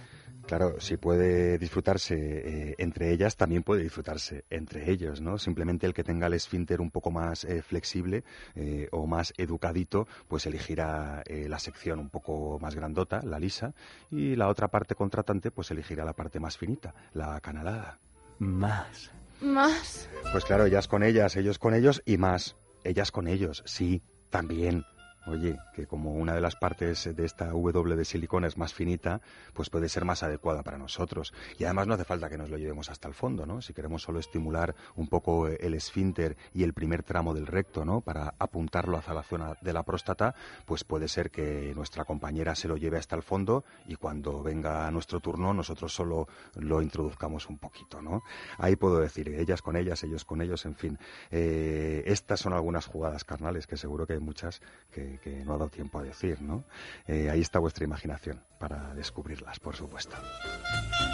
Claro, 0.47 0.79
si 0.79 0.97
puede 0.97 1.57
disfrutarse 1.57 2.15
eh, 2.15 2.75
entre 2.77 3.11
ellas, 3.11 3.35
también 3.35 3.63
puede 3.63 3.81
disfrutarse 3.81 4.45
entre 4.49 4.91
ellos, 4.91 5.19
¿no? 5.19 5.39
Simplemente 5.39 5.87
el 5.87 5.93
que 5.93 6.03
tenga 6.03 6.27
el 6.27 6.33
esfínter 6.33 6.81
un 6.81 6.91
poco 6.91 7.09
más 7.09 7.45
eh, 7.45 7.63
flexible 7.63 8.23
eh, 8.55 8.87
o 8.91 9.07
más 9.07 9.33
educadito, 9.37 10.07
pues 10.27 10.45
elegirá 10.45 11.23
eh, 11.25 11.49
la 11.49 11.57
sección 11.57 11.99
un 11.99 12.09
poco 12.09 12.59
más 12.59 12.75
grandota, 12.75 13.21
la 13.23 13.39
lisa, 13.39 13.73
y 14.11 14.35
la 14.35 14.47
otra 14.47 14.67
parte 14.67 14.93
contratante, 14.93 15.49
pues 15.49 15.71
elegirá 15.71 16.05
la 16.05 16.13
parte 16.13 16.39
más 16.39 16.57
finita, 16.57 16.93
la 17.13 17.39
canalada. 17.41 17.99
Más. 18.37 19.11
Más. 19.41 20.09
Pues 20.31 20.45
claro, 20.45 20.65
ellas 20.65 20.87
con 20.87 21.03
ellas, 21.03 21.35
ellos 21.35 21.57
con 21.57 21.73
ellos 21.73 22.01
y 22.05 22.17
más. 22.17 22.55
Ellas 22.83 23.11
con 23.11 23.27
ellos, 23.27 23.63
sí, 23.65 24.03
también. 24.29 24.85
Oye, 25.27 25.57
que 25.73 25.87
como 25.87 26.13
una 26.13 26.33
de 26.33 26.41
las 26.41 26.55
partes 26.55 27.15
de 27.15 27.25
esta 27.25 27.47
W 27.47 27.95
de 27.95 28.05
silicona 28.05 28.47
es 28.47 28.57
más 28.57 28.73
finita, 28.73 29.21
pues 29.53 29.69
puede 29.69 29.89
ser 29.89 30.05
más 30.05 30.23
adecuada 30.23 30.63
para 30.63 30.77
nosotros. 30.77 31.33
Y 31.57 31.63
además 31.65 31.87
no 31.87 31.93
hace 31.93 32.05
falta 32.05 32.29
que 32.29 32.37
nos 32.37 32.49
lo 32.49 32.57
llevemos 32.57 32.89
hasta 32.89 33.07
el 33.07 33.13
fondo, 33.13 33.45
¿no? 33.45 33.61
Si 33.61 33.73
queremos 33.73 34.03
solo 34.03 34.19
estimular 34.19 34.75
un 34.95 35.07
poco 35.07 35.47
el 35.47 35.73
esfínter 35.73 36.37
y 36.53 36.63
el 36.63 36.73
primer 36.73 37.03
tramo 37.03 37.33
del 37.33 37.47
recto, 37.47 37.85
¿no? 37.85 38.01
Para 38.01 38.35
apuntarlo 38.39 38.97
hacia 38.97 39.13
la 39.13 39.23
zona 39.23 39.57
de 39.61 39.73
la 39.73 39.83
próstata, 39.83 40.35
pues 40.65 40.83
puede 40.83 41.07
ser 41.07 41.31
que 41.31 41.73
nuestra 41.75 42.05
compañera 42.05 42.55
se 42.55 42.67
lo 42.67 42.77
lleve 42.77 42.97
hasta 42.97 43.15
el 43.15 43.23
fondo 43.23 43.63
y 43.87 43.95
cuando 43.95 44.43
venga 44.43 44.89
nuestro 44.91 45.19
turno 45.19 45.53
nosotros 45.53 45.93
solo 45.93 46.27
lo 46.55 46.81
introduzcamos 46.81 47.49
un 47.49 47.57
poquito, 47.57 48.01
¿no? 48.01 48.23
Ahí 48.57 48.75
puedo 48.75 48.99
decir, 48.99 49.29
ellas 49.29 49.61
con 49.61 49.75
ellas, 49.75 50.03
ellos 50.03 50.25
con 50.25 50.41
ellos, 50.41 50.65
en 50.65 50.75
fin. 50.75 50.99
Eh, 51.31 52.03
estas 52.05 52.39
son 52.39 52.53
algunas 52.53 52.85
jugadas 52.85 53.23
carnales 53.23 53.67
que 53.67 53.77
seguro 53.77 54.05
que 54.05 54.13
hay 54.13 54.19
muchas 54.19 54.61
que, 54.91 55.14
que 55.17 55.43
no 55.45 55.53
ha 55.53 55.57
dado 55.57 55.69
tiempo 55.69 55.99
a 55.99 56.03
decir, 56.03 56.41
¿no? 56.41 56.63
Eh, 57.07 57.29
ahí 57.29 57.41
está 57.41 57.59
vuestra 57.59 57.85
imaginación 57.85 58.41
para 58.59 58.93
descubrirlas, 58.93 59.59
por 59.59 59.75
supuesto. 59.75 60.15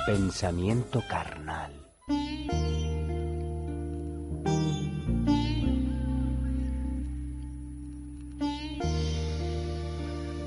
Pensamiento 0.05 1.03
carnal. 1.09 1.73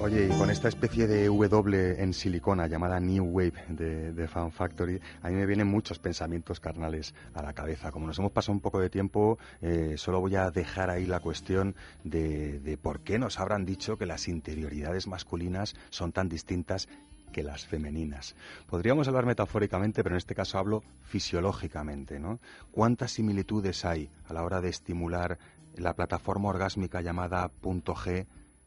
Oye, 0.04 0.26
y 0.26 0.38
con 0.38 0.50
esta 0.50 0.68
especie 0.68 1.06
de 1.06 1.24
W 1.28 2.02
en 2.02 2.12
silicona 2.12 2.66
llamada 2.66 3.00
New 3.00 3.24
Wave 3.24 3.54
de, 3.70 4.12
de, 4.12 4.28
Fan 4.28 4.52
Factory, 4.52 5.00
a 5.22 5.30
mí 5.30 5.34
me 5.34 5.46
vienen 5.46 5.66
muchos 5.66 5.98
pensamientos 5.98 6.60
carnales 6.60 7.14
a 7.32 7.42
la 7.42 7.54
cabeza. 7.54 7.90
Como 7.90 8.06
nos 8.06 8.18
hemos 8.18 8.30
pasado 8.30 8.52
un 8.52 8.60
poco 8.60 8.80
de 8.80 8.90
tiempo, 8.90 9.38
eh, 9.62 9.94
solo 9.96 10.20
voy 10.20 10.36
a 10.36 10.50
dejar 10.50 10.90
ahí 10.90 11.06
la 11.06 11.20
cuestión 11.20 11.74
de, 12.02 12.60
de 12.60 12.76
por 12.76 13.00
qué 13.00 13.18
nos 13.18 13.40
habrán 13.40 13.64
dicho 13.64 13.96
que 13.96 14.04
las 14.04 14.28
interioridades 14.28 15.06
masculinas 15.06 15.74
son 15.88 16.12
tan 16.12 16.28
distintas 16.28 16.86
que 17.32 17.42
las 17.42 17.64
femeninas. 17.66 18.36
Podríamos 18.68 19.08
hablar 19.08 19.24
metafóricamente, 19.24 20.02
pero 20.02 20.16
en 20.16 20.18
este 20.18 20.34
caso 20.34 20.58
hablo 20.58 20.82
fisiológicamente, 21.04 22.20
¿no? 22.20 22.40
¿Cuántas 22.72 23.12
similitudes 23.12 23.86
hay 23.86 24.10
a 24.28 24.34
la 24.34 24.42
hora 24.42 24.60
de 24.60 24.68
estimular 24.68 25.38
la 25.76 25.94
plataforma 25.94 26.50
orgásmica 26.50 27.00
llamada 27.00 27.48
punto 27.48 27.94
G 27.94 28.26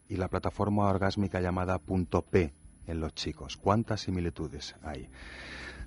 y 0.09 0.17
la 0.17 0.27
plataforma 0.27 0.89
orgásmica 0.89 1.41
llamada 1.41 1.79
punto 1.79 2.21
P 2.21 2.53
en 2.87 2.99
los 2.99 3.13
chicos. 3.13 3.57
¿Cuántas 3.57 4.01
similitudes 4.01 4.75
hay? 4.83 5.09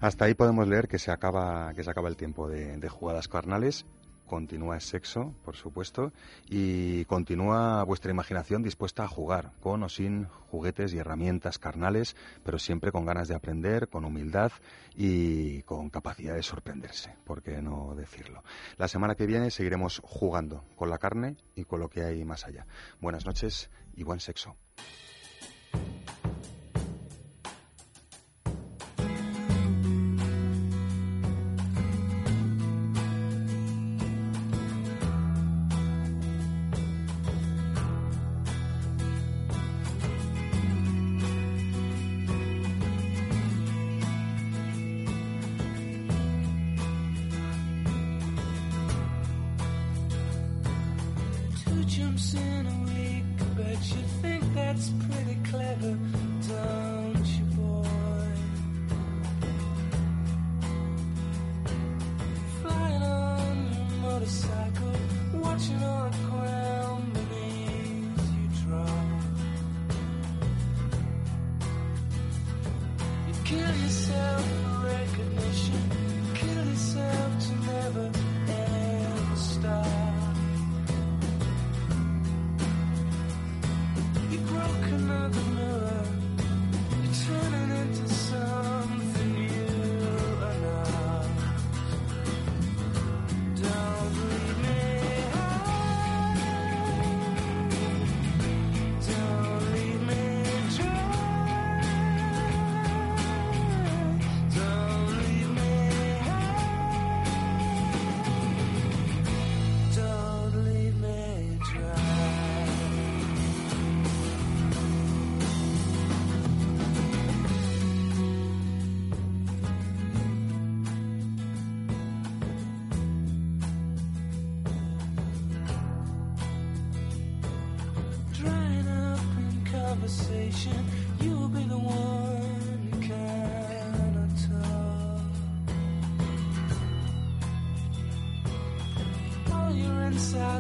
Hasta 0.00 0.24
ahí 0.24 0.34
podemos 0.34 0.66
leer 0.66 0.88
que 0.88 0.98
se 0.98 1.10
acaba, 1.10 1.72
que 1.74 1.84
se 1.84 1.90
acaba 1.90 2.08
el 2.08 2.16
tiempo 2.16 2.48
de, 2.48 2.76
de 2.76 2.88
jugadas 2.88 3.28
carnales. 3.28 3.84
Continúa 4.30 4.76
el 4.76 4.80
sexo, 4.80 5.34
por 5.44 5.56
supuesto, 5.56 6.12
y 6.48 7.04
continúa 7.06 7.82
vuestra 7.82 8.12
imaginación 8.12 8.62
dispuesta 8.62 9.02
a 9.02 9.08
jugar, 9.08 9.50
con 9.60 9.82
o 9.82 9.88
sin 9.88 10.26
juguetes 10.52 10.94
y 10.94 10.98
herramientas 10.98 11.58
carnales, 11.58 12.14
pero 12.44 12.56
siempre 12.60 12.92
con 12.92 13.04
ganas 13.04 13.26
de 13.26 13.34
aprender, 13.34 13.88
con 13.88 14.04
humildad 14.04 14.52
y 14.94 15.62
con 15.62 15.90
capacidad 15.90 16.36
de 16.36 16.44
sorprenderse, 16.44 17.16
¿por 17.24 17.42
qué 17.42 17.60
no 17.60 17.96
decirlo? 17.96 18.44
La 18.76 18.86
semana 18.86 19.16
que 19.16 19.26
viene 19.26 19.50
seguiremos 19.50 20.00
jugando 20.04 20.62
con 20.76 20.90
la 20.90 20.98
carne 20.98 21.34
y 21.56 21.64
con 21.64 21.80
lo 21.80 21.88
que 21.88 22.04
hay 22.04 22.24
más 22.24 22.46
allá. 22.46 22.68
Buenas 23.00 23.26
noches 23.26 23.68
y 23.96 24.04
buen 24.04 24.20
sexo. 24.20 24.54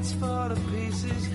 that's 0.00 0.12
for 0.12 0.48
the 0.48 0.60
pieces. 0.70 1.29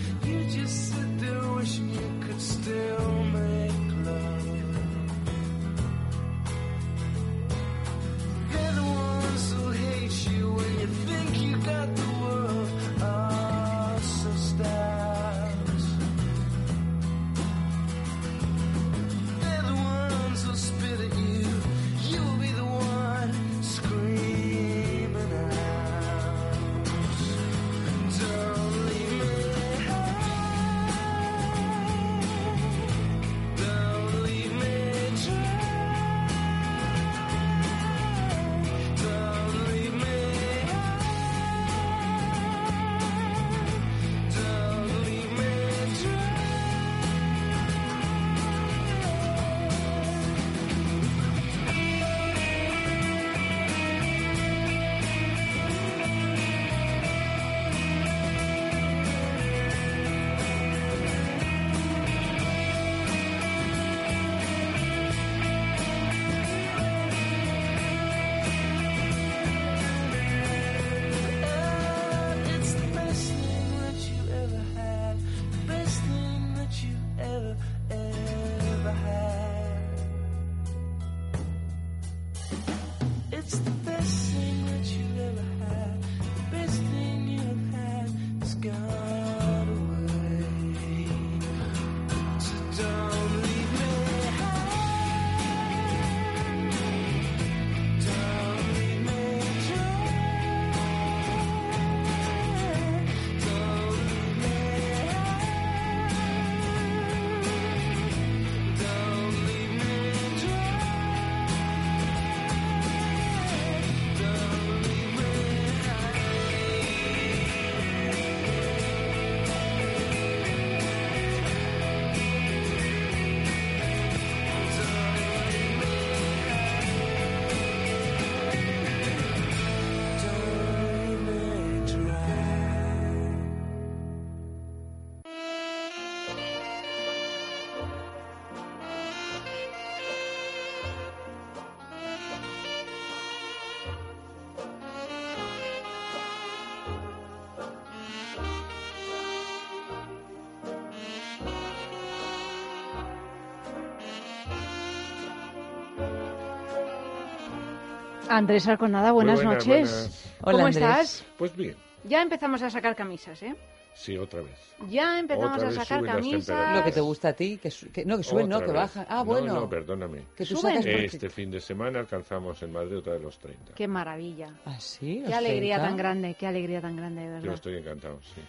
Andrés 158.37 158.67
Arconada, 158.67 159.11
buenas, 159.11 159.35
buenas, 159.43 159.65
noches. 159.65 159.89
buenas. 159.91 160.35
¿Cómo 160.41 160.55
Hola, 160.57 160.65
Andrés. 160.67 160.83
estás? 160.83 161.25
Pues 161.37 161.55
bien, 161.55 161.75
Ya 162.03 162.21
empezamos 162.21 162.61
a 162.61 162.69
sacar 162.69 162.95
camisas, 162.95 163.41
¿eh? 163.43 163.55
sí, 163.93 164.17
otra 164.17 164.41
vez. 164.41 164.59
Ya 164.89 165.17
empezamos 165.19 165.55
Otra 165.55 165.69
a 165.69 165.71
sacar 165.71 166.03
camisas. 166.03 166.75
Lo 166.75 166.83
que 166.83 166.91
te 166.91 166.99
gusta 166.99 167.29
a 167.29 167.33
ti, 167.33 167.57
que, 167.57 167.69
que- 167.93 168.03
no, 168.03 168.17
que 168.17 168.23
suben, 168.23 168.49
no, 168.49 168.59
que 168.59 168.65
vez. 168.65 168.73
bajan. 168.75 169.05
Ah, 169.09 169.15
No, 169.19 169.25
bueno. 169.25 169.53
No, 169.53 169.69
perdóname. 169.69 170.23
Que 170.35 170.45
tú 170.45 170.57
Suben. 170.57 170.85
Este 170.85 171.29
fin 171.29 171.49
de 171.49 171.61
semana 171.61 171.99
alcanzamos 171.99 172.61
en 172.61 172.73
Madrid 172.73 172.97
otra 172.97 173.13
vez 173.13 173.21
los 173.21 173.39
30. 173.39 173.73
Qué 173.73 173.87
maravilla. 173.87 174.49
Ah, 174.65 174.77
sí, 174.81 175.23
Qué 175.25 175.33
alegría 175.33 175.75
30. 175.75 175.87
tan 175.87 175.97
grande, 175.97 176.35
qué 176.37 176.45
alegría 176.47 176.81
tan 176.81 176.97
grande, 176.97 177.21
de 177.21 177.27
Yo 177.27 177.33
verdad. 177.35 177.53
estoy 177.55 177.77
encantado, 177.77 178.19
sí. 178.21 178.41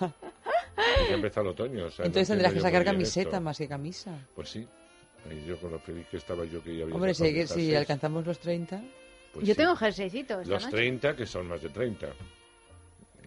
ya 1.10 1.14
empezó 1.14 1.42
el 1.42 1.46
otoño. 1.48 1.84
o 1.86 1.90
sea, 1.90 2.04
no 2.04 2.06
Entonces 2.06 2.06
entiendo 2.06 2.28
tendrás 2.30 2.52
que 2.54 2.58
yo 2.58 2.62
sacar 2.62 2.84
camiseta 2.84 3.28
esto. 3.28 3.40
más 3.42 3.58
que 3.58 3.68
camisa. 3.68 4.18
Pues 4.34 4.48
sí. 4.48 4.66
Yo 5.46 5.60
con 5.60 5.72
lo 5.72 5.78
feliz 5.78 6.06
que 6.10 6.16
estaba 6.16 6.46
yo 6.46 6.62
que 6.64 6.74
ya 6.78 6.84
había 6.84 6.94
Hombre, 6.96 7.12
si, 7.12 7.46
si 7.46 7.74
alcanzamos 7.74 8.26
los 8.26 8.38
30. 8.38 8.80
Pues 9.32 9.46
Yo 9.46 9.54
sí. 9.54 9.58
tengo 9.58 9.76
jerseycito 9.76 10.40
esta 10.40 10.52
Los 10.54 10.64
noche. 10.64 10.76
30, 10.76 11.16
que 11.16 11.26
son 11.26 11.46
más 11.48 11.62
de 11.62 11.68
30. 11.68 12.06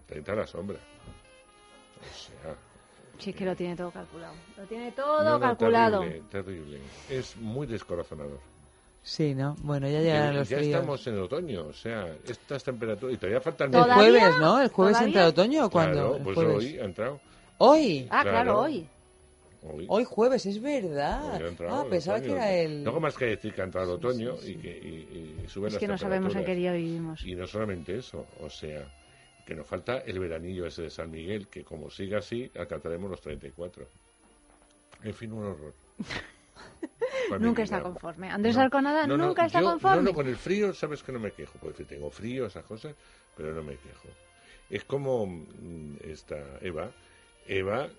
30 0.08 0.32
a 0.32 0.36
la 0.36 0.48
sombra. 0.48 0.78
O 0.78 2.16
sea, 2.44 2.56
Sí, 3.20 3.30
es 3.30 3.36
que 3.36 3.46
lo 3.46 3.56
tiene 3.56 3.76
todo 3.76 3.92
calculado. 3.92 4.34
Lo 4.58 4.64
tiene 4.66 4.92
todo 4.92 5.24
no, 5.24 5.30
no, 5.32 5.40
calculado. 5.40 6.00
Terrible, 6.02 6.24
terrible. 6.30 6.80
Es 7.10 7.38
muy 7.38 7.68
descorazonador. 7.68 8.40
Sí, 9.02 9.34
¿no? 9.36 9.56
Bueno, 9.60 9.88
ya 9.88 9.98
Que 10.00 10.04
llegarán 10.04 10.36
los 10.38 10.50
ya 10.50 10.58
fríos. 10.58 10.74
estamos 10.76 11.08
en 11.08 11.14
el 11.16 11.20
otoño, 11.22 11.66
o 11.68 11.74
sea, 11.74 12.08
estas 12.28 12.64
temperaturas. 12.64 13.14
Y 13.16 13.18
todavía 13.18 13.40
faltan 13.42 13.74
El 13.74 13.80
meses. 13.82 13.94
jueves, 13.96 14.38
¿no? 14.40 14.62
¿El 14.62 14.70
jueves 14.70 14.94
¿Todavía? 14.94 15.08
entra 15.08 15.22
el 15.24 15.28
otoño 15.30 15.66
o 15.66 15.70
cuándo? 15.70 15.94
Claro, 15.94 16.16
El 16.18 16.24
pues 16.24 16.38
hoy 16.38 16.80
ha 16.80 16.84
entrado. 16.86 17.20
¿Hoy? 17.60 18.08
Ah, 18.10 18.22
claro, 18.24 18.30
Claro. 18.44 18.60
hoy. 18.62 18.88
Hoy. 19.66 19.86
Hoy 19.88 20.04
jueves, 20.04 20.46
es 20.46 20.62
verdad. 20.62 21.42
Ah, 21.70 21.86
pensaba 21.90 22.22
que 22.22 22.32
era 22.32 22.52
el... 22.52 22.84
No 22.84 23.00
más 23.00 23.16
que 23.16 23.26
decir 23.26 23.54
que 23.54 23.62
ha 23.62 23.66
entrado 23.66 23.92
el 23.94 23.98
otoño 23.98 24.36
y 24.44 24.56
que 24.56 24.70
y, 24.70 25.42
y 25.44 25.48
suben 25.48 25.68
Es 25.68 25.74
las 25.74 25.80
que 25.80 25.88
no 25.88 25.98
sabemos 25.98 26.36
en 26.36 26.44
qué 26.44 26.56
día 26.56 26.74
vivimos. 26.74 27.24
Y 27.24 27.36
no 27.36 27.48
solamente 27.48 27.98
eso, 27.98 28.26
o 28.42 28.50
sea, 28.50 28.86
que 29.46 29.56
nos 29.56 29.68
falta 29.68 30.00
el 30.00 30.20
veranillo 30.20 30.66
ese 30.66 30.84
de 30.84 30.90
San 30.90 31.12
Miguel, 31.12 31.48
que 31.48 31.64
como 31.64 31.90
siga 31.90 32.20
así, 32.20 32.52
alcanzaremos 32.56 33.10
los 33.10 33.22
34. 33.22 33.88
En 35.04 35.14
fin, 35.14 35.32
un 35.34 35.46
horror. 35.46 35.74
Mi 37.32 37.38
Nunca 37.40 37.64
está 37.64 37.82
conforme. 37.82 38.30
Andrés 38.30 38.56
No, 38.56 38.62
Arconada 38.64 39.08
no, 39.08 39.18
no, 39.18 39.28
nunca 39.28 39.46
está 39.46 39.62
yo- 39.62 39.72
conforme. 39.72 39.98
No, 39.98 40.10
no, 40.10 40.14
con 40.14 40.28
el 40.28 40.38
frío, 40.38 40.74
sabes 40.74 41.04
que 41.04 41.12
no 41.12 41.20
me 41.20 41.32
quejo, 41.32 41.58
porque 41.62 41.84
tengo 41.84 42.10
frío, 42.10 42.46
esas 42.46 42.66
cosas, 42.66 42.96
pero 43.36 43.54
no 43.54 43.64
me 43.64 43.76
quejo. 43.78 44.08
Es 44.70 44.84
como 44.86 45.26
mm, 45.26 45.96
esta 46.06 46.38
Eva. 46.62 46.92
Eva 47.46 47.90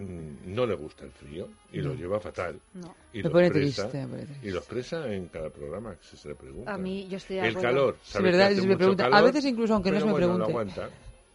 no 0.00 0.66
le 0.66 0.74
gusta 0.74 1.04
el 1.04 1.10
frío 1.10 1.48
y 1.72 1.80
lo 1.80 1.90
No. 1.90 1.94
lleva 1.94 2.20
fatal. 2.20 2.60
No. 2.74 2.94
Y 3.12 3.18
Me 3.18 3.22
lo 3.24 3.30
pone 3.32 3.46
expresa- 3.48 3.82
triste, 3.88 3.98
me 4.02 4.08
pone 4.08 4.24
triste. 4.26 4.48
Y 4.48 4.50
lo 4.50 4.58
expresa 4.58 5.12
en 5.12 5.26
cada 5.28 5.50
programa 5.50 5.94
que 5.96 6.16
se 6.16 6.28
le 6.28 6.34
pregunta. 6.34 6.72
A 6.74 6.78
mí, 6.78 7.06
yo 7.08 7.16
estoy 7.16 7.38
El 7.38 7.44
acuerdo. 7.50 7.60
calor, 7.62 7.96
Sí, 8.02 8.12
sabe 8.12 8.24
que 8.30 8.36
verdad, 8.36 8.48
si 8.50 8.54
me 8.60 8.66
mucho 8.66 8.78
pregunta- 8.78 9.06
a 9.06 9.10
calor, 9.10 9.24
veces 9.32 9.44
incluso 9.50 9.74
aunque 9.74 9.90
no 9.90 9.98
se 10.00 10.04
me 10.06 10.10
bueno, 10.12 10.26
pregunte. 10.26 10.42
Lo 10.52 10.58
aguanta, 10.58 10.90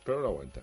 pero 0.06 0.20
lo 0.22 0.28
aguanta. 0.28 0.62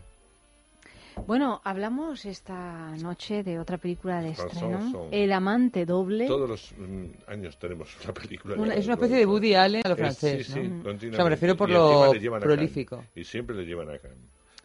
Bueno, 1.26 1.60
hablamos 1.64 2.24
esta 2.26 2.94
noche 2.98 3.42
de 3.42 3.58
otra 3.58 3.76
película 3.76 4.22
de 4.22 4.34
François 4.34 4.52
estreno, 4.52 4.78
Ozon. 4.88 5.08
El 5.10 5.32
amante 5.32 5.84
doble. 5.84 6.28
Todos 6.28 6.48
los 6.48 6.72
mm, 6.78 7.06
años 7.26 7.58
tenemos 7.58 7.88
una 8.04 8.14
película. 8.14 8.54
Una- 8.54 8.74
es 8.74 8.84
una 8.84 8.94
especie 8.94 9.16
de. 9.16 9.26
Woody 9.26 9.54
Allen 9.54 9.82
a 9.84 9.88
lo 9.88 9.94
Es- 9.94 10.00
francés, 10.00 10.46
sí, 10.46 10.54
¿no? 10.60 10.62
sí, 10.62 10.68
Mm. 11.06 11.12
O 11.12 11.14
sea, 11.16 11.24
me 11.24 11.30
refiero 11.30 11.56
por 11.56 11.68
Y 11.68 11.72
lo 11.72 12.12
prolífico. 12.40 13.04
Y 13.16 13.24
siempre 13.24 13.56
le 13.56 13.64
llevan 13.66 13.90
a 13.90 13.98
Cannes. 13.98 14.16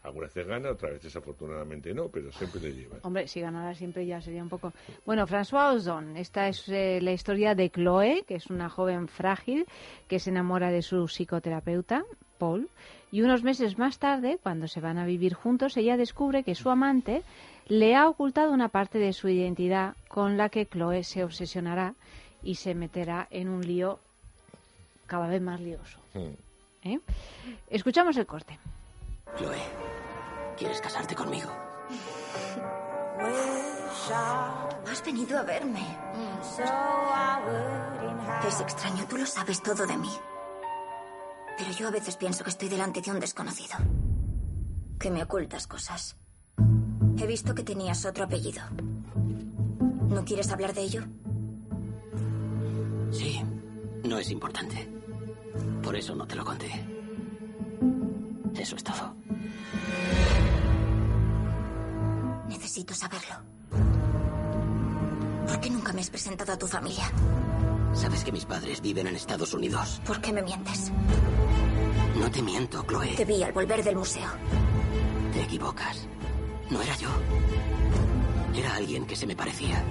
Algunas 0.04 0.34
veces 0.34 0.48
gana, 0.48 0.72
otras 0.72 0.92
veces 0.92 1.14
desafortunadamente 1.14 1.94
no, 1.94 2.10
pero 2.10 2.30
siempre 2.34 2.60
le 2.60 2.74
llevan. 2.74 3.00
Hombre, 3.04 3.26
si 3.28 3.40
ganara 3.40 3.74
siempre 3.74 4.06
ya 4.06 4.20
sería 4.20 4.44
un 4.44 4.50
poco... 4.50 4.74
Bueno, 5.06 5.26
François 5.26 5.74
Ozon, 5.74 6.18
esta 6.18 6.50
es 6.50 6.68
eh, 6.68 7.00
la 7.02 7.14
historia 7.14 7.56
de 7.56 7.70
Chloe, 7.70 8.26
que 8.28 8.36
es 8.36 8.48
una 8.48 8.70
joven 8.70 9.08
frágil 9.08 9.66
que 10.10 10.20
se 10.20 10.30
enamora 10.30 10.72
de 10.72 10.82
su 10.82 11.08
psicoterapeuta, 11.08 12.04
Paul, 12.38 12.68
y 13.14 13.22
unos 13.22 13.44
meses 13.44 13.78
más 13.78 13.98
tarde, 13.98 14.40
cuando 14.44 14.68
se 14.68 14.82
van 14.82 14.98
a 14.98 15.06
vivir 15.06 15.36
juntos, 15.36 15.78
ella 15.78 15.96
descubre 15.96 16.44
que 16.44 16.56
su 16.56 16.70
amante 16.70 17.22
le 17.68 17.96
ha 17.96 18.10
ocultado 18.10 18.52
una 18.52 18.68
parte 18.68 19.00
de 19.00 19.14
su 19.14 19.30
identidad 19.30 19.96
con 20.10 20.36
la 20.36 20.50
que 20.50 20.66
Chloe 20.66 21.04
se 21.06 21.24
obsesionará 21.24 21.96
y 22.42 22.56
se 22.56 22.76
meterá 22.76 23.28
en 23.32 23.48
un 23.48 23.66
lío 23.66 24.00
cada 25.08 25.28
vez 25.28 25.42
más 25.42 25.62
lioso. 25.62 26.00
Mm. 26.14 26.90
¿eh? 26.90 27.00
Escuchamos 27.70 28.18
el 28.18 28.26
corte. 28.26 28.60
Chloe, 29.38 29.62
¿quieres 30.58 30.82
casarte 30.82 31.16
conmigo? 31.16 31.50
Has 34.92 35.04
venido 35.06 35.38
a 35.38 35.44
verme. 35.44 35.98
Es 38.48 38.62
extraño, 38.62 39.06
tú 39.08 39.18
lo 39.18 39.26
sabes 39.26 39.62
todo 39.62 39.86
de 39.88 39.98
mí. 39.98 40.12
Pero 41.58 41.72
yo 41.72 41.88
a 41.88 41.92
veces 41.92 42.18
pienso 42.18 42.44
que 42.44 42.50
estoy 42.50 42.70
delante 42.70 43.02
de 43.02 43.12
un 43.12 43.20
desconocido. 43.20 43.78
Que 45.00 45.10
me 45.12 45.24
ocultas 45.24 45.68
cosas. 45.68 46.16
He 47.18 47.28
visto 47.28 47.56
que 47.56 47.64
tenías 47.64 48.06
otro 48.06 48.26
apellido. 48.26 48.64
¿No 50.10 50.24
quieres 50.26 50.52
hablar 50.52 50.74
de 50.74 50.82
ello? 50.82 51.04
Sí, 53.12 53.42
no 54.04 54.18
es 54.18 54.30
importante. 54.30 54.90
Por 55.82 55.96
eso 55.96 56.16
no 56.16 56.28
te 56.28 56.36
lo 56.36 56.44
conté. 56.44 56.93
Eso 58.58 58.76
es 58.76 58.84
todo. 58.84 59.16
Necesito 62.48 62.94
saberlo. 62.94 63.36
¿Por 65.48 65.60
qué 65.60 65.70
nunca 65.70 65.94
me 65.94 66.02
has 66.02 66.10
presentado 66.10 66.54
a 66.54 66.58
tu 66.58 66.68
familia? 66.68 67.12
¿Sabes 67.94 68.24
que 68.24 68.32
mis 68.32 68.46
padres 68.46 68.82
viven 68.82 69.08
en 69.08 69.16
Estados 69.16 69.54
Unidos? 69.54 70.02
¿Por 70.06 70.22
qué 70.22 70.34
me 70.34 70.42
mientes? 70.42 70.92
No 72.16 72.30
te 72.32 72.42
miento, 72.42 72.84
Chloe. 72.88 73.16
Te 73.16 73.26
vi 73.26 73.44
al 73.44 73.52
volver 73.52 73.84
del 73.84 73.96
museo. 73.96 74.30
Te 75.34 75.44
equivocas. 75.44 76.08
No 76.70 76.82
era 76.82 76.96
yo. 76.98 77.10
Era 78.56 78.76
alguien 78.76 79.06
que 79.06 79.16
se 79.16 79.28
me 79.28 79.36
parecía. 79.36 79.84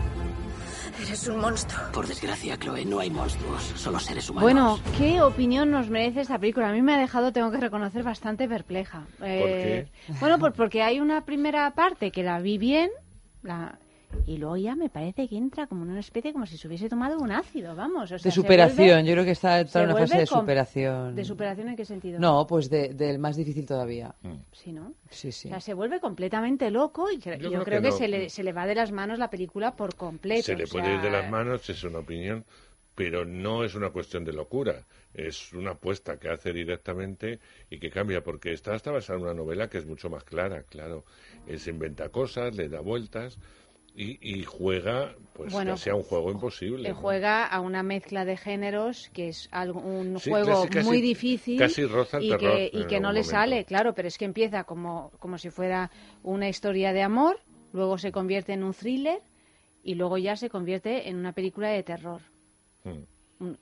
Eres 1.03 1.27
un 1.27 1.39
monstruo. 1.41 1.83
Por 1.93 2.07
desgracia, 2.07 2.57
Chloe, 2.57 2.85
no 2.85 3.01
hay 3.01 3.11
monstruos, 3.11 3.63
solo 3.75 3.99
seres 3.99 4.31
humanos. 4.31 4.43
Bueno, 4.45 4.79
¿qué 4.97 5.21
opinión 5.21 5.71
nos 5.71 5.89
merece 5.91 6.21
esta 6.21 6.39
película? 6.39 6.69
A 6.69 6.73
mí 6.73 6.81
me 6.81 6.95
ha 6.95 6.99
dejado, 6.99 7.33
tengo 7.33 7.51
que 7.51 7.59
reconocer, 7.59 8.03
bastante 8.05 8.49
perpleja. 8.49 9.05
Eh, 9.21 9.89
Bueno, 10.21 10.39
pues 10.39 10.53
porque 10.55 10.83
hay 10.83 11.01
una 11.01 11.25
primera 11.25 11.69
parte 11.75 12.13
que 12.13 12.23
la 12.23 12.39
vi 12.41 12.57
bien, 12.59 12.91
la... 13.43 13.79
y 14.27 14.37
luego 14.37 14.57
ya 14.57 14.77
me 14.77 14.89
parece 14.89 15.29
que 15.29 15.37
entra 15.37 15.67
como 15.67 15.85
en 15.85 15.91
una 15.91 16.01
especie 16.01 16.33
como 16.33 16.47
si 16.47 16.57
se 16.57 16.69
hubiese 16.69 16.89
tomado 16.89 17.19
un 17.19 17.33
ácido, 17.33 17.75
vamos. 17.75 18.05
o 18.05 18.07
sea, 18.07 18.17
De 18.19 18.23
se 18.23 18.31
superación, 18.31 18.87
vuelve- 19.01 19.05
yo 19.07 19.13
creo 19.15 19.25
que 19.25 19.31
está 19.33 19.61
en 19.61 19.69
una 19.85 19.97
fase 19.97 20.19
de 20.19 20.27
superación. 20.27 21.15
¿De 21.15 21.25
superación 21.25 21.69
en 21.69 21.77
qué 21.77 21.85
sentido? 21.85 22.19
No, 22.21 22.47
pues 22.47 22.71
de- 22.71 22.95
del 22.95 23.19
más 23.19 23.37
difícil 23.37 23.67
todavía. 23.67 24.15
Sí, 24.53 24.73
¿no? 24.73 24.93
Sí, 25.11 25.33
sí. 25.33 25.49
O 25.49 25.51
sea, 25.51 25.61
se 25.61 25.75
vuelve 25.75 26.01
completamente 26.01 26.71
loco 26.71 27.11
y 27.11 27.17
cre- 27.19 27.39
Yo 27.39 27.51
yo, 27.51 27.51
creo 27.51 27.65
creo 27.65 27.81
que 27.81 27.89
que, 27.89 27.91
no. 27.93 27.97
se, 27.99 28.09
le, 28.09 28.31
se 28.31 28.43
le 28.45 28.53
va 28.53 28.67
de 28.67 28.75
las 28.75 28.93
manos 28.93 29.19
la 29.19 29.29
película 29.31 29.75
por 29.75 29.95
completo. 29.97 30.43
Se 30.45 30.57
le 30.57 30.67
puede 30.67 30.85
sea, 30.87 30.95
ir 30.95 31.01
de 31.01 31.11
las 31.11 31.31
manos, 31.31 31.69
es 31.69 31.83
una 31.85 31.99
opinión, 32.01 32.45
pero 32.95 33.25
no 33.25 33.65
es 33.65 33.75
una 33.75 33.91
cuestión 33.91 34.25
de 34.25 34.33
locura. 34.33 34.85
Es 35.15 35.53
una 35.53 35.73
apuesta 35.73 36.19
que 36.19 36.29
hace 36.31 36.53
directamente 36.53 37.39
y 37.71 37.79
que 37.79 37.91
cambia, 37.91 38.23
porque 38.23 38.53
está, 38.53 38.75
está 38.75 38.91
basada 38.91 39.19
en 39.19 39.25
una 39.25 39.35
novela 39.35 39.69
que 39.69 39.79
es 39.79 39.85
mucho 39.87 40.09
más 40.09 40.25
clara, 40.25 40.63
claro. 40.63 41.05
Él 41.47 41.59
se 41.59 41.71
inventa 41.71 42.09
cosas, 42.09 42.55
le 42.57 42.69
da 42.69 42.81
vueltas 42.81 43.39
y, 43.95 44.19
y 44.21 44.45
juega, 44.45 45.15
pues 45.35 45.53
Bueno, 45.53 45.73
casi 45.73 45.91
a 45.91 45.95
un 45.95 46.03
juego 46.03 46.31
imposible. 46.31 46.83
que 46.85 46.95
¿no? 46.95 46.97
juega 46.99 47.45
a 47.47 47.61
una 47.61 47.83
mezcla 47.83 48.25
de 48.25 48.37
géneros 48.37 49.11
que 49.13 49.29
es 49.29 49.49
algo, 49.53 49.81
un 49.81 50.19
Sí, 50.19 50.31
juego 50.31 50.67
casi- 50.69 50.87
muy 50.89 51.01
difícil 51.01 51.59
casi 51.59 51.85
roza 51.85 52.17
el 52.19 52.25
y 52.25 52.29
terror 52.29 52.57
que, 52.57 52.71
y 52.73 52.87
que 52.87 53.01
no 53.01 53.13
le 53.13 53.21
momento. 53.21 53.31
sale, 53.31 53.65
claro, 53.65 53.95
pero 53.95 54.09
es 54.09 54.17
que 54.19 54.25
empieza 54.25 54.65
como, 54.65 55.11
como 55.19 55.37
si 55.39 55.51
fuera 55.51 55.91
una 56.23 56.49
historia 56.49 56.93
de 56.93 57.03
amor, 57.03 57.41
luego 57.73 57.99
se 57.99 58.13
convierte 58.13 58.53
en 58.55 58.63
un 58.65 58.73
thriller 58.73 59.21
y 59.83 59.95
luego 59.95 60.17
ya 60.19 60.37
se 60.37 60.49
convierte 60.49 61.09
en 61.09 61.17
una 61.17 61.33
película 61.33 61.69
de 61.69 61.83
terror. 61.83 62.23
Mm. 62.85 63.03
Un- 63.45 63.59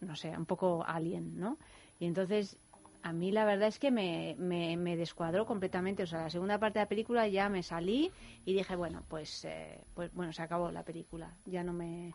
no 0.00 0.14
sé, 0.14 0.28
un 0.36 0.46
poco 0.46 0.84
alien, 0.86 1.38
¿no? 1.40 1.58
Y 1.98 2.06
entonces, 2.06 2.56
a 3.02 3.12
mí 3.12 3.30
la 3.32 3.44
verdad 3.44 3.68
es 3.68 3.78
que 3.78 3.90
me, 3.90 4.34
me, 4.38 4.76
me 4.76 4.96
descuadró 4.96 5.46
completamente. 5.46 6.02
O 6.02 6.06
sea, 6.06 6.22
la 6.22 6.30
segunda 6.30 6.58
parte 6.58 6.78
de 6.78 6.84
la 6.84 6.88
película 6.88 7.26
ya 7.28 7.48
me 7.48 7.62
salí 7.62 8.10
y 8.44 8.54
dije, 8.54 8.76
bueno, 8.76 9.02
pues, 9.08 9.44
eh, 9.44 9.80
pues 9.94 10.12
bueno, 10.14 10.32
se 10.32 10.42
acabó 10.42 10.70
la 10.70 10.84
película. 10.84 11.34
Ya 11.46 11.62
no 11.64 11.72
me, 11.72 12.12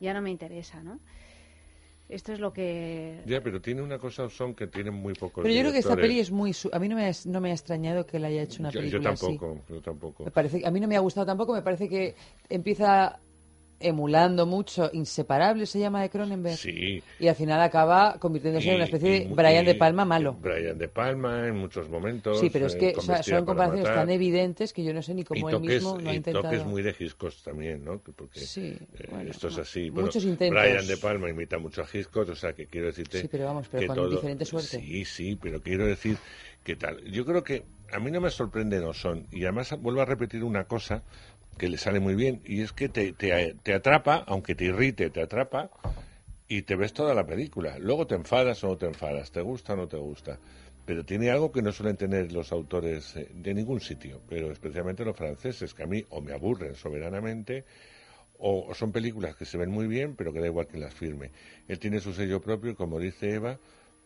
ya 0.00 0.12
no 0.14 0.20
me 0.22 0.30
interesa, 0.30 0.82
¿no? 0.82 0.98
Esto 2.08 2.32
es 2.34 2.38
lo 2.40 2.52
que... 2.52 3.22
Ya, 3.24 3.40
pero 3.42 3.62
tiene 3.62 3.80
una 3.80 3.98
cosa, 3.98 4.28
son 4.28 4.54
que 4.54 4.66
tienen 4.66 4.92
muy 4.92 5.14
pocos 5.14 5.42
Pero 5.42 5.54
yo 5.54 5.60
creo 5.62 5.72
que 5.72 5.78
esta 5.78 5.96
peli 5.96 6.20
es 6.20 6.30
muy... 6.30 6.52
su- 6.52 6.68
A 6.72 6.78
mí 6.78 6.86
no 6.86 6.96
me, 6.96 7.06
ha, 7.08 7.12
no 7.24 7.40
me 7.40 7.50
ha 7.50 7.54
extrañado 7.54 8.04
que 8.04 8.18
él 8.18 8.26
haya 8.26 8.42
hecho 8.42 8.60
una 8.60 8.70
Yo- 8.70 8.80
yo 8.80 8.86
película 9.00 9.10
así. 9.12 9.38
tampoco, 9.38 9.64
yo 9.72 9.80
tampoco. 9.80 10.24
Me 10.24 10.30
parece, 10.30 10.66
a 10.66 10.70
mí 10.70 10.80
no 10.80 10.86
me 10.88 10.96
ha 10.96 11.00
gustado 11.00 11.24
tampoco, 11.24 11.54
me 11.54 11.62
parece 11.62 11.88
que 11.88 12.14
empieza 12.50 13.18
emulando 13.86 14.46
mucho 14.46 14.90
Inseparable, 14.92 15.66
se 15.66 15.78
llama 15.78 16.02
de 16.02 16.10
Cronenberg. 16.10 16.56
Sí. 16.56 17.02
Y 17.20 17.28
al 17.28 17.34
final 17.36 17.60
acaba 17.60 18.18
convirtiéndose 18.18 18.68
en 18.70 18.76
una 18.76 18.84
especie 18.84 19.10
de 19.10 19.16
Y- 19.18 19.22
y- 19.22 19.34
Brian 19.34 19.64
y- 19.64 19.66
De 19.68 19.74
Palma 19.74 20.04
malo. 20.04 20.34
Brian 20.40 20.76
De 20.78 20.88
Palma 20.88 21.46
en 21.46 21.56
muchos 21.56 21.88
momentos. 21.88 22.40
Sí, 22.40 22.50
pero 22.50 22.66
es 22.66 22.74
eh, 22.74 22.78
que 22.78 22.94
o 22.96 23.00
sea, 23.00 23.22
son 23.22 23.32
para 23.32 23.44
comparaciones 23.44 23.84
matar. 23.84 23.96
tan 23.96 24.10
evidentes 24.10 24.72
que 24.72 24.84
yo 24.84 24.92
no 24.94 25.02
sé 25.02 25.14
ni 25.14 25.22
y 25.22 25.24
cómo 25.24 25.50
él 25.50 25.60
mismo 25.60 25.98
no 26.00 26.10
ha 26.10 26.12
y 26.12 26.16
intentado. 26.16 26.44
toques 26.44 26.64
muy 26.64 26.82
de 26.82 26.94
Hitchcock 26.98 27.34
también, 27.44 27.84
¿no? 27.84 28.02
Que 28.02 28.12
Porque 28.12 28.40
Sí, 28.40 28.76
eh, 28.98 29.06
bueno, 29.10 29.30
esto 29.30 29.48
es 29.48 29.58
así. 29.58 29.90
Bueno, 29.90 30.06
Muchos 30.06 30.24
intentos. 30.24 30.60
Brian 30.62 30.86
De 30.86 30.96
Palma 30.96 31.28
imita 31.30 31.58
mucho 31.58 31.82
a 31.82 31.86
Hitchcock, 31.92 32.28
o 32.28 32.34
sea, 32.34 32.52
que 32.52 32.66
quiero 32.66 32.86
decirte 32.88 33.20
Sí, 33.20 33.28
pero 33.30 33.44
vamos, 33.46 33.66
pero 33.70 33.80
que 33.82 33.86
con 33.88 33.96
todo- 33.96 34.08
diferente 34.10 34.44
suerte. 34.44 34.80
Sí, 34.80 35.04
sí, 35.04 35.38
pero 35.40 35.60
quiero 35.60 35.86
decir 35.86 36.16
que 36.62 36.76
tal. 36.76 37.02
Yo 37.04 37.24
creo 37.24 37.44
que 37.44 37.64
a 37.92 37.98
mí 37.98 38.10
no 38.10 38.20
me 38.20 38.30
sorprende 38.30 38.80
no 38.80 38.92
son 38.94 39.26
y 39.30 39.42
además 39.44 39.74
vuelvo 39.80 40.00
a 40.00 40.04
repetir 40.06 40.42
una 40.42 40.64
cosa 40.64 41.02
que 41.56 41.68
le 41.68 41.78
sale 41.78 42.00
muy 42.00 42.14
bien 42.14 42.42
y 42.44 42.62
es 42.62 42.72
que 42.72 42.88
te, 42.88 43.12
te, 43.12 43.74
atrapa, 43.74 44.24
aunque 44.26 44.54
te 44.54 44.64
irrite, 44.64 45.10
te 45.10 45.22
atrapa 45.22 45.70
y 46.48 46.62
te 46.62 46.76
ves 46.76 46.92
toda 46.92 47.14
la 47.14 47.26
película. 47.26 47.78
Luego 47.78 48.06
te 48.06 48.14
enfadas 48.14 48.62
o 48.64 48.68
no 48.68 48.76
te 48.76 48.86
enfadas, 48.86 49.30
te 49.30 49.40
gusta 49.40 49.74
o 49.74 49.76
no 49.76 49.88
te 49.88 49.96
gusta. 49.96 50.38
Pero 50.84 51.04
tiene 51.04 51.30
algo 51.30 51.50
que 51.50 51.62
no 51.62 51.72
suelen 51.72 51.96
tener 51.96 52.32
los 52.32 52.52
autores 52.52 53.16
eh, 53.16 53.28
de 53.32 53.54
ningún 53.54 53.80
sitio, 53.80 54.20
pero 54.28 54.52
especialmente 54.52 55.04
los 55.04 55.16
franceses, 55.16 55.72
que 55.72 55.82
a 55.82 55.86
mí 55.86 56.04
o 56.10 56.20
me 56.20 56.34
aburren 56.34 56.74
soberanamente 56.74 57.64
o 58.38 58.74
son 58.74 58.92
películas 58.92 59.36
que 59.36 59.44
se 59.44 59.56
ven 59.56 59.70
muy 59.70 59.86
bien, 59.86 60.16
pero 60.16 60.32
que 60.32 60.40
da 60.40 60.46
igual 60.46 60.66
que 60.66 60.78
las 60.78 60.92
firme. 60.92 61.30
Él 61.68 61.78
tiene 61.78 62.00
su 62.00 62.12
sello 62.12 62.40
propio 62.40 62.72
y, 62.72 62.74
como 62.74 62.98
dice 62.98 63.32
Eva, 63.32 63.58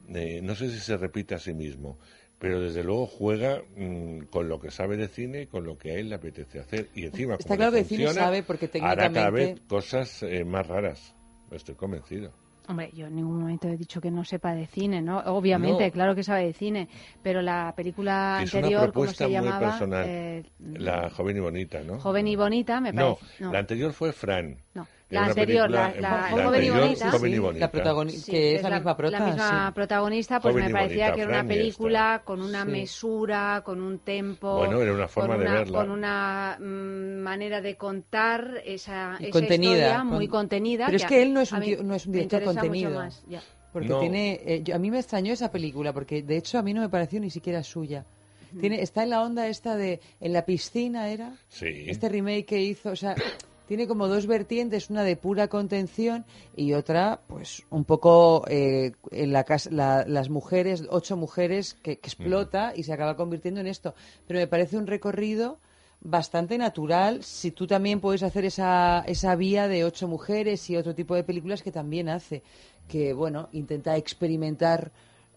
eh, 0.08 0.40
no 0.42 0.54
sé 0.54 0.70
si 0.70 0.78
se 0.78 0.96
repite 0.96 1.34
a 1.34 1.38
sí 1.38 1.54
mismo, 1.54 1.98
pero 2.38 2.60
desde 2.60 2.84
luego 2.84 3.06
juega 3.06 3.62
mm, 3.76 4.26
con 4.30 4.48
lo 4.48 4.60
que 4.60 4.70
sabe 4.70 4.96
de 4.96 5.08
cine 5.08 5.42
y 5.42 5.46
con 5.46 5.64
lo 5.64 5.76
que 5.76 5.90
a 5.92 5.94
él 5.94 6.08
le 6.08 6.14
apetece 6.16 6.60
hacer. 6.60 6.88
Y 6.94 7.04
encima, 7.06 7.34
Está 7.34 7.44
como 7.48 7.56
claro 7.56 7.72
que 7.72 7.78
de 7.78 7.84
cine 7.84 8.08
sabe 8.12 8.42
porque 8.42 8.70
hará 8.80 9.10
cada 9.12 9.30
vez 9.30 9.54
técnicamente- 9.56 9.68
cosas 9.68 10.22
eh, 10.22 10.44
más 10.44 10.66
raras. 10.66 11.14
Estoy 11.50 11.74
convencido. 11.74 12.32
Hombre, 12.68 12.90
yo 12.92 13.06
en 13.06 13.16
ningún 13.16 13.40
momento 13.40 13.66
he 13.66 13.78
dicho 13.78 13.98
que 13.98 14.10
no 14.10 14.24
sepa 14.26 14.54
de 14.54 14.66
cine, 14.66 15.00
¿no? 15.00 15.20
Obviamente, 15.20 15.86
No. 15.86 15.90
claro 15.92 16.14
que 16.14 16.22
sabe 16.22 16.44
de 16.44 16.52
cine, 16.52 16.86
pero 17.22 17.40
la 17.40 17.72
película 17.74 18.40
es 18.42 18.52
una 18.52 18.58
anterior, 18.60 18.80
¿cómo 18.80 18.92
propuesta 18.92 19.24
se 19.24 19.30
muy 19.30 19.34
llamaba? 19.34 19.70
personal. 19.70 20.04
Eh, 20.06 20.42
la 20.74 21.08
joven 21.08 21.38
y 21.38 21.40
bonita, 21.40 21.80
¿no? 21.82 21.98
Joven 21.98 22.28
y 22.28 22.36
bonita, 22.36 22.78
me 22.82 22.92
No, 22.92 23.14
parece. 23.14 23.42
No, 23.44 23.52
la 23.54 23.58
anterior 23.60 23.92
fue 23.94 24.12
Fran. 24.12 24.58
No, 24.74 24.86
la 25.10 25.24
anterior, 25.26 25.70
la, 25.70 25.90
la 25.94 26.00
la 26.00 26.22
Joven 26.30 26.38
y 26.44 26.46
anterior, 26.46 26.80
bonita. 26.80 27.10
Joven 27.10 27.30
y 27.30 27.34
Sí, 27.34 27.38
bonita. 27.40 27.66
la 27.66 27.72
protagoni- 27.72 28.10
Sí, 28.10 28.30
que 28.30 28.54
es 28.56 28.62
la 28.62 28.70
misma 28.70 28.96
prota, 28.96 29.18
la 29.18 29.26
misma 29.26 29.66
sí. 29.68 29.74
protagonista, 29.74 30.40
pues 30.40 30.52
Joven 30.52 30.66
me 30.66 30.72
parecía 30.72 31.04
bonita, 31.06 31.14
que 31.14 31.20
era 31.22 31.30
una 31.40 31.48
película 31.48 32.22
con 32.24 32.42
una 32.42 32.64
Sí. 32.64 32.70
mesura, 32.70 33.62
con 33.64 33.80
un 33.80 33.98
tempo. 34.00 34.56
Bueno, 34.58 34.82
era 34.82 34.92
una 34.92 35.08
forma 35.08 35.34
con 35.36 35.38
de 35.44 35.50
una, 35.50 35.58
verla. 35.58 35.78
Con 35.78 35.90
una 35.90 36.56
mm, 36.60 37.18
manera 37.22 37.60
de 37.60 37.76
contar 37.76 38.62
esa, 38.64 39.16
Y 39.20 39.24
esa 39.24 39.32
contenida, 39.32 39.72
historia 39.72 39.98
con- 39.98 40.06
muy 40.08 40.28
contenida. 40.28 40.86
Pero 40.86 40.96
es 40.96 41.04
a- 41.04 41.08
que 41.08 41.22
él 41.22 41.32
no 41.32 41.40
es 41.40 41.52
a 41.52 41.56
un, 41.56 41.60
mí 41.60 41.66
tío- 41.68 41.82
no 41.82 41.94
es 41.94 42.06
un 42.06 42.12
me 42.12 42.16
director 42.18 42.44
contenido. 42.44 42.90
más, 42.90 43.24
ya. 43.28 43.42
Porque 43.72 43.88
No. 43.88 44.00
tiene. 44.00 44.40
eh, 44.44 44.62
yo- 44.64 44.74
a 44.74 44.78
mí 44.78 44.90
me 44.90 44.98
extrañó 44.98 45.32
esa 45.32 45.50
película, 45.52 45.92
porque 45.92 46.22
de 46.22 46.36
hecho 46.36 46.58
a 46.58 46.62
mí 46.62 46.72
no 46.74 46.80
me 46.80 46.88
pareció 46.88 47.20
ni 47.20 47.30
siquiera 47.30 47.62
suya. 47.62 48.04
Tiene, 48.60 48.80
está 48.80 49.02
en 49.02 49.10
la 49.10 49.22
onda 49.22 49.46
esta 49.46 49.76
de. 49.76 50.00
En 50.20 50.32
la 50.32 50.46
piscina 50.46 51.10
era. 51.10 51.34
Sí. 51.48 51.66
Este 51.86 52.08
remake 52.08 52.46
que 52.46 52.60
hizo, 52.62 52.90
o 52.90 52.96
sea, 52.96 53.14
tiene 53.68 53.86
como 53.86 54.08
dos 54.08 54.26
vertientes, 54.26 54.90
una 54.90 55.04
de 55.04 55.14
pura 55.16 55.46
contención 55.48 56.24
y 56.56 56.72
otra, 56.72 57.20
pues, 57.28 57.62
un 57.70 57.84
poco 57.84 58.44
eh, 58.48 58.92
en 59.10 59.32
la 59.32 59.44
casa, 59.44 59.68
la- 59.70 60.04
las 60.06 60.30
mujeres, 60.30 60.84
ocho 60.90 61.16
mujeres 61.16 61.74
que, 61.74 61.98
que 61.98 62.08
explota 62.08 62.72
y 62.74 62.82
se 62.82 62.92
acaba 62.94 63.14
convirtiendo 63.16 63.60
en 63.60 63.66
esto. 63.66 63.94
Pero 64.26 64.40
me 64.40 64.46
parece 64.46 64.78
un 64.78 64.86
recorrido 64.86 65.58
bastante 66.00 66.56
natural. 66.58 67.22
Si 67.22 67.50
tú 67.50 67.66
también 67.66 68.00
puedes 68.00 68.22
hacer 68.22 68.44
esa, 68.46 69.04
esa 69.06 69.36
vía 69.36 69.68
de 69.68 69.84
ocho 69.84 70.08
mujeres 70.08 70.68
y 70.70 70.76
otro 70.76 70.94
tipo 70.94 71.14
de 71.14 71.24
películas 71.24 71.62
que 71.62 71.70
también 71.72 72.08
hace, 72.08 72.42
que, 72.88 73.12
bueno, 73.12 73.48
intenta 73.52 73.96
experimentar 73.96 74.90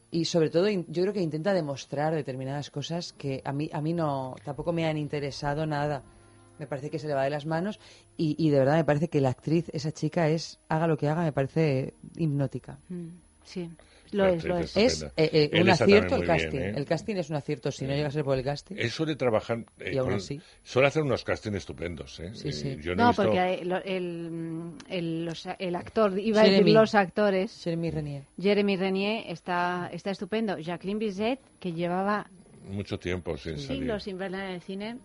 y 0.10 0.26
sobre 0.26 0.50
todo 0.50 0.70
yo 0.70 1.02
creo 1.04 1.14
que 1.14 1.22
intenta 1.22 1.54
demostrar 1.54 2.14
determinadas 2.14 2.70
cosas 2.70 3.14
que 3.14 3.42
a 3.46 3.54
mí 3.54 3.70
a 3.72 3.80
mí 3.82 3.94
no 3.94 4.36
tampoco 4.44 4.74
me 4.74 4.86
han 4.86 4.98
interesado 4.98 5.66
nada 5.66 6.04
me 6.60 6.68
parece 6.68 6.90
que 6.90 7.00
se 7.00 7.08
le 7.08 7.14
va 7.14 7.24
de 7.24 7.30
las 7.30 7.46
manos 7.46 7.80
y, 8.18 8.36
y 8.38 8.50
de 8.50 8.60
verdad 8.60 8.76
me 8.76 8.84
parece 8.86 9.08
que 9.10 9.22
la 9.22 9.30
actriz 9.30 9.70
esa 9.74 9.92
chica 9.92 10.30
es 10.30 10.60
haga 10.70 10.88
lo 10.88 10.98
que 10.98 11.08
haga 11.08 11.24
me 11.24 11.32
parece 11.34 11.94
hipnótica 12.18 12.78
Mm, 12.90 13.08
Sí, 13.44 13.68
lo 14.12 14.26
La 14.26 14.34
es, 14.34 14.44
lo 14.46 14.58
es. 14.60 14.78
es 14.78 15.02
eh, 15.04 15.50
eh, 15.52 15.62
un 15.62 15.68
acierto 15.68 16.16
el 16.16 16.26
casting 16.26 16.60
bien, 16.60 16.76
¿eh? 16.76 16.78
el 16.78 16.86
casting 16.86 17.16
es 17.16 17.32
un 17.32 17.38
acierto 17.38 17.72
si 17.72 17.86
no 17.86 17.94
llega 17.96 18.08
a 18.10 18.12
ser 18.12 18.24
por 18.24 18.38
el 18.38 18.44
casting 18.44 18.76
Él 18.78 18.92
suele 18.92 19.16
trabajar. 19.16 19.66
eh, 19.80 19.94
Y 19.94 19.98
aún 19.98 20.10
con- 20.10 20.18
así. 20.18 20.40
Suele 20.64 20.90
hacer 20.90 21.02
unos 21.02 21.24
castings 21.24 21.56
estupendos, 21.58 22.20
¿eh? 22.20 22.30
Sí, 22.36 22.52
sí. 22.54 22.68
Eh, 22.70 22.78
yo 22.80 22.94
no, 22.96 23.02
he 23.02 23.06
No, 23.06 23.08
visto- 23.10 23.24
porque 23.24 23.54
el, 23.56 23.72
el, 23.84 24.72
el- 24.90 25.26
los- 25.26 25.48
el 25.58 25.76
actor, 25.76 26.20
iba 26.20 26.42
a 26.42 26.44
decir 26.46 26.70
los 26.70 26.94
actores, 26.94 27.64
Jeremy 27.64 27.90
Renier 27.90 28.24
Jeremy 28.40 28.78
Renier 28.78 29.24
está, 29.28 29.90
está 29.92 30.12
estupendo. 30.12 30.60
Jacqueline 30.60 31.00
Bisset, 31.00 31.40
que 31.60 31.74
llevaba 31.74 32.30
mucho 32.70 33.00
tiempo 33.00 33.36
sin 33.38 33.58
salir. 33.58 33.82
siglos 33.82 34.04
sin 34.04 34.20
verla 34.20 34.46
en 34.50 34.52
el 34.56 34.62
cine, 34.62 34.98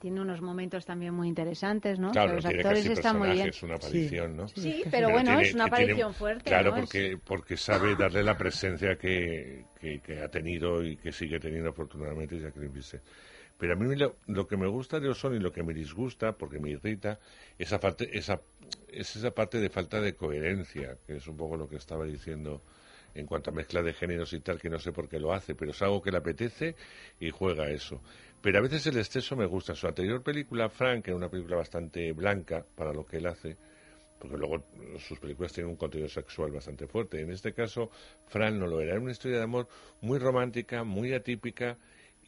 tiene 0.00 0.20
unos 0.20 0.40
momentos 0.40 0.84
también 0.86 1.14
muy 1.14 1.28
interesantes, 1.28 1.98
¿no? 1.98 2.10
Claro, 2.10 2.34
los 2.34 2.44
tiene 2.44 2.60
actores 2.60 2.84
casi 2.84 2.92
están 2.94 3.18
muy 3.18 3.28
bien. 3.28 3.38
personajes, 3.50 3.62
una 3.62 3.74
aparición, 3.76 4.36
¿no? 4.36 4.48
Sí, 4.48 4.82
pero 4.90 5.10
bueno, 5.10 5.38
es 5.38 5.54
una 5.54 5.64
tiene- 5.64 5.76
aparición 5.84 6.14
fuerte, 6.14 6.44
Claro, 6.50 6.70
¿no? 6.70 6.76
Es- 6.78 6.82
porque, 6.84 7.18
porque 7.22 7.56
sabe 7.56 7.94
darle 7.96 8.22
la 8.22 8.36
presencia 8.36 8.96
que, 8.96 9.66
que, 9.78 10.00
que 10.00 10.20
ha 10.22 10.28
tenido 10.28 10.82
y 10.82 10.96
que 10.96 11.12
sigue 11.12 11.38
teniendo 11.38 11.70
afortunadamente 11.70 12.38
Jacqueline 12.40 12.72
Bisset. 12.72 13.02
Pero 13.58 13.74
a 13.74 13.76
mí 13.76 13.94
lo, 13.94 14.16
lo 14.26 14.48
que 14.48 14.56
me 14.56 14.66
gusta 14.66 14.98
de 15.00 15.10
Oson 15.10 15.34
y 15.34 15.38
lo 15.38 15.52
que 15.52 15.62
me 15.62 15.74
disgusta, 15.74 16.32
porque 16.32 16.58
me 16.58 16.70
irrita, 16.70 17.20
esa 17.58 17.78
parte, 17.78 18.08
esa, 18.18 18.40
es 18.88 19.14
esa 19.16 19.32
parte 19.32 19.58
de 19.60 19.68
falta 19.68 20.00
de 20.00 20.14
coherencia, 20.14 20.96
que 21.06 21.16
es 21.16 21.26
un 21.28 21.36
poco 21.36 21.58
lo 21.58 21.68
que 21.68 21.76
estaba 21.76 22.06
diciendo 22.06 22.62
en 23.12 23.26
cuanto 23.26 23.50
a 23.50 23.52
mezcla 23.52 23.82
de 23.82 23.92
géneros 23.92 24.32
y 24.32 24.40
tal, 24.40 24.60
que 24.60 24.70
no 24.70 24.78
sé 24.78 24.92
por 24.92 25.08
qué 25.08 25.18
lo 25.18 25.34
hace, 25.34 25.54
pero 25.54 25.72
es 25.72 25.82
algo 25.82 26.00
que 26.00 26.10
le 26.12 26.18
apetece 26.18 26.74
y 27.18 27.28
juega 27.30 27.68
eso. 27.68 28.00
Pero 28.42 28.58
a 28.58 28.62
veces 28.62 28.86
el 28.86 28.96
exceso 28.96 29.36
me 29.36 29.44
gusta. 29.44 29.74
Su 29.74 29.86
anterior 29.86 30.22
película, 30.22 30.70
Frank, 30.70 31.06
era 31.08 31.16
una 31.16 31.28
película 31.28 31.56
bastante 31.56 32.12
blanca 32.12 32.64
para 32.74 32.92
lo 32.92 33.04
que 33.04 33.18
él 33.18 33.26
hace, 33.26 33.58
porque 34.18 34.38
luego 34.38 34.64
sus 34.98 35.18
películas 35.18 35.52
tienen 35.52 35.70
un 35.70 35.76
contenido 35.76 36.08
sexual 36.08 36.50
bastante 36.50 36.86
fuerte. 36.86 37.20
En 37.20 37.30
este 37.30 37.52
caso, 37.52 37.90
Frank 38.28 38.54
no 38.54 38.66
lo 38.66 38.80
era. 38.80 38.92
Era 38.92 39.00
una 39.00 39.12
historia 39.12 39.38
de 39.38 39.44
amor 39.44 39.68
muy 40.00 40.18
romántica, 40.18 40.84
muy 40.84 41.12
atípica, 41.12 41.76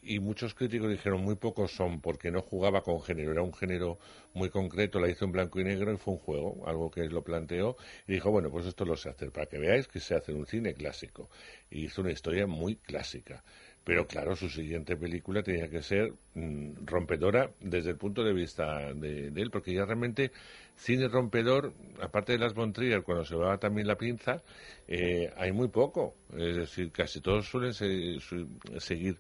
y 0.03 0.19
muchos 0.19 0.55
críticos 0.55 0.91
dijeron 0.91 1.23
muy 1.23 1.37
pocos 1.37 1.71
son 1.73 2.01
porque 2.01 2.33
no 2.33 2.43
jugaba 2.43 2.83
con 2.83 3.01
género, 3.01 3.31
era 3.31 3.43
un 3.43 3.55
género 3.55 3.99
muy 4.35 4.51
concreto, 4.51 4.99
la 4.99 5.09
hizo 5.09 5.25
en 5.25 5.33
blanco 5.33 5.61
y 5.61 5.65
negro 5.65 5.93
y 5.93 5.97
fue 5.97 6.15
un 6.15 6.21
juego, 6.21 6.67
algo 6.67 6.91
que 6.91 7.03
él 7.03 7.13
lo 7.13 7.23
planteó 7.23 7.77
y 8.09 8.15
dijo, 8.15 8.31
bueno, 8.31 8.51
pues 8.51 8.67
esto 8.67 8.85
lo 8.85 8.97
sé 8.97 9.11
hacer, 9.11 9.31
para 9.31 9.47
que 9.47 9.59
veáis 9.59 9.87
que 9.87 10.01
sé 10.01 10.17
hacer 10.17 10.35
un 10.35 10.47
cine 10.47 10.75
clásico. 10.75 11.31
Y 11.71 11.85
hizo 11.85 12.03
una 12.03 12.11
historia 12.11 12.49
muy 12.49 12.77
clásica. 12.77 13.45
Pero 13.85 14.07
claro, 14.07 14.37
su 14.37 14.49
siguiente 14.49 14.97
película 14.97 15.43
tenía 15.43 15.69
que 15.69 15.83
ser 15.83 16.13
mm, 16.35 16.87
rompedora 16.87 17.51
desde 17.61 17.91
el 17.91 17.97
punto 17.97 18.23
de 18.23 18.33
vista 18.33 18.93
de, 18.95 19.31
de 19.31 19.43
él, 19.43 19.51
porque 19.51 19.75
ya 19.75 19.85
realmente 19.85 20.31
cine 20.77 21.09
rompedor, 21.09 21.73
aparte 22.01 22.33
de 22.33 22.39
las 22.39 22.55
Von 22.55 22.73
Trier, 22.73 23.03
cuando 23.03 23.25
se 23.25 23.35
va 23.35 23.59
también 23.59 23.89
la 23.89 23.97
pinza, 23.97 24.43
eh, 24.87 25.33
hay 25.37 25.51
muy 25.53 25.69
poco. 25.69 26.15
Es 26.37 26.57
decir, 26.57 26.93
casi 26.93 27.21
todos 27.21 27.47
suelen 27.49 27.75
se- 27.75 28.21
su- 28.21 28.49
seguir 28.79 29.19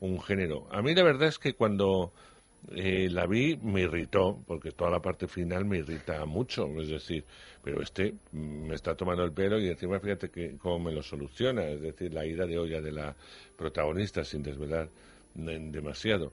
un 0.00 0.20
género. 0.20 0.66
A 0.70 0.80
mí 0.82 0.94
la 0.94 1.02
verdad 1.02 1.28
es 1.28 1.38
que 1.38 1.54
cuando 1.54 2.12
la 2.70 3.26
vi 3.26 3.56
me 3.62 3.82
irritó, 3.82 4.42
porque 4.46 4.72
toda 4.72 4.90
la 4.90 5.00
parte 5.00 5.28
final 5.28 5.64
me 5.64 5.78
irrita 5.78 6.24
mucho, 6.24 6.66
es 6.80 6.88
decir, 6.88 7.24
pero 7.62 7.82
este 7.82 8.14
me 8.32 8.74
está 8.74 8.94
tomando 8.94 9.22
el 9.24 9.32
pelo 9.32 9.58
y 9.58 9.68
encima 9.68 10.00
fíjate 10.00 10.30
que 10.30 10.56
cómo 10.58 10.78
me 10.86 10.92
lo 10.92 11.02
soluciona, 11.02 11.66
es 11.66 11.80
decir, 11.80 12.12
la 12.12 12.24
ida 12.24 12.46
de 12.46 12.58
olla 12.58 12.80
de 12.80 12.92
la 12.92 13.14
protagonista 13.56 14.24
sin 14.24 14.42
desvelar 14.42 14.88
demasiado. 15.34 16.32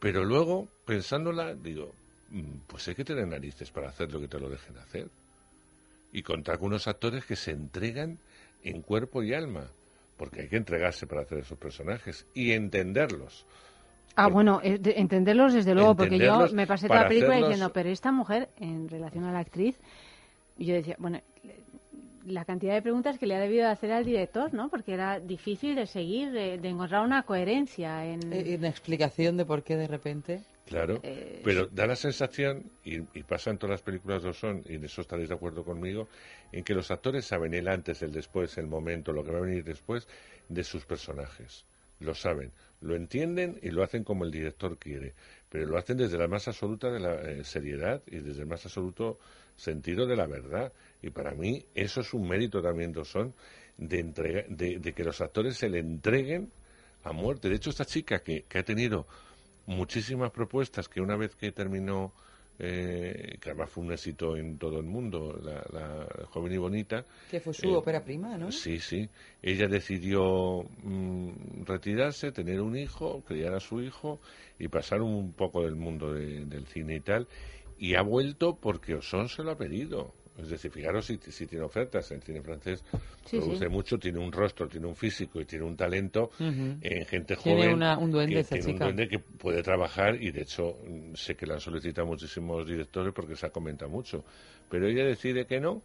Pero 0.00 0.24
luego, 0.24 0.68
pensándola, 0.86 1.54
digo, 1.54 1.94
mm, 2.30 2.60
pues 2.66 2.88
hay 2.88 2.94
que 2.94 3.04
tener 3.04 3.28
narices 3.28 3.70
para 3.70 3.90
hacer 3.90 4.10
lo 4.12 4.20
que 4.20 4.28
te 4.28 4.40
lo 4.40 4.48
dejen 4.48 4.76
hacer. 4.78 5.08
Y 6.12 6.22
contar 6.22 6.58
con 6.58 6.68
unos 6.68 6.88
actores 6.88 7.24
que 7.24 7.36
se 7.36 7.52
entregan 7.52 8.18
en 8.64 8.82
cuerpo 8.82 9.22
y 9.22 9.34
alma, 9.34 9.70
porque 10.16 10.42
hay 10.42 10.48
que 10.48 10.56
entregarse 10.56 11.06
para 11.06 11.22
hacer 11.22 11.38
esos 11.38 11.58
personajes 11.58 12.26
y 12.34 12.52
entenderlos. 12.52 13.46
Ah, 14.16 14.28
bueno, 14.28 14.60
eh, 14.62 14.78
de- 14.78 14.98
entenderlos 14.98 15.52
desde 15.54 15.74
luego, 15.74 15.94
porque 15.96 16.18
yo 16.18 16.48
me 16.52 16.66
pasé 16.66 16.88
toda 16.88 17.02
la 17.02 17.08
película 17.08 17.36
hacerlos- 17.36 17.48
diciendo, 17.50 17.72
pero 17.72 17.88
esta 17.90 18.12
mujer, 18.12 18.48
en 18.58 18.88
relación 18.88 19.24
a 19.24 19.32
la 19.32 19.38
actriz, 19.38 19.78
y 20.58 20.66
yo 20.66 20.74
decía, 20.74 20.96
bueno, 20.98 21.20
la 22.26 22.44
cantidad 22.44 22.74
de 22.74 22.82
preguntas 22.82 23.18
que 23.18 23.26
le 23.26 23.34
ha 23.34 23.40
debido 23.40 23.66
hacer 23.68 23.92
al 23.92 24.04
director, 24.04 24.52
¿no? 24.52 24.68
Porque 24.68 24.92
era 24.92 25.20
difícil 25.20 25.74
de 25.74 25.86
seguir, 25.86 26.30
de, 26.32 26.58
de 26.58 26.68
encontrar 26.68 27.04
una 27.04 27.22
coherencia 27.22 28.04
en... 28.04 28.32
Eh, 28.32 28.56
una 28.58 28.68
explicación 28.68 29.36
de 29.38 29.44
por 29.46 29.62
qué 29.62 29.76
de 29.76 29.86
repente 29.86 30.40
Claro, 30.66 31.00
Eh, 31.02 31.40
pero 31.42 31.66
da 31.66 31.86
la 31.86 31.96
sensación, 31.96 32.62
y, 32.84 32.98
y 32.98 33.22
pasa 33.24 33.50
en 33.50 33.58
todas 33.58 33.72
las 33.72 33.82
películas 33.82 34.22
de 34.22 34.32
Son, 34.34 34.62
y 34.68 34.74
en 34.76 34.84
eso 34.84 35.00
estaréis 35.00 35.28
de 35.30 35.34
acuerdo 35.34 35.64
conmigo, 35.64 36.06
en 36.52 36.62
que 36.62 36.74
los 36.74 36.90
actores 36.92 37.24
saben 37.24 37.54
el 37.54 37.66
antes, 37.66 38.02
el 38.02 38.12
después, 38.12 38.56
el 38.58 38.66
momento, 38.68 39.12
lo 39.12 39.24
que 39.24 39.32
va 39.32 39.38
a 39.38 39.42
venir 39.42 39.64
después 39.64 40.06
de 40.48 40.62
sus 40.62 40.84
personajes. 40.84 41.64
lo 42.00 42.14
saben, 42.14 42.50
lo 42.80 42.96
entienden 42.96 43.58
y 43.62 43.70
lo 43.70 43.82
hacen 43.82 44.04
como 44.04 44.24
el 44.24 44.30
director 44.30 44.78
quiere, 44.78 45.14
pero 45.48 45.66
lo 45.66 45.78
hacen 45.78 45.96
desde 45.96 46.18
la 46.18 46.28
más 46.28 46.48
absoluta 46.48 46.90
de 46.90 47.00
la 47.00 47.14
eh, 47.14 47.44
seriedad 47.44 48.02
y 48.06 48.18
desde 48.18 48.42
el 48.42 48.46
más 48.46 48.64
absoluto 48.64 49.18
sentido 49.56 50.06
de 50.06 50.16
la 50.16 50.26
verdad. 50.26 50.72
Y 51.02 51.10
para 51.10 51.32
mí 51.32 51.64
eso 51.74 52.00
es 52.00 52.14
un 52.14 52.28
mérito 52.28 52.62
también, 52.62 52.92
de, 52.92 54.44
de, 54.48 54.78
de 54.78 54.92
que 54.92 55.04
los 55.04 55.20
actores 55.20 55.56
se 55.56 55.68
le 55.68 55.78
entreguen 55.78 56.50
a 57.04 57.12
muerte. 57.12 57.48
De 57.48 57.56
hecho, 57.56 57.70
esta 57.70 57.84
chica 57.84 58.22
que 58.22 58.44
ha 58.54 58.62
tenido 58.62 59.06
muchísimas 59.66 60.30
propuestas 60.30 60.88
que 60.88 61.00
una 61.00 61.16
vez 61.16 61.36
que 61.36 61.52
terminó 61.52 62.12
eh, 62.62 63.38
que 63.40 63.50
además 63.50 63.70
fue 63.70 63.84
un 63.84 63.92
éxito 63.92 64.36
en 64.36 64.58
todo 64.58 64.80
el 64.80 64.84
mundo, 64.84 65.40
la, 65.42 66.06
joven 66.26 66.52
y 66.52 66.58
bonita. 66.58 67.06
Que 67.30 67.40
fue 67.40 67.54
su 67.54 67.68
eh, 67.68 67.74
ópera 67.74 68.04
prima, 68.04 68.36
¿no? 68.36 68.52
Sí, 68.52 68.78
sí. 68.78 69.08
Ella 69.40 69.66
decidió 69.66 70.64
mm, 70.82 71.64
retirarse, 71.64 72.32
tener 72.32 72.60
un 72.60 72.76
hijo, 72.76 73.22
criar 73.22 73.54
a 73.54 73.60
su 73.60 73.80
hijo 73.80 74.20
y 74.58 74.68
pasar 74.68 75.00
un 75.00 75.32
poco 75.32 75.62
del 75.62 75.74
mundo 75.74 76.12
del 76.12 76.66
cine 76.66 76.96
y 76.96 77.00
tal. 77.00 77.28
Y 77.78 77.94
ha 77.94 78.02
vuelto 78.02 78.56
porque 78.56 78.94
Osón 78.94 79.30
se 79.30 79.42
lo 79.42 79.52
ha 79.52 79.56
pedido. 79.56 80.12
Es 80.38 80.48
decir, 80.48 80.70
fijaros 80.70 81.06
si, 81.06 81.18
si 81.18 81.46
tiene 81.46 81.64
ofertas. 81.64 82.10
El 82.12 82.22
cine 82.22 82.40
francés 82.40 82.82
produce 83.30 83.68
mucho, 83.68 83.98
tiene 83.98 84.18
un 84.18 84.32
rostro, 84.32 84.68
tiene 84.68 84.86
un 84.86 84.96
físico 84.96 85.40
y 85.40 85.44
tiene 85.44 85.64
un 85.64 85.76
talento 85.76 86.30
en 86.38 87.04
gente 87.06 87.36
tiene 87.36 87.74
joven. 87.74 87.82
un 87.98 88.10
duende 88.10 88.34
que, 88.34 88.40
esa 88.40 88.54
tiene 88.54 88.72
un 88.72 88.78
duende 88.78 89.08
que 89.08 89.18
puede 89.18 89.62
trabajar 89.62 90.20
y 90.20 90.30
de 90.30 90.42
hecho 90.42 90.78
sé 91.14 91.34
que 91.34 91.46
la 91.46 91.54
han 91.54 91.60
solicitado 91.60 92.06
muchísimos 92.06 92.66
directores 92.66 93.12
porque 93.12 93.36
se 93.36 93.46
ha 93.46 93.50
comentado 93.50 93.90
mucho. 93.90 94.24
Pero 94.68 94.86
ella 94.86 95.04
decide 95.04 95.46
que 95.46 95.60
no 95.60 95.82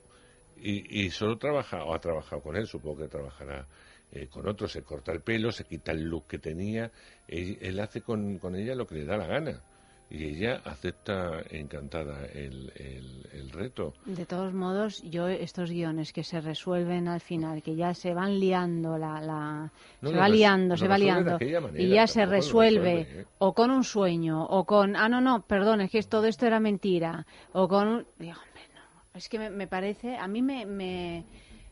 y, 0.58 1.06
y 1.06 1.10
solo 1.10 1.38
trabaja, 1.38 1.84
o 1.84 1.94
ha 1.94 2.00
trabajado 2.00 2.42
con 2.42 2.56
él, 2.56 2.66
supongo 2.66 3.04
que 3.04 3.08
trabajará 3.10 3.68
eh, 4.12 4.28
con 4.28 4.48
otros, 4.48 4.72
se 4.72 4.84
corta 4.84 5.12
el 5.12 5.22
pelo, 5.22 5.52
se 5.52 5.66
quita 5.66 5.92
el 5.92 6.04
look 6.04 6.28
que 6.28 6.40
tenía, 6.40 6.92
él, 7.28 7.58
él 7.62 7.80
hace 7.80 8.02
con, 8.02 8.38
con 8.38 8.56
ella 8.56 8.74
lo 8.76 8.88
que 8.88 8.96
le 8.96 9.06
da 9.06 9.18
la 9.18 9.28
gana 9.28 9.62
y 10.10 10.24
ella 10.26 10.62
acepta 10.66 11.42
encantada 11.50 12.26
el, 12.28 12.72
el, 12.76 13.28
el, 13.34 13.50
reto. 13.52 13.94
De 14.06 14.26
todos 14.26 14.54
modos, 14.54 15.02
yo 15.04 15.28
estos 15.28 15.72
guiones 15.72 16.14
que 16.14 16.24
se 16.24 16.42
resuelven 16.42 17.08
al 17.08 17.22
final, 17.22 17.64
que 17.64 17.76
ya 17.76 17.94
se 17.94 18.14
van 18.14 18.40
liando, 18.40 18.98
la, 18.98 19.20
la 19.20 19.72
No, 20.02 20.10
se 20.10 20.16
lo 20.16 20.22
va 20.22 20.30
liando, 20.30 20.78
se 20.78 20.88
va 20.88 20.98
liando, 20.98 21.40
manera, 21.40 21.72
y 21.82 21.90
ya 21.90 22.06
se 22.08 22.26
resuelve 22.26 22.96
resuelve, 22.96 23.22
¿eh? 23.22 23.26
o 23.40 23.54
con 23.54 23.72
un 23.72 23.84
sueño, 23.84 24.46
o 24.46 24.64
con, 24.66 24.96
ah, 24.96 25.10
no, 25.10 25.22
no, 25.22 25.42
perdón, 25.42 25.82
es 25.82 25.92
que 25.92 26.02
todo 26.04 26.26
esto 26.28 26.46
era 26.46 26.60
mentira, 26.60 27.26
o 27.54 27.68
con 27.68 27.88
un... 27.88 28.06
Digo, 28.20 28.34
hombre, 28.34 28.62
no, 28.76 29.18
es 29.18 29.28
que 29.28 29.40
me, 29.40 29.50
me 29.50 29.68
parece, 29.68 30.18
a 30.18 30.28
mí 30.28 30.42
me... 30.42 30.66
me 30.66 31.24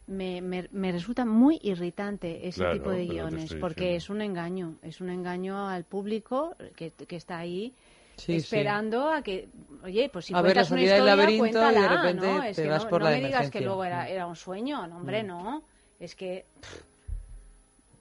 me, 0.06 0.42
me- 0.42 0.68
me 0.74 0.92
resulta 0.92 1.24
muy 1.24 1.60
irritante 1.64 2.46
ese 2.46 2.60
Claro, 2.60 2.74
tipo 2.74 2.90
de 2.92 3.06
guiones 3.08 3.56
porque 3.56 3.96
es 3.96 4.10
un 4.10 4.22
engaño, 4.22 4.76
es 4.82 5.00
un 5.00 5.10
engaño 5.10 5.66
al 5.70 5.86
público 5.86 6.58
que, 6.76 6.92
que 6.92 7.16
está 7.16 7.38
ahí 7.38 7.74
Sí, 8.18 8.34
sí. 8.34 8.38
esperando 8.38 9.10
a 9.10 9.22
que, 9.22 9.50
oye, 9.84 10.10
pues 10.14 10.26
si 10.26 10.34
A 10.34 10.42
ver 10.42 10.56
la 10.56 10.64
cuentas 10.66 10.72
una 10.72 10.80
del 10.82 10.90
historia, 10.90 11.16
laberinto 11.16 11.46
y 11.46 11.50
de 11.50 11.52
cuéntala, 11.60 12.02
repente 12.02 12.28
¿no? 12.28 12.44
Es 12.44 12.56
te 12.56 12.64
que 12.64 12.70
vas 12.70 12.84
no, 12.84 12.90
por 12.90 13.02
no 13.02 13.10
la 13.10 13.16
me 13.18 13.24
digas 13.26 13.50
que 13.52 13.62
luego 13.62 13.84
era, 13.84 14.08
era 14.10 14.28
un 14.28 14.36
sueño, 14.36 14.88
no, 14.88 14.98
hombre, 14.98 15.24
Mm. 15.24 15.28
no. 15.28 15.64
Es 16.00 16.16
que 16.16 16.46
pff, 16.62 16.82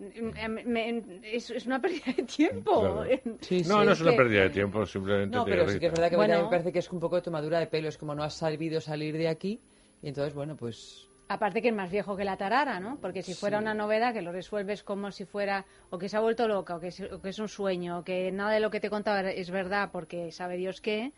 me- 0.00 0.64
me- 0.64 1.20
es, 1.22 1.50
es 1.50 1.66
una 1.66 1.80
pérdida 1.80 2.12
de 2.16 2.22
tiempo. 2.24 2.80
Claro. 2.80 3.04
Sí, 3.40 3.62
no, 3.68 3.80
sí. 3.80 3.86
no 3.86 3.92
es 3.92 4.00
una 4.00 4.10
Que- 4.10 4.16
pérdida 4.16 4.42
de 4.42 4.50
tiempo, 4.50 4.84
simplemente 4.86 5.36
No, 5.36 5.44
te 5.44 5.50
pero 5.52 5.68
sí 5.68 5.78
que 5.78 5.86
es 5.86 5.92
verdad 5.92 6.10
que 6.10 6.16
Bueno. 6.16 6.42
me 6.44 6.48
parece 6.50 6.72
que 6.72 6.80
es 6.80 6.90
un 6.90 7.00
poco 7.00 7.16
de 7.16 7.22
tomadura 7.22 7.58
de 7.60 7.66
pelo. 7.68 7.88
Es 7.88 7.96
como 7.98 8.14
no 8.14 8.22
has 8.22 8.34
sabido 8.34 8.80
salir 8.80 9.16
de 9.16 9.28
aquí. 9.28 9.60
Y 10.02 10.08
entonces, 10.08 10.34
bueno, 10.34 10.56
pues 10.56 11.06
Aparte 11.32 11.62
que 11.62 11.68
es 11.68 11.74
más 11.74 11.90
viejo 11.90 12.14
que 12.16 12.24
la 12.24 12.36
tarara, 12.36 12.78
¿no? 12.78 12.98
Porque 13.00 13.22
si 13.22 13.32
fuera 13.34 13.56
Sí. 13.58 13.62
una 13.62 13.72
novela 13.74 14.12
que 14.12 14.20
lo 14.20 14.32
resuelves 14.32 14.82
como 14.82 15.10
si 15.10 15.24
fuera, 15.24 15.64
o 15.90 15.96
que 15.98 16.08
se 16.10 16.16
ha 16.16 16.20
vuelto 16.20 16.46
loca, 16.46 16.76
o 16.76 16.80
que, 16.80 16.88
es, 16.88 17.00
o 17.00 17.22
que 17.22 17.30
es 17.30 17.38
un 17.38 17.48
sueño, 17.48 18.00
o 18.00 18.04
que 18.04 18.30
nada 18.32 18.50
de 18.52 18.60
lo 18.60 18.70
que 18.70 18.80
te 18.80 18.90
contaba 18.90 19.20
es 19.30 19.50
verdad 19.50 19.88
porque 19.92 20.30
sabe 20.30 20.56
Dios 20.58 20.80
qué, 20.82 21.12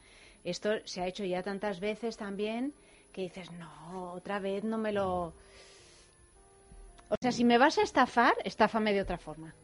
esto 0.45 0.71
se 0.85 1.01
ha 1.03 1.07
hecho 1.09 1.25
ya 1.25 1.43
tantas 1.43 1.81
veces 1.81 2.17
también 2.17 2.73
que 3.13 3.23
dices, 3.23 3.51
no, 3.53 4.13
otra 4.13 4.39
vez 4.39 4.63
no 4.63 4.79
me 4.79 4.93
lo... 4.93 5.33
O 7.09 7.17
sea, 7.21 7.33
si 7.33 7.45
me 7.45 7.59
vas 7.59 7.79
a 7.79 7.83
estafar, 7.83 8.35
estáfame 8.45 8.93
de 8.93 9.01
otra 9.03 9.19
forma. 9.19 9.55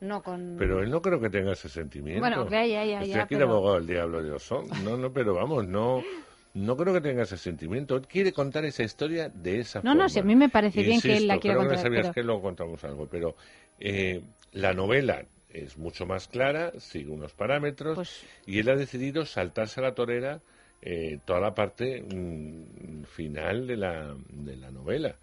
No 0.00 0.22
con... 0.22 0.56
Pero 0.58 0.82
él 0.82 0.90
no 0.90 1.00
creo 1.00 1.20
que 1.20 1.30
tenga 1.30 1.52
ese 1.52 1.68
sentimiento. 1.68 2.20
Bueno, 2.20 2.48
ya, 2.48 2.66
ya, 2.66 2.84
ya, 2.84 2.98
Estoy 3.02 3.14
ya, 3.14 3.22
aquí 3.22 3.34
pero- 3.36 3.50
abogado 3.50 3.76
del 3.76 3.86
diablo 3.86 4.22
de 4.22 4.32
Osón. 4.32 4.66
No, 4.84 4.96
no, 4.96 5.12
pero 5.12 5.34
vamos, 5.34 5.66
no, 5.68 6.02
no 6.54 6.76
creo 6.76 6.92
que 6.94 7.00
tenga 7.00 7.22
ese 7.22 7.36
sentimiento. 7.38 7.96
Él 7.96 8.06
quiere 8.06 8.32
contar 8.32 8.64
esa 8.64 8.82
historia 8.82 9.28
de 9.28 9.60
esa 9.60 9.80
No, 9.82 9.90
forma. 9.92 10.02
no, 10.04 10.08
si 10.08 10.18
a 10.18 10.22
mí 10.22 10.36
me 10.36 10.48
parece 10.48 10.82
bien 10.82 11.00
que 11.00 11.16
él 11.16 11.28
la 11.28 11.38
quiera 11.38 11.56
contar, 11.56 11.78
sabías 11.78 12.02
pero- 12.06 12.14
que 12.14 12.22
luego 12.22 12.42
contamos 12.42 12.84
algo, 12.84 13.06
pero 13.06 13.36
eh, 13.80 14.22
la 14.52 14.74
novela 14.74 15.24
es 15.48 15.76
mucho 15.76 16.06
más 16.06 16.28
clara, 16.28 16.72
sigue 16.78 17.10
unos 17.10 17.32
parámetros, 17.34 17.96
Pues 17.96 18.24
y 18.46 18.58
él 18.58 18.68
ha 18.70 18.76
decidido 18.76 19.26
saltarse 19.26 19.80
a 19.80 19.84
la 19.84 19.94
torera 19.94 20.40
eh, 20.80 21.18
toda 21.24 21.40
la 21.40 21.54
parte 21.54 22.02
mm, 22.02 23.04
final 23.04 23.66
de 23.66 23.76
la, 23.76 24.16
de 24.30 24.56
la 24.56 24.70
novela. 24.70 25.16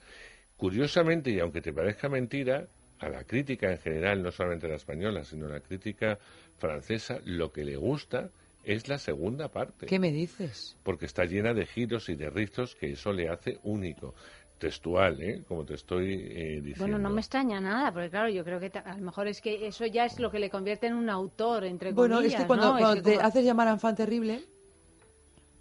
Curiosamente, 0.58 1.32
y 1.32 1.40
aunque 1.40 1.62
te 1.62 1.74
parezca 1.74 2.10
mentira, 2.10 2.68
a 3.00 3.08
la 3.08 3.24
crítica 3.24 3.72
en 3.72 3.78
general, 3.80 4.22
no 4.22 4.32
solamente 4.32 4.68
la 4.68 4.76
española, 4.76 5.24
sino 5.24 5.46
a 5.46 5.50
la 5.50 5.60
crítica 5.62 6.20
francesa, 6.58 7.20
lo 7.24 7.52
que 7.54 7.64
le 7.64 7.78
gusta 7.78 8.30
es 8.64 8.88
la 8.88 8.98
segunda 8.98 9.50
parte. 9.50 9.86
¿qué 9.86 10.00
me 10.00 10.12
dices? 10.12 10.78
Porque 10.84 11.06
está 11.06 11.26
llena 11.26 11.54
de 11.54 11.66
giros 11.66 12.10
y 12.10 12.16
de 12.16 12.30
rizos 12.30 12.76
que 12.76 12.92
eso 12.92 13.12
le 13.14 13.30
hace 13.30 13.60
único. 13.64 14.14
Textual, 14.58 15.22
¿eh? 15.22 15.42
Como 15.48 15.64
te 15.64 15.76
estoy 15.76 16.14
eh, 16.16 16.56
diciendo. 16.62 16.80
Bueno, 16.80 17.00
no 17.00 17.10
me 17.10 17.22
extraña 17.22 17.62
nada, 17.62 17.94
porque 17.94 18.10
claro, 18.10 18.28
yo 18.30 18.44
creo 18.44 18.60
que 18.60 18.70
a 18.78 18.98
lo 18.98 19.06
mejor 19.06 19.30
es 19.30 19.40
que 19.40 19.66
eso 19.66 19.86
ya 19.86 20.04
es 20.04 20.20
lo 20.20 20.30
que 20.30 20.40
le 20.40 20.50
convierte 20.50 20.88
en 20.88 20.96
un 20.96 21.10
autor, 21.10 21.64
entre 21.64 21.94
Bueno, 21.94 22.16
comillas, 22.18 22.34
es 22.34 22.42
que 22.42 22.48
cuando, 22.48 22.66
¿no? 22.72 22.78
Es 22.78 22.82
cuando 22.84 22.96
que 23.04 23.10
te 23.10 23.16
como- 23.16 23.26
haces 23.28 23.46
llamar 23.46 23.70
a 23.70 23.78
fan 23.78 23.96
terrible, 23.96 24.44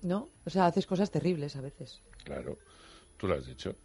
¿no? 0.02 0.30
O 0.44 0.50
sea, 0.50 0.66
haces 0.66 0.84
cosas 0.86 1.10
terribles 1.12 1.54
a 1.54 1.60
veces. 1.60 2.02
Claro, 2.24 2.58
tú 3.16 3.28
lo 3.28 3.34
has 3.34 3.46
dicho. 3.46 3.76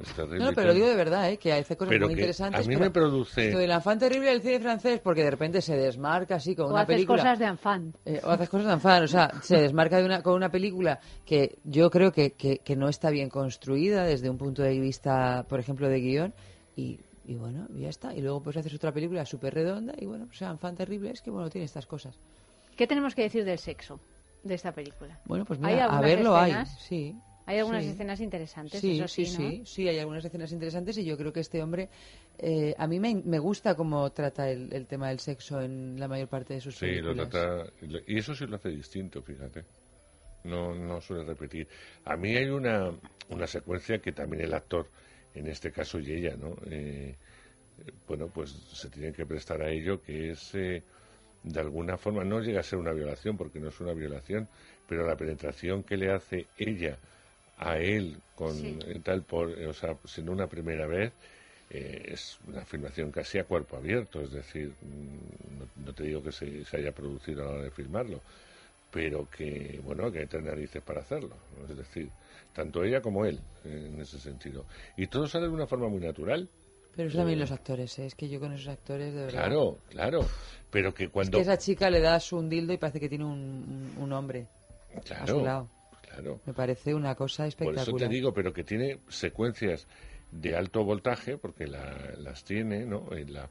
Es 0.00 0.12
terrible. 0.14 0.38
No, 0.38 0.52
pero 0.52 0.68
tal. 0.68 0.74
digo 0.74 0.88
de 0.88 0.96
verdad, 0.96 1.30
¿eh? 1.30 1.36
Que 1.36 1.52
hace 1.52 1.76
cosas 1.76 1.90
Pero 1.90 2.06
muy 2.06 2.14
que 2.14 2.20
interesantes. 2.22 2.66
a 2.66 2.68
mí 2.68 2.76
me 2.76 2.90
produce- 2.90 3.46
Esto 3.48 3.58
del 3.58 3.72
afán 3.72 3.98
terrible 3.98 4.30
del 4.30 4.40
cine 4.40 4.60
francés, 4.60 5.00
porque 5.02 5.22
de 5.24 5.30
repente 5.30 5.60
se 5.60 5.76
desmarca 5.76 6.36
así 6.36 6.54
con 6.56 6.66
o 6.66 6.68
una 6.70 6.80
haces 6.82 6.94
película. 6.94 7.22
cosas 7.22 7.38
de 7.38 7.44
afán. 7.46 7.94
Eh, 8.06 8.20
o 8.24 8.30
haces 8.30 8.48
cosas 8.48 8.66
de 8.68 8.72
afán, 8.72 9.02
o 9.04 9.08
sea, 9.08 9.30
se 9.42 9.56
desmarca 9.60 9.98
de 9.98 10.04
una, 10.04 10.22
con 10.22 10.34
una 10.34 10.50
película 10.50 10.98
que 11.26 11.58
yo 11.64 11.90
creo 11.90 12.12
que, 12.12 12.32
que, 12.32 12.58
que 12.58 12.76
no 12.76 12.88
está 12.88 13.10
bien 13.10 13.28
construida 13.28 14.04
desde 14.04 14.30
un 14.30 14.38
punto 14.38 14.62
de 14.62 14.78
vista, 14.80 15.44
por 15.48 15.60
ejemplo, 15.60 15.88
de 15.88 16.00
guion, 16.00 16.34
y, 16.76 16.98
y 17.26 17.34
bueno, 17.34 17.66
ya 17.74 17.88
está. 17.90 18.14
Y 18.14 18.22
luego 18.22 18.42
pues 18.42 18.56
haces 18.56 18.72
otra 18.74 18.92
película 18.92 19.26
súper 19.26 19.52
redonda, 19.54 19.92
y 19.98 20.06
bueno, 20.06 20.26
o 20.30 20.34
sea, 20.34 20.50
afán 20.50 20.76
terrible 20.76 21.10
es 21.10 21.20
que, 21.20 21.30
bueno, 21.30 21.50
tiene 21.50 21.66
estas 21.66 21.86
cosas. 21.86 22.18
¿Qué 22.76 22.86
tenemos 22.86 23.14
que 23.14 23.22
decir 23.22 23.44
del 23.44 23.58
sexo 23.58 24.00
de 24.42 24.54
esta 24.54 24.72
película? 24.72 25.20
Bueno, 25.26 25.44
pues 25.44 25.60
¿Hay 25.62 25.74
mira, 25.74 25.84
a 25.84 25.88
algunas 25.90 26.10
verlo 26.10 26.36
hay, 26.36 26.50
escenas? 26.52 26.78
sí. 26.80 27.14
Hay 27.50 27.58
algunas 27.58 27.84
sí. 27.84 27.90
escenas 27.94 28.20
interesantes, 28.20 28.80
Sí, 28.80 28.90
eso 28.92 29.08
sí, 29.08 29.26
sí, 29.26 29.32
¿no? 29.32 29.50
sí, 29.50 29.62
sí, 29.66 29.88
hay 29.88 29.98
algunas 29.98 30.24
escenas 30.24 30.52
interesantes 30.52 30.96
y 30.98 31.04
yo 31.04 31.16
creo 31.16 31.32
que 31.32 31.40
este 31.40 31.62
hombre, 31.62 31.88
eh, 32.38 32.74
a 32.78 32.86
mí 32.86 33.00
me, 33.00 33.14
me 33.14 33.38
gusta 33.38 33.74
cómo 33.74 34.10
trata 34.12 34.48
el, 34.50 34.72
el 34.72 34.86
tema 34.86 35.08
del 35.08 35.18
sexo 35.18 35.60
en 35.60 35.98
la 35.98 36.08
mayor 36.08 36.28
parte 36.28 36.54
de 36.54 36.60
sus 36.60 36.76
Sí, 36.76 37.00
lo 37.00 37.14
películas. 37.14 37.26
trata. 37.28 37.72
Y 38.06 38.18
eso 38.18 38.34
sí 38.34 38.46
lo 38.46 38.56
hace 38.56 38.68
distinto, 38.70 39.22
fíjate. 39.22 39.64
No, 40.44 40.74
no 40.74 41.00
suele 41.00 41.24
repetir. 41.24 41.68
A 42.04 42.16
mí 42.16 42.36
hay 42.36 42.48
una, 42.50 42.92
una 43.28 43.46
secuencia 43.46 44.00
que 44.00 44.12
también 44.12 44.44
el 44.44 44.54
actor, 44.54 44.90
en 45.34 45.46
este 45.48 45.72
caso 45.72 45.98
y 46.00 46.12
ella, 46.12 46.36
¿no? 46.36 46.56
Eh, 46.66 47.16
eh, 47.78 47.92
bueno, 48.06 48.28
pues 48.30 48.50
se 48.52 48.90
tienen 48.90 49.12
que 49.14 49.26
prestar 49.26 49.62
a 49.62 49.70
ello, 49.70 50.02
que 50.02 50.30
es, 50.32 50.54
eh, 50.54 50.84
de 51.42 51.60
alguna 51.60 51.96
forma, 51.98 52.24
no 52.24 52.40
llega 52.40 52.60
a 52.60 52.64
ser 52.64 52.78
una 52.78 52.92
violación, 52.92 53.36
porque 53.36 53.60
no 53.60 53.68
es 53.68 53.80
una 53.80 53.94
violación, 53.94 54.48
pero 54.86 55.06
la 55.06 55.16
penetración 55.16 55.84
que 55.84 55.96
le 55.98 56.12
hace 56.12 56.48
ella 56.56 56.98
a 57.60 57.78
él 57.78 58.16
con 58.36 58.54
Sí. 58.60 58.78
tal 59.04 59.22
por, 59.24 59.50
o 59.50 59.74
sea, 59.74 59.96
siendo 60.06 60.32
una 60.32 60.46
primera 60.48 60.86
vez, 60.86 61.12
eh, 61.70 62.02
es 62.14 62.38
una 62.48 62.62
afirmación 62.62 63.10
casi 63.12 63.38
a 63.38 63.44
cuerpo 63.44 63.76
abierto, 63.76 64.20
es 64.22 64.32
decir, 64.32 64.72
mm, 64.82 65.58
no, 65.58 65.66
no 65.86 65.92
te 65.94 66.04
digo 66.04 66.22
que 66.22 66.32
se, 66.32 66.64
se 66.64 66.76
haya 66.78 66.92
producido 66.92 67.42
a 67.42 67.46
la 67.46 67.52
hora 67.52 67.62
de 67.64 67.70
filmarlo, 67.70 68.20
pero 68.92 69.28
que, 69.30 69.80
bueno, 69.84 70.10
que 70.10 70.20
hay 70.20 70.26
tres 70.26 70.44
narices 70.44 70.82
para 70.82 71.00
hacerlo, 71.00 71.36
¿no? 71.58 71.66
es 71.72 71.76
decir, 71.76 72.10
tanto 72.54 72.82
ella 72.84 73.00
como 73.02 73.24
él, 73.24 73.38
eh, 73.64 73.90
en 73.94 74.00
ese 74.00 74.18
sentido. 74.18 74.64
Y 74.96 75.06
todo 75.08 75.26
sale 75.28 75.46
de 75.46 75.52
una 75.54 75.66
forma 75.66 75.88
muy 75.88 76.00
natural. 76.00 76.48
Pero 76.94 77.08
eso 77.08 77.18
también 77.18 77.38
Eh, 77.38 77.44
los 77.44 77.50
actores, 77.50 77.98
¿eh? 77.98 78.06
es 78.06 78.14
que 78.14 78.28
yo 78.28 78.38
con 78.38 78.52
esos 78.52 78.68
actores, 78.68 79.12
de 79.12 79.24
verdad. 79.24 79.32
Claro, 79.42 79.78
claro, 79.88 80.20
pero 80.70 80.92
que 80.92 81.08
Es 81.08 81.10
cuando... 81.14 81.30
que 81.30 81.40
esa 81.42 81.56
chica 81.56 81.88
le 81.90 82.00
das 82.00 82.32
un 82.32 82.48
dildo 82.48 82.72
y 82.72 82.76
parece 82.78 82.98
que 83.00 83.08
tiene 83.08 83.24
un, 83.24 83.32
un- 83.38 83.94
un 84.04 84.12
hombre 84.12 84.46
a 84.96 85.04
Claro, 85.04 85.36
su 85.36 85.40
lado. 85.40 85.68
Claro. 86.20 86.40
Me 86.46 86.52
parece 86.52 86.94
una 86.94 87.14
cosa 87.14 87.44
Por 87.44 87.48
espectacular. 87.48 87.82
eso 87.88 87.96
te 88.08 88.14
digo, 88.14 88.32
pero 88.32 88.52
que 88.52 88.64
tiene 88.64 88.98
secuencias 89.08 89.86
de 90.32 90.54
alto 90.56 90.84
voltaje, 90.84 91.36
porque 91.38 91.66
la- 91.66 92.14
las 92.18 92.44
tiene, 92.44 92.84
¿no? 92.86 93.08
En 93.12 93.32
la- 93.32 93.48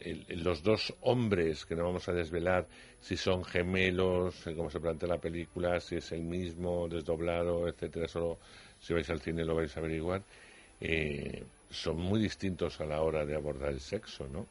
el- 0.00 0.24
en 0.28 0.44
los 0.44 0.62
dos 0.62 0.94
hombres, 1.00 1.64
que 1.66 1.74
no 1.74 1.84
vamos 1.84 2.08
a 2.08 2.12
desvelar 2.12 2.66
si 3.00 3.16
son 3.16 3.44
gemelos, 3.44 4.34
como 4.56 4.70
se 4.70 4.80
plantea 4.80 5.08
la 5.08 5.18
película, 5.18 5.80
si 5.80 5.96
es 5.96 6.12
el 6.12 6.22
mismo, 6.22 6.88
desdoblado, 6.88 7.68
etcétera, 7.68 8.06
solo 8.08 8.38
si 8.80 8.94
vais 8.94 9.08
al 9.10 9.20
cine 9.20 9.44
lo 9.44 9.54
vais 9.56 9.76
a 9.76 9.80
averiguar, 9.80 10.22
eh, 10.80 11.44
son 11.70 11.96
muy 11.98 12.20
distintos 12.20 12.80
a 12.80 12.86
la 12.86 13.02
hora 13.02 13.24
de 13.24 13.34
abordar 13.34 13.70
el 13.70 13.80
sexo, 13.80 14.26
¿no? 14.28 14.46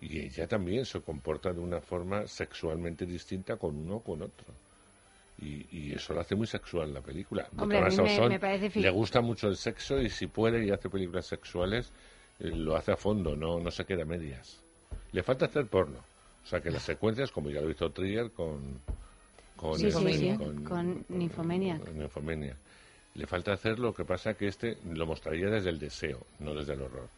Y 0.00 0.18
ella 0.20 0.46
también 0.48 0.84
se 0.84 1.00
comporta 1.00 1.52
de 1.52 1.60
una 1.60 1.80
forma 1.80 2.26
sexualmente 2.26 3.06
distinta 3.06 3.56
con 3.56 3.76
uno 3.76 3.96
o 3.96 4.02
con 4.02 4.22
otro. 4.22 4.46
Y, 5.42 5.66
y 5.72 5.92
eso 5.92 6.14
lo 6.14 6.20
hace 6.20 6.36
muy 6.36 6.46
sexual 6.46 6.94
la 6.94 7.00
película. 7.00 7.48
Hombre, 7.58 7.78
a 7.78 7.80
mí 7.88 7.96
me- 7.96 8.38
parece 8.38 8.80
le 8.80 8.90
gusta 8.90 9.20
mucho 9.20 9.48
el 9.48 9.56
sexo 9.56 10.00
y 10.00 10.08
si 10.08 10.28
puede 10.28 10.64
y 10.64 10.70
hace 10.70 10.88
películas 10.88 11.26
sexuales, 11.26 11.90
eh, 12.38 12.48
lo 12.54 12.76
hace 12.76 12.92
a 12.92 12.96
fondo, 12.96 13.34
no, 13.34 13.58
no 13.58 13.70
se 13.72 13.84
queda 13.84 14.02
a 14.02 14.06
medias. 14.06 14.60
Le 15.10 15.22
falta 15.24 15.46
hacer 15.46 15.66
porno. 15.66 15.98
O 16.44 16.46
sea 16.46 16.60
que 16.60 16.70
las 16.70 16.82
secuencias, 16.82 17.32
como 17.32 17.50
ya 17.50 17.60
lo 17.60 17.70
hizo 17.70 17.90
Trier 17.90 18.30
con... 18.30 18.80
con 19.56 19.78
Sí, 19.78 19.86
sí, 19.90 19.90
sí, 20.12 20.36
con- 20.38 20.64
con 20.64 21.04
Nymphomaniac. 21.08 21.88
en 21.88 21.98
Nymphomaniac. 21.98 22.56
Le 23.14 23.26
falta 23.26 23.52
hacer 23.52 23.78
lo 23.78 23.92
que 23.92 24.04
pasa 24.04 24.34
que 24.34 24.46
este 24.48 24.78
lo 24.92 25.06
mostraría 25.06 25.50
desde 25.50 25.70
el 25.70 25.78
deseo, 25.78 26.24
no 26.38 26.54
desde 26.54 26.74
el 26.74 26.82
horror. 26.82 27.08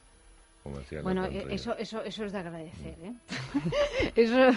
Como 0.64 0.78
decía 0.78 1.02
Bueno, 1.02 1.26
eh, 1.26 1.44
eso, 1.50 1.76
eso, 1.76 2.02
eso 2.02 2.24
es 2.24 2.32
de 2.32 2.38
agradecer, 2.38 2.96
¿eh? 3.02 3.12
eso... 4.16 4.50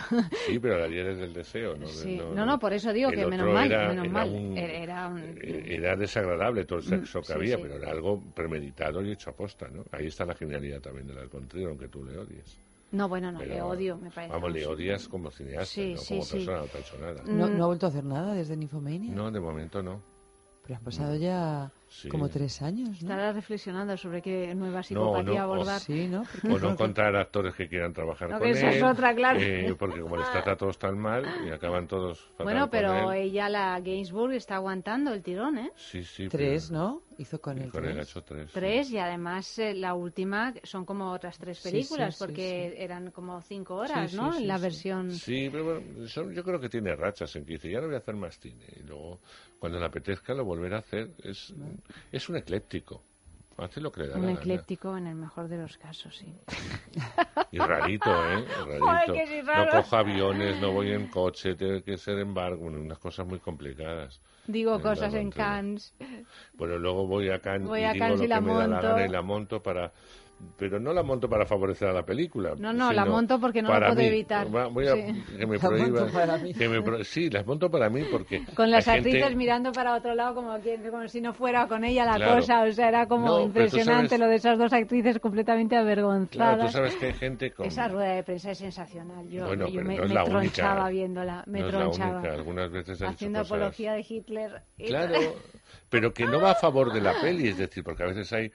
Sí, 0.48 0.58
pero 0.58 0.78
lo 0.78 0.86
haría 0.86 1.04
desde 1.04 1.26
el 1.26 1.34
deseo. 1.34 1.76
No, 1.76 1.86
Sí. 1.86 2.16
no, 2.16 2.34
No, 2.34 2.46
no, 2.46 2.58
por 2.58 2.72
eso 2.72 2.94
digo 2.94 3.12
que 3.12 3.26
menos 3.26 3.54
mal, 3.54 3.70
era- 3.70 3.90
menos 3.90 4.06
era 4.06 4.14
mal. 4.14 4.30
un- 4.30 4.58
Era- 4.58 4.74
era 4.74 5.08
un- 5.10 5.38
Era 5.44 5.96
desagradable 5.98 6.64
todo 6.64 6.80
el 6.80 6.86
sexo 6.86 7.20
Mm, 7.20 7.22
que 7.24 7.28
sí, 7.28 7.34
había, 7.34 7.56
sí. 7.58 7.62
pero 7.62 7.76
era 7.76 7.92
algo 7.92 8.22
premeditado 8.34 9.02
y 9.02 9.12
hecho 9.12 9.32
aposta, 9.32 9.68
¿no? 9.68 9.84
Ahí 9.92 10.08
está 10.08 10.24
la 10.26 10.34
genialidad 10.34 10.80
también 10.80 11.08
de 11.08 11.14
la 11.14 11.28
Trier, 11.28 11.68
aunque 11.68 11.90
tú 11.90 12.06
le 12.06 12.18
odies. 12.18 12.58
No, 12.94 13.10
bueno, 13.10 13.30
no, 13.34 13.40
Pero, 13.40 13.54
le 13.54 13.62
odio, 13.62 13.98
me 13.98 14.10
parece. 14.10 14.32
Vamos, 14.34 14.54
le 14.54 14.66
odias 14.66 15.10
como 15.10 15.30
cineasta, 15.30 15.66
Sí, 15.66 15.92
no 15.94 15.98
sí, 16.00 16.14
como 16.14 16.24
sí. 16.24 16.38
persona, 16.38 16.58
no 16.60 16.66
te 16.68 16.78
ha 16.78 16.80
hecho 16.80 16.98
nada. 17.00 17.22
¿No, 17.26 17.48
Mm. 17.48 17.58
no 17.58 17.64
ha 17.66 17.68
vuelto 17.68 17.86
a 17.86 17.90
hacer 17.90 18.06
nada 18.06 18.34
desde 18.34 18.56
Nymphomania? 18.56 19.14
No, 19.14 19.30
de 19.30 19.42
momento 19.42 19.84
no. 19.84 20.02
Pero 20.64 20.78
han 20.78 20.84
pasado 20.86 21.16
ya 21.18 21.70
Sí. 21.90 22.10
como 22.10 22.28
tres 22.30 22.62
años, 22.62 22.90
¿no? 22.90 22.94
Estará 23.10 23.32
reflexionando 23.32 23.96
sobre 23.98 24.22
qué 24.22 24.54
nueva 24.54 24.78
No, 24.78 24.84
psicopatía 24.84 25.34
no, 25.34 25.40
o- 25.40 25.54
abordar. 25.54 25.80
Sí, 25.80 26.08
¿no? 26.08 26.26
O 26.44 26.60
no 26.60 26.72
encontrar 26.72 27.16
actores 27.16 27.56
que 27.56 27.68
quieran 27.70 27.94
trabajar 27.94 28.30
No, 28.30 28.38
con 28.40 28.46
que 28.48 28.52
esa 28.52 28.70
es 28.70 28.76
él, 28.78 28.84
otra, 28.84 29.16
claro. 29.16 29.40
eh, 29.42 29.74
porque 29.80 30.02
como 30.02 30.18
les 30.18 30.30
trata 30.30 30.52
a 30.52 30.58
todos 30.58 30.78
tan 30.78 30.98
mal 30.98 31.26
y 31.46 31.50
acaban 31.50 31.88
todos 31.88 32.20
fatal 32.20 32.46
Bueno, 32.46 32.62
con 32.62 32.70
pero 32.72 33.12
él. 33.14 33.24
ella, 33.24 33.50
la 33.50 33.80
Gainsbourg, 33.80 34.34
está 34.34 34.56
aguantando 34.56 35.14
el 35.14 35.24
tirón, 35.24 35.58
¿eh? 35.58 35.72
Sí, 35.76 36.04
sí. 36.04 36.28
Tres, 36.28 36.68
pero- 36.68 36.80
¿no? 36.80 37.02
Hizo 37.20 37.42
con 37.42 37.58
y 37.58 37.62
él 37.62 37.72
con 37.72 37.84
él 37.84 37.92
ha 37.92 37.94
tres. 37.96 38.10
hecho 38.10 38.22
tres. 38.24 38.52
Tres 38.52 38.92
y 38.92 39.00
además 39.00 39.58
eh, 39.58 39.74
la 39.74 39.96
última 39.96 40.54
son 40.62 40.86
como 40.86 41.12
otras 41.12 41.40
tres 41.40 41.58
Sí, 41.58 41.72
películas 41.72 42.14
sí, 42.16 42.20
sí, 42.20 42.26
porque 42.26 42.76
eran 42.78 43.10
como 43.10 43.42
cinco 43.42 43.76
horas, 43.76 44.12
Sí, 44.12 44.18
¿no? 44.18 44.34
sí, 44.34 44.42
en 44.44 44.48
la 44.48 44.58
sí, 44.58 44.62
versión... 44.62 45.12
Sí, 45.12 45.50
pero 45.52 45.64
bueno, 45.64 46.08
son- 46.08 46.32
yo 46.32 46.44
creo 46.44 46.60
que 46.60 46.70
tiene 46.70 46.96
rachas 46.96 47.36
en 47.36 47.44
que 47.46 47.54
dice, 47.54 47.72
ya 47.72 47.80
no 47.82 47.88
voy 47.88 47.96
a 47.96 48.00
hacer 48.00 48.16
más 48.16 48.38
cine. 48.40 48.66
Y 48.76 48.84
luego, 48.84 49.20
cuando 49.58 49.80
le 49.80 49.86
apetezca, 49.88 50.36
lo 50.36 50.46
volverá 50.46 50.76
a 50.76 50.80
hacer. 50.82 51.10
Es, 51.24 51.52
es 52.12 52.30
un 52.30 52.36
ecléctico. 52.38 53.04
Hace 53.58 53.82
lo 53.82 53.92
que 53.92 54.02
le 54.02 54.08
da 54.10 54.18
Un 54.18 54.22
la 54.28 54.28
gana. 54.28 54.40
en 55.00 55.08
el 55.08 55.16
mejor 55.16 55.48
de 55.48 55.58
los 55.58 55.78
casos, 55.78 56.16
sí. 56.16 56.32
Y 57.52 57.58
rarito, 57.58 58.10
¿eh? 58.10 58.46
Rarito. 58.46 58.86
Joder, 58.86 59.14
que 59.14 59.28
sí. 59.28 59.42
No 59.44 59.68
cojo 59.72 59.96
aviones, 59.98 60.62
no 60.62 60.72
voy 60.74 60.92
en 60.92 61.08
coche, 61.08 61.56
tiene 61.56 61.82
que 61.82 61.98
ser 61.98 62.20
en 62.20 62.34
barco, 62.36 62.58
bueno, 62.64 62.80
unas 62.80 63.00
cosas 63.00 63.26
muy 63.26 63.40
complicadas. 63.40 64.22
Digo 64.46 64.80
cosas 64.80 65.14
en. 65.16 65.32
Cannes. 65.32 65.94
Bueno, 66.54 66.78
luego 66.78 67.08
voy 67.08 67.30
a 67.30 67.40
Cannes 67.40 67.68
Voy 67.68 67.82
y 67.82 67.84
a 67.86 67.94
digo 67.94 68.06
Cannes 68.06 68.20
lo 68.20 68.26
y 68.26 68.28
la 68.28 68.42
me 68.42 68.54
da 68.54 68.60
la 68.60 68.68
monto. 68.68 68.88
gana 68.90 69.06
y 69.06 69.10
la 69.10 69.22
monto 69.22 69.64
para... 69.64 69.92
Pero 70.58 70.80
no 70.80 70.94
la 70.94 71.02
monto 71.02 71.28
para 71.28 71.46
favorecer 71.48 71.88
a 71.88 71.94
la 71.94 72.04
película. 72.04 72.54
No, 72.58 72.72
no, 72.72 72.92
la 72.94 73.06
monto 73.06 73.40
porque 73.40 73.62
no 73.64 73.70
lo 73.70 73.74
para 73.74 73.88
puedo 73.88 74.02
mí. 74.02 74.08
evitar. 74.08 74.56
Va- 74.56 74.68
Voy 74.68 74.88
a, 74.88 74.94
Sí. 74.94 75.24
que 75.38 75.46
me 75.48 75.58
La 75.58 75.70
monto 75.70 75.70
prohíban- 75.70 76.12
para 76.12 76.38
mí. 76.38 76.54
que 76.54 76.70
me 76.70 76.82
pro- 76.82 77.04
sí, 77.04 77.30
las 77.30 77.46
monto 77.46 77.70
para 77.72 77.90
mí 77.90 78.04
porque... 78.12 78.44
Con 78.56 78.70
las 78.70 78.86
gente- 78.86 79.10
actrices 79.10 79.36
mirando 79.36 79.72
para 79.72 79.96
otro 79.96 80.14
lado 80.16 80.36
como, 80.36 80.56
como 80.92 81.08
si 81.08 81.22
no 81.22 81.34
fuera 81.34 81.68
con 81.68 81.84
ella 81.84 82.06
la 82.06 82.16
Claro. 82.16 82.36
cosa. 82.36 82.64
O 82.64 82.72
sea, 82.72 82.88
era 82.90 83.08
como 83.08 83.26
No, 83.28 83.42
impresionante 83.42 84.10
sabes- 84.10 84.20
lo 84.20 84.28
de 84.28 84.36
esas 84.36 84.58
dos 84.60 84.74
actrices 84.74 85.20
completamente 85.20 85.76
Claro, 85.76 85.86
avergonzadas. 85.88 86.66
tú 86.68 86.72
sabes 86.72 86.96
que 86.98 87.06
hay 87.08 87.14
gente 87.14 87.52
con... 87.52 87.66
Esa 87.66 87.88
rueda 87.88 88.14
de 88.16 88.24
prensa 88.24 88.52
es 88.52 88.58
sensacional. 88.60 89.28
Yo, 89.30 89.46
Bueno, 89.48 89.68
yo 89.68 89.74
pero 89.76 89.88
me, 89.88 89.98
no 89.98 90.04
es 90.04 90.10
me 90.10 90.16
la 90.16 90.24
tronchaba 90.24 90.74
única. 90.82 90.90
viéndola. 90.90 91.44
Me 91.48 91.60
no 91.62 91.68
es 91.68 91.74
la 91.74 91.80
tronchaba. 91.80 92.20
única. 92.20 92.34
Algunas 92.36 92.72
veces 92.72 93.02
ha 93.02 93.06
dicho 93.06 93.16
Haciendo 93.16 93.40
cosas- 93.40 93.52
apología 93.58 93.94
de 93.94 94.06
Hitler. 94.08 94.62
Claro, 94.86 95.14
pero 95.90 96.14
que 96.14 96.26
no 96.26 96.40
va 96.42 96.52
a 96.52 96.56
favor 96.56 96.94
de 96.94 97.02
la 97.02 97.14
peli, 97.22 97.48
es 97.48 97.58
decir, 97.58 97.84
porque 97.84 98.04
a 98.04 98.08
veces 98.08 98.32
hay 98.34 98.52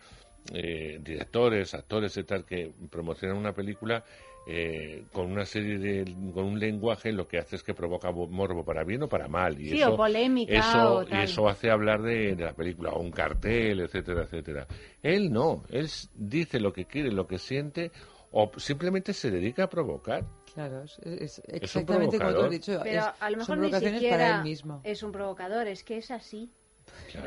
eh, 0.52 0.98
directores, 1.02 1.74
actores 1.74 2.16
y 2.16 2.24
tal 2.24 2.44
que 2.44 2.72
promocionan 2.90 3.36
una 3.36 3.52
película 3.52 4.04
eh, 4.44 5.04
con 5.12 5.30
una 5.30 5.46
serie 5.46 5.78
de 5.78 6.04
con 6.34 6.44
un 6.46 6.58
lenguaje 6.58 7.12
lo 7.12 7.28
que 7.28 7.38
hace 7.38 7.54
es 7.56 7.62
que 7.62 7.74
provoca 7.74 8.10
bo- 8.10 8.26
morbo 8.26 8.64
para 8.64 8.82
bien 8.82 9.02
o 9.04 9.08
para 9.08 9.28
mal 9.28 9.60
y 9.60 9.68
Sí, 9.70 9.80
eso 9.80 9.92
o 9.94 9.96
polémica 9.96 10.52
eso 10.52 10.94
o 10.96 11.02
y 11.04 11.06
tal. 11.06 11.22
eso 11.22 11.48
hace 11.48 11.70
hablar 11.70 12.02
de, 12.02 12.34
de 12.34 12.44
la 12.44 12.52
película 12.52 12.90
o 12.90 13.00
un 13.00 13.12
cartel 13.12 13.78
etcétera 13.80 14.22
etcétera 14.24 14.66
él 15.00 15.32
no 15.32 15.62
él 15.70 15.88
dice 16.16 16.58
lo 16.58 16.72
que 16.72 16.86
quiere 16.86 17.12
lo 17.12 17.28
que 17.28 17.38
siente 17.38 17.92
o 18.32 18.50
simplemente 18.56 19.12
se 19.12 19.30
dedica 19.30 19.64
a 19.64 19.68
provocar 19.70 20.24
Claro, 20.54 20.82
es, 20.82 20.98
es 21.04 21.38
un 21.38 21.54
exactamente 21.54 22.18
como 22.18 22.30
tú 22.34 22.42
has 22.42 22.50
provocador. 22.50 22.50
dicho. 22.50 22.80
Pero 22.82 23.00
es- 23.00 23.06
a 23.20 23.30
lo 23.30 23.36
mejor 23.38 23.56
ni 23.58 23.72
siquiera 23.72 24.16
para 24.18 24.36
él 24.36 24.42
mismo. 24.42 24.80
es 24.84 25.02
un 25.02 25.10
provocador, 25.12 25.66
es 25.66 25.82
que 25.82 25.96
es 25.96 26.10
así. 26.10 26.50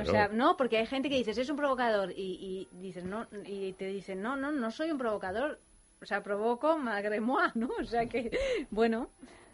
O 0.01 0.05
sea, 0.05 0.27
no, 0.29 0.57
porque 0.57 0.77
hay 0.77 0.87
gente 0.87 1.09
que 1.09 1.17
dices, 1.17 1.37
es 1.37 1.49
un 1.49 1.57
provocador 1.57 2.11
y, 2.11 2.67
y 2.71 2.77
dices, 2.81 3.03
no, 3.03 3.27
y 3.45 3.73
te 3.73 3.87
dicen, 3.87 4.21
no, 4.21 4.35
no, 4.35 4.51
no 4.51 4.71
soy 4.71 4.91
un 4.91 4.97
provocador. 4.97 5.59
O 6.01 6.05
sea, 6.05 6.21
provoco 6.21 6.77
malgré 6.77 7.19
moi, 7.19 7.49
¿no? 7.55 7.69
O 7.79 7.85
sea 7.85 8.05
que, 8.07 8.29
bueno, 8.69 9.09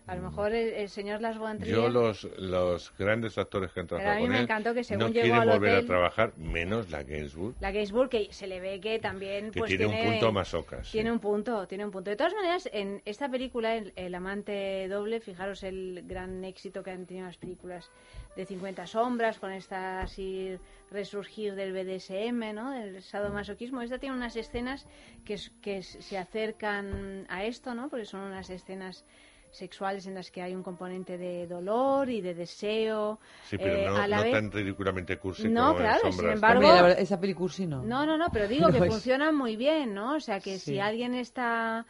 a 0.08 0.16
lo 0.16 0.24
mejor 0.24 0.52
el, 0.54 0.74
el 0.74 0.90
señor 0.90 1.22
Las 1.22 1.38
Trier- 1.38 1.66
yo 1.66 1.88
los 1.90 2.24
los 2.38 2.94
grandes 2.98 3.38
actores 3.38 3.72
que 3.72 3.80
han 3.82 3.88
Pero 3.88 3.98
a 4.00 4.04
trabajado 4.04 4.20
mí 4.20 4.24
con 4.24 4.32
me 4.32 4.38
él 4.38 4.44
encantó 4.44 4.74
que 4.74 4.84
según 4.84 5.00
no 5.00 5.08
llegó 5.10 5.22
quieren 5.22 5.42
al 5.42 5.50
volver 5.50 5.74
hotel- 5.74 5.84
a 5.84 5.88
trabajar 5.88 6.38
menos 6.38 6.90
la 6.90 7.04
Gainsbourg 7.04 7.56
La 7.62 7.72
Gainsbourg, 7.72 8.10
que 8.10 8.28
se 8.34 8.48
le 8.48 8.60
ve 8.60 8.80
que 8.82 9.00
también 9.00 9.52
Que 9.52 9.60
pues, 9.60 9.70
tiene 9.70 9.86
un 9.88 9.96
punto 10.12 10.32
masoca, 10.32 10.84
sí. 10.84 10.92
Tiene 10.94 11.12
un 11.12 11.20
punto, 11.20 11.68
tiene 11.68 11.86
un 11.86 11.92
punto. 11.92 12.10
De 12.10 12.16
todas 12.16 12.34
maneras, 12.34 12.70
en 12.74 13.02
esta 13.06 13.30
película, 13.30 13.76
el, 13.76 13.94
El 13.96 14.14
amante 14.16 14.88
doble, 14.90 15.20
fijaros 15.22 15.64
el 15.64 16.04
gran 16.08 16.44
éxito 16.44 16.84
que 16.84 16.92
han 16.92 17.06
tenido 17.06 17.28
las 17.28 17.38
películas 17.38 17.90
de 18.36 18.46
50 18.46 18.88
sombras, 18.88 19.40
con 19.40 19.52
esta 19.52 20.02
así 20.02 20.58
resurgir 20.90 21.56
del 21.56 21.74
BDSM, 21.74 22.54
¿no? 22.54 22.72
Del 22.72 23.02
sadomasoquismo. 23.02 23.82
Esta 23.82 23.98
tiene 24.00 24.16
unas 24.16 24.36
escenas 24.36 24.88
que, 25.26 25.38
que 25.62 25.84
se 25.84 26.18
acercan 26.18 27.26
a 27.30 27.46
esto, 27.46 27.76
¿no? 27.76 27.90
Porque 27.90 28.06
son 28.06 28.22
unas 28.22 28.50
escenas 28.50 29.06
sexuales 29.52 30.06
en 30.08 30.16
las 30.16 30.32
que 30.32 30.42
hay 30.42 30.56
un 30.56 30.64
componente 30.64 31.18
de 31.18 31.46
dolor 31.48 32.10
y 32.10 32.22
de 32.22 32.34
deseo. 32.34 33.20
sí 33.50 33.58
pero 33.58 33.76
eh, 33.76 33.86
no, 33.88 33.96
a 33.98 34.08
la 34.08 34.18
no 34.18 34.24
vez- 34.24 34.32
tan 34.34 34.52
ridículamente 34.52 35.18
cursi 35.18 35.48
No, 35.50 35.68
como 35.68 35.80
claro, 35.80 36.06
en 36.08 36.14
sin 36.14 36.30
embargo- 36.30 36.88
esa 36.88 37.20
película 37.20 37.52
sí 37.54 37.68
no. 37.68 37.84
No, 37.84 38.06
no, 38.06 38.18
no, 38.18 38.30
pero 38.32 38.48
digo 38.48 38.68
No 38.70 38.72
que 38.80 38.86
es- 38.88 38.92
funciona 38.94 39.32
muy 39.32 39.56
bien, 39.56 39.94
¿no? 39.94 40.16
O 40.16 40.20
sea, 40.20 40.40
que 40.40 40.58
Sí. 40.58 40.72
si 40.74 40.80
alguien 40.80 41.14
está, 41.16 41.86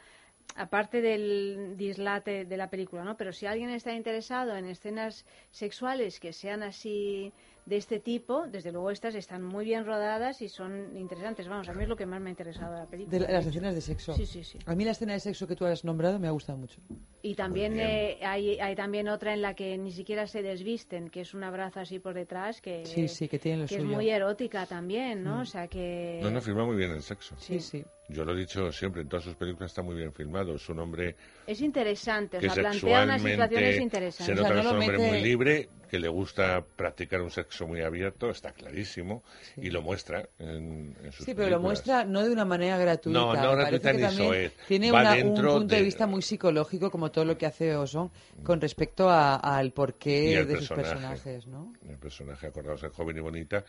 aparte 0.56 1.02
del 1.02 1.76
dislate 1.78 2.46
de 2.46 2.58
la 2.58 2.70
película, 2.70 3.04
¿no? 3.04 3.16
Pero 3.16 3.32
si 3.32 3.46
alguien 3.46 3.70
está 3.70 3.94
interesado 3.94 4.56
en 4.58 4.66
escenas 4.66 5.26
sexuales 5.52 6.20
que 6.20 6.34
sean 6.34 6.64
así 6.64 7.32
de 7.66 7.78
este 7.78 8.00
tipo, 8.00 8.48
desde 8.48 8.72
luego 8.72 8.90
estas 8.92 9.14
están 9.16 9.44
muy 9.44 9.66
bien 9.66 9.86
rodadas 9.86 10.42
y 10.42 10.50
son 10.50 10.98
interesantes. 10.98 11.48
Vamos, 11.48 11.70
a 11.70 11.74
mí 11.74 11.84
es 11.84 11.90
lo 11.90 11.96
que 11.96 12.06
más 12.06 12.20
me 12.20 12.30
ha 12.30 12.32
interesado 12.32 12.74
de 12.74 12.80
la 12.80 12.86
película. 12.88 13.20
De 13.20 13.24
la- 13.26 13.32
las 13.32 13.46
escenas 13.46 13.76
de 13.76 13.82
sexo. 13.82 14.14
Sí, 14.14 14.26
sí, 14.26 14.44
sí. 14.44 14.58
A 14.66 14.74
mí 14.76 14.84
la 14.84 14.92
escena 14.92 15.14
de 15.14 15.20
sexo 15.20 15.48
que 15.48 15.56
tú 15.56 15.66
has 15.66 15.86
nombrado 15.86 16.18
me 16.20 16.28
ha 16.28 16.32
gustado 16.32 16.58
mucho. 16.58 16.82
Y 17.22 17.36
también 17.36 17.80
eh, 17.80 18.18
hay, 18.24 18.60
hay 18.60 18.76
también 18.76 19.08
otra 19.08 19.34
en 19.34 19.42
la 19.44 19.54
que 19.54 19.78
ni 19.78 19.92
siquiera 19.92 20.26
se 20.26 20.42
desvisten, 20.42 21.10
que 21.10 21.22
es 21.22 21.34
un 21.36 21.44
abrazo 21.44 21.80
así 21.80 22.00
por 22.00 22.16
detrás, 22.16 22.62
que, 22.62 22.84
Sí, 22.86 23.08
sí, 23.08 23.28
que 23.28 23.38
tiene 23.38 23.60
lo 23.62 23.68
que 23.68 23.76
es 23.76 23.82
suyo. 23.82 23.94
muy 23.94 24.10
erótica 24.10 24.66
también, 24.66 25.24
¿no? 25.24 25.36
Mm. 25.38 25.42
O 25.42 25.46
sea 25.46 25.68
que... 25.68 26.20
no 26.24 26.32
no 26.32 26.42
firma 26.42 26.66
muy 26.66 26.76
bien 26.78 26.92
el 26.92 27.04
sexo 27.04 27.36
Sí, 27.38 27.60
sí. 27.60 27.86
Yo 28.12 28.26
lo 28.26 28.34
he 28.34 28.40
dicho 28.40 28.72
siempre 28.72 29.02
en 29.02 29.08
todas 29.10 29.24
sus 29.26 29.36
películas 29.36 29.72
está 29.72 29.82
muy 29.82 29.96
bien 29.96 30.14
filmado 30.14 30.56
es 30.56 30.68
un 30.70 30.80
hombre 30.80 31.16
Es 31.48 31.62
interesante, 31.62 32.38
o 32.38 32.40
que 32.40 32.50
sea, 32.50 32.64
plantea 32.64 33.04
unas 33.04 33.22
situaciones 33.22 33.80
interesantes. 33.80 34.26
se 34.26 34.32
O 34.34 34.36
sea, 34.36 34.44
nota 34.44 34.50
no 34.50 34.54
que 34.56 34.60
es 34.60 34.66
lo 34.66 34.72
un 34.72 34.78
hombre 34.82 34.98
mete- 34.98 35.10
muy 35.12 35.22
libre 35.22 35.70
que 35.90 36.00
le 36.00 36.08
gusta 36.08 36.64
practicar 36.78 37.22
un 37.22 37.30
sexo 37.32 37.68
muy 37.68 37.82
abierto 37.82 38.30
está 38.30 38.54
clarísimo 38.54 39.24
y 39.58 39.70
lo 39.72 39.82
muestra 39.82 40.30
en, 40.40 40.96
en 41.04 41.12
sus 41.12 41.26
Sí, 41.26 41.34
pero 41.34 41.50
lo 41.50 41.58
películas. 41.58 41.62
muestra 41.62 42.06
no 42.06 42.24
de 42.24 42.32
una 42.32 42.46
manera 42.46 42.78
gratuita. 42.78 43.20
No, 43.20 43.34
no 43.34 43.56
me 43.58 43.66
gratuita 43.66 43.92
ni 43.94 44.16
soez. 44.16 44.54
Tiene 44.70 44.90
Va 44.92 45.02
una- 45.02 45.16
un 45.26 45.34
punto 45.36 45.60
de... 45.60 45.76
de- 45.78 45.82
vista 45.84 46.08
muy 46.08 46.22
psicológico, 46.22 46.90
como 46.90 47.12
todo 47.12 47.26
lo 47.26 47.38
que 47.38 47.46
hace 47.46 47.76
Oson, 47.76 48.10
con 48.44 48.62
respecto 48.62 49.10
a- 49.10 49.36
al 49.36 49.72
porqué 49.74 50.46
de 50.46 50.58
sus 50.60 50.70
personaje. 50.70 50.94
personajes, 50.96 51.48
¿no? 51.48 51.74
el 51.90 51.98
personaje 51.98 52.48
acordaos 52.48 52.82
en 52.84 52.92
joven 52.92 53.18
y 53.18 53.20
bonita 53.20 53.66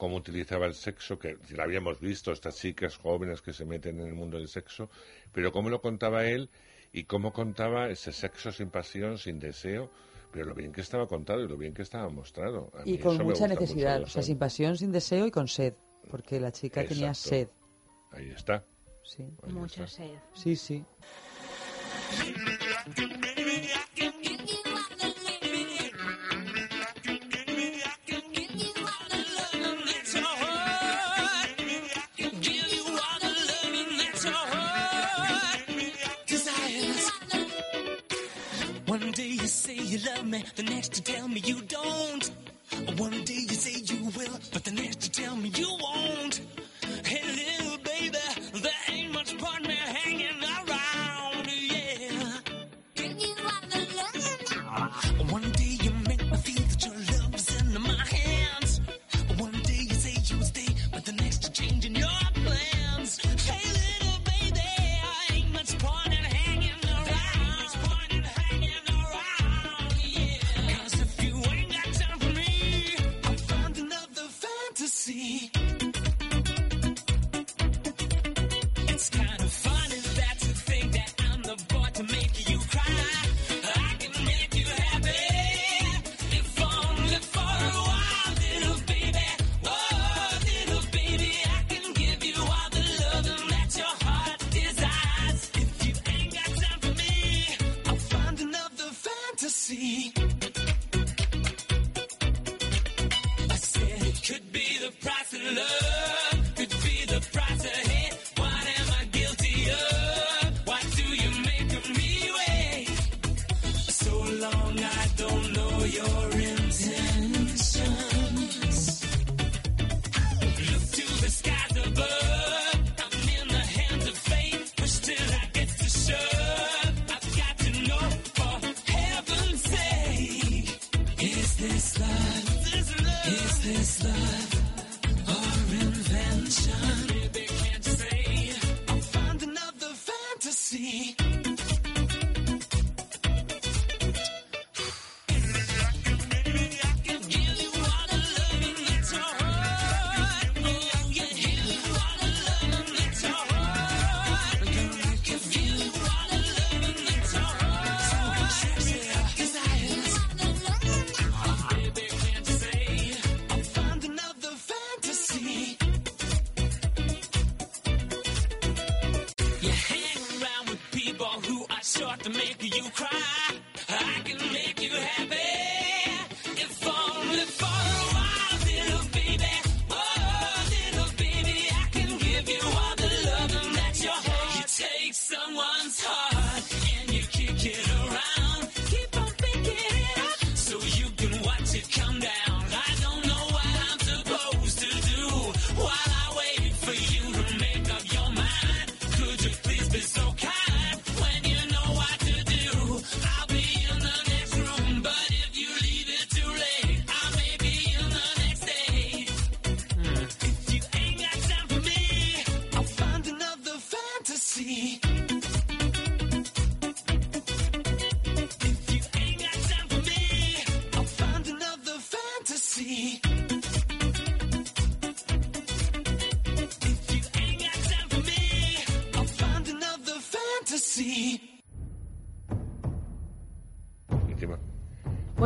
cómo 0.00 0.16
utilizaba 0.16 0.64
el 0.64 0.72
sexo 0.72 1.18
que 1.18 1.36
lo 1.50 1.62
habíamos 1.62 2.00
visto 2.00 2.32
estas 2.32 2.56
chicas 2.56 2.96
jóvenes 2.96 3.42
que 3.42 3.52
se 3.52 3.66
meten 3.66 4.00
en 4.00 4.06
el 4.08 4.14
mundo 4.14 4.38
del 4.38 4.48
sexo 4.48 4.88
pero 5.30 5.52
cómo 5.52 5.68
lo 5.68 5.82
contaba 5.82 6.24
él 6.24 6.48
y 6.90 7.04
cómo 7.04 7.34
contaba 7.34 7.90
ese 7.90 8.10
sexo 8.10 8.50
sin 8.50 8.70
pasión 8.70 9.18
sin 9.18 9.38
deseo 9.38 9.90
pero 10.32 10.46
lo 10.46 10.54
bien 10.54 10.72
que 10.72 10.80
estaba 10.80 11.06
contado 11.06 11.42
y 11.44 11.48
lo 11.48 11.58
bien 11.58 11.74
que 11.74 11.82
estaba 11.82 12.08
mostrado 12.08 12.70
A 12.78 12.84
mí 12.84 12.92
Y 12.94 12.98
con 12.98 13.12
mucha 13.18 13.24
mucho 13.24 13.48
necesidad, 13.48 14.00
o 14.02 14.06
sea, 14.06 14.22
sin 14.22 14.38
pasión, 14.38 14.78
sin 14.78 14.90
deseo 14.90 15.26
y 15.26 15.30
con 15.30 15.46
sed, 15.48 15.74
porque 16.10 16.40
la 16.40 16.50
chica 16.50 16.82
tenía 16.86 17.12
sed. 17.12 17.48
ahí 18.12 18.30
está 18.30 18.64
Sí, 19.02 19.24
Mucha 19.48 19.86
sed. 19.86 20.14
sí, 20.34 20.56
sí. 20.56 20.82
Me, 39.90 40.44
the 40.54 40.62
next 40.62 40.96
you 40.98 41.14
tell 41.14 41.26
me 41.26 41.40
you 41.40 41.62
don't. 41.62 42.30
One 42.96 43.24
day 43.24 43.44
you 43.48 43.54
say 43.54 43.80
you 43.92 44.04
will, 44.16 44.38
but 44.52 44.62
the 44.62 44.70
next 44.70 45.18
you 45.18 45.24
tell 45.24 45.34
me 45.34 45.48
you 45.48 45.66
won't. 45.82 46.40
Hey, 47.04 47.59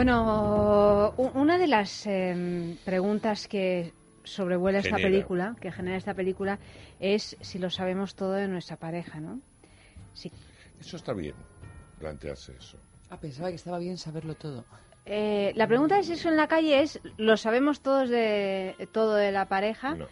Bueno, 0.05 1.15
una 1.17 1.57
de 1.57 1.67
las 1.67 2.07
em, 2.07 2.77
preguntas 2.85 3.49
que 3.49 3.91
sobrevuela 4.23 4.81
esta 4.81 4.97
película, 4.97 5.57
que 5.59 5.73
genera 5.73 5.97
esta 5.97 6.13
película, 6.13 6.59
es 7.01 7.39
si 7.41 7.59
lo 7.59 7.71
sabemos 7.71 8.15
todo 8.15 8.33
de 8.33 8.47
nuestra 8.47 8.77
pareja, 8.77 9.19
¿no? 9.19 9.41
Si- 10.13 10.31
Eso 10.79 10.99
está 10.99 11.15
bien, 11.15 11.35
plantearse 11.99 12.53
eso. 12.53 12.77
Ah, 13.09 13.17
pensaba 13.19 13.49
que 13.49 13.55
estaba 13.55 13.79
bien 13.79 13.97
saberlo 13.97 14.35
todo. 14.35 14.67
eh, 15.07 15.53
la 15.57 15.67
pregunta 15.67 15.99
es 15.99 16.11
eso 16.11 16.29
en 16.29 16.37
la 16.37 16.49
calle 16.49 16.83
es, 16.83 17.01
¿lo 17.17 17.39
sabemos 17.39 17.81
todos 17.81 18.11
de 18.11 18.75
todo 18.93 19.15
de 19.15 19.33
la 19.33 19.47
pareja? 19.47 19.95
No. 19.95 20.07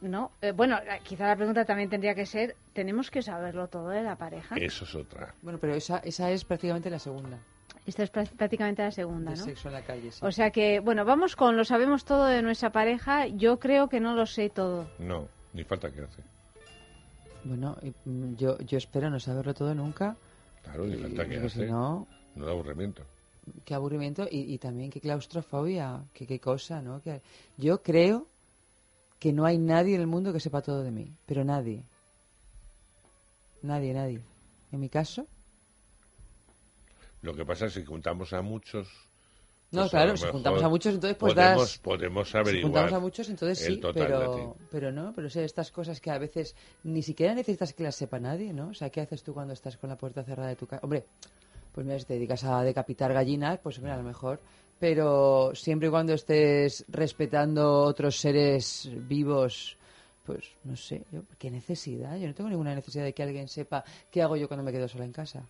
No. 0.00 0.30
Eh, 0.40 0.52
bueno, 0.52 0.78
quizá 1.02 1.26
la 1.26 1.36
pregunta 1.36 1.66
también 1.66 1.90
tendría 1.90 2.14
que 2.14 2.24
ser, 2.24 2.56
¿tenemos 2.72 3.10
que 3.10 3.20
saberlo 3.20 3.68
todo 3.68 3.90
de 3.90 4.02
la 4.02 4.16
pareja? 4.16 4.54
Eso 4.56 4.84
es 4.86 4.94
otra. 4.94 5.34
Bueno, 5.42 5.58
pero 5.60 5.74
esa, 5.74 5.98
esa 5.98 6.30
es 6.30 6.46
prácticamente 6.46 6.88
la 6.88 6.98
segunda. 6.98 7.38
Esta 7.86 8.02
es 8.04 8.12
prá- 8.12 8.28
prácticamente 8.30 8.82
la 8.82 8.90
segunda, 8.90 9.32
De 9.32 9.36
¿no? 9.38 9.44
sexo 9.44 9.68
en 9.68 9.74
la 9.74 9.82
calle, 9.82 10.10
sí. 10.10 10.20
O 10.24 10.32
sea 10.32 10.50
que, 10.50 10.80
bueno, 10.80 11.04
vamos 11.04 11.36
con 11.36 11.56
lo 11.56 11.64
sabemos 11.64 12.04
todo 12.04 12.24
de 12.26 12.40
nuestra 12.42 12.70
pareja. 12.70 13.26
Yo 13.26 13.58
creo 13.58 13.88
que 13.88 14.00
no 14.00 14.14
lo 14.14 14.24
sé 14.26 14.48
todo. 14.48 14.88
No, 14.98 15.28
ni 15.52 15.64
falta 15.64 15.90
que 15.90 16.00
hace. 16.02 16.22
Bueno, 17.44 17.76
y, 17.82 17.92
mm, 18.08 18.36
yo, 18.36 18.58
yo 18.60 18.78
espero 18.78 19.10
no 19.10 19.20
saberlo 19.20 19.52
todo 19.52 19.74
nunca. 19.74 20.16
Claro, 20.62 20.86
ni 20.86 20.96
falta 20.96 21.28
que 21.28 21.34
porque 21.36 21.50
si 21.50 21.60
hace. 21.62 21.66
no, 21.70 22.06
No 22.36 22.46
da 22.46 22.52
aburrimiento. 22.52 23.02
qué 23.66 23.74
aburrimiento 23.74 24.26
y, 24.30 24.54
y 24.54 24.56
también 24.58 24.90
qué 24.90 25.00
claustrofobia, 25.00 26.00
qué, 26.14 26.26
qué 26.26 26.40
cosa, 26.40 26.80
¿no? 26.80 27.02
Que, 27.02 27.20
yo 27.58 27.82
creo 27.82 28.26
que 29.18 29.30
no 29.34 29.44
hay 29.44 29.58
nadie 29.58 29.94
en 29.94 30.00
el 30.00 30.06
mundo 30.06 30.32
que 30.32 30.40
sepa 30.40 30.62
todo 30.62 30.82
de 30.82 30.90
mí, 30.90 31.12
pero 31.26 31.44
nadie. 31.44 31.82
Nadie, 33.62 33.92
nadie. 33.92 34.20
En 34.72 34.80
mi 34.80 34.88
caso, 34.88 35.26
Lo 37.24 37.34
que 37.34 37.44
pasa 37.46 37.66
es 37.66 37.74
que 37.74 37.80
si 37.80 37.86
juntamos 37.86 38.32
a 38.34 38.42
muchos. 38.42 38.86
No, 39.72 39.80
pues 39.80 39.90
claro, 39.90 40.16
si 40.16 40.26
juntamos 40.26 40.62
a 40.62 40.68
muchos, 40.68 40.94
entonces 40.94 41.16
pues 41.18 41.34
podemos, 41.34 41.62
das- 41.62 41.78
podemos 41.78 42.28
si 42.28 42.36
averiguar. 42.36 42.62
juntamos 42.62 42.92
a 42.92 43.00
muchos, 43.00 43.28
entonces 43.30 43.58
sí, 43.58 43.80
pero, 43.92 44.56
pero 44.70 44.92
no, 44.92 45.12
pero 45.16 45.28
sé, 45.30 45.44
estas 45.44 45.72
cosas 45.72 46.00
que 46.00 46.10
a 46.10 46.18
veces 46.18 46.54
ni 46.84 47.02
siquiera 47.02 47.34
necesitas 47.34 47.72
que 47.72 47.82
las 47.82 47.96
sepa 47.96 48.20
nadie, 48.20 48.52
¿no? 48.52 48.68
O 48.68 48.74
sea, 48.74 48.90
¿qué 48.90 49.00
haces 49.00 49.22
tú 49.22 49.32
cuando 49.34 49.52
estás 49.54 49.76
con 49.78 49.88
la 49.88 49.96
puerta 49.96 50.22
cerrada 50.22 50.50
de 50.50 50.56
tu 50.56 50.66
casa? 50.66 50.80
Hombre, 50.84 51.06
pues 51.72 51.84
mira, 51.86 51.98
si 51.98 52.04
te 52.04 52.14
dedicas 52.14 52.44
a 52.44 52.62
decapitar 52.62 53.12
gallinas, 53.12 53.58
pues 53.58 53.80
mira, 53.80 53.94
a 53.94 53.96
lo 53.98 54.04
mejor, 54.04 54.38
pero 54.78 55.52
siempre 55.54 55.88
y 55.88 55.90
cuando 55.90 56.12
estés 56.12 56.84
respetando 56.88 57.82
otros 57.84 58.16
seres 58.16 58.88
vivos, 59.08 59.76
pues 60.24 60.44
no 60.64 60.76
sé, 60.76 61.02
yo, 61.10 61.22
¿qué 61.38 61.50
necesidad? 61.50 62.16
Yo 62.18 62.28
no 62.28 62.34
tengo 62.34 62.50
ninguna 62.50 62.74
necesidad 62.74 63.02
de 63.04 63.12
que 63.14 63.22
alguien 63.22 63.48
sepa 63.48 63.82
qué 64.10 64.22
hago 64.22 64.36
yo 64.36 64.46
cuando 64.46 64.62
me 64.62 64.70
quedo 64.72 64.86
sola 64.88 65.04
en 65.04 65.12
casa. 65.12 65.42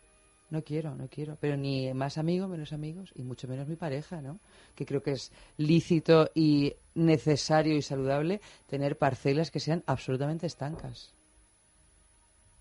No 0.51 0.63
quiero, 0.63 0.95
no 0.95 1.09
quiero. 1.09 1.37
Pero 1.41 1.57
ni 1.57 1.93
más 1.95 2.19
amigos, 2.19 2.49
menos 2.49 2.73
amigos, 2.73 3.13
y 3.17 3.23
mucho 3.23 3.49
menos 3.49 3.67
mi 3.67 3.77
pareja, 3.77 4.21
¿no? 4.23 4.39
Que 4.75 4.87
creo 4.87 5.03
que 5.03 5.13
es 5.13 5.33
lícito 5.57 6.31
y 6.35 6.75
necesario 6.95 7.77
y 7.77 7.83
saludable 7.83 8.41
tener 8.69 8.97
parcelas 8.97 9.51
que 9.51 9.61
sean 9.61 9.83
absolutamente 9.87 10.47
estancas. 10.47 11.13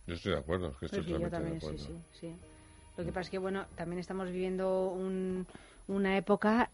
Yo 0.07 0.15
estoy 0.15 0.34
de 0.34 0.39
acuerdo, 0.39 0.69
es 0.69 0.77
que 0.77 0.85
estoy 0.88 0.99
Pues 1.03 1.05
sí, 1.05 1.11
yo 1.23 1.30
totalmente 1.30 1.43
de 1.43 1.57
también, 1.57 1.61
sí, 1.61 1.68
acuerdo. 1.68 2.03
sí, 2.19 2.27
sí. 2.27 2.35
Lo 2.97 3.03
que 3.05 3.11
pasa 3.11 3.22
es 3.22 3.30
que, 3.30 3.38
bueno, 3.38 3.65
también 3.76 3.99
estamos 3.99 4.27
viviendo 4.31 4.89
un- 4.89 5.45
una 5.88 6.18
época 6.18 6.69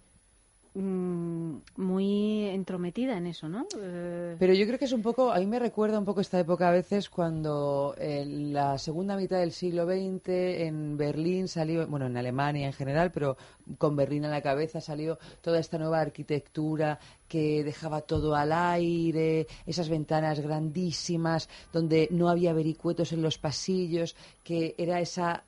mm, 0.73 1.55
muy 1.77 2.45
entrometida 2.45 3.17
en 3.17 3.27
eso, 3.27 3.49
¿no? 3.49 3.65
Eh, 3.79 4.35
Pero 4.39 4.53
yo 4.53 4.65
creo 4.65 4.79
que 4.79 4.85
es 4.85 4.91
un 4.93 5.01
poco, 5.01 5.31
a 5.31 5.39
mí 5.39 5.45
me 5.45 5.59
recuerda 5.59 5.99
un 5.99 6.05
poco 6.05 6.21
esta 6.21 6.39
época 6.39 6.69
a 6.69 6.71
veces 6.71 7.09
cuando 7.09 7.95
en 7.97 8.53
la 8.53 8.77
segunda 8.77 9.15
mitad 9.15 9.39
del 9.39 9.51
siglo 9.51 9.85
XX 9.85 10.29
en 10.29 10.97
Berlín 10.97 11.47
salió, 11.47 11.87
bueno, 11.87 12.07
en 12.07 12.17
Alemania 12.17 12.67
en 12.67 12.73
general, 12.73 13.11
pero 13.11 13.37
con 13.77 13.95
Berlín 13.95 14.25
a 14.25 14.29
la 14.29 14.41
cabeza 14.41 14.81
salió 14.81 15.19
toda 15.41 15.59
esta 15.59 15.77
nueva 15.77 15.99
arquitectura 15.99 16.99
que 17.27 17.63
dejaba 17.63 18.01
todo 18.01 18.35
al 18.35 18.51
aire, 18.51 19.47
esas 19.65 19.89
ventanas 19.89 20.39
grandísimas 20.39 21.47
donde 21.71 22.07
no 22.11 22.29
había 22.29 22.53
vericuetos 22.53 23.13
en 23.13 23.21
los 23.21 23.37
pasillos, 23.37 24.15
que 24.43 24.73
era 24.77 24.99
esa 24.99 25.43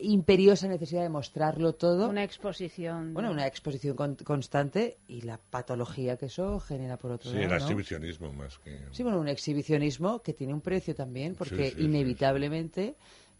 imperiosa 0.00 0.68
necesidad 0.68 1.02
de 1.02 1.08
mostrarlo 1.08 1.74
todo. 1.74 2.08
una 2.08 2.24
exposición. 2.24 3.14
Bueno, 3.14 3.30
una 3.30 3.46
exposición 3.46 3.96
con- 3.96 4.16
constante 4.16 4.98
y 5.08 5.22
la 5.22 5.38
patología 5.38 6.16
que 6.16 6.26
eso 6.26 6.60
genera 6.60 6.96
por 6.96 7.12
otro 7.12 7.30
Sí, 7.30 7.36
lado. 7.38 7.44
el 7.46 7.50
¿no? 7.50 7.56
exhibicionismo 7.64 8.32
más 8.32 8.58
que... 8.58 8.78
Sí, 8.92 9.02
bueno, 9.02 9.18
un 9.20 9.28
exhibicionismo 9.28 10.20
que 10.22 10.32
tiene 10.34 10.52
un 10.54 10.60
precio 10.60 10.94
también, 10.94 11.34
porque 11.34 11.70
Sí, 11.70 11.70
sí, 11.70 11.76
sí, 11.76 11.84
inevitablemente, 11.84 12.94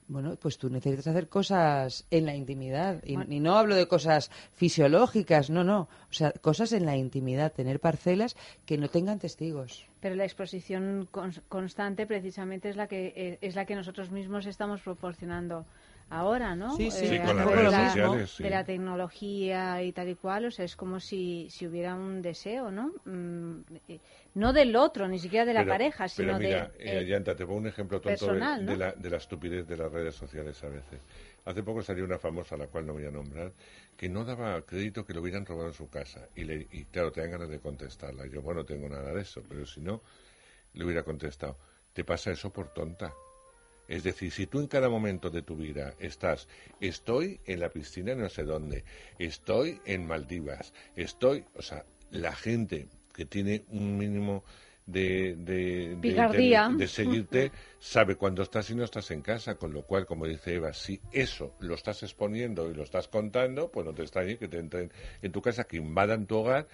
bueno, 0.09 0.37
pues 0.41 0.57
tú 0.57 0.71
necesitas 0.71 1.09
hacer 1.09 1.29
cosas 1.29 2.07
en 2.11 2.27
la 2.27 2.35
intimidad. 2.37 3.03
Y, 3.05 3.15
Bueno. 3.17 3.35
y 3.35 3.41
no 3.41 3.57
hablo 3.59 3.75
de 3.75 3.89
cosas 3.89 4.31
fisiológicas, 4.55 5.51
no, 5.51 5.65
no. 5.65 5.81
O 6.11 6.13
sea, 6.13 6.31
cosas 6.33 6.73
en 6.73 6.87
la 6.87 6.97
intimidad, 6.97 7.53
tener 7.53 7.81
parcelas 7.81 8.37
que 8.67 8.79
no 8.79 8.89
tengan 8.89 9.19
testigos. 9.19 9.85
Pero 10.01 10.15
la 10.15 10.25
exposición 10.25 11.09
cons- 11.11 11.43
constante 11.49 12.07
precisamente 12.07 12.69
es 12.69 12.77
la 12.77 12.87
que 12.87 13.13
eh, 13.17 13.39
es 13.41 13.57
la 13.57 13.65
que 13.65 13.75
nosotros 13.75 14.11
mismos 14.11 14.47
estamos 14.47 14.81
proporcionando 14.81 15.67
ahora, 16.09 16.55
¿no? 16.55 16.77
Sí, 16.77 16.91
sí. 16.91 17.07
Sí, 17.09 17.17
a 17.17 17.25
con 17.25 17.37
las 17.37 17.47
redes 17.47 17.65
de 17.65 17.71
la- 17.71 17.89
sociales, 17.89 18.31
sí. 18.31 18.43
De 18.45 18.51
la 18.51 18.65
tecnología 18.65 19.83
y 19.83 19.93
tal 19.93 20.09
y 20.09 20.15
cual, 20.15 20.47
o 20.47 20.51
sea, 20.51 20.65
es 20.65 20.77
como 20.77 21.01
si, 21.01 21.49
si 21.51 21.67
hubiera 21.67 21.95
un 21.95 22.23
deseo, 22.23 22.71
¿no? 22.71 22.93
Mm, 23.05 23.61
eh, 23.89 23.99
no 24.35 24.53
del 24.53 24.77
otro, 24.77 25.09
ni 25.09 25.19
siquiera 25.19 25.45
de 25.45 25.55
la 25.55 25.61
Pero- 25.61 25.73
pareja, 25.73 26.09
sino 26.09 26.37
pero 26.37 26.39
mira, 26.39 26.69
de... 26.69 26.85
eh, 26.85 26.99
eh, 27.01 27.07
Yanta, 27.07 27.35
te 27.35 27.45
pongo 27.47 27.59
un 27.59 27.67
ejemplo 27.67 28.01
tonto 28.01 28.27
de, 28.27 28.33
personal, 28.33 28.65
¿no? 28.65 28.73
de 28.73 28.77
la, 28.79 28.93
de 28.93 29.11
la 29.11 29.17
estupidez 29.17 29.67
de 29.67 29.77
las 29.77 29.91
redes 29.91 30.15
sociales 30.15 30.63
a 30.63 30.69
veces. 30.69 31.01
Hace 31.45 31.63
poco 31.63 31.83
salió 31.83 32.05
una 32.05 32.19
famosa, 32.19 32.57
la 32.57 32.67
cual 32.67 32.87
no 32.87 32.93
voy 32.93 33.05
a 33.07 33.11
nombrar, 33.11 33.53
que 33.97 34.09
no 34.09 34.25
daba 34.25 34.61
crédito 34.63 35.05
que 35.07 35.15
lo 35.15 35.23
hubieran 35.23 35.47
robado 35.47 35.69
en 35.69 35.75
su 35.75 35.89
casa. 35.89 36.29
Y, 36.35 36.45
le, 36.45 36.67
y 36.73 36.85
claro, 36.87 37.13
te 37.13 37.21
dan 37.21 37.31
ganas 37.31 37.49
de 37.49 37.61
contestarla. 37.61 38.27
Y 38.27 38.31
yo, 38.31 38.43
bueno, 38.43 38.61
no 38.61 38.67
tengo 38.67 38.89
nada 38.89 39.13
de 39.13 39.23
eso, 39.23 39.43
pero 39.49 39.65
si 39.65 39.81
no, 39.81 40.03
le 40.75 40.85
hubiera 40.85 41.03
contestado. 41.05 41.57
Te 41.93 42.05
pasa 42.05 42.31
eso 42.33 42.51
por 42.53 42.75
tonta. 42.75 43.13
Es 43.89 44.03
decir, 44.03 44.33
si 44.33 44.47
tú 44.47 44.61
en 44.61 44.67
cada 44.67 44.89
momento 44.89 45.31
de 45.31 45.43
tu 45.43 45.57
vida 45.57 45.95
estás, 45.99 46.49
estoy 46.81 47.41
en 47.47 47.61
la 47.61 47.71
piscina 47.71 48.15
no 48.15 48.29
sé 48.29 48.45
dónde, 48.45 48.85
estoy 49.19 49.81
en 49.85 50.07
Maldivas, 50.07 50.73
estoy, 50.97 51.45
o 51.55 51.63
sea, 51.63 51.85
la 52.11 52.35
gente 52.35 52.89
que 53.15 53.25
tiene 53.27 53.65
un 53.69 53.97
mínimo 53.97 54.45
de, 54.87 55.35
de, 55.37 55.89
de- 55.91 55.97
Picardía. 55.97 56.69
de- 56.69 56.77
de 56.77 56.89
seguirte 56.89 57.53
sabe 57.81 58.15
cuando 58.17 58.43
estás 58.43 58.71
y 58.71 58.75
no 58.77 58.85
estás 58.85 59.11
en 59.11 59.21
casa, 59.23 59.57
con 59.57 59.73
lo 59.73 59.83
cual, 59.83 60.07
como 60.07 60.27
dice 60.27 60.55
Eva, 60.55 60.73
si 60.73 61.01
eso 61.13 61.55
lo 61.61 61.75
estás 61.75 62.03
exponiendo 62.05 62.71
y 62.71 62.75
lo 62.75 62.85
estás 62.85 63.09
contando, 63.09 63.71
pues 63.73 63.85
no 63.87 63.93
te 63.95 64.03
extrañe 64.03 64.39
que 64.39 64.47
te 64.49 64.59
entren 64.59 64.93
en 65.23 65.33
tu 65.33 65.43
casa, 65.43 65.65
que 65.65 65.77
invadan 65.79 66.27
tu 66.27 66.37
hogar 66.37 66.69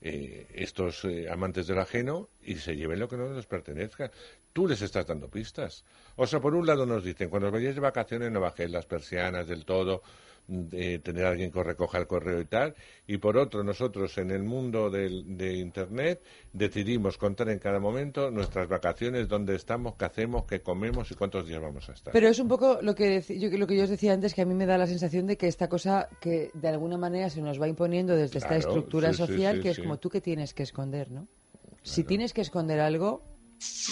eh, 0.00 0.46
estos 0.54 1.04
eh, 1.04 1.28
amantes 1.28 1.66
del 1.66 1.78
ajeno 1.80 2.28
y 2.42 2.54
se 2.56 2.76
lleven 2.76 3.00
lo 3.00 3.08
que 3.08 3.16
no 3.16 3.32
les 3.32 3.46
pertenezca. 3.46 4.12
Tú 4.58 4.66
les 4.66 4.82
estás 4.82 5.06
dando 5.06 5.28
pistas. 5.28 5.84
O 6.16 6.26
sea, 6.26 6.40
por 6.40 6.52
un 6.52 6.66
lado 6.66 6.84
nos 6.84 7.04
dicen, 7.04 7.30
cuando 7.30 7.46
os 7.46 7.52
vayáis 7.52 7.76
de 7.76 7.80
vacaciones 7.80 8.32
no 8.32 8.40
bajéis 8.40 8.72
las 8.72 8.86
persianas 8.86 9.46
del 9.46 9.64
todo, 9.64 10.02
de 10.48 10.98
tener 10.98 11.26
a 11.26 11.28
alguien 11.28 11.52
que 11.52 11.62
recoja 11.62 11.98
el 11.98 12.08
correo 12.08 12.40
y 12.40 12.44
tal. 12.44 12.74
Y 13.06 13.18
por 13.18 13.36
otro, 13.36 13.62
nosotros 13.62 14.18
en 14.18 14.32
el 14.32 14.42
mundo 14.42 14.90
del- 14.90 15.36
de 15.36 15.58
Internet 15.58 16.20
decidimos 16.52 17.18
contar 17.18 17.50
en 17.50 17.60
cada 17.60 17.78
momento 17.78 18.32
nuestras 18.32 18.66
vacaciones, 18.66 19.28
dónde 19.28 19.54
estamos, 19.54 19.94
qué 19.94 20.06
hacemos, 20.06 20.44
qué 20.44 20.60
comemos 20.60 21.08
y 21.12 21.14
cuántos 21.14 21.46
días 21.46 21.62
vamos 21.62 21.88
a 21.88 21.92
estar. 21.92 22.12
Pero 22.12 22.26
es 22.26 22.40
un 22.40 22.48
poco 22.48 22.80
lo 22.82 22.96
que, 22.96 23.20
yo, 23.38 23.56
lo 23.56 23.64
que 23.68 23.76
yo 23.76 23.84
os 23.84 23.90
decía 23.90 24.12
antes, 24.12 24.34
que 24.34 24.42
a 24.42 24.44
mí 24.44 24.54
me 24.54 24.66
da 24.66 24.76
la 24.76 24.88
sensación 24.88 25.28
de 25.28 25.36
que 25.36 25.46
esta 25.46 25.68
cosa 25.68 26.08
que 26.20 26.50
de 26.52 26.66
alguna 26.66 26.98
manera 26.98 27.30
se 27.30 27.40
nos 27.42 27.62
va 27.62 27.68
imponiendo 27.68 28.16
desde 28.16 28.38
esta 28.38 28.56
estructura 28.56 29.12
sí, 29.12 29.18
social, 29.18 29.54
sí, 29.58 29.62
que 29.62 29.70
es 29.70 29.78
como 29.78 29.98
tú 30.00 30.10
que 30.10 30.20
tienes 30.20 30.52
que 30.52 30.64
esconder, 30.64 31.12
¿no? 31.12 31.28
Si 31.84 32.02
tienes 32.02 32.32
que 32.32 32.40
esconder 32.40 32.80
algo, 32.80 33.22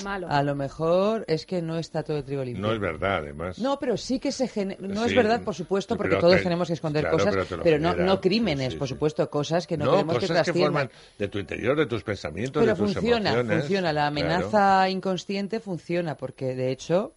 Malo. 0.04 0.28
a 0.30 0.42
lo 0.42 0.54
mejor 0.54 1.24
es 1.26 1.46
que 1.46 1.62
no 1.62 1.78
está 1.78 2.02
todo 2.02 2.22
trigo 2.22 2.44
limpio. 2.44 2.62
No 2.66 2.72
es 2.72 2.78
verdad, 2.78 3.16
además. 3.18 3.58
No, 3.58 3.78
pero 3.78 3.96
sí 3.96 4.20
que 4.20 4.30
se 4.30 4.46
genera. 4.46 4.80
No 4.86 5.02
Sí, 5.04 5.10
es 5.10 5.14
verdad, 5.16 5.42
por 5.42 5.54
supuesto, 5.54 5.96
porque 5.96 6.16
todos 6.16 6.36
te- 6.36 6.42
tenemos 6.42 6.68
que 6.68 6.74
esconder 6.74 7.02
claro, 7.08 7.16
cosas, 7.18 7.48
pero 7.62 7.78
no, 7.78 8.20
crímenes, 8.20 8.66
Sí, 8.66 8.70
sí, 8.72 8.78
por 8.78 8.88
sí. 8.88 8.94
supuesto, 8.94 9.28
cosas 9.30 9.66
que 9.66 9.76
no, 9.76 9.86
no, 9.86 9.90
queremos 9.92 10.14
que 10.18 10.20
cosas 10.20 10.36
que 10.38 10.52
trasciendan. 10.52 10.88
forman 10.88 10.90
de 11.18 11.28
tu 11.28 11.38
interior, 11.38 11.76
de 11.76 11.86
tus 11.86 12.02
pensamientos, 12.04 12.60
Pero 12.62 12.74
de 12.74 12.78
tus 12.78 12.92
funciona, 12.94 13.30
emociones. 13.30 13.58
funciona. 13.60 13.92
La 13.92 14.10
Claro. 14.10 14.36
amenaza 14.36 14.88
inconsciente 14.90 15.60
funciona, 15.60 16.16
porque 16.16 16.54
de 16.54 16.70
hecho, 16.70 17.14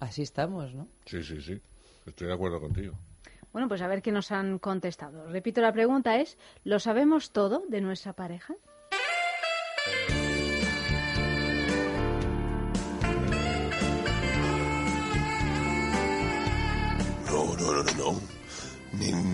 así 0.00 0.22
estamos, 0.22 0.74
¿no? 0.74 0.86
Sí, 1.06 1.22
sí, 1.22 1.40
sí. 1.40 1.60
Estoy 2.06 2.28
de 2.28 2.34
acuerdo 2.34 2.60
contigo. 2.60 2.94
Bueno, 3.52 3.68
pues 3.68 3.82
a 3.82 3.86
ver 3.86 4.02
qué 4.02 4.10
nos 4.12 4.32
han 4.32 4.58
contestado. 4.58 5.28
Repito, 5.28 5.60
la 5.60 5.72
pregunta 5.72 6.16
es, 6.20 6.36
¿lo 6.64 6.78
sabemos 6.80 7.30
todo 7.32 7.62
de 7.68 7.80
nuestra 7.80 8.12
pareja? 8.12 8.54
No, 17.74 17.82
no, 17.82 18.12
no, 18.12 18.20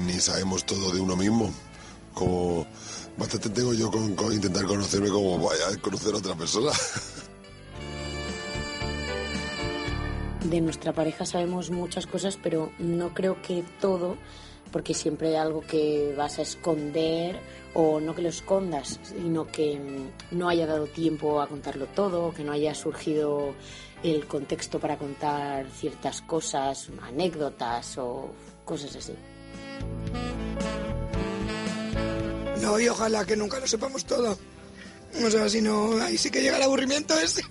ni 0.05 0.19
sabemos 0.21 0.65
todo 0.65 0.93
de 0.93 1.01
uno 1.01 1.15
mismo. 1.17 1.53
Como 2.15 2.67
bastante 3.17 3.51
tengo 3.51 3.75
yo 3.75 3.91
con, 3.91 4.15
con 4.15 4.33
intentar 4.33 4.65
conocerme 4.65 5.11
como 5.11 5.39
vaya 5.39 5.69
a 5.69 5.77
conocer 5.77 6.15
a 6.15 6.19
otra 6.19 6.35
persona. 6.35 6.71
De 10.45 10.61
nuestra 10.61 10.93
pareja 10.93 11.27
sabemos 11.27 11.71
muchas 11.71 12.07
cosas, 12.07 12.39
pero 12.43 12.73
no 12.79 13.13
creo 13.13 13.43
que 13.43 13.63
todo, 13.81 14.17
porque 14.73 14.95
siempre 14.95 15.29
hay 15.29 15.35
algo 15.37 15.61
que 15.61 16.15
vas 16.17 16.39
a 16.39 16.43
esconder 16.43 17.39
o 17.75 18.01
no 18.01 18.15
que 18.15 18.23
lo 18.23 18.31
escondas, 18.31 18.99
sino 19.03 19.47
que 19.47 19.79
mm, 19.79 20.39
no 20.39 20.49
haya 20.49 20.67
dado 20.67 20.87
tiempo 20.87 21.41
a 21.41 21.47
contarlo 21.47 21.87
todo, 21.87 22.33
que 22.33 22.43
no 22.43 22.53
haya 22.53 22.75
surgido 22.75 23.55
el 24.03 24.27
contexto 24.27 24.79
para 24.79 24.97
contar 24.97 25.67
ciertas 25.71 26.23
cosas, 26.23 26.89
anécdotas 27.03 27.99
o 27.99 28.31
cosas 28.65 28.97
así. 28.97 29.15
No, 32.63 32.79
y 32.79 32.89
ojalá 32.89 33.25
que 33.25 33.37
nunca 33.37 33.59
lo 33.59 33.67
sepamos 33.67 34.05
todo. 34.05 34.39
O 35.25 35.31
sea, 35.31 35.49
si 35.49 35.61
no, 35.61 36.01
ahí 36.03 36.17
sí 36.17 36.31
que 36.31 36.43
llega 36.43 36.57
el 36.57 36.63
aburrimiento 36.63 37.19
ese. 37.19 37.43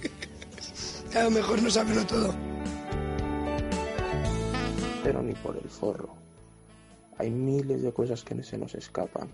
A 1.15 1.23
lo 1.23 1.31
mejor 1.31 1.61
no 1.61 1.69
saberlo 1.69 2.05
todo. 2.05 2.35
pero 5.03 5.23
ni 5.23 5.33
por 5.33 5.57
el 5.57 5.69
forro. 5.69 6.13
Hay 7.17 7.31
miles 7.31 7.81
de 7.81 7.91
cosas 7.91 8.23
que 8.23 8.43
se 8.43 8.57
nos 8.57 8.75
escapan. 8.75 9.27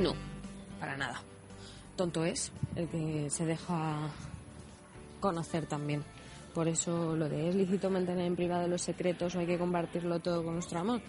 No. 0.00 0.31
Tonto 1.96 2.24
es 2.24 2.52
el 2.76 2.88
que 2.88 3.28
se 3.30 3.46
deja 3.46 4.10
conocer 5.20 5.66
también. 5.66 6.04
Por 6.54 6.68
eso 6.68 7.16
lo 7.16 7.28
de 7.28 7.48
es 7.48 7.54
lícito 7.54 7.88
mantener 7.88 8.26
en 8.26 8.36
privado 8.36 8.68
los 8.68 8.82
secretos 8.82 9.34
o 9.34 9.38
hay 9.38 9.46
que 9.46 9.58
compartirlo 9.58 10.20
todo 10.20 10.44
con 10.44 10.54
nuestro 10.54 10.80
amor. 10.80 11.00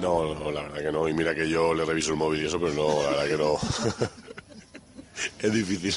No, 0.00 0.50
la 0.52 0.62
verdad 0.62 0.82
que 0.82 0.92
no. 0.92 1.08
Y 1.08 1.14
mira 1.14 1.34
que 1.34 1.48
yo 1.48 1.74
le 1.74 1.84
reviso 1.84 2.10
el 2.10 2.18
móvil 2.18 2.42
y 2.42 2.46
eso, 2.46 2.60
pero 2.60 2.74
no, 2.74 3.02
la 3.02 3.10
verdad 3.10 3.26
que 3.26 3.36
no. 3.38 3.58
es 5.48 5.52
difícil. 5.52 5.94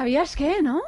¿Sabías 0.00 0.34
qué, 0.34 0.62
no? 0.62 0.79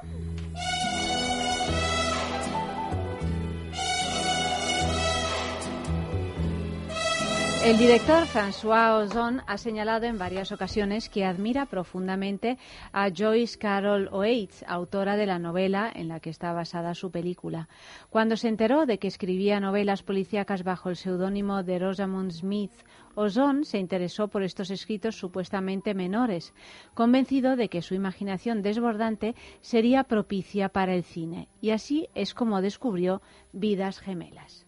El 7.72 7.78
director 7.78 8.26
François 8.26 9.02
Ozon 9.02 9.40
ha 9.46 9.56
señalado 9.56 10.04
en 10.04 10.18
varias 10.18 10.52
ocasiones 10.52 11.08
que 11.08 11.24
admira 11.24 11.64
profundamente 11.64 12.58
a 12.92 13.08
Joyce 13.08 13.56
Carol 13.56 14.10
Oates, 14.12 14.62
autora 14.68 15.16
de 15.16 15.24
la 15.24 15.38
novela 15.38 15.90
en 15.94 16.08
la 16.08 16.20
que 16.20 16.28
está 16.28 16.52
basada 16.52 16.94
su 16.94 17.10
película. 17.10 17.70
Cuando 18.10 18.36
se 18.36 18.48
enteró 18.48 18.84
de 18.84 18.98
que 18.98 19.08
escribía 19.08 19.58
novelas 19.58 20.02
policíacas 20.02 20.64
bajo 20.64 20.90
el 20.90 20.96
seudónimo 20.96 21.62
de 21.62 21.78
Rosamund 21.78 22.32
Smith, 22.32 22.74
Ozon 23.14 23.64
se 23.64 23.78
interesó 23.78 24.28
por 24.28 24.42
estos 24.42 24.70
escritos 24.70 25.16
supuestamente 25.16 25.94
menores, 25.94 26.52
convencido 26.92 27.56
de 27.56 27.70
que 27.70 27.80
su 27.80 27.94
imaginación 27.94 28.60
desbordante 28.60 29.34
sería 29.62 30.04
propicia 30.04 30.68
para 30.68 30.94
el 30.94 31.04
cine, 31.04 31.48
y 31.62 31.70
así 31.70 32.10
es 32.14 32.34
como 32.34 32.60
descubrió 32.60 33.22
Vidas 33.54 33.98
Gemelas. 33.98 34.66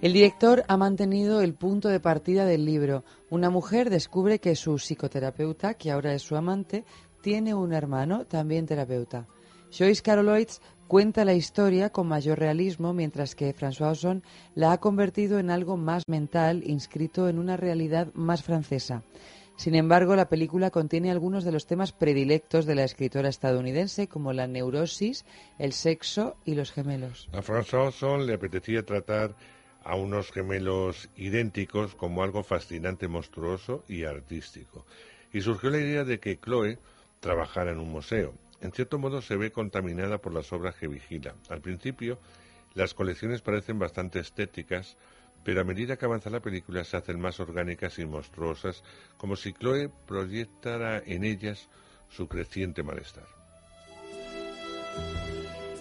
El 0.00 0.14
director 0.14 0.64
ha 0.66 0.78
mantenido 0.78 1.42
el 1.42 1.52
punto 1.52 1.88
de 1.90 2.00
partida 2.00 2.46
del 2.46 2.64
libro. 2.64 3.04
Una 3.28 3.50
mujer 3.50 3.90
descubre 3.90 4.38
que 4.38 4.56
su 4.56 4.78
psicoterapeuta, 4.78 5.74
que 5.74 5.90
ahora 5.90 6.14
es 6.14 6.22
su 6.22 6.36
amante, 6.36 6.86
tiene 7.20 7.52
un 7.52 7.74
hermano, 7.74 8.24
también 8.24 8.64
terapeuta. 8.64 9.26
Joyce 9.70 10.02
Carol 10.02 10.46
cuenta 10.88 11.26
la 11.26 11.34
historia 11.34 11.90
con 11.90 12.08
mayor 12.08 12.38
realismo, 12.38 12.94
mientras 12.94 13.34
que 13.34 13.54
François 13.54 13.90
Ozon 13.90 14.22
la 14.54 14.72
ha 14.72 14.80
convertido 14.80 15.38
en 15.38 15.50
algo 15.50 15.76
más 15.76 16.04
mental, 16.08 16.62
inscrito 16.64 17.28
en 17.28 17.38
una 17.38 17.58
realidad 17.58 18.08
más 18.14 18.42
francesa. 18.42 19.02
Sin 19.56 19.74
embargo, 19.74 20.16
la 20.16 20.30
película 20.30 20.70
contiene 20.70 21.10
algunos 21.10 21.44
de 21.44 21.52
los 21.52 21.66
temas 21.66 21.92
predilectos 21.92 22.64
de 22.64 22.74
la 22.74 22.84
escritora 22.84 23.28
estadounidense, 23.28 24.08
como 24.08 24.32
la 24.32 24.46
neurosis, 24.46 25.26
el 25.58 25.74
sexo 25.74 26.36
y 26.46 26.54
los 26.54 26.72
gemelos. 26.72 27.28
A 27.32 27.42
François 27.42 27.88
Ozon 27.88 28.26
le 28.26 28.32
apetecía 28.32 28.82
tratar 28.82 29.36
a 29.82 29.96
unos 29.96 30.30
gemelos 30.30 31.08
idénticos 31.16 31.94
como 31.94 32.22
algo 32.22 32.42
fascinante, 32.42 33.08
monstruoso 33.08 33.84
y 33.88 34.04
artístico. 34.04 34.86
Y 35.32 35.40
surgió 35.40 35.70
la 35.70 35.78
idea 35.78 36.04
de 36.04 36.20
que 36.20 36.38
Chloe 36.38 36.78
trabajara 37.20 37.72
en 37.72 37.78
un 37.78 37.90
museo. 37.90 38.34
En 38.60 38.72
cierto 38.72 38.98
modo 38.98 39.22
se 39.22 39.36
ve 39.36 39.52
contaminada 39.52 40.18
por 40.18 40.34
las 40.34 40.52
obras 40.52 40.74
que 40.76 40.88
vigila. 40.88 41.34
Al 41.48 41.60
principio, 41.60 42.18
las 42.74 42.94
colecciones 42.94 43.40
parecen 43.40 43.78
bastante 43.78 44.20
estéticas, 44.20 44.96
pero 45.44 45.62
a 45.62 45.64
medida 45.64 45.96
que 45.96 46.04
avanza 46.04 46.28
la 46.28 46.40
película 46.40 46.84
se 46.84 46.96
hacen 46.96 47.18
más 47.18 47.40
orgánicas 47.40 47.98
y 47.98 48.04
monstruosas, 48.04 48.84
como 49.16 49.36
si 49.36 49.54
Chloe 49.54 49.90
proyectara 50.06 50.98
en 50.98 51.24
ellas 51.24 51.68
su 52.10 52.28
creciente 52.28 52.82
malestar. 52.82 53.39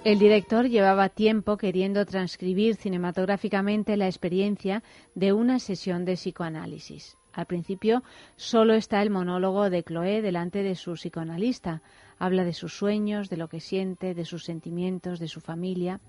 El 0.06 0.18
director 0.18 0.70
llevaba 0.70 1.10
tiempo 1.10 1.58
queriendo 1.58 2.06
transcribir 2.06 2.78
cinematográficamente 2.78 3.98
la 3.98 4.08
experiencia 4.08 4.82
de 5.14 5.34
una 5.34 5.60
sesión 5.60 6.06
de 6.06 6.14
psicoanálisis. 6.14 7.18
Al 7.34 7.48
principio 7.48 8.02
solo 8.38 8.76
está 8.76 9.02
el 9.02 9.10
monólogo 9.10 9.70
de 9.70 9.84
Chloé 9.84 10.22
delante 10.22 10.64
de 10.64 10.76
su 10.76 10.94
psicoanalista. 10.94 11.82
Habla 12.18 12.46
de 12.46 12.54
sus 12.54 12.74
sueños, 12.74 13.30
de 13.30 13.36
lo 13.36 13.50
que 13.50 13.60
siente, 13.60 14.14
de 14.14 14.24
sus 14.24 14.46
sentimientos, 14.46 15.20
de 15.20 15.28
su 15.28 15.42
familia. 15.42 16.00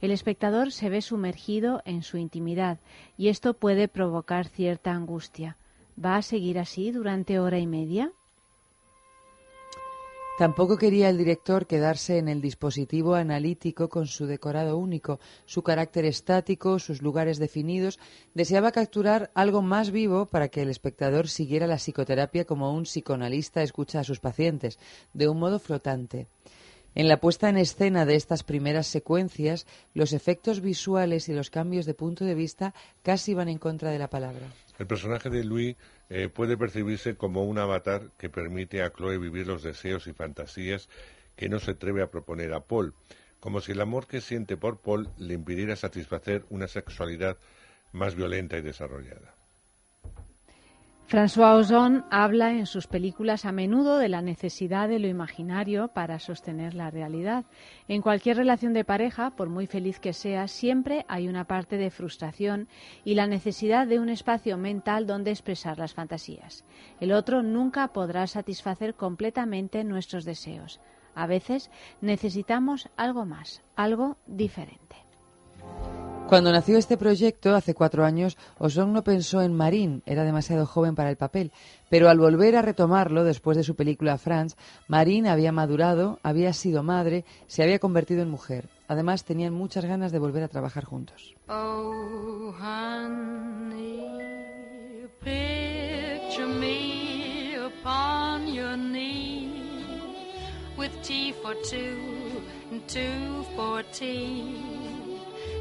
El 0.00 0.12
espectador 0.12 0.70
se 0.70 0.88
ve 0.88 1.02
sumergido 1.02 1.82
en 1.84 2.04
su 2.04 2.18
intimidad 2.18 2.78
y 3.16 3.28
esto 3.28 3.54
puede 3.54 3.88
provocar 3.88 4.46
cierta 4.46 4.92
angustia. 4.92 5.56
¿Va 6.02 6.14
a 6.16 6.22
seguir 6.22 6.60
así 6.60 6.92
durante 6.92 7.40
hora 7.40 7.58
y 7.58 7.66
media? 7.66 8.12
Tampoco 10.40 10.78
quería 10.78 11.10
el 11.10 11.18
director 11.18 11.66
quedarse 11.66 12.16
en 12.16 12.26
el 12.26 12.40
dispositivo 12.40 13.14
analítico 13.14 13.90
con 13.90 14.06
su 14.06 14.24
decorado 14.24 14.78
único, 14.78 15.20
su 15.44 15.62
carácter 15.62 16.06
estático, 16.06 16.78
sus 16.78 17.02
lugares 17.02 17.38
definidos. 17.38 17.98
Deseaba 18.32 18.72
capturar 18.72 19.30
algo 19.34 19.60
más 19.60 19.90
vivo 19.90 20.24
para 20.24 20.48
que 20.48 20.62
el 20.62 20.70
espectador 20.70 21.28
siguiera 21.28 21.66
la 21.66 21.76
psicoterapia 21.76 22.46
como 22.46 22.72
un 22.72 22.84
psicoanalista 22.84 23.62
escucha 23.62 24.00
a 24.00 24.04
sus 24.04 24.18
pacientes, 24.18 24.78
de 25.12 25.28
un 25.28 25.38
modo 25.38 25.58
flotante. 25.58 26.26
En 26.94 27.08
la 27.08 27.20
puesta 27.20 27.50
en 27.50 27.58
escena 27.58 28.06
de 28.06 28.14
estas 28.14 28.42
primeras 28.42 28.86
secuencias, 28.86 29.66
los 29.92 30.14
efectos 30.14 30.62
visuales 30.62 31.28
y 31.28 31.34
los 31.34 31.50
cambios 31.50 31.84
de 31.84 31.92
punto 31.92 32.24
de 32.24 32.34
vista 32.34 32.72
casi 33.02 33.34
van 33.34 33.50
en 33.50 33.58
contra 33.58 33.90
de 33.90 33.98
la 33.98 34.08
palabra. 34.08 34.46
El 34.80 34.86
personaje 34.86 35.28
de 35.28 35.44
Louis 35.44 35.76
eh, 36.08 36.30
puede 36.30 36.56
percibirse 36.56 37.14
como 37.14 37.44
un 37.44 37.58
avatar 37.58 38.12
que 38.16 38.30
permite 38.30 38.80
a 38.80 38.90
Chloe 38.90 39.18
vivir 39.18 39.46
los 39.46 39.62
deseos 39.62 40.06
y 40.06 40.14
fantasías 40.14 40.88
que 41.36 41.50
no 41.50 41.60
se 41.60 41.72
atreve 41.72 42.00
a 42.00 42.10
proponer 42.10 42.54
a 42.54 42.60
Paul, 42.60 42.94
como 43.40 43.60
si 43.60 43.72
el 43.72 43.82
amor 43.82 44.06
que 44.06 44.22
siente 44.22 44.56
por 44.56 44.80
Paul 44.80 45.10
le 45.18 45.34
impidiera 45.34 45.76
satisfacer 45.76 46.46
una 46.48 46.66
sexualidad 46.66 47.36
más 47.92 48.14
violenta 48.14 48.56
y 48.56 48.62
desarrollada. 48.62 49.34
François 51.10 51.56
Ozon 51.56 52.04
habla 52.08 52.52
en 52.52 52.66
sus 52.66 52.86
películas 52.86 53.44
a 53.44 53.50
menudo 53.50 53.98
de 53.98 54.08
la 54.08 54.22
necesidad 54.22 54.88
de 54.88 55.00
lo 55.00 55.08
imaginario 55.08 55.88
para 55.88 56.20
sostener 56.20 56.74
la 56.74 56.88
realidad. 56.88 57.46
En 57.88 58.00
cualquier 58.00 58.36
relación 58.36 58.74
de 58.74 58.84
pareja, 58.84 59.30
por 59.30 59.48
muy 59.48 59.66
feliz 59.66 59.98
que 59.98 60.12
sea, 60.12 60.46
siempre 60.46 61.04
hay 61.08 61.26
una 61.26 61.48
parte 61.48 61.78
de 61.78 61.90
frustración 61.90 62.68
y 63.02 63.16
la 63.16 63.26
necesidad 63.26 63.88
de 63.88 63.98
un 63.98 64.08
espacio 64.08 64.56
mental 64.56 65.08
donde 65.08 65.32
expresar 65.32 65.78
las 65.78 65.94
fantasías. 65.94 66.64
El 67.00 67.10
otro 67.10 67.42
nunca 67.42 67.88
podrá 67.88 68.28
satisfacer 68.28 68.94
completamente 68.94 69.82
nuestros 69.82 70.24
deseos. 70.24 70.80
A 71.16 71.26
veces 71.26 71.72
necesitamos 72.00 72.88
algo 72.96 73.26
más, 73.26 73.64
algo 73.74 74.16
diferente. 74.28 75.09
Cuando 76.30 76.52
nació 76.52 76.78
este 76.78 76.96
proyecto, 76.96 77.56
hace 77.56 77.74
cuatro 77.74 78.04
años, 78.04 78.38
Oson 78.58 78.92
no 78.92 79.02
pensó 79.02 79.42
en 79.42 79.52
Marín, 79.52 80.04
era 80.06 80.22
demasiado 80.22 80.64
joven 80.64 80.94
para 80.94 81.10
el 81.10 81.16
papel, 81.16 81.50
pero 81.88 82.08
al 82.08 82.20
volver 82.20 82.54
a 82.54 82.62
retomarlo 82.62 83.24
después 83.24 83.56
de 83.56 83.64
su 83.64 83.74
película 83.74 84.16
France, 84.16 84.56
Marín 84.86 85.26
había 85.26 85.50
madurado, 85.50 86.20
había 86.22 86.52
sido 86.52 86.84
madre, 86.84 87.24
se 87.48 87.64
había 87.64 87.80
convertido 87.80 88.22
en 88.22 88.30
mujer. 88.30 88.68
Además, 88.86 89.24
tenían 89.24 89.52
muchas 89.52 89.84
ganas 89.86 90.12
de 90.12 90.20
volver 90.20 90.44
a 90.44 90.48
trabajar 90.48 90.84
juntos. 90.84 91.34
Oh, 91.48 92.54
honey, 92.60 94.06
picture 95.24 96.46
me 96.46 97.56
upon 97.56 98.46
your 98.46 98.76
knee, 98.76 99.50
with 100.78 100.92
tea 101.02 101.34
for 101.42 101.56
two 101.68 101.98
and 102.70 102.86
two 102.86 103.44
for 103.56 103.82
tea. 103.90 104.79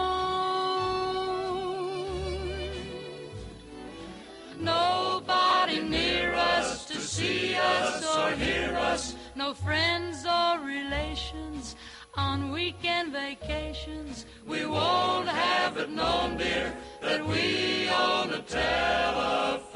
Nobody 4.57 5.79
near 5.83 6.33
us 6.33 6.87
to 6.87 6.95
see 6.95 7.53
us 7.55 8.03
or 8.17 8.31
hear 8.31 8.73
us, 8.75 9.15
no 9.35 9.53
friends 9.53 10.25
or 10.25 10.59
relations 10.65 11.75
on 12.15 12.51
weekend 12.51 13.13
vacations. 13.13 14.25
We 14.47 14.65
won't 14.65 15.27
have 15.27 15.77
it 15.77 15.91
known, 15.91 16.37
dear, 16.37 16.75
that 17.01 17.23
we 17.23 17.89
own 17.89 18.33
a 18.33 18.41
telephone. 18.41 19.73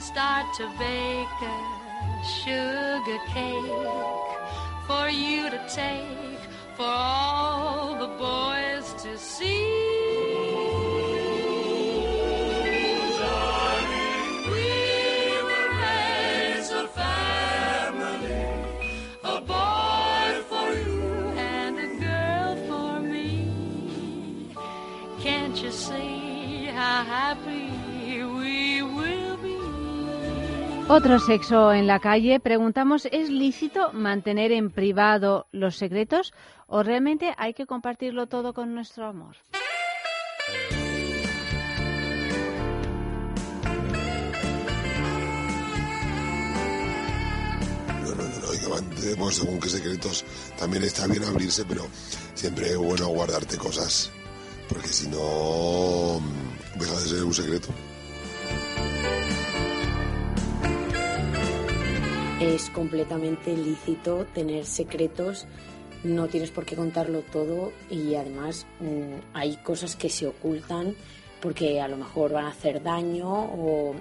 Start 0.00 0.46
to 0.54 0.66
bake 0.78 1.42
a 1.42 2.24
sugar 2.24 3.18
cake 3.26 4.32
for 4.86 5.10
you 5.10 5.50
to 5.50 5.58
take 5.68 6.40
for 6.74 6.84
all 6.84 7.98
the 7.98 8.08
boys 8.16 8.94
to 9.02 9.18
see. 9.18 9.89
Otro 30.92 31.20
sexo 31.20 31.72
en 31.72 31.86
la 31.86 32.00
calle. 32.00 32.40
Preguntamos, 32.40 33.06
¿es 33.12 33.30
lícito 33.30 33.92
mantener 33.92 34.50
en 34.50 34.72
privado 34.72 35.46
los 35.52 35.76
secretos 35.76 36.34
o 36.66 36.82
realmente 36.82 37.32
hay 37.38 37.54
que 37.54 37.64
compartirlo 37.64 38.26
todo 38.26 38.52
con 38.54 38.74
nuestro 38.74 39.06
amor? 39.06 39.36
No, 48.02 48.14
no, 48.16 48.24
no, 48.24 49.16
pues, 49.16 49.36
según 49.36 49.60
qué 49.60 49.68
secretos 49.68 50.24
también 50.58 50.82
está 50.82 51.06
bien 51.06 51.22
abrirse, 51.22 51.64
pero 51.66 51.86
siempre 52.34 52.66
es 52.66 52.76
bueno 52.76 53.06
guardarte 53.06 53.56
cosas, 53.58 54.10
porque 54.68 54.88
si 54.88 55.06
no 55.06 56.20
deja 56.74 56.94
de 56.94 57.06
ser 57.06 57.22
un 57.22 57.32
secreto. 57.32 57.68
Es 62.40 62.70
completamente 62.70 63.54
lícito 63.54 64.24
tener 64.32 64.64
secretos, 64.64 65.46
no 66.04 66.26
tienes 66.28 66.50
por 66.50 66.64
qué 66.64 66.74
contarlo 66.74 67.20
todo 67.20 67.70
y 67.90 68.14
además 68.14 68.66
mm, 68.80 69.36
hay 69.36 69.56
cosas 69.58 69.94
que 69.94 70.08
se 70.08 70.26
ocultan 70.26 70.94
porque 71.42 71.82
a 71.82 71.88
lo 71.88 71.98
mejor 71.98 72.32
van 72.32 72.46
a 72.46 72.48
hacer 72.48 72.82
daño 72.82 73.30
o 73.30 73.94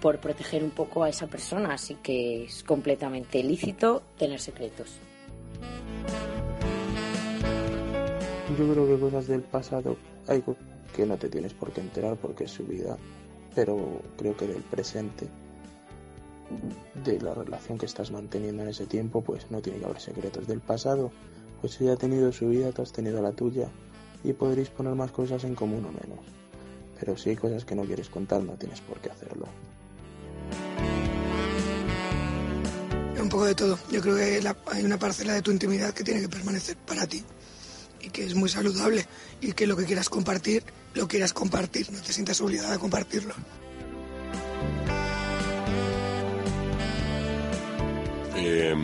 por 0.00 0.18
proteger 0.20 0.64
un 0.64 0.70
poco 0.70 1.04
a 1.04 1.10
esa 1.10 1.26
persona, 1.26 1.74
así 1.74 1.96
que 1.96 2.44
es 2.44 2.64
completamente 2.64 3.42
lícito 3.42 4.02
tener 4.18 4.40
secretos. 4.40 4.96
Yo 8.58 8.72
creo 8.72 8.86
que 8.86 8.98
cosas 8.98 9.26
del 9.28 9.42
pasado 9.42 9.98
hay 10.26 10.42
que 10.96 11.04
no 11.04 11.18
te 11.18 11.28
tienes 11.28 11.52
por 11.52 11.72
qué 11.72 11.82
enterar 11.82 12.16
porque 12.16 12.44
es 12.44 12.50
su 12.50 12.64
vida, 12.64 12.96
pero 13.54 14.00
creo 14.16 14.34
que 14.34 14.46
del 14.46 14.62
presente 14.62 15.28
de 17.04 17.20
la 17.20 17.34
relación 17.34 17.78
que 17.78 17.86
estás 17.86 18.10
manteniendo 18.10 18.62
en 18.62 18.68
ese 18.68 18.86
tiempo, 18.86 19.22
pues 19.22 19.50
no 19.50 19.60
tiene 19.60 19.78
que 19.78 19.84
haber 19.84 20.00
secretos 20.00 20.46
del 20.46 20.60
pasado. 20.60 21.10
Pues 21.60 21.80
ella 21.80 21.92
ha 21.92 21.96
tenido 21.96 22.32
su 22.32 22.48
vida, 22.48 22.72
tú 22.72 22.82
has 22.82 22.92
tenido 22.92 23.22
la 23.22 23.32
tuya 23.32 23.68
y 24.24 24.32
podréis 24.32 24.68
poner 24.68 24.94
más 24.94 25.10
cosas 25.10 25.44
en 25.44 25.54
común 25.54 25.84
o 25.84 25.92
menos. 25.92 26.24
Pero 26.98 27.16
si 27.16 27.30
hay 27.30 27.36
cosas 27.36 27.64
que 27.64 27.74
no 27.74 27.84
quieres 27.84 28.08
contar, 28.08 28.42
no 28.42 28.52
tienes 28.54 28.80
por 28.80 29.00
qué 29.00 29.10
hacerlo. 29.10 29.46
Un 33.20 33.28
poco 33.28 33.44
de 33.44 33.54
todo. 33.54 33.78
Yo 33.90 34.00
creo 34.00 34.16
que 34.16 34.42
hay 34.72 34.84
una 34.84 34.98
parcela 34.98 35.34
de 35.34 35.42
tu 35.42 35.50
intimidad 35.52 35.94
que 35.94 36.04
tiene 36.04 36.20
que 36.20 36.28
permanecer 36.28 36.76
para 36.76 37.06
ti 37.06 37.24
y 38.00 38.10
que 38.10 38.26
es 38.26 38.34
muy 38.34 38.48
saludable 38.48 39.06
y 39.40 39.52
que 39.52 39.66
lo 39.66 39.76
que 39.76 39.84
quieras 39.84 40.08
compartir, 40.08 40.64
lo 40.94 41.06
quieras 41.06 41.32
compartir, 41.32 41.90
no 41.92 42.00
te 42.00 42.12
sientas 42.12 42.40
obligada 42.40 42.74
a 42.74 42.78
compartirlo. 42.78 43.34
Eh, 48.44 48.74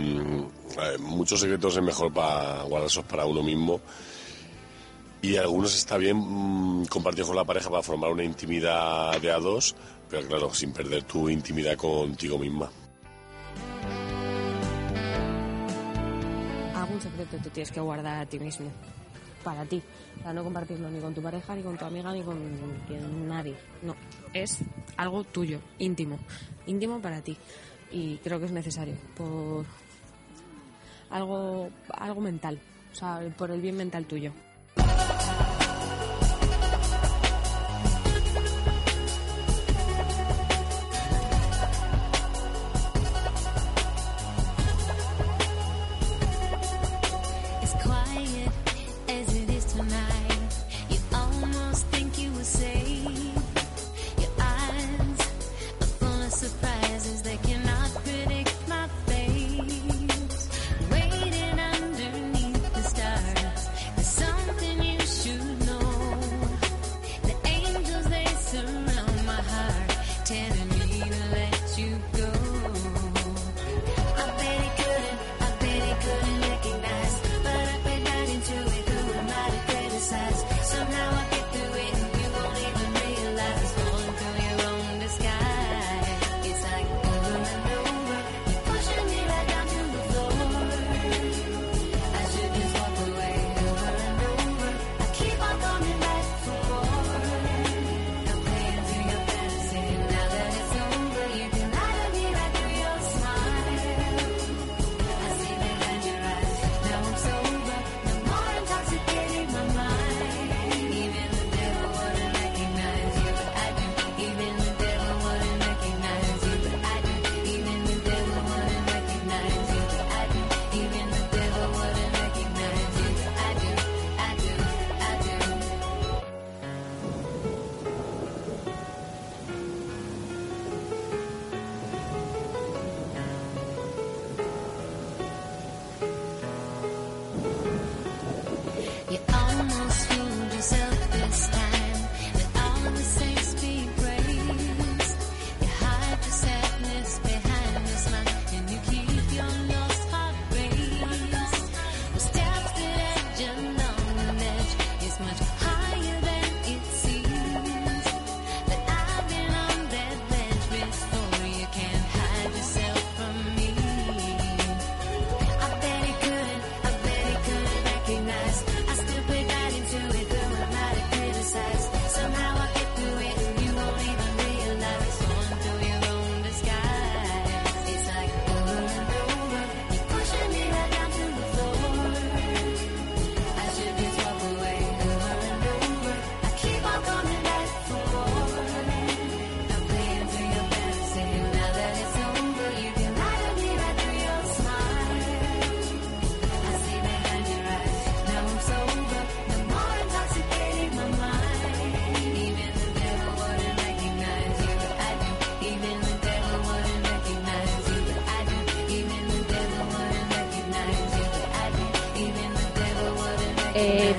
ver, 0.76 0.98
muchos 1.00 1.40
secretos 1.40 1.76
es 1.76 1.82
mejor 1.82 2.12
para 2.12 2.62
guardarlos 2.62 3.04
para 3.04 3.24
uno 3.26 3.42
mismo 3.42 3.80
y 5.20 5.36
algunos 5.36 5.74
está 5.74 5.96
bien 5.96 6.16
mm, 6.16 6.86
compartir 6.86 7.24
con 7.24 7.34
la 7.34 7.44
pareja 7.44 7.68
para 7.68 7.82
formar 7.82 8.12
una 8.12 8.22
intimidad 8.22 9.20
de 9.20 9.32
a 9.32 9.38
dos, 9.38 9.74
pero 10.08 10.26
claro, 10.28 10.54
sin 10.54 10.72
perder 10.72 11.02
tu 11.02 11.28
intimidad 11.28 11.76
contigo 11.76 12.38
misma. 12.38 12.70
Algún 16.76 17.00
secreto 17.00 17.36
te 17.42 17.50
tienes 17.50 17.72
que 17.72 17.80
guardar 17.80 18.20
a 18.20 18.26
ti 18.26 18.38
mismo, 18.38 18.70
para 19.42 19.64
ti. 19.64 19.82
Sea, 20.22 20.32
no 20.32 20.44
compartirlo 20.44 20.88
ni 20.88 21.00
con 21.00 21.14
tu 21.14 21.20
pareja, 21.20 21.56
ni 21.56 21.62
con 21.62 21.76
tu 21.76 21.84
amiga, 21.84 22.12
ni 22.12 22.22
con 22.22 22.38
nadie. 23.28 23.56
No, 23.82 23.96
es 24.32 24.58
algo 24.96 25.24
tuyo, 25.24 25.58
íntimo, 25.78 26.18
íntimo 26.66 27.00
para 27.00 27.20
ti. 27.22 27.36
Y 27.90 28.16
creo 28.18 28.38
que 28.38 28.46
es 28.46 28.52
necesario 28.52 28.94
por 29.16 29.64
algo, 31.10 31.70
algo 31.94 32.20
mental, 32.20 32.58
o 32.92 32.94
sea, 32.94 33.20
por 33.36 33.50
el 33.50 33.60
bien 33.60 33.76
mental 33.76 34.04
tuyo. 34.06 34.32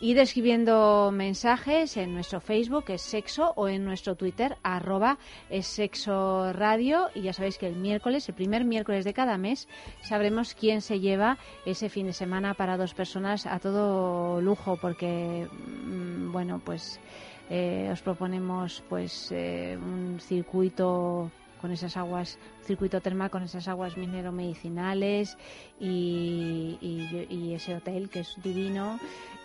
Ir 0.00 0.18
escribiendo 0.18 1.12
mensajes 1.12 1.96
en 1.96 2.14
nuestro 2.14 2.40
Facebook, 2.40 2.86
es 2.88 3.02
sexo, 3.02 3.52
o 3.54 3.68
en 3.68 3.84
nuestro 3.84 4.16
Twitter, 4.16 4.58
arroba 4.64 5.18
es 5.50 5.68
sexo 5.68 6.52
radio. 6.52 7.10
Y 7.14 7.22
ya 7.22 7.32
sabéis 7.32 7.58
que 7.58 7.68
el 7.68 7.76
miércoles, 7.76 8.28
el 8.28 8.34
primer 8.34 8.64
miércoles 8.64 9.04
de 9.04 9.14
cada 9.14 9.38
mes, 9.38 9.68
sabremos 10.02 10.54
quién 10.54 10.80
se 10.80 10.98
lleva 10.98 11.38
ese 11.64 11.88
fin 11.88 12.06
de 12.06 12.14
semana 12.14 12.54
para 12.54 12.76
dos 12.76 12.92
personas 12.92 13.46
a 13.46 13.60
todo 13.60 14.40
lujo, 14.40 14.76
porque, 14.80 15.46
mm, 15.48 16.32
bueno, 16.32 16.60
pues 16.64 16.98
eh, 17.50 17.88
os 17.92 18.02
proponemos 18.02 18.82
pues 18.88 19.30
eh, 19.30 19.78
un 19.80 20.18
circuito 20.20 21.30
con 21.58 21.70
esas 21.72 21.96
aguas, 21.96 22.38
circuito 22.64 23.00
termal 23.00 23.30
con 23.30 23.42
esas 23.42 23.68
aguas 23.68 23.96
minero-medicinales 23.96 25.36
y, 25.80 26.78
y- 26.80 27.26
y 27.34 27.54
ese 27.54 27.74
hotel 27.76 28.08
que 28.08 28.20
es 28.20 28.40
divino 28.42 28.98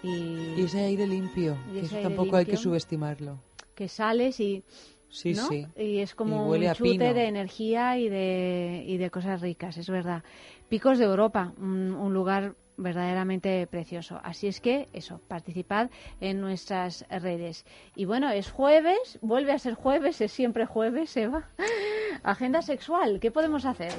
y, 0.03 0.53
Y 0.57 0.64
ese 0.64 0.80
aire 0.85 1.07
limpio, 1.07 1.57
que 1.72 1.80
ese 1.80 1.85
eso 1.88 1.98
aire 1.98 2.10
tampoco 2.10 2.35
hay 2.38 2.45
que 2.45 2.57
subestimarlo. 2.57 3.40
que 3.76 3.88
sales 3.88 4.40
y 4.40 4.64
Sí, 5.10 5.34
¿no? 5.35 5.48
sí. 5.48 5.68
y 5.77 5.99
es 5.99 6.15
como 6.15 6.49
un 6.49 6.73
chute 6.73 7.14
de 7.14 7.27
energía 7.27 7.99
y 7.99 8.10
de, 8.10 8.84
y 8.88 8.98
de 8.98 9.11
cosas 9.11 9.41
ricas, 9.41 9.77
es 9.77 9.88
verdad. 9.88 10.23
Picos 10.69 10.98
de 10.98 11.06
Europa, 11.06 11.53
un, 11.60 11.94
un 11.94 12.14
lugar 12.15 12.56
verdaderamente 12.78 13.66
precioso. 13.68 14.20
Así 14.24 14.48
es 14.48 14.62
que, 14.62 14.88
eso, 14.94 15.20
participad 15.28 15.90
en 16.22 16.41
nuestras 16.41 17.06
redes. 17.10 17.66
Y 17.95 18.06
bueno, 18.06 18.30
es 18.30 18.52
jueves, 18.52 19.20
vuelve 19.22 19.52
a 19.52 19.60
ser 19.60 19.74
jueves, 19.76 20.22
es 20.22 20.32
siempre 20.32 20.66
jueves, 20.66 21.16
Eva. 21.18 21.48
Agenda 22.24 22.62
sexual, 22.62 23.20
¿qué 23.20 23.32
podemos 23.32 23.66
hacer? 23.66 23.94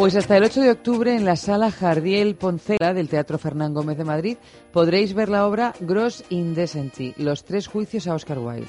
Pues 0.00 0.16
hasta 0.16 0.38
el 0.38 0.44
8 0.44 0.62
de 0.62 0.70
octubre 0.70 1.14
en 1.14 1.26
la 1.26 1.36
sala 1.36 1.70
Jardiel 1.70 2.34
Poncela 2.34 2.94
del 2.94 3.10
Teatro 3.10 3.36
Fernán 3.36 3.74
Gómez 3.74 3.98
de 3.98 4.04
Madrid 4.04 4.38
podréis 4.72 5.12
ver 5.12 5.28
la 5.28 5.46
obra 5.46 5.74
Gross 5.78 6.24
Indecency, 6.30 7.12
Los 7.18 7.44
tres 7.44 7.66
juicios 7.66 8.06
a 8.06 8.14
Oscar 8.14 8.38
Wilde. 8.38 8.66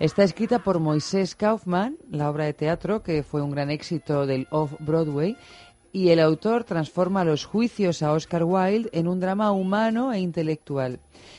Está 0.00 0.24
escrita 0.24 0.58
por 0.58 0.80
Moisés 0.80 1.36
Kaufman, 1.36 1.98
la 2.10 2.28
obra 2.28 2.46
de 2.46 2.52
teatro 2.54 3.02
que 3.02 3.22
fue 3.22 3.42
un 3.42 3.50
gran 3.50 3.70
éxito 3.70 4.26
del 4.26 4.48
Off-Broadway, 4.50 5.36
y 5.94 6.10
el 6.10 6.18
autor 6.18 6.64
transforma 6.64 7.24
los 7.24 7.44
juicios 7.44 8.02
a 8.02 8.12
Oscar 8.12 8.42
Wilde 8.42 8.90
en 8.92 9.06
un 9.06 9.20
drama 9.20 9.52
humano 9.52 10.12
e 10.12 10.18
intelectual. 10.18 10.98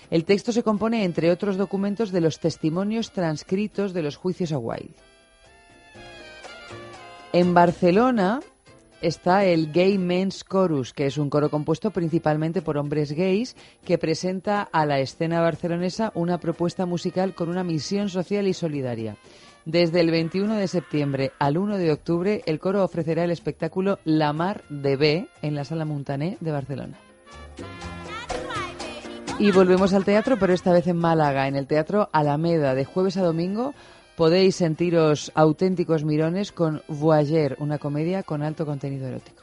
El 0.10 0.24
texto 0.24 0.54
se 0.54 0.64
compone, 0.64 1.04
entre 1.04 1.30
otros 1.30 1.58
documentos, 1.58 2.14
de 2.14 2.22
los 2.22 2.40
testimonios 2.40 3.12
transcritos 3.12 3.94
de 3.94 4.02
los 4.02 4.16
juicios 4.16 4.54
a 4.54 4.58
Wilde. 4.58 4.96
En 7.34 7.54
Barcelona 7.54 8.40
está 9.02 9.44
el 9.44 9.74
Gay 9.74 9.98
Men's 9.98 10.46
Chorus, 10.50 10.94
que 10.94 11.06
es 11.06 11.18
un 11.18 11.30
coro 11.30 11.50
compuesto 11.50 11.92
principalmente 11.92 12.62
por 12.62 12.78
hombres 12.78 13.12
gays 13.12 13.58
que 13.84 13.98
presenta 13.98 14.62
a 14.62 14.86
la 14.86 15.00
escena 15.02 15.42
barcelonesa 15.42 16.14
una 16.16 16.40
propuesta 16.40 16.86
musical 16.86 17.36
con 17.36 17.50
una 17.50 17.66
misión 17.66 18.08
social 18.08 18.48
y 18.48 18.54
solidaria. 18.54 19.18
Desde 19.66 20.00
el 20.00 20.12
21 20.12 20.58
de 20.58 20.68
septiembre 20.68 21.32
al 21.40 21.58
1 21.58 21.78
de 21.78 21.92
octubre, 21.92 22.44
el 22.46 22.60
coro 22.60 22.84
ofrecerá 22.84 23.24
el 23.24 23.32
espectáculo 23.32 23.98
La 24.06 24.32
Mar 24.32 24.64
de 24.70 24.96
B 24.96 25.28
en 25.42 25.56
la 25.56 25.66
Sala 25.66 25.86
Montané 25.86 26.38
de 26.40 26.52
Barcelona. 26.52 27.00
Y 29.40 29.52
volvemos 29.52 29.94
al 29.96 30.06
teatro, 30.06 30.38
pero 30.40 30.54
esta 30.54 30.72
vez 30.72 30.86
en 30.86 30.98
Málaga, 30.98 31.48
en 31.48 31.56
el 31.56 31.66
Teatro 31.66 32.10
Alameda, 32.14 32.76
de 32.76 32.86
jueves 32.86 33.18
a 33.18 33.24
domingo. 33.24 33.74
Podéis 34.16 34.56
sentiros 34.56 35.32
auténticos 35.34 36.06
mirones 36.06 36.52
con 36.52 36.84
Voyager, 36.88 37.58
una 37.60 37.80
comedia 37.80 38.22
con 38.22 38.44
alto 38.44 38.68
contenido 38.68 39.08
erótico. 39.08 39.35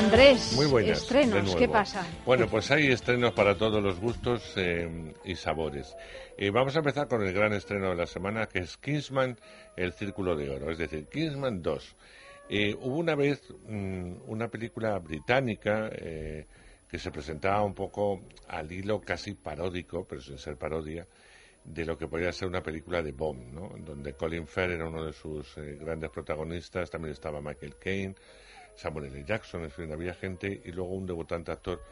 Andrés, 0.00 0.54
Muy 0.56 0.64
buenas. 0.64 1.02
estrenos. 1.02 1.54
¿qué 1.56 1.68
pasa? 1.68 2.06
Bueno, 2.24 2.48
pues 2.48 2.70
hay 2.70 2.86
estrenos 2.86 3.34
para 3.34 3.58
todos 3.58 3.82
los 3.82 4.00
gustos 4.00 4.54
eh, 4.56 5.12
y 5.26 5.36
sabores. 5.36 5.94
Eh, 6.38 6.48
vamos 6.48 6.74
a 6.74 6.78
empezar 6.78 7.06
con 7.06 7.22
el 7.22 7.34
gran 7.34 7.52
estreno 7.52 7.90
de 7.90 7.96
la 7.96 8.06
semana, 8.06 8.46
que 8.46 8.60
es 8.60 8.78
Kingsman, 8.78 9.36
el 9.76 9.92
Círculo 9.92 10.34
de 10.36 10.48
Oro, 10.48 10.70
es 10.70 10.78
decir, 10.78 11.04
Kingsman 11.04 11.60
2. 11.60 11.96
Eh, 12.48 12.74
hubo 12.80 12.96
una 12.96 13.14
vez 13.14 13.42
mm, 13.68 14.22
una 14.26 14.48
película 14.48 14.98
británica 15.00 15.90
eh, 15.92 16.46
que 16.90 16.98
se 16.98 17.10
presentaba 17.10 17.62
un 17.62 17.74
poco 17.74 18.22
al 18.48 18.72
hilo 18.72 19.02
casi 19.02 19.34
paródico, 19.34 20.06
pero 20.08 20.22
sin 20.22 20.38
ser 20.38 20.56
parodia, 20.56 21.06
de 21.62 21.84
lo 21.84 21.98
que 21.98 22.08
podría 22.08 22.32
ser 22.32 22.48
una 22.48 22.62
película 22.62 23.02
de 23.02 23.12
Bond, 23.12 23.52
¿no? 23.52 23.74
donde 23.84 24.14
Colin 24.14 24.46
Firth 24.46 24.70
era 24.70 24.88
uno 24.88 25.04
de 25.04 25.12
sus 25.12 25.56
grandes 25.56 26.08
protagonistas, 26.08 26.88
también 26.88 27.12
estaba 27.12 27.42
Michael 27.42 27.76
Caine, 27.76 28.14
Samuel 28.80 29.12
L. 29.12 29.24
Jackson, 29.24 29.62
en 29.62 29.70
fin, 29.70 29.92
había 29.92 30.14
gente 30.14 30.62
y 30.64 30.72
luego 30.72 30.94
un 30.94 31.04
debutante 31.04 31.52
actor 31.52 31.82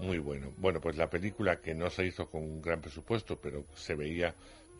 muy 0.00 0.18
bueno. 0.18 0.52
Bueno, 0.56 0.80
pues 0.80 0.96
la 0.96 1.08
película 1.08 1.60
que 1.60 1.74
no 1.74 1.88
se 1.90 2.04
hizo 2.04 2.28
con 2.28 2.42
un 2.42 2.60
gran 2.60 2.80
presupuesto, 2.80 3.38
pero 3.40 3.64
se 3.74 3.94
veía 3.94 4.34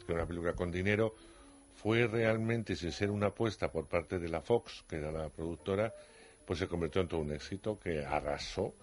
que 0.04 0.12
era 0.12 0.22
una 0.22 0.26
película 0.26 0.52
con 0.54 0.72
dinero, 0.72 1.14
fue 1.76 2.08
realmente, 2.08 2.74
sin 2.74 2.90
ser 2.90 3.10
una 3.10 3.28
apuesta 3.28 3.70
por 3.70 3.86
parte 3.86 4.18
de 4.18 4.28
la 4.28 4.40
Fox, 4.40 4.84
que 4.88 4.96
era 4.96 5.12
la 5.12 5.28
productora, 5.28 5.94
pues 6.44 6.58
se 6.58 6.66
convirtió 6.66 7.02
en 7.02 7.08
todo 7.08 7.20
un 7.20 7.32
éxito 7.32 7.78
que 7.78 8.04
arrasó 8.04 8.74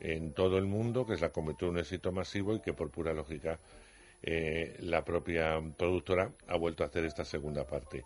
en 0.00 0.32
todo 0.32 0.58
el 0.58 0.66
mundo, 0.66 1.06
que 1.06 1.14
se 1.14 1.22
la 1.22 1.30
convirtió 1.30 1.68
en 1.68 1.74
un 1.74 1.80
éxito 1.80 2.10
masivo 2.10 2.54
y 2.54 2.60
que 2.60 2.72
por 2.72 2.90
pura 2.90 3.12
lógica 3.12 3.60
eh, 4.22 4.76
la 4.80 5.04
propia 5.04 5.60
productora 5.76 6.32
ha 6.48 6.56
vuelto 6.56 6.82
a 6.82 6.88
hacer 6.88 7.04
esta 7.04 7.24
segunda 7.24 7.64
parte. 7.64 8.04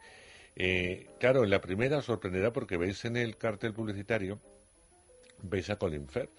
Eh, 0.56 1.08
claro, 1.18 1.44
en 1.44 1.50
la 1.50 1.60
primera 1.60 1.98
os 1.98 2.04
sorprenderá 2.04 2.52
porque 2.52 2.76
veis 2.76 3.04
en 3.04 3.16
el 3.16 3.36
cartel 3.36 3.72
publicitario, 3.72 4.38
veis 5.42 5.70
a 5.70 5.76
Colin 5.76 6.08
Firth. 6.08 6.30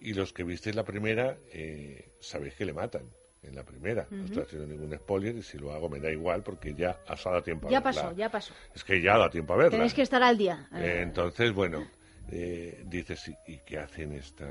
Y 0.00 0.12
los 0.14 0.32
que 0.32 0.44
visteis 0.44 0.76
la 0.76 0.84
primera, 0.84 1.36
eh, 1.52 2.10
sabéis 2.20 2.54
que 2.54 2.64
le 2.66 2.72
matan 2.74 3.02
en 3.42 3.54
la 3.54 3.64
primera. 3.64 4.06
No 4.10 4.24
estoy 4.24 4.42
haciendo 4.42 4.66
ningún 4.66 4.94
spoiler 4.96 5.36
y 5.36 5.42
si 5.42 5.58
lo 5.58 5.72
hago 5.72 5.88
me 5.88 6.00
da 6.00 6.10
igual 6.10 6.42
porque 6.42 6.74
ya 6.74 6.98
ha 7.06 7.14
dado 7.16 7.42
tiempo 7.42 7.68
a 7.68 7.70
Ya 7.70 7.80
verla. 7.80 8.02
pasó, 8.02 8.16
ya 8.16 8.28
pasó. 8.30 8.54
Es 8.74 8.84
que 8.84 9.00
ya 9.00 9.16
da 9.18 9.30
tiempo 9.30 9.54
a 9.54 9.56
verla. 9.56 9.70
Tenéis 9.72 9.94
que 9.94 10.02
estar 10.02 10.22
al 10.22 10.36
día. 10.36 10.68
Eh, 10.74 11.00
entonces, 11.02 11.52
bueno, 11.52 11.86
eh, 12.30 12.82
dices, 12.86 13.28
¿y, 13.28 13.52
y 13.52 13.58
qué 13.64 13.78
hacen 13.78 14.12
esta? 14.12 14.46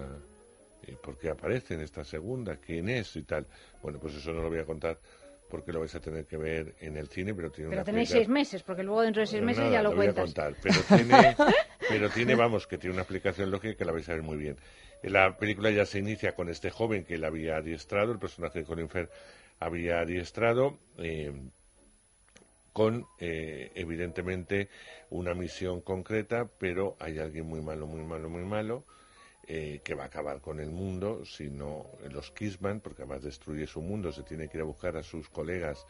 eh, 0.84 0.95
¿Por 1.02 1.18
qué 1.18 1.30
aparece 1.30 1.76
en 1.76 1.82
esta 1.82 2.03
segunda? 2.03 2.57
¿Quién 2.57 2.90
es? 2.90 3.15
Y 3.15 3.24
tal. 3.24 3.45
Bueno, 3.82 3.99
pues 3.99 4.15
eso 4.15 4.32
no 4.34 4.41
lo 4.41 4.49
voy 4.49 4.60
a 4.60 4.65
contar 4.65 4.99
porque 5.53 5.71
lo 5.71 5.81
vais 5.81 5.93
a 5.93 5.99
tener 5.99 6.25
que 6.25 6.35
ver 6.35 6.73
en 6.80 6.97
el 6.97 7.09
cine, 7.09 7.31
pero 7.35 7.51
tiene 7.51 7.69
Pero 7.69 7.81
una 7.81 7.85
tenéis 7.85 8.09
seis 8.09 8.27
meses, 8.27 8.63
porque 8.63 8.81
luego 8.81 9.03
dentro 9.03 9.21
de 9.21 9.27
seis 9.27 9.43
meses 9.43 9.59
nada, 9.59 9.71
ya 9.71 9.84
lo, 9.84 9.93
voy 9.93 10.07
a 10.07 10.13
contar, 10.15 10.55
pero 10.59 10.81
tiene, 10.81 11.35
pero 11.89 12.09
tiene, 12.09 12.34
vamos, 12.34 12.65
que 12.65 12.80
tiene 12.80 12.95
una 12.95 13.03
explicación 13.03 13.51
lógica 13.51 13.75
que 13.75 13.85
la 13.85 13.91
vais 13.91 14.09
a 14.09 14.13
ver 14.13 14.23
muy 14.23 14.38
bien. 14.38 14.57
La 15.03 15.38
película 15.38 15.69
ya 15.69 15.85
se 15.85 15.99
inicia 15.99 16.34
con 16.34 16.49
este 16.49 16.71
joven 16.71 17.05
que 17.05 17.13
él 17.13 17.23
había 17.23 17.57
adiestrado, 17.57 18.11
el 18.13 18.17
personaje 18.17 18.61
de 18.61 18.65
Colin 18.65 18.89
Firth 18.89 19.11
había 19.59 19.99
adiestrado, 19.99 20.80
eh, 20.97 21.31
con 22.71 23.05
eh, 23.19 23.71
evidentemente 23.75 24.69
una 25.11 25.35
misión 25.35 25.81
concreta, 25.81 26.49
pero 26.57 26.97
hay 26.99 27.19
alguien 27.19 27.45
muy 27.45 27.61
malo, 27.61 27.85
muy 27.85 28.01
malo, 28.01 28.27
muy 28.27 28.43
malo, 28.43 28.85
eh, 29.48 29.82
que 29.84 29.94
va 29.94 30.03
a 30.03 30.07
acabar 30.07 30.40
con 30.40 30.60
el 30.60 30.72
mundo, 30.72 31.26
si 31.26 31.49
no 31.49 31.88
los 32.10 32.32
Kissman, 32.32 32.80
porque 32.80 33.02
además 33.02 33.24
destruye 33.24 33.68
su 33.68 33.82
mundo, 33.82 34.11
se 34.11 34.24
tiene 34.24 34.48
que 34.48 34.57
ir 34.57 34.61
a 34.61 34.65
buscar 34.65 34.95
a 34.95 35.03
sus 35.03 35.30
colegas 35.30 35.86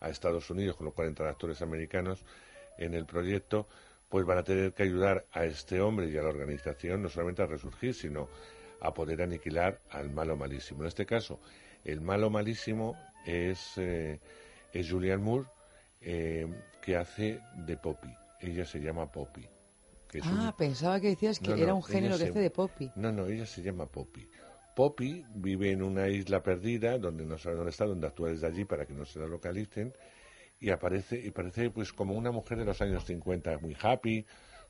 a 0.00 0.08
Estados 0.08 0.48
Unidos, 0.50 0.76
con 0.76 0.86
los 0.86 0.94
40 0.94 1.28
actores 1.28 1.62
americanos 1.62 2.24
en 2.78 2.94
el 2.94 3.06
proyecto, 3.06 3.66
pues 4.08 4.24
van 4.24 4.38
a 4.38 4.42
tener 4.42 4.72
que 4.72 4.84
ayudar 4.84 5.26
a 5.32 5.44
este 5.44 5.80
hombre 5.80 6.08
y 6.08 6.16
a 6.16 6.22
la 6.22 6.28
organización 6.28 7.02
no 7.02 7.08
solamente 7.08 7.42
a 7.42 7.46
resurgir, 7.46 7.94
sino 7.94 8.28
a 8.80 8.94
poder 8.94 9.22
aniquilar 9.22 9.80
al 9.90 10.10
malo 10.10 10.36
malísimo. 10.36 10.82
En 10.82 10.88
este 10.88 11.06
caso, 11.06 11.40
el 11.84 12.00
malo 12.00 12.30
malísimo 12.30 12.96
es, 13.26 13.76
eh, 13.76 14.20
es 14.72 14.90
Julianne 14.90 15.22
Moore, 15.22 15.46
eh, 16.00 16.46
que 16.82 16.96
hace 16.96 17.40
de 17.54 17.76
Poppy. 17.76 18.14
Ella 18.40 18.64
se 18.64 18.78
llama 18.80 19.10
Poppy. 19.10 19.55
Que 20.10 20.18
es 20.18 20.24
un- 20.26 20.38
Ah, 20.38 20.54
pensaba 20.56 21.00
que 21.00 21.08
decías 21.08 21.38
que 21.38 21.50
No, 21.50 21.56
era 21.56 21.66
no, 21.68 21.76
un 21.76 21.82
género 21.84 22.14
que 22.16 22.24
se- 22.24 22.30
hace 22.30 22.38
de 22.40 22.50
Poppy. 22.50 22.90
No, 22.96 23.12
no, 23.12 23.26
ella 23.26 23.46
se 23.46 23.62
llama 23.62 23.86
Poppy. 23.86 24.26
Poppy 24.74 25.24
vive 25.34 25.70
en 25.70 25.82
una 25.82 26.08
isla 26.08 26.42
perdida 26.42 26.98
donde 26.98 27.24
no 27.24 27.38
sabe 27.38 27.56
dónde 27.56 27.70
está, 27.70 27.86
donde 27.86 28.06
actúa 28.06 28.28
desde 28.30 28.46
allí 28.46 28.64
para 28.64 28.84
que 28.86 28.92
no 28.92 29.04
se 29.06 29.18
la 29.18 29.26
localicen 29.26 29.94
y 30.60 30.70
aparece 30.70 31.18
y 31.18 31.30
parece 31.30 31.70
pues 31.70 31.92
como 31.92 32.14
una 32.14 32.30
mujer 32.30 32.58
de 32.58 32.64
los 32.66 32.80
años 32.82 33.04
50, 33.04 33.58
muy 33.58 33.76
happy, 33.80 34.24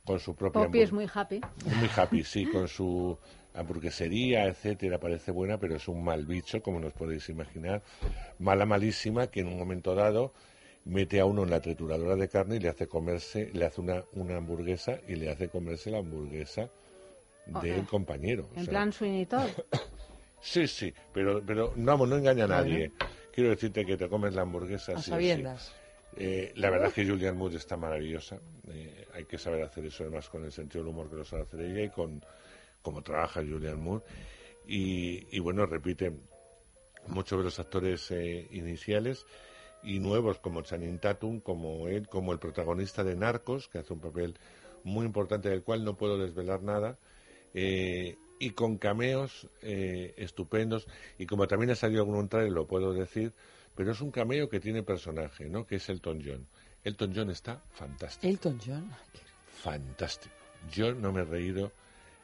con 0.04 0.20
su 0.20 0.34
propia 0.36 0.64
Poppy 0.66 0.80
es 0.82 0.92
muy 0.92 1.08
happy. 1.12 1.40
muy 1.76 1.90
happy, 1.96 2.22
sí, 2.24 2.46
con 2.46 2.68
su 2.68 3.18
hamburguesería, 3.54 4.46
etcétera, 4.46 4.98
parece 5.00 5.32
buena, 5.32 5.58
pero 5.58 5.74
es 5.76 5.88
un 5.88 6.04
mal 6.04 6.24
bicho, 6.26 6.62
como 6.62 6.78
nos 6.78 6.92
podéis 6.92 7.28
imaginar, 7.28 7.82
mala 8.38 8.64
malísima 8.66 9.26
que 9.28 9.40
en 9.40 9.48
un 9.48 9.58
momento 9.58 9.94
dado 9.94 10.32
mete 10.86 11.20
a 11.20 11.24
uno 11.26 11.42
en 11.42 11.50
la 11.50 11.60
trituradora 11.60 12.16
de 12.16 12.28
carne 12.28 12.56
y 12.56 12.60
le 12.60 12.68
hace 12.68 12.86
comerse, 12.86 13.50
le 13.52 13.66
hace 13.66 13.80
una, 13.80 14.02
una 14.12 14.36
hamburguesa 14.36 14.98
y 15.08 15.16
le 15.16 15.30
hace 15.30 15.48
comerse 15.48 15.90
la 15.90 15.98
hamburguesa 15.98 16.70
del 17.62 17.84
compañero. 17.86 18.48
o 18.54 18.58
En 18.58 18.64
sea, 18.64 18.70
plan 18.70 19.26
Todd. 19.28 19.48
Sí, 20.40 20.68
sí, 20.68 20.92
pero, 21.12 21.42
pero 21.44 21.72
no, 21.74 21.86
vamos, 21.86 22.08
no 22.08 22.16
engaña 22.16 22.44
a 22.44 22.46
Bueno. 22.46 22.62
nadie. 22.62 22.92
Quiero 23.32 23.50
decirte 23.50 23.84
que 23.84 23.96
te 23.96 24.08
comes 24.08 24.32
la 24.32 24.42
hamburguesa. 24.42 24.92
A 24.92 24.94
sí 24.96 25.00
o 25.00 25.02
sí. 25.02 25.10
sabiendas. 25.10 25.74
Eh, 26.16 26.52
la 26.56 26.70
verdad 26.70 26.88
es 26.88 26.94
que 26.94 27.04
Julianne 27.06 27.36
Moore 27.36 27.56
está 27.56 27.76
maravillosa. 27.76 28.38
Eh, 28.68 29.06
hay 29.12 29.24
que 29.24 29.38
saber 29.38 29.62
hacer 29.62 29.84
eso 29.86 30.04
además 30.04 30.28
con 30.28 30.44
el 30.44 30.52
sentido 30.52 30.84
del 30.84 30.92
humor 30.92 31.10
que 31.10 31.16
lo 31.16 31.24
sabe 31.24 31.42
hacer 31.42 31.60
ella 31.62 31.82
y 31.82 31.90
con 31.90 32.24
cómo 32.80 33.02
trabaja 33.02 33.40
Julianne 33.40 33.74
Moore. 33.82 34.04
Y, 34.68 35.36
y 35.36 35.40
bueno, 35.40 35.66
repite 35.66 36.12
muchos 37.08 37.38
de 37.38 37.44
los 37.44 37.58
actores 37.58 38.08
eh, 38.12 38.46
iniciales 38.52 39.26
y 39.86 40.00
nuevos 40.00 40.38
como 40.38 40.62
Channing 40.62 40.98
Tatum, 40.98 41.40
como 41.40 41.88
él, 41.88 42.08
como 42.08 42.32
el 42.32 42.38
protagonista 42.38 43.04
de 43.04 43.16
Narcos, 43.16 43.68
que 43.68 43.78
hace 43.78 43.92
un 43.92 44.00
papel 44.00 44.34
muy 44.84 45.06
importante 45.06 45.48
del 45.48 45.62
cual 45.62 45.84
no 45.84 45.96
puedo 45.96 46.18
desvelar 46.18 46.62
nada. 46.62 46.98
eh, 47.54 48.16
y 48.38 48.50
con 48.50 48.76
cameos 48.76 49.48
eh, 49.62 50.12
estupendos 50.18 50.86
y 51.18 51.24
como 51.24 51.46
también 51.48 51.70
ha 51.70 51.74
salido 51.74 52.02
algún 52.02 52.28
trailer 52.28 52.52
lo 52.52 52.66
puedo 52.66 52.92
decir 52.92 53.32
pero 53.74 53.92
es 53.92 54.00
un 54.02 54.10
cameo 54.10 54.50
que 54.50 54.60
tiene 54.60 54.82
personaje 54.82 55.48
no 55.48 55.66
que 55.66 55.76
es 55.76 55.88
Elton 55.88 56.22
John. 56.24 56.46
Elton 56.84 57.12
John 57.14 57.30
está 57.30 57.62
fantástico. 57.72 58.28
Elton 58.30 58.60
John. 58.64 58.90
fantástico. 59.62 60.34
Yo 60.70 60.94
no 60.94 61.12
me 61.12 61.22
he 61.22 61.24
reído 61.24 61.72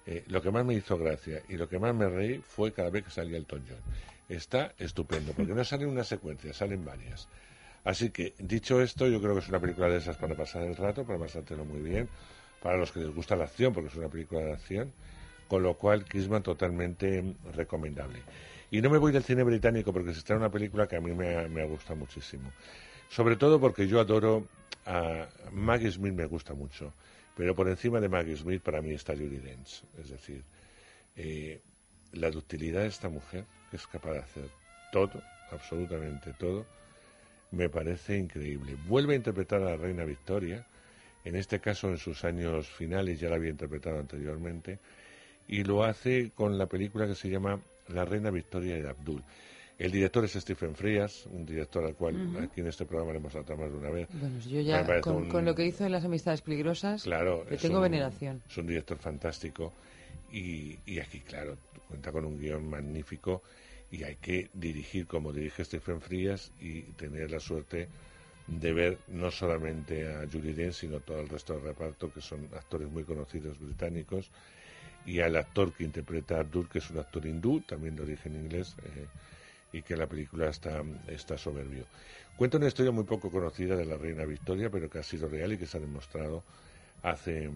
eh, 0.06 0.24
lo 0.28 0.42
que 0.42 0.50
más 0.50 0.64
me 0.64 0.74
hizo 0.74 0.98
gracia 0.98 1.42
y 1.48 1.56
lo 1.56 1.68
que 1.68 1.78
más 1.78 1.94
me 1.94 2.08
reí 2.08 2.38
fue 2.38 2.72
cada 2.72 2.90
vez 2.90 3.04
que 3.04 3.10
salía 3.10 3.38
Elton 3.38 3.64
John. 3.68 3.80
Está 4.28 4.74
estupendo 4.78 5.32
porque 5.32 5.54
no 5.54 5.64
sale 5.64 5.86
una 5.86 6.04
secuencia 6.04 6.52
salen 6.52 6.84
varias 6.84 7.28
así 7.84 8.10
que 8.10 8.34
dicho 8.38 8.80
esto 8.80 9.06
yo 9.08 9.20
creo 9.20 9.34
que 9.34 9.40
es 9.40 9.48
una 9.48 9.60
película 9.60 9.88
de 9.88 9.98
esas 9.98 10.16
para 10.16 10.34
pasar 10.34 10.62
el 10.62 10.76
rato 10.76 11.04
para 11.04 11.18
pasártelo 11.18 11.64
muy 11.64 11.80
bien 11.80 12.08
para 12.62 12.76
los 12.76 12.92
que 12.92 13.00
les 13.00 13.14
gusta 13.14 13.36
la 13.36 13.44
acción 13.44 13.72
porque 13.72 13.88
es 13.88 13.96
una 13.96 14.08
película 14.08 14.40
de 14.40 14.52
acción 14.52 14.92
con 15.52 15.62
lo 15.62 15.74
cual 15.74 16.06
Kissman 16.06 16.42
totalmente 16.42 17.34
recomendable. 17.54 18.22
Y 18.70 18.80
no 18.80 18.88
me 18.88 18.96
voy 18.96 19.12
del 19.12 19.22
cine 19.22 19.42
británico 19.42 19.92
porque 19.92 20.14
se 20.14 20.20
está 20.20 20.34
una 20.34 20.50
película 20.50 20.86
que 20.86 20.96
a 20.96 21.00
mí 21.02 21.12
me, 21.12 21.46
me 21.46 21.66
gusta 21.66 21.94
muchísimo. 21.94 22.50
Sobre 23.10 23.36
todo 23.36 23.60
porque 23.60 23.86
yo 23.86 24.00
adoro 24.00 24.46
a 24.86 25.28
Maggie 25.50 25.90
Smith, 25.90 26.14
me 26.14 26.24
gusta 26.24 26.54
mucho, 26.54 26.94
pero 27.36 27.54
por 27.54 27.68
encima 27.68 28.00
de 28.00 28.08
Maggie 28.08 28.34
Smith 28.34 28.62
para 28.62 28.80
mí 28.80 28.92
está 28.92 29.12
Judy 29.12 29.40
Dench. 29.40 29.84
Es 30.00 30.08
decir, 30.08 30.42
eh, 31.16 31.60
la 32.12 32.30
ductilidad 32.30 32.80
de 32.80 32.86
esta 32.86 33.10
mujer, 33.10 33.44
que 33.70 33.76
es 33.76 33.86
capaz 33.86 34.12
de 34.12 34.18
hacer 34.20 34.48
todo, 34.90 35.22
absolutamente 35.50 36.32
todo, 36.32 36.64
me 37.52 37.68
parece 37.68 38.16
increíble. 38.18 38.76
Vuelve 38.86 39.14
a 39.14 39.16
interpretar 39.16 39.62
a 39.62 39.70
la 39.70 39.76
reina 39.76 40.04
Victoria, 40.04 40.66
en 41.24 41.36
este 41.36 41.60
caso 41.60 41.88
en 41.88 41.98
sus 41.98 42.24
años 42.24 42.68
finales, 42.68 43.20
ya 43.20 43.28
la 43.28 43.36
había 43.36 43.50
interpretado 43.50 43.98
anteriormente, 43.98 44.78
y 45.48 45.62
lo 45.64 45.84
hace 45.84 46.30
con 46.34 46.58
la 46.58 46.66
película 46.66 47.06
que 47.06 47.14
se 47.14 47.28
llama 47.28 47.60
La 47.88 48.04
reina 48.04 48.30
Victoria 48.30 48.76
de 48.76 48.88
Abdul. 48.88 49.22
El 49.78 49.90
director 49.90 50.24
es 50.24 50.32
Stephen 50.32 50.74
Frías, 50.76 51.26
un 51.26 51.44
director 51.44 51.84
al 51.84 51.94
cual 51.94 52.16
aquí 52.40 52.60
en 52.60 52.68
este 52.68 52.84
programa 52.84 53.12
le 53.12 53.18
hemos 53.18 53.32
tratado 53.32 53.58
más 53.58 53.70
de 53.72 53.78
una 53.78 53.90
vez. 53.90 54.08
Bueno, 54.12 54.38
yo 54.40 54.60
ya, 54.60 55.00
con, 55.00 55.16
un- 55.16 55.28
con 55.28 55.44
lo 55.44 55.54
que 55.54 55.64
hizo 55.66 55.84
en 55.84 55.92
las 55.92 56.04
amistades 56.04 56.40
peligrosas, 56.42 57.02
Claro, 57.02 57.44
le 57.50 57.56
tengo 57.56 57.76
un- 57.76 57.82
veneración. 57.82 58.42
Es 58.48 58.56
un 58.58 58.66
director 58.66 58.98
fantástico 58.98 59.72
y, 60.30 60.78
y 60.86 61.00
aquí, 61.00 61.20
claro, 61.20 61.56
cuenta 61.88 62.12
con 62.12 62.24
un 62.24 62.38
guion 62.38 62.68
magnífico 62.68 63.42
y 63.92 64.04
hay 64.04 64.16
que 64.16 64.48
dirigir 64.54 65.06
como 65.06 65.32
dirige 65.32 65.64
Stephen 65.64 66.00
Frías 66.00 66.50
y 66.60 66.80
tener 66.82 67.30
la 67.30 67.38
suerte 67.38 67.88
de 68.46 68.72
ver 68.72 68.98
no 69.08 69.30
solamente 69.30 70.08
a 70.08 70.26
Julie 70.32 70.54
Dench, 70.54 70.74
sino 70.74 71.00
todo 71.00 71.20
el 71.20 71.28
resto 71.28 71.52
del 71.52 71.62
reparto, 71.62 72.12
que 72.12 72.22
son 72.22 72.48
actores 72.56 72.90
muy 72.90 73.04
conocidos 73.04 73.60
británicos, 73.60 74.30
y 75.04 75.20
al 75.20 75.36
actor 75.36 75.72
que 75.72 75.84
interpreta 75.84 76.36
a 76.36 76.40
Abdul, 76.40 76.68
que 76.68 76.78
es 76.78 76.90
un 76.90 76.98
actor 76.98 77.26
hindú, 77.26 77.60
también 77.60 77.94
de 77.94 78.02
origen 78.02 78.34
inglés, 78.34 78.74
eh, 78.82 79.06
y 79.74 79.82
que 79.82 79.96
la 79.96 80.06
película 80.06 80.48
está, 80.48 80.82
está 81.08 81.36
soberbio. 81.36 81.84
Cuenta 82.36 82.56
una 82.56 82.68
historia 82.68 82.92
muy 82.92 83.04
poco 83.04 83.30
conocida 83.30 83.76
de 83.76 83.84
la 83.84 83.96
reina 83.96 84.24
Victoria, 84.24 84.70
pero 84.70 84.88
que 84.88 84.98
ha 84.98 85.02
sido 85.02 85.28
real 85.28 85.52
y 85.52 85.58
que 85.58 85.66
se 85.66 85.76
ha 85.76 85.80
demostrado 85.80 86.42
hace 87.02 87.50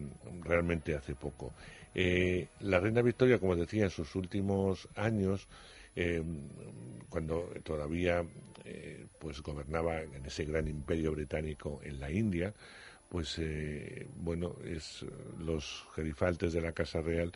realmente 0.44 0.94
hace 0.94 1.14
poco. 1.14 1.52
Eh, 1.94 2.48
la 2.60 2.78
reina 2.78 3.00
Victoria, 3.00 3.38
como 3.38 3.56
decía, 3.56 3.84
en 3.84 3.90
sus 3.90 4.14
últimos 4.16 4.88
años, 4.96 5.48
eh, 5.96 6.22
cuando 7.08 7.50
todavía 7.64 8.24
eh, 8.64 9.06
pues 9.18 9.42
gobernaba 9.42 10.02
en 10.02 10.26
ese 10.26 10.44
gran 10.44 10.68
imperio 10.68 11.12
británico 11.12 11.80
en 11.82 11.98
la 11.98 12.10
India, 12.10 12.52
pues 13.08 13.38
eh, 13.38 14.06
bueno, 14.16 14.56
es 14.64 15.04
los 15.38 15.86
gerifaltes 15.94 16.52
de 16.52 16.60
la 16.60 16.72
Casa 16.72 17.00
Real 17.00 17.32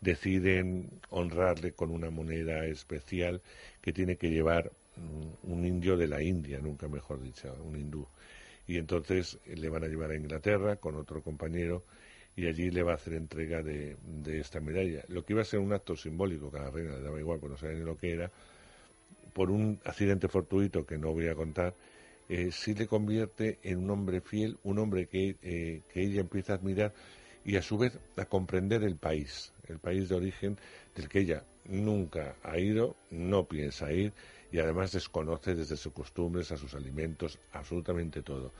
deciden 0.00 0.88
honrarle 1.10 1.72
con 1.72 1.90
una 1.90 2.10
moneda 2.10 2.64
especial 2.66 3.42
que 3.82 3.92
tiene 3.92 4.16
que 4.16 4.30
llevar 4.30 4.72
mm, 4.96 5.52
un 5.52 5.64
indio 5.66 5.96
de 5.96 6.06
la 6.06 6.22
India, 6.22 6.60
nunca 6.60 6.88
mejor 6.88 7.22
dicho, 7.22 7.52
un 7.64 7.76
hindú. 7.76 8.06
Y 8.66 8.76
entonces 8.76 9.38
le 9.46 9.68
van 9.68 9.84
a 9.84 9.88
llevar 9.88 10.10
a 10.10 10.16
Inglaterra 10.16 10.76
con 10.76 10.94
otro 10.94 11.22
compañero 11.22 11.84
y 12.38 12.46
allí 12.46 12.70
le 12.70 12.84
va 12.84 12.92
a 12.92 12.94
hacer 12.94 13.14
entrega 13.14 13.64
de, 13.64 13.96
de 14.22 14.38
esta 14.38 14.60
medalla. 14.60 15.02
Lo 15.08 15.24
que 15.24 15.32
iba 15.32 15.42
a 15.42 15.44
ser 15.44 15.58
un 15.58 15.72
acto 15.72 15.96
simbólico, 15.96 16.52
que 16.52 16.58
a 16.58 16.62
la 16.62 16.70
reina 16.70 16.92
le 16.92 17.00
daba 17.00 17.18
igual, 17.18 17.40
pues 17.40 17.50
no 17.50 17.58
sabía 17.58 17.76
ni 17.76 17.84
lo 17.84 17.96
que 17.96 18.12
era, 18.12 18.30
por 19.32 19.50
un 19.50 19.80
accidente 19.84 20.28
fortuito 20.28 20.86
que 20.86 20.98
no 20.98 21.12
voy 21.12 21.26
a 21.26 21.34
contar, 21.34 21.74
eh, 22.28 22.50
sí 22.52 22.74
le 22.74 22.86
convierte 22.86 23.58
en 23.64 23.78
un 23.78 23.90
hombre 23.90 24.20
fiel, 24.20 24.56
un 24.62 24.78
hombre 24.78 25.06
que, 25.06 25.34
eh, 25.42 25.82
que 25.92 26.00
ella 26.00 26.20
empieza 26.20 26.52
a 26.52 26.56
admirar 26.56 26.94
y 27.44 27.56
a 27.56 27.62
su 27.62 27.76
vez 27.76 27.98
a 28.16 28.24
comprender 28.26 28.84
el 28.84 28.94
país, 28.94 29.52
el 29.66 29.80
país 29.80 30.08
de 30.08 30.14
origen 30.14 30.56
del 30.94 31.08
que 31.08 31.20
ella 31.20 31.42
nunca 31.64 32.36
ha 32.44 32.56
ido, 32.60 32.94
no 33.10 33.48
piensa 33.48 33.90
ir 33.90 34.12
y 34.52 34.60
además 34.60 34.92
desconoce 34.92 35.56
desde 35.56 35.76
sus 35.76 35.92
costumbres 35.92 36.52
a 36.52 36.56
sus 36.56 36.74
alimentos, 36.74 37.36
absolutamente 37.50 38.22
todo. 38.22 38.52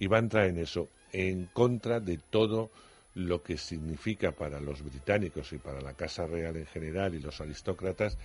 y 0.00 0.08
va 0.08 0.16
a 0.16 0.20
entrar 0.20 0.46
en 0.46 0.58
eso, 0.58 0.88
en 1.12 1.46
contra 1.52 2.00
de 2.00 2.18
todo 2.18 2.70
lo 3.14 3.42
que 3.42 3.58
significa 3.58 4.32
para 4.32 4.60
los 4.60 4.82
británicos 4.82 5.52
y 5.52 5.58
para 5.58 5.80
la 5.80 5.94
Casa 5.94 6.26
Real 6.26 6.56
en 6.56 6.66
general 6.66 7.14
y 7.14 7.20
los 7.20 7.40
aristócratas 7.40 8.16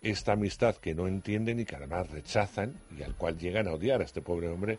esta 0.00 0.32
amistad 0.32 0.76
que 0.76 0.94
no 0.94 1.08
entienden 1.08 1.60
y 1.60 1.64
que 1.64 1.76
además 1.76 2.08
rechazan 2.10 2.74
y 2.96 3.02
al 3.02 3.16
cual 3.16 3.36
llegan 3.36 3.66
a 3.66 3.72
odiar 3.72 4.00
a 4.00 4.04
este 4.04 4.22
pobre 4.22 4.48
hombre, 4.48 4.78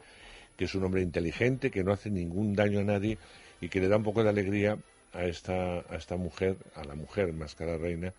que 0.56 0.66
es 0.66 0.76
un 0.76 0.84
hombre 0.86 1.02
inteligente, 1.02 1.72
que 1.72 1.84
no 1.84 1.92
hace 1.92 2.10
ningún 2.10 2.56
daño 2.56 2.80
a 2.80 2.84
nadie 2.84 3.18
y 3.60 3.70
que 3.70 3.82
le 3.82 3.90
da 3.90 3.98
un 3.98 4.04
poco 4.04 4.24
de 4.24 4.30
alegría 4.30 4.78
a 5.14 5.26
esta, 5.26 5.80
a 5.80 5.96
esta 5.96 6.16
mujer, 6.16 6.56
a 6.76 6.84
la 6.86 6.96
mujer 6.96 7.34
más 7.34 7.56
cara 7.56 7.78
reina, 7.78 8.14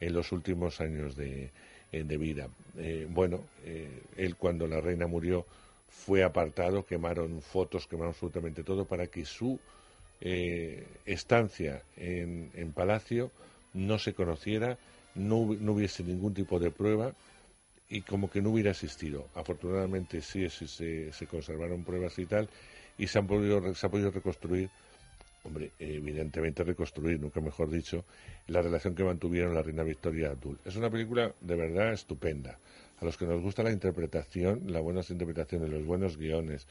en 0.00 0.12
los 0.12 0.32
últimos 0.32 0.80
años 0.80 1.16
de, 1.16 1.50
eh, 1.92 2.04
de 2.04 2.16
vida. 2.16 2.48
Eh, 2.76 3.06
bueno, 3.08 3.44
eh, 3.64 4.02
él 4.16 4.36
cuando 4.36 4.66
la 4.66 4.80
reina 4.80 5.06
murió 5.06 5.46
fue 5.88 6.22
apartado, 6.22 6.84
quemaron 6.84 7.40
fotos, 7.40 7.86
quemaron 7.86 8.10
absolutamente 8.10 8.62
todo 8.62 8.84
para 8.84 9.06
que 9.06 9.24
su 9.24 9.58
eh, 10.20 10.86
estancia 11.04 11.82
en, 11.96 12.50
en 12.54 12.72
Palacio 12.72 13.30
no 13.74 13.98
se 13.98 14.14
conociera, 14.14 14.78
no, 15.14 15.54
no 15.60 15.72
hubiese 15.72 16.02
ningún 16.02 16.34
tipo 16.34 16.58
de 16.58 16.70
prueba 16.70 17.12
y 17.88 18.02
como 18.02 18.30
que 18.30 18.42
no 18.42 18.50
hubiera 18.50 18.70
existido. 18.70 19.28
Afortunadamente 19.34 20.20
sí, 20.22 20.48
sí 20.50 20.66
se, 20.66 21.12
se 21.12 21.26
conservaron 21.26 21.84
pruebas 21.84 22.18
y 22.18 22.26
tal 22.26 22.48
y 22.98 23.06
se, 23.06 23.18
han 23.18 23.26
podido, 23.26 23.74
se 23.74 23.86
ha 23.86 23.90
podido 23.90 24.10
reconstruir, 24.10 24.70
hombre, 25.44 25.72
evidentemente 25.78 26.64
reconstruir, 26.64 27.20
nunca 27.20 27.40
mejor 27.40 27.70
dicho, 27.70 28.04
la 28.46 28.62
relación 28.62 28.94
que 28.94 29.04
mantuvieron 29.04 29.54
la 29.54 29.62
reina 29.62 29.82
Victoria 29.82 30.28
y 30.28 30.30
Abdul. 30.30 30.58
Es 30.64 30.76
una 30.76 30.90
película 30.90 31.32
de 31.40 31.56
verdad 31.56 31.92
estupenda. 31.92 32.58
A 33.00 33.04
los 33.04 33.18
que 33.18 33.26
nos 33.26 33.42
gusta 33.42 33.62
la 33.62 33.70
interpretación, 33.70 34.72
las 34.72 34.82
buenas 34.82 35.10
interpretaciones, 35.10 35.68
los 35.68 35.84
buenos 35.84 36.16
guiones, 36.16 36.66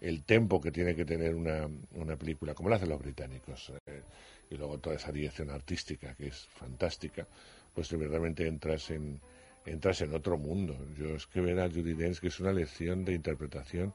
el 0.00 0.22
tempo 0.24 0.60
que 0.60 0.70
tiene 0.70 0.94
que 0.94 1.04
tener 1.04 1.34
una, 1.34 1.68
una 1.92 2.16
película, 2.16 2.54
como 2.54 2.68
lo 2.68 2.74
hacen 2.74 2.88
los 2.88 3.00
británicos, 3.00 3.72
eh, 3.86 4.02
y 4.50 4.56
luego 4.56 4.78
toda 4.78 4.96
esa 4.96 5.12
dirección 5.12 5.50
artística 5.50 6.14
que 6.14 6.28
es 6.28 6.46
fantástica, 6.46 7.26
pues 7.74 7.90
realmente 7.90 8.46
entras 8.46 8.90
en, 8.90 9.20
entras 9.66 10.00
en 10.02 10.14
otro 10.14 10.36
mundo. 10.36 10.76
Yo 10.96 11.14
es 11.16 11.26
que 11.26 11.40
ver 11.40 11.58
a 11.60 11.68
Judy 11.68 11.94
Dench, 11.94 12.20
que 12.20 12.28
es 12.28 12.40
una 12.40 12.52
lección 12.52 13.04
de 13.04 13.14
interpretación 13.14 13.94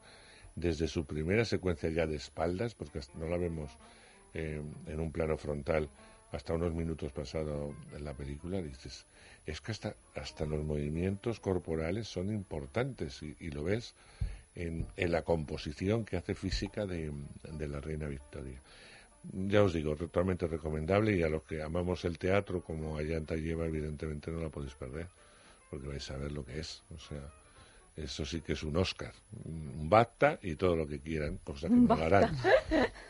desde 0.56 0.88
su 0.88 1.04
primera 1.04 1.44
secuencia 1.44 1.88
ya 1.90 2.06
de 2.06 2.16
espaldas, 2.16 2.74
porque 2.74 3.00
no 3.14 3.28
la 3.28 3.36
vemos 3.36 3.70
eh, 4.34 4.60
en 4.86 5.00
un 5.00 5.12
plano 5.12 5.36
frontal 5.36 5.88
hasta 6.32 6.54
unos 6.54 6.74
minutos 6.74 7.12
pasado 7.12 7.74
en 7.92 8.04
la 8.04 8.14
película, 8.14 8.62
dices, 8.62 9.06
es 9.46 9.60
que 9.60 9.72
hasta, 9.72 9.96
hasta 10.14 10.46
los 10.46 10.64
movimientos 10.64 11.40
corporales 11.40 12.06
son 12.06 12.32
importantes 12.32 13.22
y, 13.22 13.36
y 13.40 13.50
lo 13.50 13.64
ves 13.64 13.94
en, 14.60 14.86
en 14.96 15.12
la 15.12 15.22
composición 15.22 16.04
que 16.04 16.16
hace 16.16 16.34
física 16.34 16.86
de, 16.86 17.12
de 17.52 17.68
la 17.68 17.80
reina 17.80 18.06
Victoria. 18.06 18.60
Ya 19.32 19.62
os 19.62 19.72
digo, 19.72 19.96
totalmente 19.96 20.46
recomendable 20.46 21.16
y 21.16 21.22
a 21.22 21.28
los 21.28 21.42
que 21.42 21.62
amamos 21.62 22.04
el 22.04 22.18
teatro 22.18 22.62
como 22.62 22.96
Ayanta 22.96 23.36
lleva, 23.36 23.66
evidentemente 23.66 24.30
no 24.30 24.40
la 24.40 24.48
podéis 24.48 24.74
perder, 24.74 25.08
porque 25.70 25.88
vais 25.88 26.10
a 26.10 26.16
ver 26.16 26.32
lo 26.32 26.44
que 26.44 26.60
es. 26.60 26.82
O 26.94 26.98
sea, 26.98 27.20
eso 27.96 28.24
sí 28.24 28.40
que 28.40 28.54
es 28.54 28.62
un 28.62 28.76
Oscar, 28.76 29.12
un 29.44 29.90
BAFTA 29.90 30.38
y 30.42 30.54
todo 30.54 30.74
lo 30.74 30.86
que 30.86 31.00
quieran, 31.00 31.38
cosa 31.44 31.68
que 31.68 31.74
no 31.74 31.92
harán. 31.94 32.34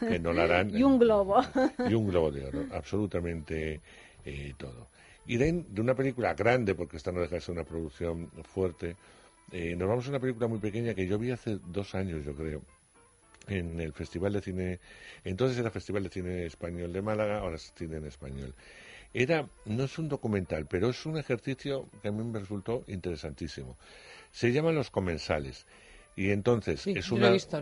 Que 0.00 0.18
no 0.18 0.32
lo 0.32 0.42
harán. 0.42 0.76
Y 0.76 0.82
un 0.82 0.98
globo. 0.98 1.42
Y 1.88 1.94
un 1.94 2.08
globo 2.08 2.32
de 2.32 2.44
oro, 2.44 2.66
absolutamente 2.72 3.80
eh, 4.24 4.54
todo. 4.56 4.88
Y 5.26 5.36
de, 5.36 5.64
de 5.68 5.80
una 5.80 5.94
película 5.94 6.34
grande, 6.34 6.74
porque 6.74 6.96
esta 6.96 7.12
no 7.12 7.20
deja 7.20 7.36
de 7.36 7.40
ser 7.40 7.52
una 7.52 7.64
producción 7.64 8.30
fuerte, 8.42 8.96
eh, 9.52 9.74
nos 9.76 9.88
vamos 9.88 10.06
a 10.06 10.10
una 10.10 10.20
película 10.20 10.46
muy 10.46 10.58
pequeña 10.58 10.94
que 10.94 11.06
yo 11.06 11.18
vi 11.18 11.30
hace 11.30 11.58
dos 11.66 11.94
años, 11.94 12.24
yo 12.24 12.34
creo, 12.34 12.62
en 13.48 13.80
el 13.80 13.92
Festival 13.92 14.32
de 14.32 14.40
Cine, 14.40 14.80
entonces 15.24 15.58
era 15.58 15.70
Festival 15.70 16.04
de 16.04 16.10
Cine 16.10 16.46
Español 16.46 16.92
de 16.92 17.02
Málaga, 17.02 17.38
ahora 17.38 17.56
es 17.56 17.72
Cine 17.76 17.96
en 17.96 18.06
Español. 18.06 18.54
Era, 19.12 19.48
no 19.64 19.84
es 19.84 19.98
un 19.98 20.08
documental, 20.08 20.66
pero 20.66 20.90
es 20.90 21.04
un 21.04 21.18
ejercicio 21.18 21.88
que 22.00 22.08
a 22.08 22.12
mí 22.12 22.22
me 22.22 22.38
resultó 22.38 22.84
interesantísimo. 22.86 23.76
Se 24.30 24.52
llaman 24.52 24.76
Los 24.76 24.90
Comensales. 24.90 25.66
Y 26.16 26.30
entonces 26.30 26.86
es 26.86 27.10
una 27.10 27.30
visto, 27.30 27.60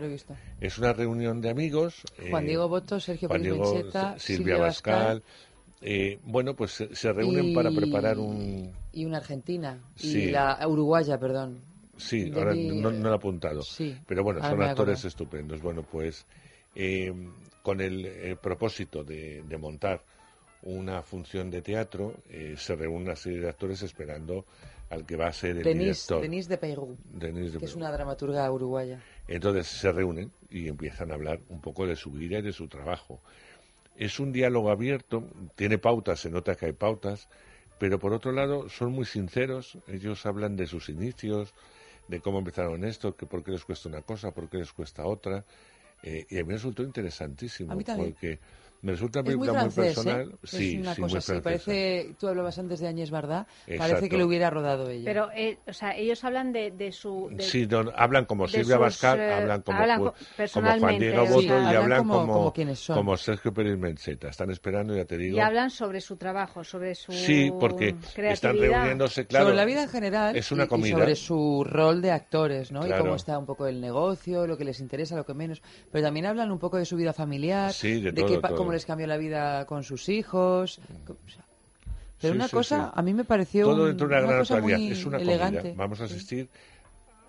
es 0.59 0.77
una 0.77 0.91
reunión 0.93 1.39
de 1.39 1.49
amigos. 1.49 2.03
Juan 2.29 2.43
eh, 2.43 2.47
Diego 2.47 2.67
Boto, 2.67 2.99
Sergio 2.99 3.29
Juan 3.29 3.41
Diego, 3.41 3.65
Silvia, 3.65 4.15
Silvia 4.19 4.57
Bascal. 4.57 5.21
Bascal. 5.21 5.23
eh, 5.81 6.19
bueno, 6.23 6.55
pues 6.55 6.71
se, 6.71 6.95
se 6.95 7.13
reúnen 7.13 7.53
para 7.53 7.71
preparar 7.71 8.17
un. 8.17 8.73
Y 8.91 9.05
una 9.05 9.17
argentina. 9.17 9.79
Sí. 9.95 10.23
Y 10.23 10.31
la 10.31 10.59
uruguaya, 10.67 11.19
perdón. 11.19 11.61
Sí, 11.99 12.31
ahora 12.35 12.53
mi- 12.55 12.65
no, 12.67 12.91
no 12.91 13.09
lo 13.09 13.11
he 13.11 13.15
apuntado. 13.15 13.61
Sí. 13.61 13.97
Pero 14.07 14.23
bueno, 14.23 14.41
son 14.41 14.61
actores 14.61 15.05
estupendos. 15.05 15.61
Bueno, 15.61 15.83
pues 15.83 16.25
eh, 16.75 17.13
con 17.61 17.81
el 17.81 18.05
eh, 18.05 18.35
propósito 18.41 19.03
de, 19.03 19.43
de 19.43 19.57
montar 19.57 20.01
una 20.63 21.01
función 21.01 21.49
de 21.49 21.61
teatro, 21.61 22.15
eh, 22.29 22.55
se 22.57 22.75
reúne 22.75 23.05
una 23.05 23.15
serie 23.15 23.39
de 23.39 23.49
actores 23.49 23.81
esperando 23.81 24.45
al 24.89 25.05
que 25.05 25.15
va 25.15 25.27
a 25.27 25.33
ser 25.33 25.57
el 25.57 25.63
Denise, 25.63 25.83
director. 25.83 26.21
Denise 26.21 26.49
de 26.49 26.57
Peyrou, 26.57 26.97
Denise 27.13 27.53
de 27.53 27.59
que 27.59 27.65
es 27.65 27.71
Peyrou. 27.73 27.77
una 27.77 27.91
dramaturga 27.91 28.51
uruguaya. 28.51 28.99
Entonces 29.27 29.67
se 29.67 29.91
reúnen 29.91 30.31
y 30.49 30.67
empiezan 30.67 31.11
a 31.11 31.13
hablar 31.13 31.39
un 31.49 31.61
poco 31.61 31.85
de 31.85 31.95
su 31.95 32.11
vida 32.11 32.39
y 32.39 32.41
de 32.41 32.51
su 32.53 32.67
trabajo. 32.67 33.19
Es 33.95 34.19
un 34.19 34.31
diálogo 34.31 34.71
abierto, 34.71 35.23
tiene 35.55 35.77
pautas, 35.77 36.21
se 36.21 36.29
nota 36.29 36.55
que 36.55 36.65
hay 36.67 36.71
pautas, 36.73 37.27
pero 37.77 37.99
por 37.99 38.13
otro 38.13 38.31
lado 38.31 38.67
son 38.69 38.91
muy 38.91 39.05
sinceros, 39.05 39.77
ellos 39.87 40.25
hablan 40.25 40.55
de 40.55 40.65
sus 40.67 40.89
inicios, 40.89 41.53
de 42.09 42.19
cómo 42.19 42.39
empezaron 42.39 42.83
esto, 42.83 43.15
que 43.15 43.25
por 43.27 43.43
qué 43.43 43.51
les 43.51 43.63
cuesta 43.63 43.87
una 43.87 44.01
cosa, 44.01 44.31
por 44.31 44.49
qué 44.49 44.57
les 44.57 44.73
cuesta 44.73 45.05
otra, 45.05 45.45
eh, 46.01 46.25
y 46.29 46.37
a 46.37 46.39
mí 46.39 46.47
me 46.47 46.53
resultó 46.55 46.81
interesantísimo, 46.83 47.71
A 47.71 47.75
mí 47.75 47.83
también. 47.83 48.11
porque 48.11 48.39
me 48.81 48.91
resulta 48.93 49.19
una 49.19 49.29
Es 49.31 49.35
muy 49.37 49.47
película 49.47 49.63
muy, 49.65 49.71
francés, 49.71 49.95
personal. 49.95 50.29
¿eh? 50.31 50.37
Sí, 50.43 50.73
es 50.75 50.79
una 50.81 50.95
sí, 50.95 51.01
cosa 51.01 51.11
muy 51.13 51.17
así. 51.17 51.41
Parece, 51.41 52.15
tú 52.19 52.27
hablabas 52.27 52.59
antes 52.59 52.79
de 52.79 52.87
Añez 52.87 53.11
Bardá, 53.11 53.45
parece 53.77 54.07
que 54.09 54.17
lo 54.17 54.25
hubiera 54.25 54.49
rodado 54.49 54.89
ella. 54.89 55.03
Pero, 55.05 55.29
eh, 55.35 55.57
o 55.67 55.73
sea, 55.73 55.95
ellos 55.97 56.23
hablan 56.23 56.51
de, 56.53 56.71
de 56.71 56.91
su... 56.91 57.29
de- 57.31 57.43
Sí, 57.43 57.67
no, 57.67 57.91
hablan 57.95 58.25
como 58.25 58.45
de 58.45 58.51
Silvia 58.53 58.75
sus, 58.75 58.79
Bascal, 58.79 59.19
eh, 59.19 59.33
hablan 59.33 59.61
como, 59.61 59.77
hablan 59.79 59.97
como 59.99 60.11
Juan 60.11 60.25
personalmente, 60.37 61.05
Diego 61.09 61.25
Boto 61.25 61.41
sea, 61.41 61.49
y 61.49 61.51
hablan 61.65 61.75
hablan 61.83 61.99
como- 61.99 62.19
como, 62.21 62.33
como 62.33 62.53
quienes 62.53 62.79
son. 62.79 62.95
como 62.95 63.17
Sergio 63.17 63.53
Pérez 63.53 63.77
Mencheta. 63.77 64.29
Están 64.29 64.49
esperando, 64.51 64.95
ya 64.95 65.05
te 65.05 65.17
digo. 65.17 65.37
y 65.37 65.39
hablan 65.41 65.69
sobre 65.69 65.99
su 66.01 66.15
trabajo, 66.17 66.63
sobre 66.63 66.95
su 66.95 67.11
Sí, 67.11 67.51
porque 67.59 67.95
creatividad. 68.15 68.31
están 68.31 68.57
reuniéndose, 68.57 69.27
claro. 69.27 69.45
sobre 69.45 69.57
la 69.57 69.65
vida 69.65 69.83
en 69.83 69.89
general 69.89 70.35
Es 70.35 70.51
una 70.51 70.63
y- 70.63 70.65
y, 70.65 70.69
comida. 70.69 70.97
sobre 70.97 71.15
su 71.15 71.63
rol 71.67 72.01
de 72.01 72.11
actores, 72.11 72.71
¿no? 72.71 72.83
Y 72.83 72.87
Claro. 72.87 73.03
cómo 73.03 73.15
está 73.15 73.37
un 73.37 73.45
poco 73.45 73.67
el 73.67 73.81
negocio, 73.81 74.47
lo 74.47 74.57
que 74.57 74.63
les 74.63 74.79
interesa, 74.79 75.15
lo 75.15 75.25
que 75.25 75.33
menos. 75.33 75.61
Pero 75.91 76.05
también 76.05 76.25
hablan 76.25 76.51
un 76.51 76.59
poco 76.59 76.77
de 76.77 76.85
su 76.85 76.95
vida 76.95 77.11
familiar, 77.13 77.73
Sí, 77.73 77.99
de 78.01 78.13
que 78.13 78.21
todo, 78.23 78.41
pa- 78.41 78.47
todo. 78.49 78.68
Cómo 78.69 78.73
les 78.73 78.85
cambió 78.85 79.07
la 79.07 79.17
vida 79.17 79.65
con 79.65 79.83
sus 79.83 80.09
hijos. 80.09 80.79
o 81.07 81.29
sea, 81.29 81.43
pero 82.21 82.33
Sí, 82.33 82.37
una 82.37 82.47
sí, 82.47 82.51
cosa, 82.55 82.85
sí. 82.85 82.91
a 82.95 83.01
mí 83.01 83.13
me 83.13 83.23
pareció 83.23 83.65
Todo 83.65 83.83
un- 83.83 83.87
dentro 83.89 84.07
de 84.07 84.13
una 84.15 84.21
gran 84.27 84.41
actualidad. 84.41 84.77
muy 84.77 84.91
Es 84.91 85.05
una 85.05 85.17
elegante. 85.17 85.59
comida. 85.61 85.75
Vamos 85.77 86.01
a 86.01 86.03
asistir 86.05 86.49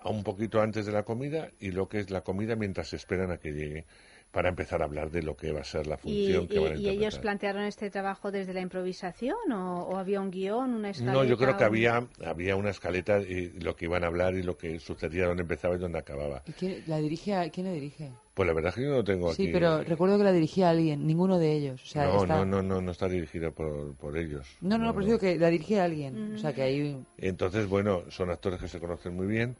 a 0.03 0.09
un 0.09 0.23
poquito 0.23 0.61
antes 0.61 0.85
de 0.85 0.91
la 0.91 1.03
comida 1.03 1.49
y 1.59 1.71
lo 1.71 1.87
que 1.87 1.99
es 1.99 2.09
la 2.09 2.21
comida 2.21 2.55
mientras 2.55 2.93
esperan 2.93 3.31
a 3.31 3.37
que 3.37 3.51
llegue 3.53 3.85
para 4.31 4.49
empezar 4.49 4.81
a 4.81 4.85
hablar 4.85 5.11
de 5.11 5.23
lo 5.23 5.35
que 5.35 5.51
va 5.51 5.61
a 5.61 5.63
ser 5.65 5.87
la 5.87 5.95
¿Y, 5.95 5.97
función 5.97 6.47
que 6.47 6.59
y- 6.59 6.63
van 6.63 6.73
a 6.73 6.75
y 6.77 6.89
ellos 6.89 7.19
plantearon 7.19 7.63
este 7.63 7.89
trabajo 7.89 8.31
desde 8.31 8.53
la 8.53 8.61
improvisación 8.61 9.35
o, 9.51 9.83
o 9.83 9.97
había 9.97 10.21
un 10.21 10.31
guion, 10.31 10.73
una 10.73 10.89
escaleta? 10.91 11.13
No, 11.13 11.23
yo 11.25 11.37
creo 11.37 11.57
que 11.57 11.63
un- 11.63 11.67
había, 11.67 12.07
había 12.25 12.55
una 12.55 12.69
escaleta 12.69 13.19
y 13.19 13.49
lo 13.59 13.75
que 13.75 13.85
iban 13.85 14.03
a 14.03 14.07
hablar 14.07 14.35
y 14.35 14.43
lo 14.43 14.57
que 14.57 14.79
sucedía, 14.79 15.27
dónde 15.27 15.41
empezaba 15.43 15.75
y 15.75 15.79
dónde 15.79 15.99
acababa. 15.99 16.43
¿Y 16.47 16.51
quién, 16.53 16.81
la 16.87 16.97
dirige 16.99 17.35
a- 17.35 17.49
¿Quién 17.49 17.67
la 17.67 17.73
dirige? 17.73 18.11
Pues 18.33 18.47
la 18.47 18.53
verdad 18.53 18.69
es 18.69 18.75
que 18.75 18.83
yo 18.83 18.91
no 18.91 19.03
tengo 19.03 19.29
aquí. 19.29 19.47
Sí, 19.47 19.49
pero 19.51 19.83
recuerdo 19.83 20.17
que 20.17 20.23
la 20.23 20.31
dirigía 20.31 20.69
alguien, 20.69 21.05
ninguno 21.05 21.37
de 21.37 21.51
ellos. 21.51 21.83
O 21.83 21.85
sea, 21.85 22.05
no, 22.05 22.21
está- 22.21 22.37
no, 22.37 22.45
no, 22.45 22.61
no, 22.63 22.81
no 22.81 22.91
está 22.91 23.09
dirigida 23.09 23.51
por, 23.51 23.93
por 23.95 24.17
ellos. 24.17 24.47
No, 24.61 24.77
no, 24.77 24.85
no, 24.85 24.93
pero 24.93 25.05
digo 25.05 25.19
que 25.19 25.37
la 25.37 25.49
dirigía 25.49 25.83
alguien. 25.83 26.35
O 26.35 26.37
sea, 26.37 26.53
que 26.53 26.61
ahí 26.61 27.03
Entonces, 27.17 27.67
bueno, 27.67 28.03
son 28.09 28.29
actores 28.29 28.61
que 28.61 28.69
se 28.69 28.79
conocen 28.79 29.13
muy 29.15 29.27
bien, 29.27 29.57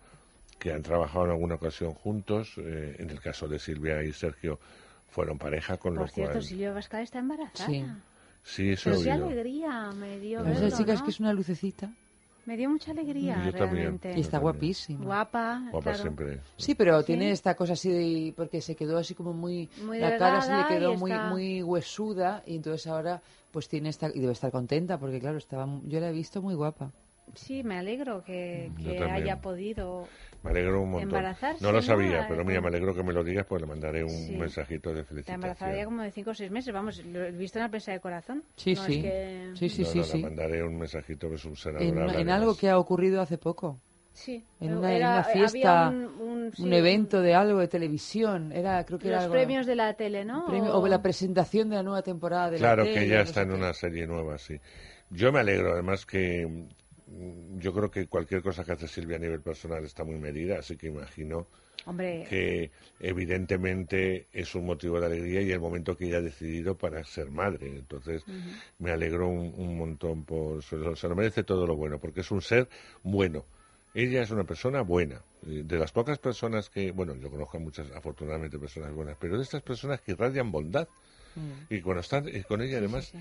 que 0.62 0.72
han 0.72 0.84
trabajado 0.84 1.26
en 1.26 1.32
alguna 1.32 1.56
ocasión 1.56 1.94
juntos. 1.96 2.54
eh, 2.58 2.96
en 3.00 3.10
el 3.10 3.20
caso 3.20 3.48
de 3.48 3.58
Silvia 3.58 4.04
y 4.04 4.14
Sergio 4.14 4.60
fueron 5.10 5.40
pareja, 5.40 5.78
con 5.78 5.96
Por 5.96 6.04
lo 6.04 6.08
cierto, 6.08 6.34
cual... 6.34 6.44
Silvia 6.44 6.72
Bascal 6.72 7.02
está 7.02 7.18
embarazada. 7.18 7.68
Sí. 7.68 7.84
Sí, 8.44 8.70
eso 8.70 8.92
Pero 8.92 9.04
qué 9.04 9.12
alegría 9.12 9.92
me 9.92 10.20
dio 10.20 10.40
Pero 10.44 10.52
esa 10.52 10.62
verlo, 10.62 10.78
chica 10.78 10.94
es 10.94 11.02
que 11.02 11.10
es 11.10 11.20
una 11.20 11.34
lucecita. 11.34 11.90
Me 12.46 12.58
dio 12.58 12.70
mucha 12.70 12.92
alegría, 12.92 13.36
Yo 13.46 13.52
también. 13.54 14.00
realmente. 14.00 14.14
Y 14.18 14.22
está 14.22 14.38
guapísima. 14.40 15.04
Guapa, 15.06 15.68
Guapa 15.72 15.84
claro. 15.84 15.98
siempre. 15.98 16.40
Sí, 16.58 16.76
pero 16.76 17.00
Sí. 17.02 17.06
tiene 17.08 17.32
esta 17.32 17.56
cosa 17.56 17.74
así 17.74 17.90
de... 17.92 18.34
Porque 18.36 18.62
se 18.62 18.76
quedó 18.76 18.98
así 19.00 19.14
como 19.16 19.34
muy... 19.34 19.68
Muy 19.84 20.00
la 20.00 20.18
cara 20.18 20.42
se 20.42 20.56
le 20.56 20.66
quedó 20.68 20.96
muy, 20.96 21.12
está- 21.12 21.30
muy 21.30 21.62
huesuda 21.64 22.44
y 22.48 22.56
entonces 22.58 22.86
ahora 22.88 23.22
pues 23.52 23.68
tiene 23.68 23.90
esta... 23.90 24.10
Y 24.14 24.20
debe 24.20 24.34
estar 24.34 24.52
contenta 24.52 24.98
porque 25.00 25.20
claro, 25.20 25.38
estaba 25.38 25.66
mu- 25.66 25.82
yo 25.88 26.00
la 26.00 26.10
he 26.10 26.14
visto 26.14 26.42
muy 26.42 26.56
guapa. 26.56 26.92
Sí, 27.36 27.64
me 27.64 27.78
alegro 27.78 28.24
que, 28.24 28.72
Yo 28.78 28.92
que 28.92 29.04
haya 29.04 29.40
podido 29.42 30.08
Me 30.44 30.50
alegro 30.52 30.82
un 30.82 30.92
montón. 30.92 31.10
Embarazarse, 31.10 31.64
No 31.64 31.72
lo 31.72 31.78
¿no? 31.78 31.82
sabía, 31.84 32.22
Eh, 32.22 32.26
pero 32.28 32.44
mira, 32.44 32.60
eh. 32.60 32.62
me 32.62 32.68
alegro 32.68 32.94
que 32.96 33.04
me 33.04 33.14
lo 33.14 33.24
digas, 33.24 33.46
pues 33.48 33.62
le 33.62 33.68
mandaré 33.68 34.04
un 34.04 34.10
Sí. 34.10 34.36
mensajito 34.36 34.94
de 34.94 35.02
Está 35.02 35.34
embarazada 35.36 35.72
ya 35.72 35.78
felicitación. 35.78 35.86
como 35.86 36.02
de 36.04 36.12
5 36.12 36.30
o 36.32 36.34
6 36.34 36.52
meses, 36.52 36.74
vamos, 36.74 37.06
lo 37.06 37.24
he 37.26 37.32
visto 37.32 37.60
en 37.60 37.64
la 37.64 37.70
prensa 37.70 37.92
de 37.92 38.00
corazón. 38.00 38.44
Sí, 38.56 38.74
No, 38.74 38.82
es 38.82 38.88
sí. 38.88 39.02
que- 39.02 39.52
Sí, 39.56 39.70
sí, 39.70 39.82
No, 39.84 39.88
sí, 39.88 39.98
no, 40.00 40.04
sí. 40.04 40.18
Le 40.18 40.24
mandaré 40.24 40.64
un 40.64 40.78
mensajito, 40.80 41.28
pues 41.30 41.46
un 41.46 41.56
ser 41.56 41.76
En, 41.82 41.98
adorable, 41.98 42.22
en 42.22 42.30
algo 42.30 42.58
que 42.58 42.70
ha 42.70 42.78
ocurrido 42.78 43.22
hace 43.22 43.38
poco. 43.38 43.80
Sí, 44.14 44.44
en 44.60 44.78
una, 44.78 44.90
en 44.92 44.98
era- 44.98 45.12
una 45.14 45.24
fiesta, 45.24 45.88
había 45.88 45.90
un- 45.98 46.06
un- 46.22 46.52
sí, 46.54 46.74
evento 46.74 47.22
de 47.22 47.34
algo 47.34 47.60
de 47.60 47.70
televisión. 47.70 48.52
Era, 48.52 48.84
creo 48.84 49.00
que 49.00 49.08
era 49.08 49.18
Los 49.18 49.24
algo- 49.26 49.36
premios 49.36 49.66
de 49.66 49.76
la 49.76 49.94
tele, 49.94 50.26
¿no? 50.26 50.48
premio- 50.48 50.76
o 50.76 50.86
la 50.88 51.02
presentación 51.02 51.70
de 51.70 51.78
la 51.78 51.84
nueva 51.84 52.02
temporada 52.02 52.50
de 52.50 52.58
Claro 52.58 52.84
la 52.84 52.90
tele. 52.92 53.00
que 53.00 53.08
ya 53.10 53.16
no 53.18 53.22
está 53.22 53.42
en 53.44 53.50
qué. 53.50 53.56
una 53.56 53.74
serie 53.74 54.08
nueva, 54.08 54.38
sí. 54.38 54.60
Yo 55.12 55.32
me 55.32 55.40
alegro, 55.40 55.72
además 55.74 56.06
que 56.06 56.46
mm, 56.46 56.81
yo 57.58 57.74
creo 57.74 57.92
que 57.92 58.08
cualquier 58.08 58.42
cosa 58.42 58.64
que 58.64 58.74
hace 58.74 58.88
Silvia 58.88 59.18
a 59.18 59.20
nivel 59.20 59.42
personal 59.42 59.84
está 59.84 60.04
muy 60.04 60.18
medida, 60.18 60.60
así 60.60 60.78
que 60.78 60.88
imagino 60.88 61.48
Hombre, 61.86 62.26
que 62.30 62.72
evidentemente 63.00 64.28
es 64.32 64.54
un 64.56 64.66
motivo 64.66 65.00
de 65.00 65.08
alegría 65.08 65.42
y 65.42 65.52
el 65.52 65.60
momento 65.60 65.98
que 65.98 66.06
ella 66.06 66.18
ha 66.18 66.22
decidido 66.22 66.76
para 66.76 67.04
ser 67.04 67.30
madre. 67.32 67.68
Entonces 67.68 68.24
me 68.80 68.92
alegro 68.92 69.28
un, 69.28 69.54
un 69.58 69.78
montón 69.78 70.24
por 70.24 70.62
lo, 70.74 70.96
se 70.96 71.08
lo 71.08 71.16
merece 71.16 71.44
todo 71.44 71.66
lo 71.66 71.76
bueno, 71.76 72.00
porque 72.00 72.22
es 72.22 72.32
un 72.32 72.42
ser 72.42 72.68
bueno. 73.04 73.46
Ella 73.94 74.22
es 74.22 74.32
una 74.32 74.44
persona 74.44 74.82
buena. 74.82 75.22
Eh, 75.46 75.64
De 75.66 75.78
las 75.78 75.92
pocas 75.92 76.18
personas 76.18 76.70
que, 76.70 76.92
bueno, 76.92 77.16
yo 77.16 77.30
conozco 77.30 77.58
a 77.58 77.60
muchas, 77.60 77.92
afortunadamente, 77.92 78.58
personas 78.58 78.94
buenas, 78.94 79.18
pero 79.20 79.38
de 79.38 79.44
estas 79.44 79.62
personas 79.62 80.02
que 80.02 80.14
irradian 80.14 80.52
bondad. 80.52 80.88
Mm. 81.36 81.74
Y 81.74 81.82
cuando 81.82 82.02
están 82.02 82.28
eh, 82.28 82.44
con 82.48 82.62
ella, 82.62 82.78
además, 82.78 83.12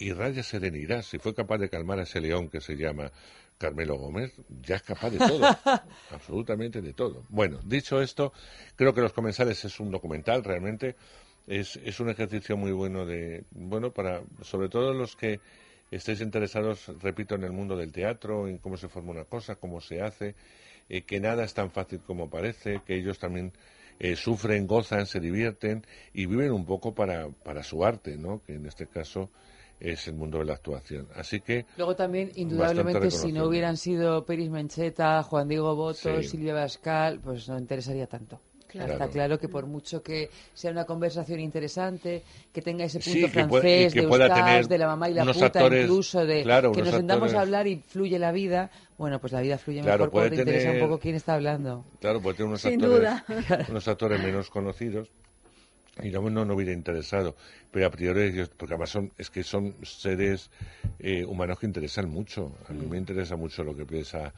irradia 0.00 0.42
serenidad. 0.42 1.02
Si 1.02 1.18
fue 1.18 1.34
capaz 1.34 1.58
de 1.58 1.68
calmar 1.68 1.98
a 2.00 2.02
ese 2.02 2.20
león 2.20 2.48
que 2.48 2.60
se 2.60 2.76
llama 2.76 3.12
Carmelo 3.58 3.96
Gómez, 3.96 4.32
ya 4.62 4.76
es 4.76 4.82
capaz 4.82 5.10
de 5.10 5.18
todo. 5.18 5.40
absolutamente 6.10 6.80
de 6.80 6.92
todo. 6.92 7.24
Bueno, 7.28 7.60
dicho 7.64 8.00
esto, 8.00 8.32
creo 8.74 8.94
que 8.94 9.02
Los 9.02 9.12
Comensales 9.12 9.64
es 9.64 9.78
un 9.78 9.90
documental, 9.90 10.42
realmente. 10.42 10.96
Es, 11.46 11.76
es 11.76 12.00
un 12.00 12.10
ejercicio 12.10 12.56
muy 12.56 12.72
bueno 12.72 13.06
de, 13.06 13.44
bueno, 13.50 13.92
para, 13.92 14.22
sobre 14.42 14.68
todo 14.68 14.92
los 14.94 15.16
que 15.16 15.40
estéis 15.90 16.20
interesados, 16.20 16.90
repito, 17.02 17.34
en 17.34 17.44
el 17.44 17.52
mundo 17.52 17.76
del 17.76 17.92
teatro, 17.92 18.48
en 18.48 18.58
cómo 18.58 18.76
se 18.76 18.88
forma 18.88 19.10
una 19.10 19.24
cosa, 19.24 19.56
cómo 19.56 19.80
se 19.80 20.00
hace, 20.00 20.34
eh, 20.88 21.02
que 21.02 21.20
nada 21.20 21.44
es 21.44 21.54
tan 21.54 21.70
fácil 21.70 22.00
como 22.00 22.30
parece, 22.30 22.80
que 22.86 22.94
ellos 22.94 23.18
también 23.18 23.52
eh, 23.98 24.16
sufren, 24.16 24.66
gozan, 24.66 25.06
se 25.06 25.20
divierten 25.20 25.84
y 26.14 26.26
viven 26.26 26.52
un 26.52 26.64
poco 26.64 26.94
para, 26.94 27.28
para 27.28 27.62
su 27.62 27.84
arte, 27.84 28.16
¿no? 28.16 28.42
Que 28.44 28.54
en 28.54 28.66
este 28.66 28.86
caso 28.86 29.30
es 29.80 30.06
el 30.08 30.14
mundo 30.14 30.38
de 30.38 30.44
la 30.44 30.54
actuación. 30.54 31.08
Así 31.16 31.40
que 31.40 31.64
Luego 31.76 31.96
también, 31.96 32.30
indudablemente, 32.36 33.10
si 33.10 33.32
no 33.32 33.46
hubieran 33.46 33.76
sido 33.76 34.24
Peris 34.24 34.50
Mencheta, 34.50 35.22
Juan 35.22 35.48
Diego 35.48 35.74
Boto, 35.74 36.20
Sí. 36.22 36.28
Silvia 36.28 36.54
Bascal, 36.54 37.18
pues 37.20 37.48
no 37.48 37.58
interesaría 37.58 38.06
tanto. 38.06 38.40
Claro. 38.68 38.92
Está 38.92 39.08
claro 39.08 39.36
que 39.40 39.48
por 39.48 39.66
mucho 39.66 40.00
que 40.00 40.30
sea 40.54 40.70
una 40.70 40.84
conversación 40.84 41.40
interesante, 41.40 42.22
que 42.52 42.62
tenga 42.62 42.84
ese 42.84 43.00
punto 43.00 43.18
Sí, 43.18 43.26
francés 43.26 43.92
y 43.96 43.98
que 43.98 44.06
de 44.06 44.28
tener 44.28 44.68
de 44.68 44.78
la 44.78 44.86
mamá 44.86 45.10
y 45.10 45.14
la 45.14 45.24
puta, 45.24 45.46
actores- 45.46 45.82
incluso 45.86 46.24
de 46.24 46.42
claro, 46.44 46.70
que 46.70 46.82
nos 46.82 46.90
sentamos 46.94 47.30
actores- 47.30 47.34
a 47.36 47.40
hablar 47.40 47.66
y 47.66 47.76
fluye 47.80 48.16
la 48.20 48.30
vida, 48.30 48.70
bueno, 48.96 49.18
pues 49.20 49.32
la 49.32 49.40
vida 49.40 49.58
fluye 49.58 49.80
Claro, 49.80 50.04
mejor 50.04 50.10
cuando 50.12 50.30
puede 50.30 50.36
te 50.44 50.50
interesa 50.50 50.68
un 50.68 50.74
tener- 50.76 50.88
poco 50.88 51.00
quién 51.00 51.14
está 51.16 51.34
hablando. 51.34 51.84
Claro, 52.00 52.20
puede 52.22 52.36
tener 52.36 52.48
unos 52.48 52.60
Sin 52.60 52.74
actores, 52.74 52.98
duda. 53.00 53.24
unos 53.70 53.88
actores 53.88 54.22
menos 54.22 54.50
conocidos 54.50 55.10
y 56.02 56.10
no, 56.10 56.28
no, 56.30 56.44
no 56.44 56.54
hubiera 56.54 56.72
interesado. 56.72 57.36
Pero 57.70 57.86
a 57.86 57.90
priori, 57.90 58.22
ellos- 58.22 58.50
porque 58.56 58.74
además 58.74 58.90
son, 58.90 59.12
es 59.18 59.30
que 59.30 59.42
son 59.42 59.74
seres 59.84 60.50
eh, 60.98 61.24
humanos 61.24 61.58
que 61.58 61.66
interesan 61.66 62.08
mucho. 62.08 62.52
A 62.68 62.72
mí 62.72 62.86
me 62.86 62.98
interesa 62.98 63.36
mucho 63.36 63.64
lo 63.64 63.76
que 63.76 63.84
piensa 63.86 64.32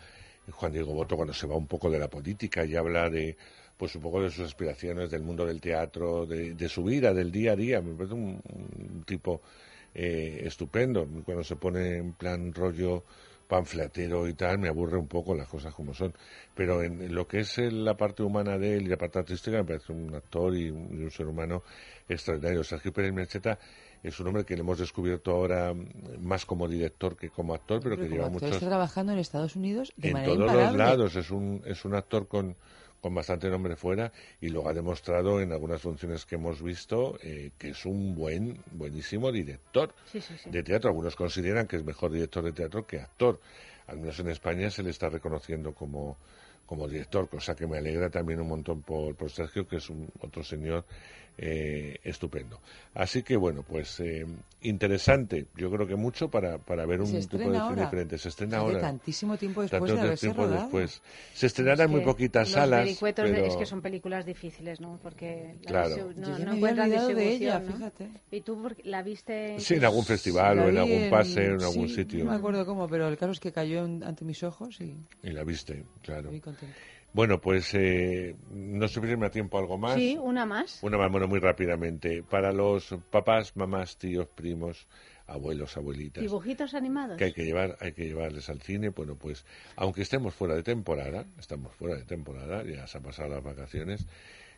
Juan 0.50 0.72
Diego 0.72 0.92
Boto 0.94 1.16
cuando 1.16 1.34
se 1.34 1.46
va 1.46 1.56
un 1.56 1.66
poco 1.66 1.90
de 1.90 1.98
la 1.98 2.08
política 2.08 2.64
y 2.64 2.74
habla 2.76 3.08
de 3.10 3.36
pues 3.76 3.94
un 3.96 4.02
poco 4.02 4.22
de 4.22 4.30
sus 4.30 4.44
aspiraciones, 4.46 5.10
del 5.10 5.22
mundo 5.22 5.44
del 5.44 5.60
teatro, 5.60 6.24
de, 6.26 6.54
de 6.54 6.68
su 6.68 6.84
vida, 6.84 7.12
del 7.12 7.32
día 7.32 7.52
a 7.52 7.56
día. 7.56 7.80
Me 7.80 7.94
parece 7.94 8.14
un, 8.14 8.40
un 8.44 9.02
tipo 9.04 9.40
eh, 9.94 10.42
estupendo. 10.44 11.06
Cuando 11.24 11.42
se 11.42 11.56
pone 11.56 11.96
en 11.96 12.12
plan 12.12 12.52
rollo 12.54 13.04
panfletero 13.52 14.26
y 14.26 14.32
tal, 14.32 14.58
me 14.58 14.68
aburre 14.68 14.96
un 14.96 15.06
poco 15.06 15.34
las 15.34 15.46
cosas 15.46 15.74
como 15.74 15.92
son. 15.92 16.14
Pero 16.54 16.82
en, 16.82 17.14
lo 17.14 17.28
que 17.28 17.40
es 17.40 17.58
la 17.58 17.94
parte 17.98 18.22
humana 18.22 18.56
de 18.56 18.78
él 18.78 18.84
y 18.84 18.86
la 18.86 18.96
parte 18.96 19.18
artística, 19.18 19.58
me 19.58 19.64
parece 19.64 19.92
un 19.92 20.14
actor 20.14 20.56
y 20.56 20.70
un, 20.70 20.88
y 20.90 21.04
un 21.04 21.10
ser 21.10 21.26
humano 21.26 21.62
extraordinario. 22.08 22.64
Sergio 22.64 22.94
Pérez 22.94 23.12
Mercheta 23.12 23.58
es 24.02 24.18
un 24.18 24.28
hombre 24.28 24.46
que 24.46 24.54
le 24.54 24.60
hemos 24.60 24.78
descubierto 24.78 25.32
ahora 25.32 25.74
mm, 25.74 26.18
más 26.20 26.46
como 26.46 26.66
director 26.66 27.14
que 27.14 27.28
como 27.28 27.52
actor, 27.52 27.80
pero 27.82 27.98
que 27.98 28.08
lleva 28.08 28.30
muchos 28.30 28.52
está 28.52 28.68
trabajando 28.68 29.12
en 29.12 29.18
Estados 29.18 29.54
Unidos 29.54 29.92
de 29.98 30.08
en 30.08 30.14
manera 30.14 30.32
todos 30.32 30.46
imparable. 30.46 30.78
los 30.78 30.88
lados. 30.88 31.16
Es 31.16 31.30
un, 31.30 31.62
es 31.66 31.84
un 31.84 31.94
actor 31.94 32.28
con, 32.28 32.56
con 33.02 33.14
bastante 33.14 33.50
nombre 33.50 33.74
fuera 33.74 34.12
y 34.40 34.48
luego 34.48 34.68
ha 34.68 34.72
demostrado 34.72 35.40
en 35.40 35.52
algunas 35.52 35.82
funciones 35.82 36.24
que 36.24 36.36
hemos 36.36 36.62
visto 36.62 37.18
eh, 37.22 37.50
que 37.58 37.70
es 37.70 37.84
un 37.84 38.14
buen, 38.14 38.62
buenísimo 38.70 39.32
director 39.32 39.92
Sí, 40.10 40.20
sí, 40.20 40.34
sí. 40.42 40.48
de 40.48 40.62
teatro. 40.62 40.88
Algunos 40.88 41.16
consideran 41.16 41.66
que 41.66 41.76
es 41.76 41.84
mejor 41.84 42.12
director 42.12 42.44
de 42.44 42.52
teatro 42.52 42.86
que 42.86 43.00
actor. 43.00 43.40
Al 43.88 43.98
menos 43.98 44.18
en 44.20 44.28
España 44.28 44.70
se 44.70 44.84
le 44.84 44.90
está 44.90 45.08
reconociendo 45.08 45.74
como, 45.74 46.16
como 46.64 46.86
director, 46.86 47.28
cosa 47.28 47.56
que 47.56 47.66
me 47.66 47.78
alegra 47.78 48.08
también 48.08 48.40
un 48.40 48.48
montón 48.48 48.82
por, 48.82 49.16
por 49.16 49.30
Sergio, 49.32 49.66
que 49.66 49.76
es 49.76 49.90
un 49.90 50.08
otro 50.20 50.44
señor 50.44 50.84
eh, 51.38 51.98
estupendo. 52.04 52.60
Así 52.94 53.22
que 53.22 53.36
bueno, 53.36 53.62
pues 53.62 53.98
eh, 54.00 54.26
interesante, 54.60 55.46
yo 55.56 55.70
creo 55.70 55.86
que 55.86 55.96
mucho 55.96 56.30
para, 56.30 56.58
para 56.58 56.84
ver 56.86 57.00
un 57.00 57.06
Se 57.06 57.20
tipo 57.20 57.36
de 57.38 57.44
estrena 57.44 57.52
cine 57.52 57.58
ahora. 57.58 57.82
diferente. 57.84 58.18
Se 58.18 58.28
estrena 58.28 58.56
Hace 58.58 58.66
ahora. 58.66 58.80
tantísimo 58.80 59.36
tiempo 59.36 59.62
después 59.62 59.80
Tanto 59.80 59.94
de 59.94 60.00
haberse 60.00 60.26
tiempo 60.26 60.42
rodado. 60.44 60.60
después. 60.62 61.02
Se 61.34 61.46
estrenará 61.46 61.84
en 61.84 61.90
muy 61.90 62.00
que 62.00 62.06
poquitas 62.06 62.48
los 62.48 62.52
salas. 62.54 62.80
vericuetos 62.84 63.24
de- 63.24 63.32
pero- 63.34 63.46
es 63.46 63.56
que 63.56 63.66
son 63.66 63.80
películas 63.82 64.26
difíciles, 64.26 64.80
¿no? 64.80 64.98
Porque 65.02 65.56
la 65.62 65.68
Claro. 65.70 66.12
no, 66.16 66.38
no 66.38 66.52
encuentran 66.54 66.90
de 66.90 67.28
ella, 67.32 67.58
¿no? 67.60 67.72
fíjate. 67.72 68.08
¿Y 68.30 68.40
tú 68.42 68.70
la 68.84 69.02
viste? 69.02 69.58
Sí, 69.58 69.74
en 69.74 69.84
algún 69.84 70.04
festival 70.04 70.56
La 70.58 70.64
o 70.64 70.68
en 70.68 70.78
algún 70.78 71.10
pase, 71.10 71.44
en 71.46 71.62
algún 71.62 71.88
sí, 71.88 71.94
sitio. 71.96 72.24
No 72.24 72.30
me 72.30 72.36
acuerdo 72.36 72.64
cómo, 72.66 72.88
pero 72.88 73.08
el 73.08 73.16
caso 73.16 73.32
es 73.32 73.40
que 73.40 73.52
cayó 73.52 73.84
en- 73.84 74.04
ante 74.04 74.24
mis 74.24 74.42
ojos 74.42 74.80
y 74.80 74.94
Y 75.22 75.30
la 75.30 75.44
viste, 75.44 75.84
claro. 76.02 76.30
muy 76.30 76.40
contenta. 76.40 76.76
Bueno, 77.14 77.40
pues 77.40 77.74
eh, 77.74 78.34
no 78.50 78.88
sé 78.88 78.94
si 78.94 79.00
me 79.00 79.16
da 79.16 79.30
tiempo 79.30 79.58
algo 79.58 79.76
más. 79.76 79.94
Sí, 79.94 80.16
una 80.18 80.46
más. 80.46 80.82
Una 80.82 80.96
más, 80.96 81.10
bueno, 81.10 81.28
muy 81.28 81.40
rápidamente. 81.40 82.22
Para 82.22 82.52
los 82.52 82.94
papás, 83.10 83.54
mamás, 83.54 83.98
tíos, 83.98 84.28
primos, 84.28 84.88
abuelos, 85.26 85.76
abuelitas. 85.76 86.22
Dibujitos 86.22 86.72
animados. 86.74 87.18
que 87.18 87.24
hay 87.24 87.32
que 87.32 87.44
llevar, 87.44 87.76
hay 87.80 87.92
que 87.92 88.06
llevarles 88.06 88.48
al 88.48 88.62
cine, 88.62 88.90
bueno, 88.90 89.16
pues 89.16 89.44
aunque 89.76 90.02
estemos 90.02 90.34
fuera 90.34 90.54
de 90.54 90.62
temporada, 90.62 91.26
estamos 91.38 91.74
fuera 91.74 91.96
de 91.96 92.04
temporada, 92.04 92.64
ya 92.64 92.86
se 92.86 92.98
han 92.98 93.04
pasado 93.04 93.28
las 93.28 93.42
vacaciones, 93.42 94.06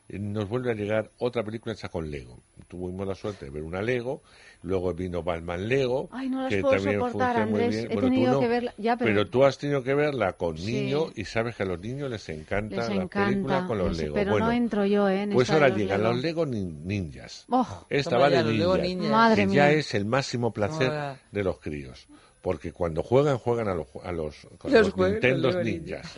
nos 0.08 0.49
vuelve 0.49 0.70
a 0.70 0.74
llegar 0.74 1.10
otra 1.18 1.42
película 1.42 1.73
hecha 1.73 1.89
con 1.89 2.10
Lego. 2.10 2.39
Tuvimos 2.68 3.07
la 3.07 3.15
suerte 3.15 3.47
de 3.47 3.50
ver 3.50 3.62
una 3.62 3.81
Lego, 3.81 4.23
luego 4.62 4.92
vino 4.92 5.23
Batman 5.23 5.66
Lego, 5.68 6.08
Ay, 6.12 6.28
no 6.28 6.42
las 6.42 6.50
que 6.50 6.60
puedo 6.60 6.74
también 6.76 6.94
soportar, 7.00 7.34
funciona 7.36 7.47
muy 7.50 7.62
Andrés. 7.62 7.70
bien. 7.70 7.84
He 7.91 7.94
Bueno, 7.94 8.08
tú 8.08 8.33
no, 8.33 8.41
que 8.41 8.49
verla- 8.49 8.74
ya, 8.78 8.97
pero- 8.97 9.28
tú 9.31 9.44
has 9.44 9.58
tenido 9.58 9.83
que 9.83 9.94
verla 9.94 10.33
con 10.34 10.58
Sí. 10.58 10.73
niños 10.73 11.12
y 11.16 11.24
sabes 11.24 11.57
que 11.57 11.62
a 11.62 11.66
los 11.66 11.81
niños 11.81 12.10
les 12.10 12.28
encanta 12.28 12.76
Les 12.76 12.89
la 12.89 12.94
encanta, 12.94 13.26
película 13.31 13.66
con 13.66 13.78
los 13.78 13.97
Lego. 13.99 14.15
pero 14.15 14.31
bueno, 14.33 14.47
no 14.47 14.52
entro 14.52 14.84
yo, 14.84 15.08
¿eh? 15.08 15.23
en 15.23 15.31
pues 15.31 15.50
ahora 15.50 15.68
los 15.68 15.78
llegan 15.78 16.00
Lego. 16.02 16.12
los 16.12 16.23
Lego 16.23 16.47
nin- 16.47 16.83
ninjas. 16.84 17.47
Oh, 17.49 17.86
Esta 17.89 18.18
va 18.18 18.28
de 18.31 18.44
ninjas, 18.44 18.78
ninjas. 18.81 19.10
Madre 19.10 19.47
que 19.47 19.52
ya 19.55 19.70
es 19.73 19.94
el 19.94 20.05
máximo 20.05 20.52
placer 20.52 20.92
de 21.33 21.42
los 21.44 21.58
críos. 21.60 22.07
Porque 22.42 22.73
cuando 22.73 23.02
juegan, 23.02 23.39
juegan 23.39 23.68
a 23.68 23.74
los, 23.74 23.86
a 24.05 24.12
los, 24.12 24.47
Los 24.65 24.94
los 24.94 25.57
ninjas. 25.65 26.15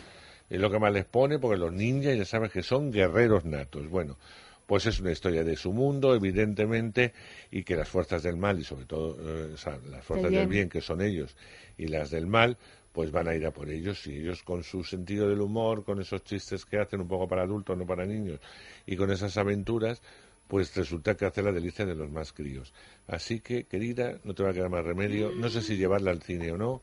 Es 0.49 0.59
lo 0.59 0.71
que 0.71 0.79
más 0.79 0.93
les 0.93 1.05
pone, 1.05 1.39
porque 1.39 1.57
los 1.57 1.73
ninjas 1.73 2.17
ya 2.17 2.25
sabes 2.25 2.51
que 2.51 2.63
son 2.63 2.91
guerreros 2.91 3.45
natos. 3.45 3.89
Bueno, 3.89 4.17
pues 4.67 4.85
es 4.85 4.99
una 4.99 5.11
historia 5.11 5.43
de 5.43 5.55
su 5.55 5.71
mundo, 5.71 6.13
evidentemente, 6.13 7.13
y 7.49 7.63
que 7.63 7.75
las 7.75 7.87
fuerzas 7.87 8.21
del 8.21 8.37
mal, 8.37 8.59
y 8.59 8.63
sobre 8.63 8.85
todo 8.85 9.17
eh, 9.19 9.53
o 9.53 9.57
sea, 9.57 9.79
las 9.89 10.03
fuerzas 10.03 10.31
del 10.31 10.41
bien. 10.41 10.49
bien, 10.49 10.69
que 10.69 10.81
son 10.81 11.01
ellos, 11.01 11.35
y 11.77 11.87
las 11.87 12.11
del 12.11 12.27
mal, 12.27 12.57
pues 12.91 13.11
van 13.11 13.27
a 13.27 13.35
ir 13.35 13.45
a 13.45 13.51
por 13.51 13.69
ellos, 13.69 14.05
y 14.07 14.17
ellos 14.17 14.43
con 14.43 14.63
su 14.63 14.83
sentido 14.83 15.29
del 15.29 15.39
humor, 15.39 15.85
con 15.85 16.01
esos 16.01 16.23
chistes 16.23 16.65
que 16.65 16.79
hacen 16.79 16.99
un 16.99 17.07
poco 17.07 17.27
para 17.27 17.43
adultos, 17.43 17.77
no 17.77 17.85
para 17.85 18.05
niños, 18.05 18.39
y 18.85 18.97
con 18.97 19.09
esas 19.09 19.37
aventuras, 19.37 20.01
pues 20.47 20.75
resulta 20.75 21.15
que 21.15 21.25
hace 21.25 21.41
la 21.41 21.51
delicia 21.51 21.85
de 21.85 21.95
los 21.95 22.09
más 22.09 22.33
críos. 22.33 22.73
Así 23.07 23.39
que, 23.39 23.65
querida, 23.65 24.19
no 24.23 24.33
te 24.33 24.43
va 24.43 24.49
a 24.49 24.53
quedar 24.53 24.69
más 24.69 24.83
remedio, 24.83 25.31
no 25.37 25.49
sé 25.49 25.61
si 25.61 25.77
llevarla 25.77 26.11
al 26.11 26.21
cine 26.21 26.51
o 26.51 26.57
no, 26.57 26.81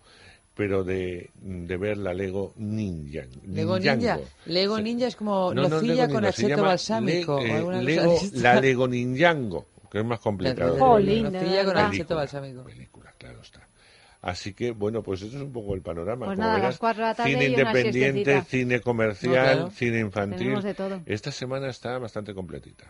pero 0.55 0.84
de, 0.84 1.31
de 1.41 1.76
ver 1.76 1.97
la 1.99 2.15
Lego 2.15 2.52
Ninja. 2.57 3.23
Lego 3.47 3.76
Ninjango. 3.78 4.00
Ninja. 4.00 4.18
Lego 4.47 4.81
Ninja 4.81 5.07
es 5.08 5.16
como 5.16 5.52
No, 5.52 5.62
Lego 5.62 5.81
con 6.12 6.24
llama 6.49 6.62
balsámico. 6.62 7.41
Le- 7.41 7.49
eh, 7.58 7.83
Lego, 7.83 8.16
la 8.34 8.60
Lego 8.60 8.89
Ninjango, 8.89 9.66
que 9.91 9.99
es 9.99 10.05
más 10.05 10.20
complicado. 10.20 10.74
De 10.99 11.23
Nocilla 11.23 11.65
con 11.65 11.76
acheto 11.78 12.16
balsámico. 12.16 12.65
Claro 13.18 13.41
está. 13.42 13.66
Así 14.23 14.55
que, 14.55 14.70
bueno, 14.70 15.02
pues 15.02 15.20
eso 15.23 15.36
es 15.36 15.42
un 15.42 15.52
poco 15.52 15.74
el 15.74 15.83
panorama. 15.83 16.26
Pues 16.26 16.36
Como 16.36 16.42
nada, 16.47 16.55
a 16.55 16.57
verás, 16.57 16.70
las 16.74 16.78
cuatro 16.78 17.02
de 17.02 17.08
la 17.10 17.15
tarde 17.15 17.31
cine 17.33 17.44
independiente, 17.47 18.42
cine 18.49 18.81
comercial, 18.81 19.33
No, 19.34 19.42
claro. 19.42 19.70
cine 19.70 20.00
infantil. 20.00 20.39
Tenemos 20.39 20.65
de 20.65 20.74
todo. 20.74 21.00
Esta 21.05 21.31
semana 21.31 21.68
está 21.68 21.99
bastante 21.99 22.33
completita. 22.33 22.84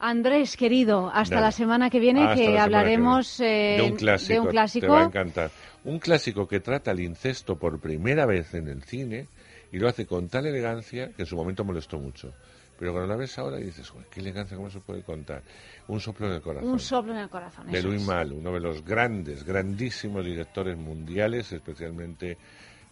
Andrés, 0.00 0.56
querido, 0.56 1.10
hasta 1.12 1.36
Nada. 1.36 1.48
la 1.48 1.52
semana 1.52 1.90
que 1.90 1.98
viene 1.98 2.22
Hasta 2.22 2.36
que 2.36 2.58
hablaremos 2.58 3.36
que 3.38 3.42
viene. 3.44 3.74
eh, 3.74 3.76
de 3.82 3.90
un 3.90 3.96
clásico. 3.96 4.32
de 4.32 4.40
un 4.40 4.46
clásico. 4.48 4.86
Te 4.86 4.92
va 4.92 5.00
a 5.00 5.04
encantar. 5.04 5.50
Un 5.88 6.00
clásico 6.00 6.46
que 6.46 6.60
trata 6.60 6.90
el 6.90 7.00
incesto 7.00 7.56
por 7.56 7.80
primera 7.80 8.26
vez 8.26 8.52
en 8.52 8.68
el 8.68 8.82
cine 8.82 9.26
y 9.72 9.78
lo 9.78 9.88
hace 9.88 10.04
con 10.04 10.28
tal 10.28 10.44
elegancia 10.44 11.12
que 11.14 11.22
en 11.22 11.26
su 11.26 11.34
momento 11.34 11.64
molestó 11.64 11.98
mucho. 11.98 12.34
Pero 12.78 12.92
cuando 12.92 13.08
la 13.08 13.16
ves 13.16 13.38
ahora 13.38 13.56
dices, 13.56 13.88
"Joder, 13.88 14.06
qué 14.10 14.20
elegancia, 14.20 14.54
¿cómo 14.54 14.68
se 14.68 14.80
puede 14.80 15.02
contar? 15.02 15.42
Un 15.86 15.98
soplo 15.98 16.26
en 16.26 16.34
el 16.34 16.42
corazón. 16.42 16.68
Un 16.68 16.78
soplo 16.78 17.14
en 17.14 17.20
el 17.20 17.30
corazón. 17.30 17.72
de 17.72 17.78
es. 17.78 18.02
Malle, 18.02 18.34
uno 18.34 18.52
de 18.52 18.60
los 18.60 18.84
grandes, 18.84 19.44
grandísimos 19.44 20.26
directores 20.26 20.76
mundiales, 20.76 21.50
especialmente 21.52 22.36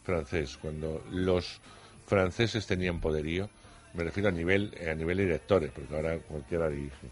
francés, 0.02 0.56
cuando 0.56 1.04
los 1.10 1.60
franceses 2.06 2.66
tenían 2.66 2.98
poderío, 2.98 3.50
me 3.92 4.04
refiero 4.04 4.30
a 4.30 4.32
nivel, 4.32 4.74
a 4.90 4.94
nivel 4.94 5.18
de 5.18 5.24
directores, 5.24 5.70
porque 5.70 5.94
ahora 5.94 6.18
cualquiera 6.20 6.70
dirige. 6.70 7.10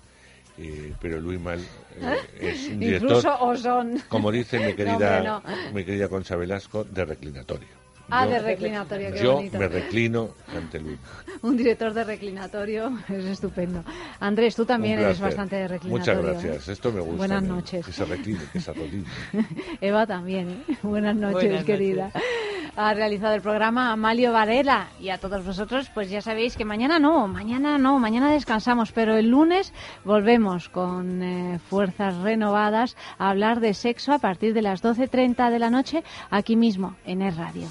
Eh, 0.57 0.93
pero 1.01 1.21
Luis 1.21 1.41
Mal 1.41 1.59
eh, 1.59 2.17
es 2.41 2.69
un 2.69 2.79
director, 2.79 3.09
Incluso 3.17 3.43
Ozón. 3.43 4.01
como 4.09 4.31
dice 4.31 4.59
mi 4.61 4.67
No, 4.71 4.77
querida, 4.77 4.93
hombre, 4.95 5.23
no. 5.67 5.73
mi 5.75 5.85
querida 5.85 6.09
Concha 6.09 6.37
Velasco, 6.37 6.85
de 6.85 7.05
reclinatorio. 7.05 7.69
Ah, 8.11 8.27
Yo- 8.27 8.31
de 8.33 8.39
reclinatorio, 8.41 9.13
qué 9.13 9.19
Yo 9.23 9.35
bonito. 9.37 9.59
me 9.59 9.67
reclino 9.67 10.29
ante 10.55 10.79
Luis. 10.79 10.99
Un 11.43 11.57
director 11.57 11.93
de 11.95 12.05
reclinatorio 12.05 12.93
es 13.09 13.25
estupendo. 13.25 13.83
Andrés, 14.21 14.55
tú 14.55 14.65
también 14.65 14.99
eres 15.01 15.19
bastante 15.19 15.57
de 15.57 15.67
reclinatorio. 15.69 16.23
Muchas 16.23 16.43
gracias, 16.45 16.69
¿eh? 16.69 16.73
esto 16.73 16.93
me 16.93 17.01
gusta. 17.01 17.17
Buenas 17.17 17.43
noches. 17.43 17.87
Que 17.87 17.93
se 17.93 18.05
recline, 18.05 18.41
que 18.53 18.61
se 18.61 18.71
arrodille. 18.71 19.07
Eva 19.81 20.07
también, 20.07 20.51
¿eh? 20.69 20.77
Buenas 20.83 21.17
noches, 21.17 21.43
Buenas 21.43 21.65
querida. 21.65 22.11
Ha 22.77 22.93
realizado 22.93 23.35
el 23.35 23.41
programa 23.41 23.93
Amalio 23.93 24.33
Varela 24.33 24.89
y 25.01 25.11
a 25.11 25.19
todos 25.19 25.45
vosotros, 25.45 25.91
pues 25.95 26.11
ya 26.11 26.21
sabéis 26.21 26.57
que 26.57 26.65
mañana 26.65 26.99
no, 26.99 27.29
mañana 27.29 27.79
no, 27.79 28.01
mañana 28.01 28.33
descansamos, 28.33 28.91
pero 28.91 29.17
el 29.17 29.31
lunes 29.31 29.73
volvemos 30.05 30.69
con 30.69 31.23
eh, 31.23 31.61
fuerzas 31.71 32.17
renovadas 32.17 32.97
a 33.19 33.31
hablar 33.31 33.61
de 33.61 33.75
sexo 33.75 34.13
a 34.13 34.19
partir 34.19 34.55
de 34.55 34.63
las 34.63 34.83
12.30 34.83 35.51
de 35.51 35.59
la 35.61 35.71
noche 35.71 36.03
aquí 36.31 36.57
mismo 36.57 36.97
en 37.05 37.23
Es 37.23 37.37
Radio. 37.37 37.69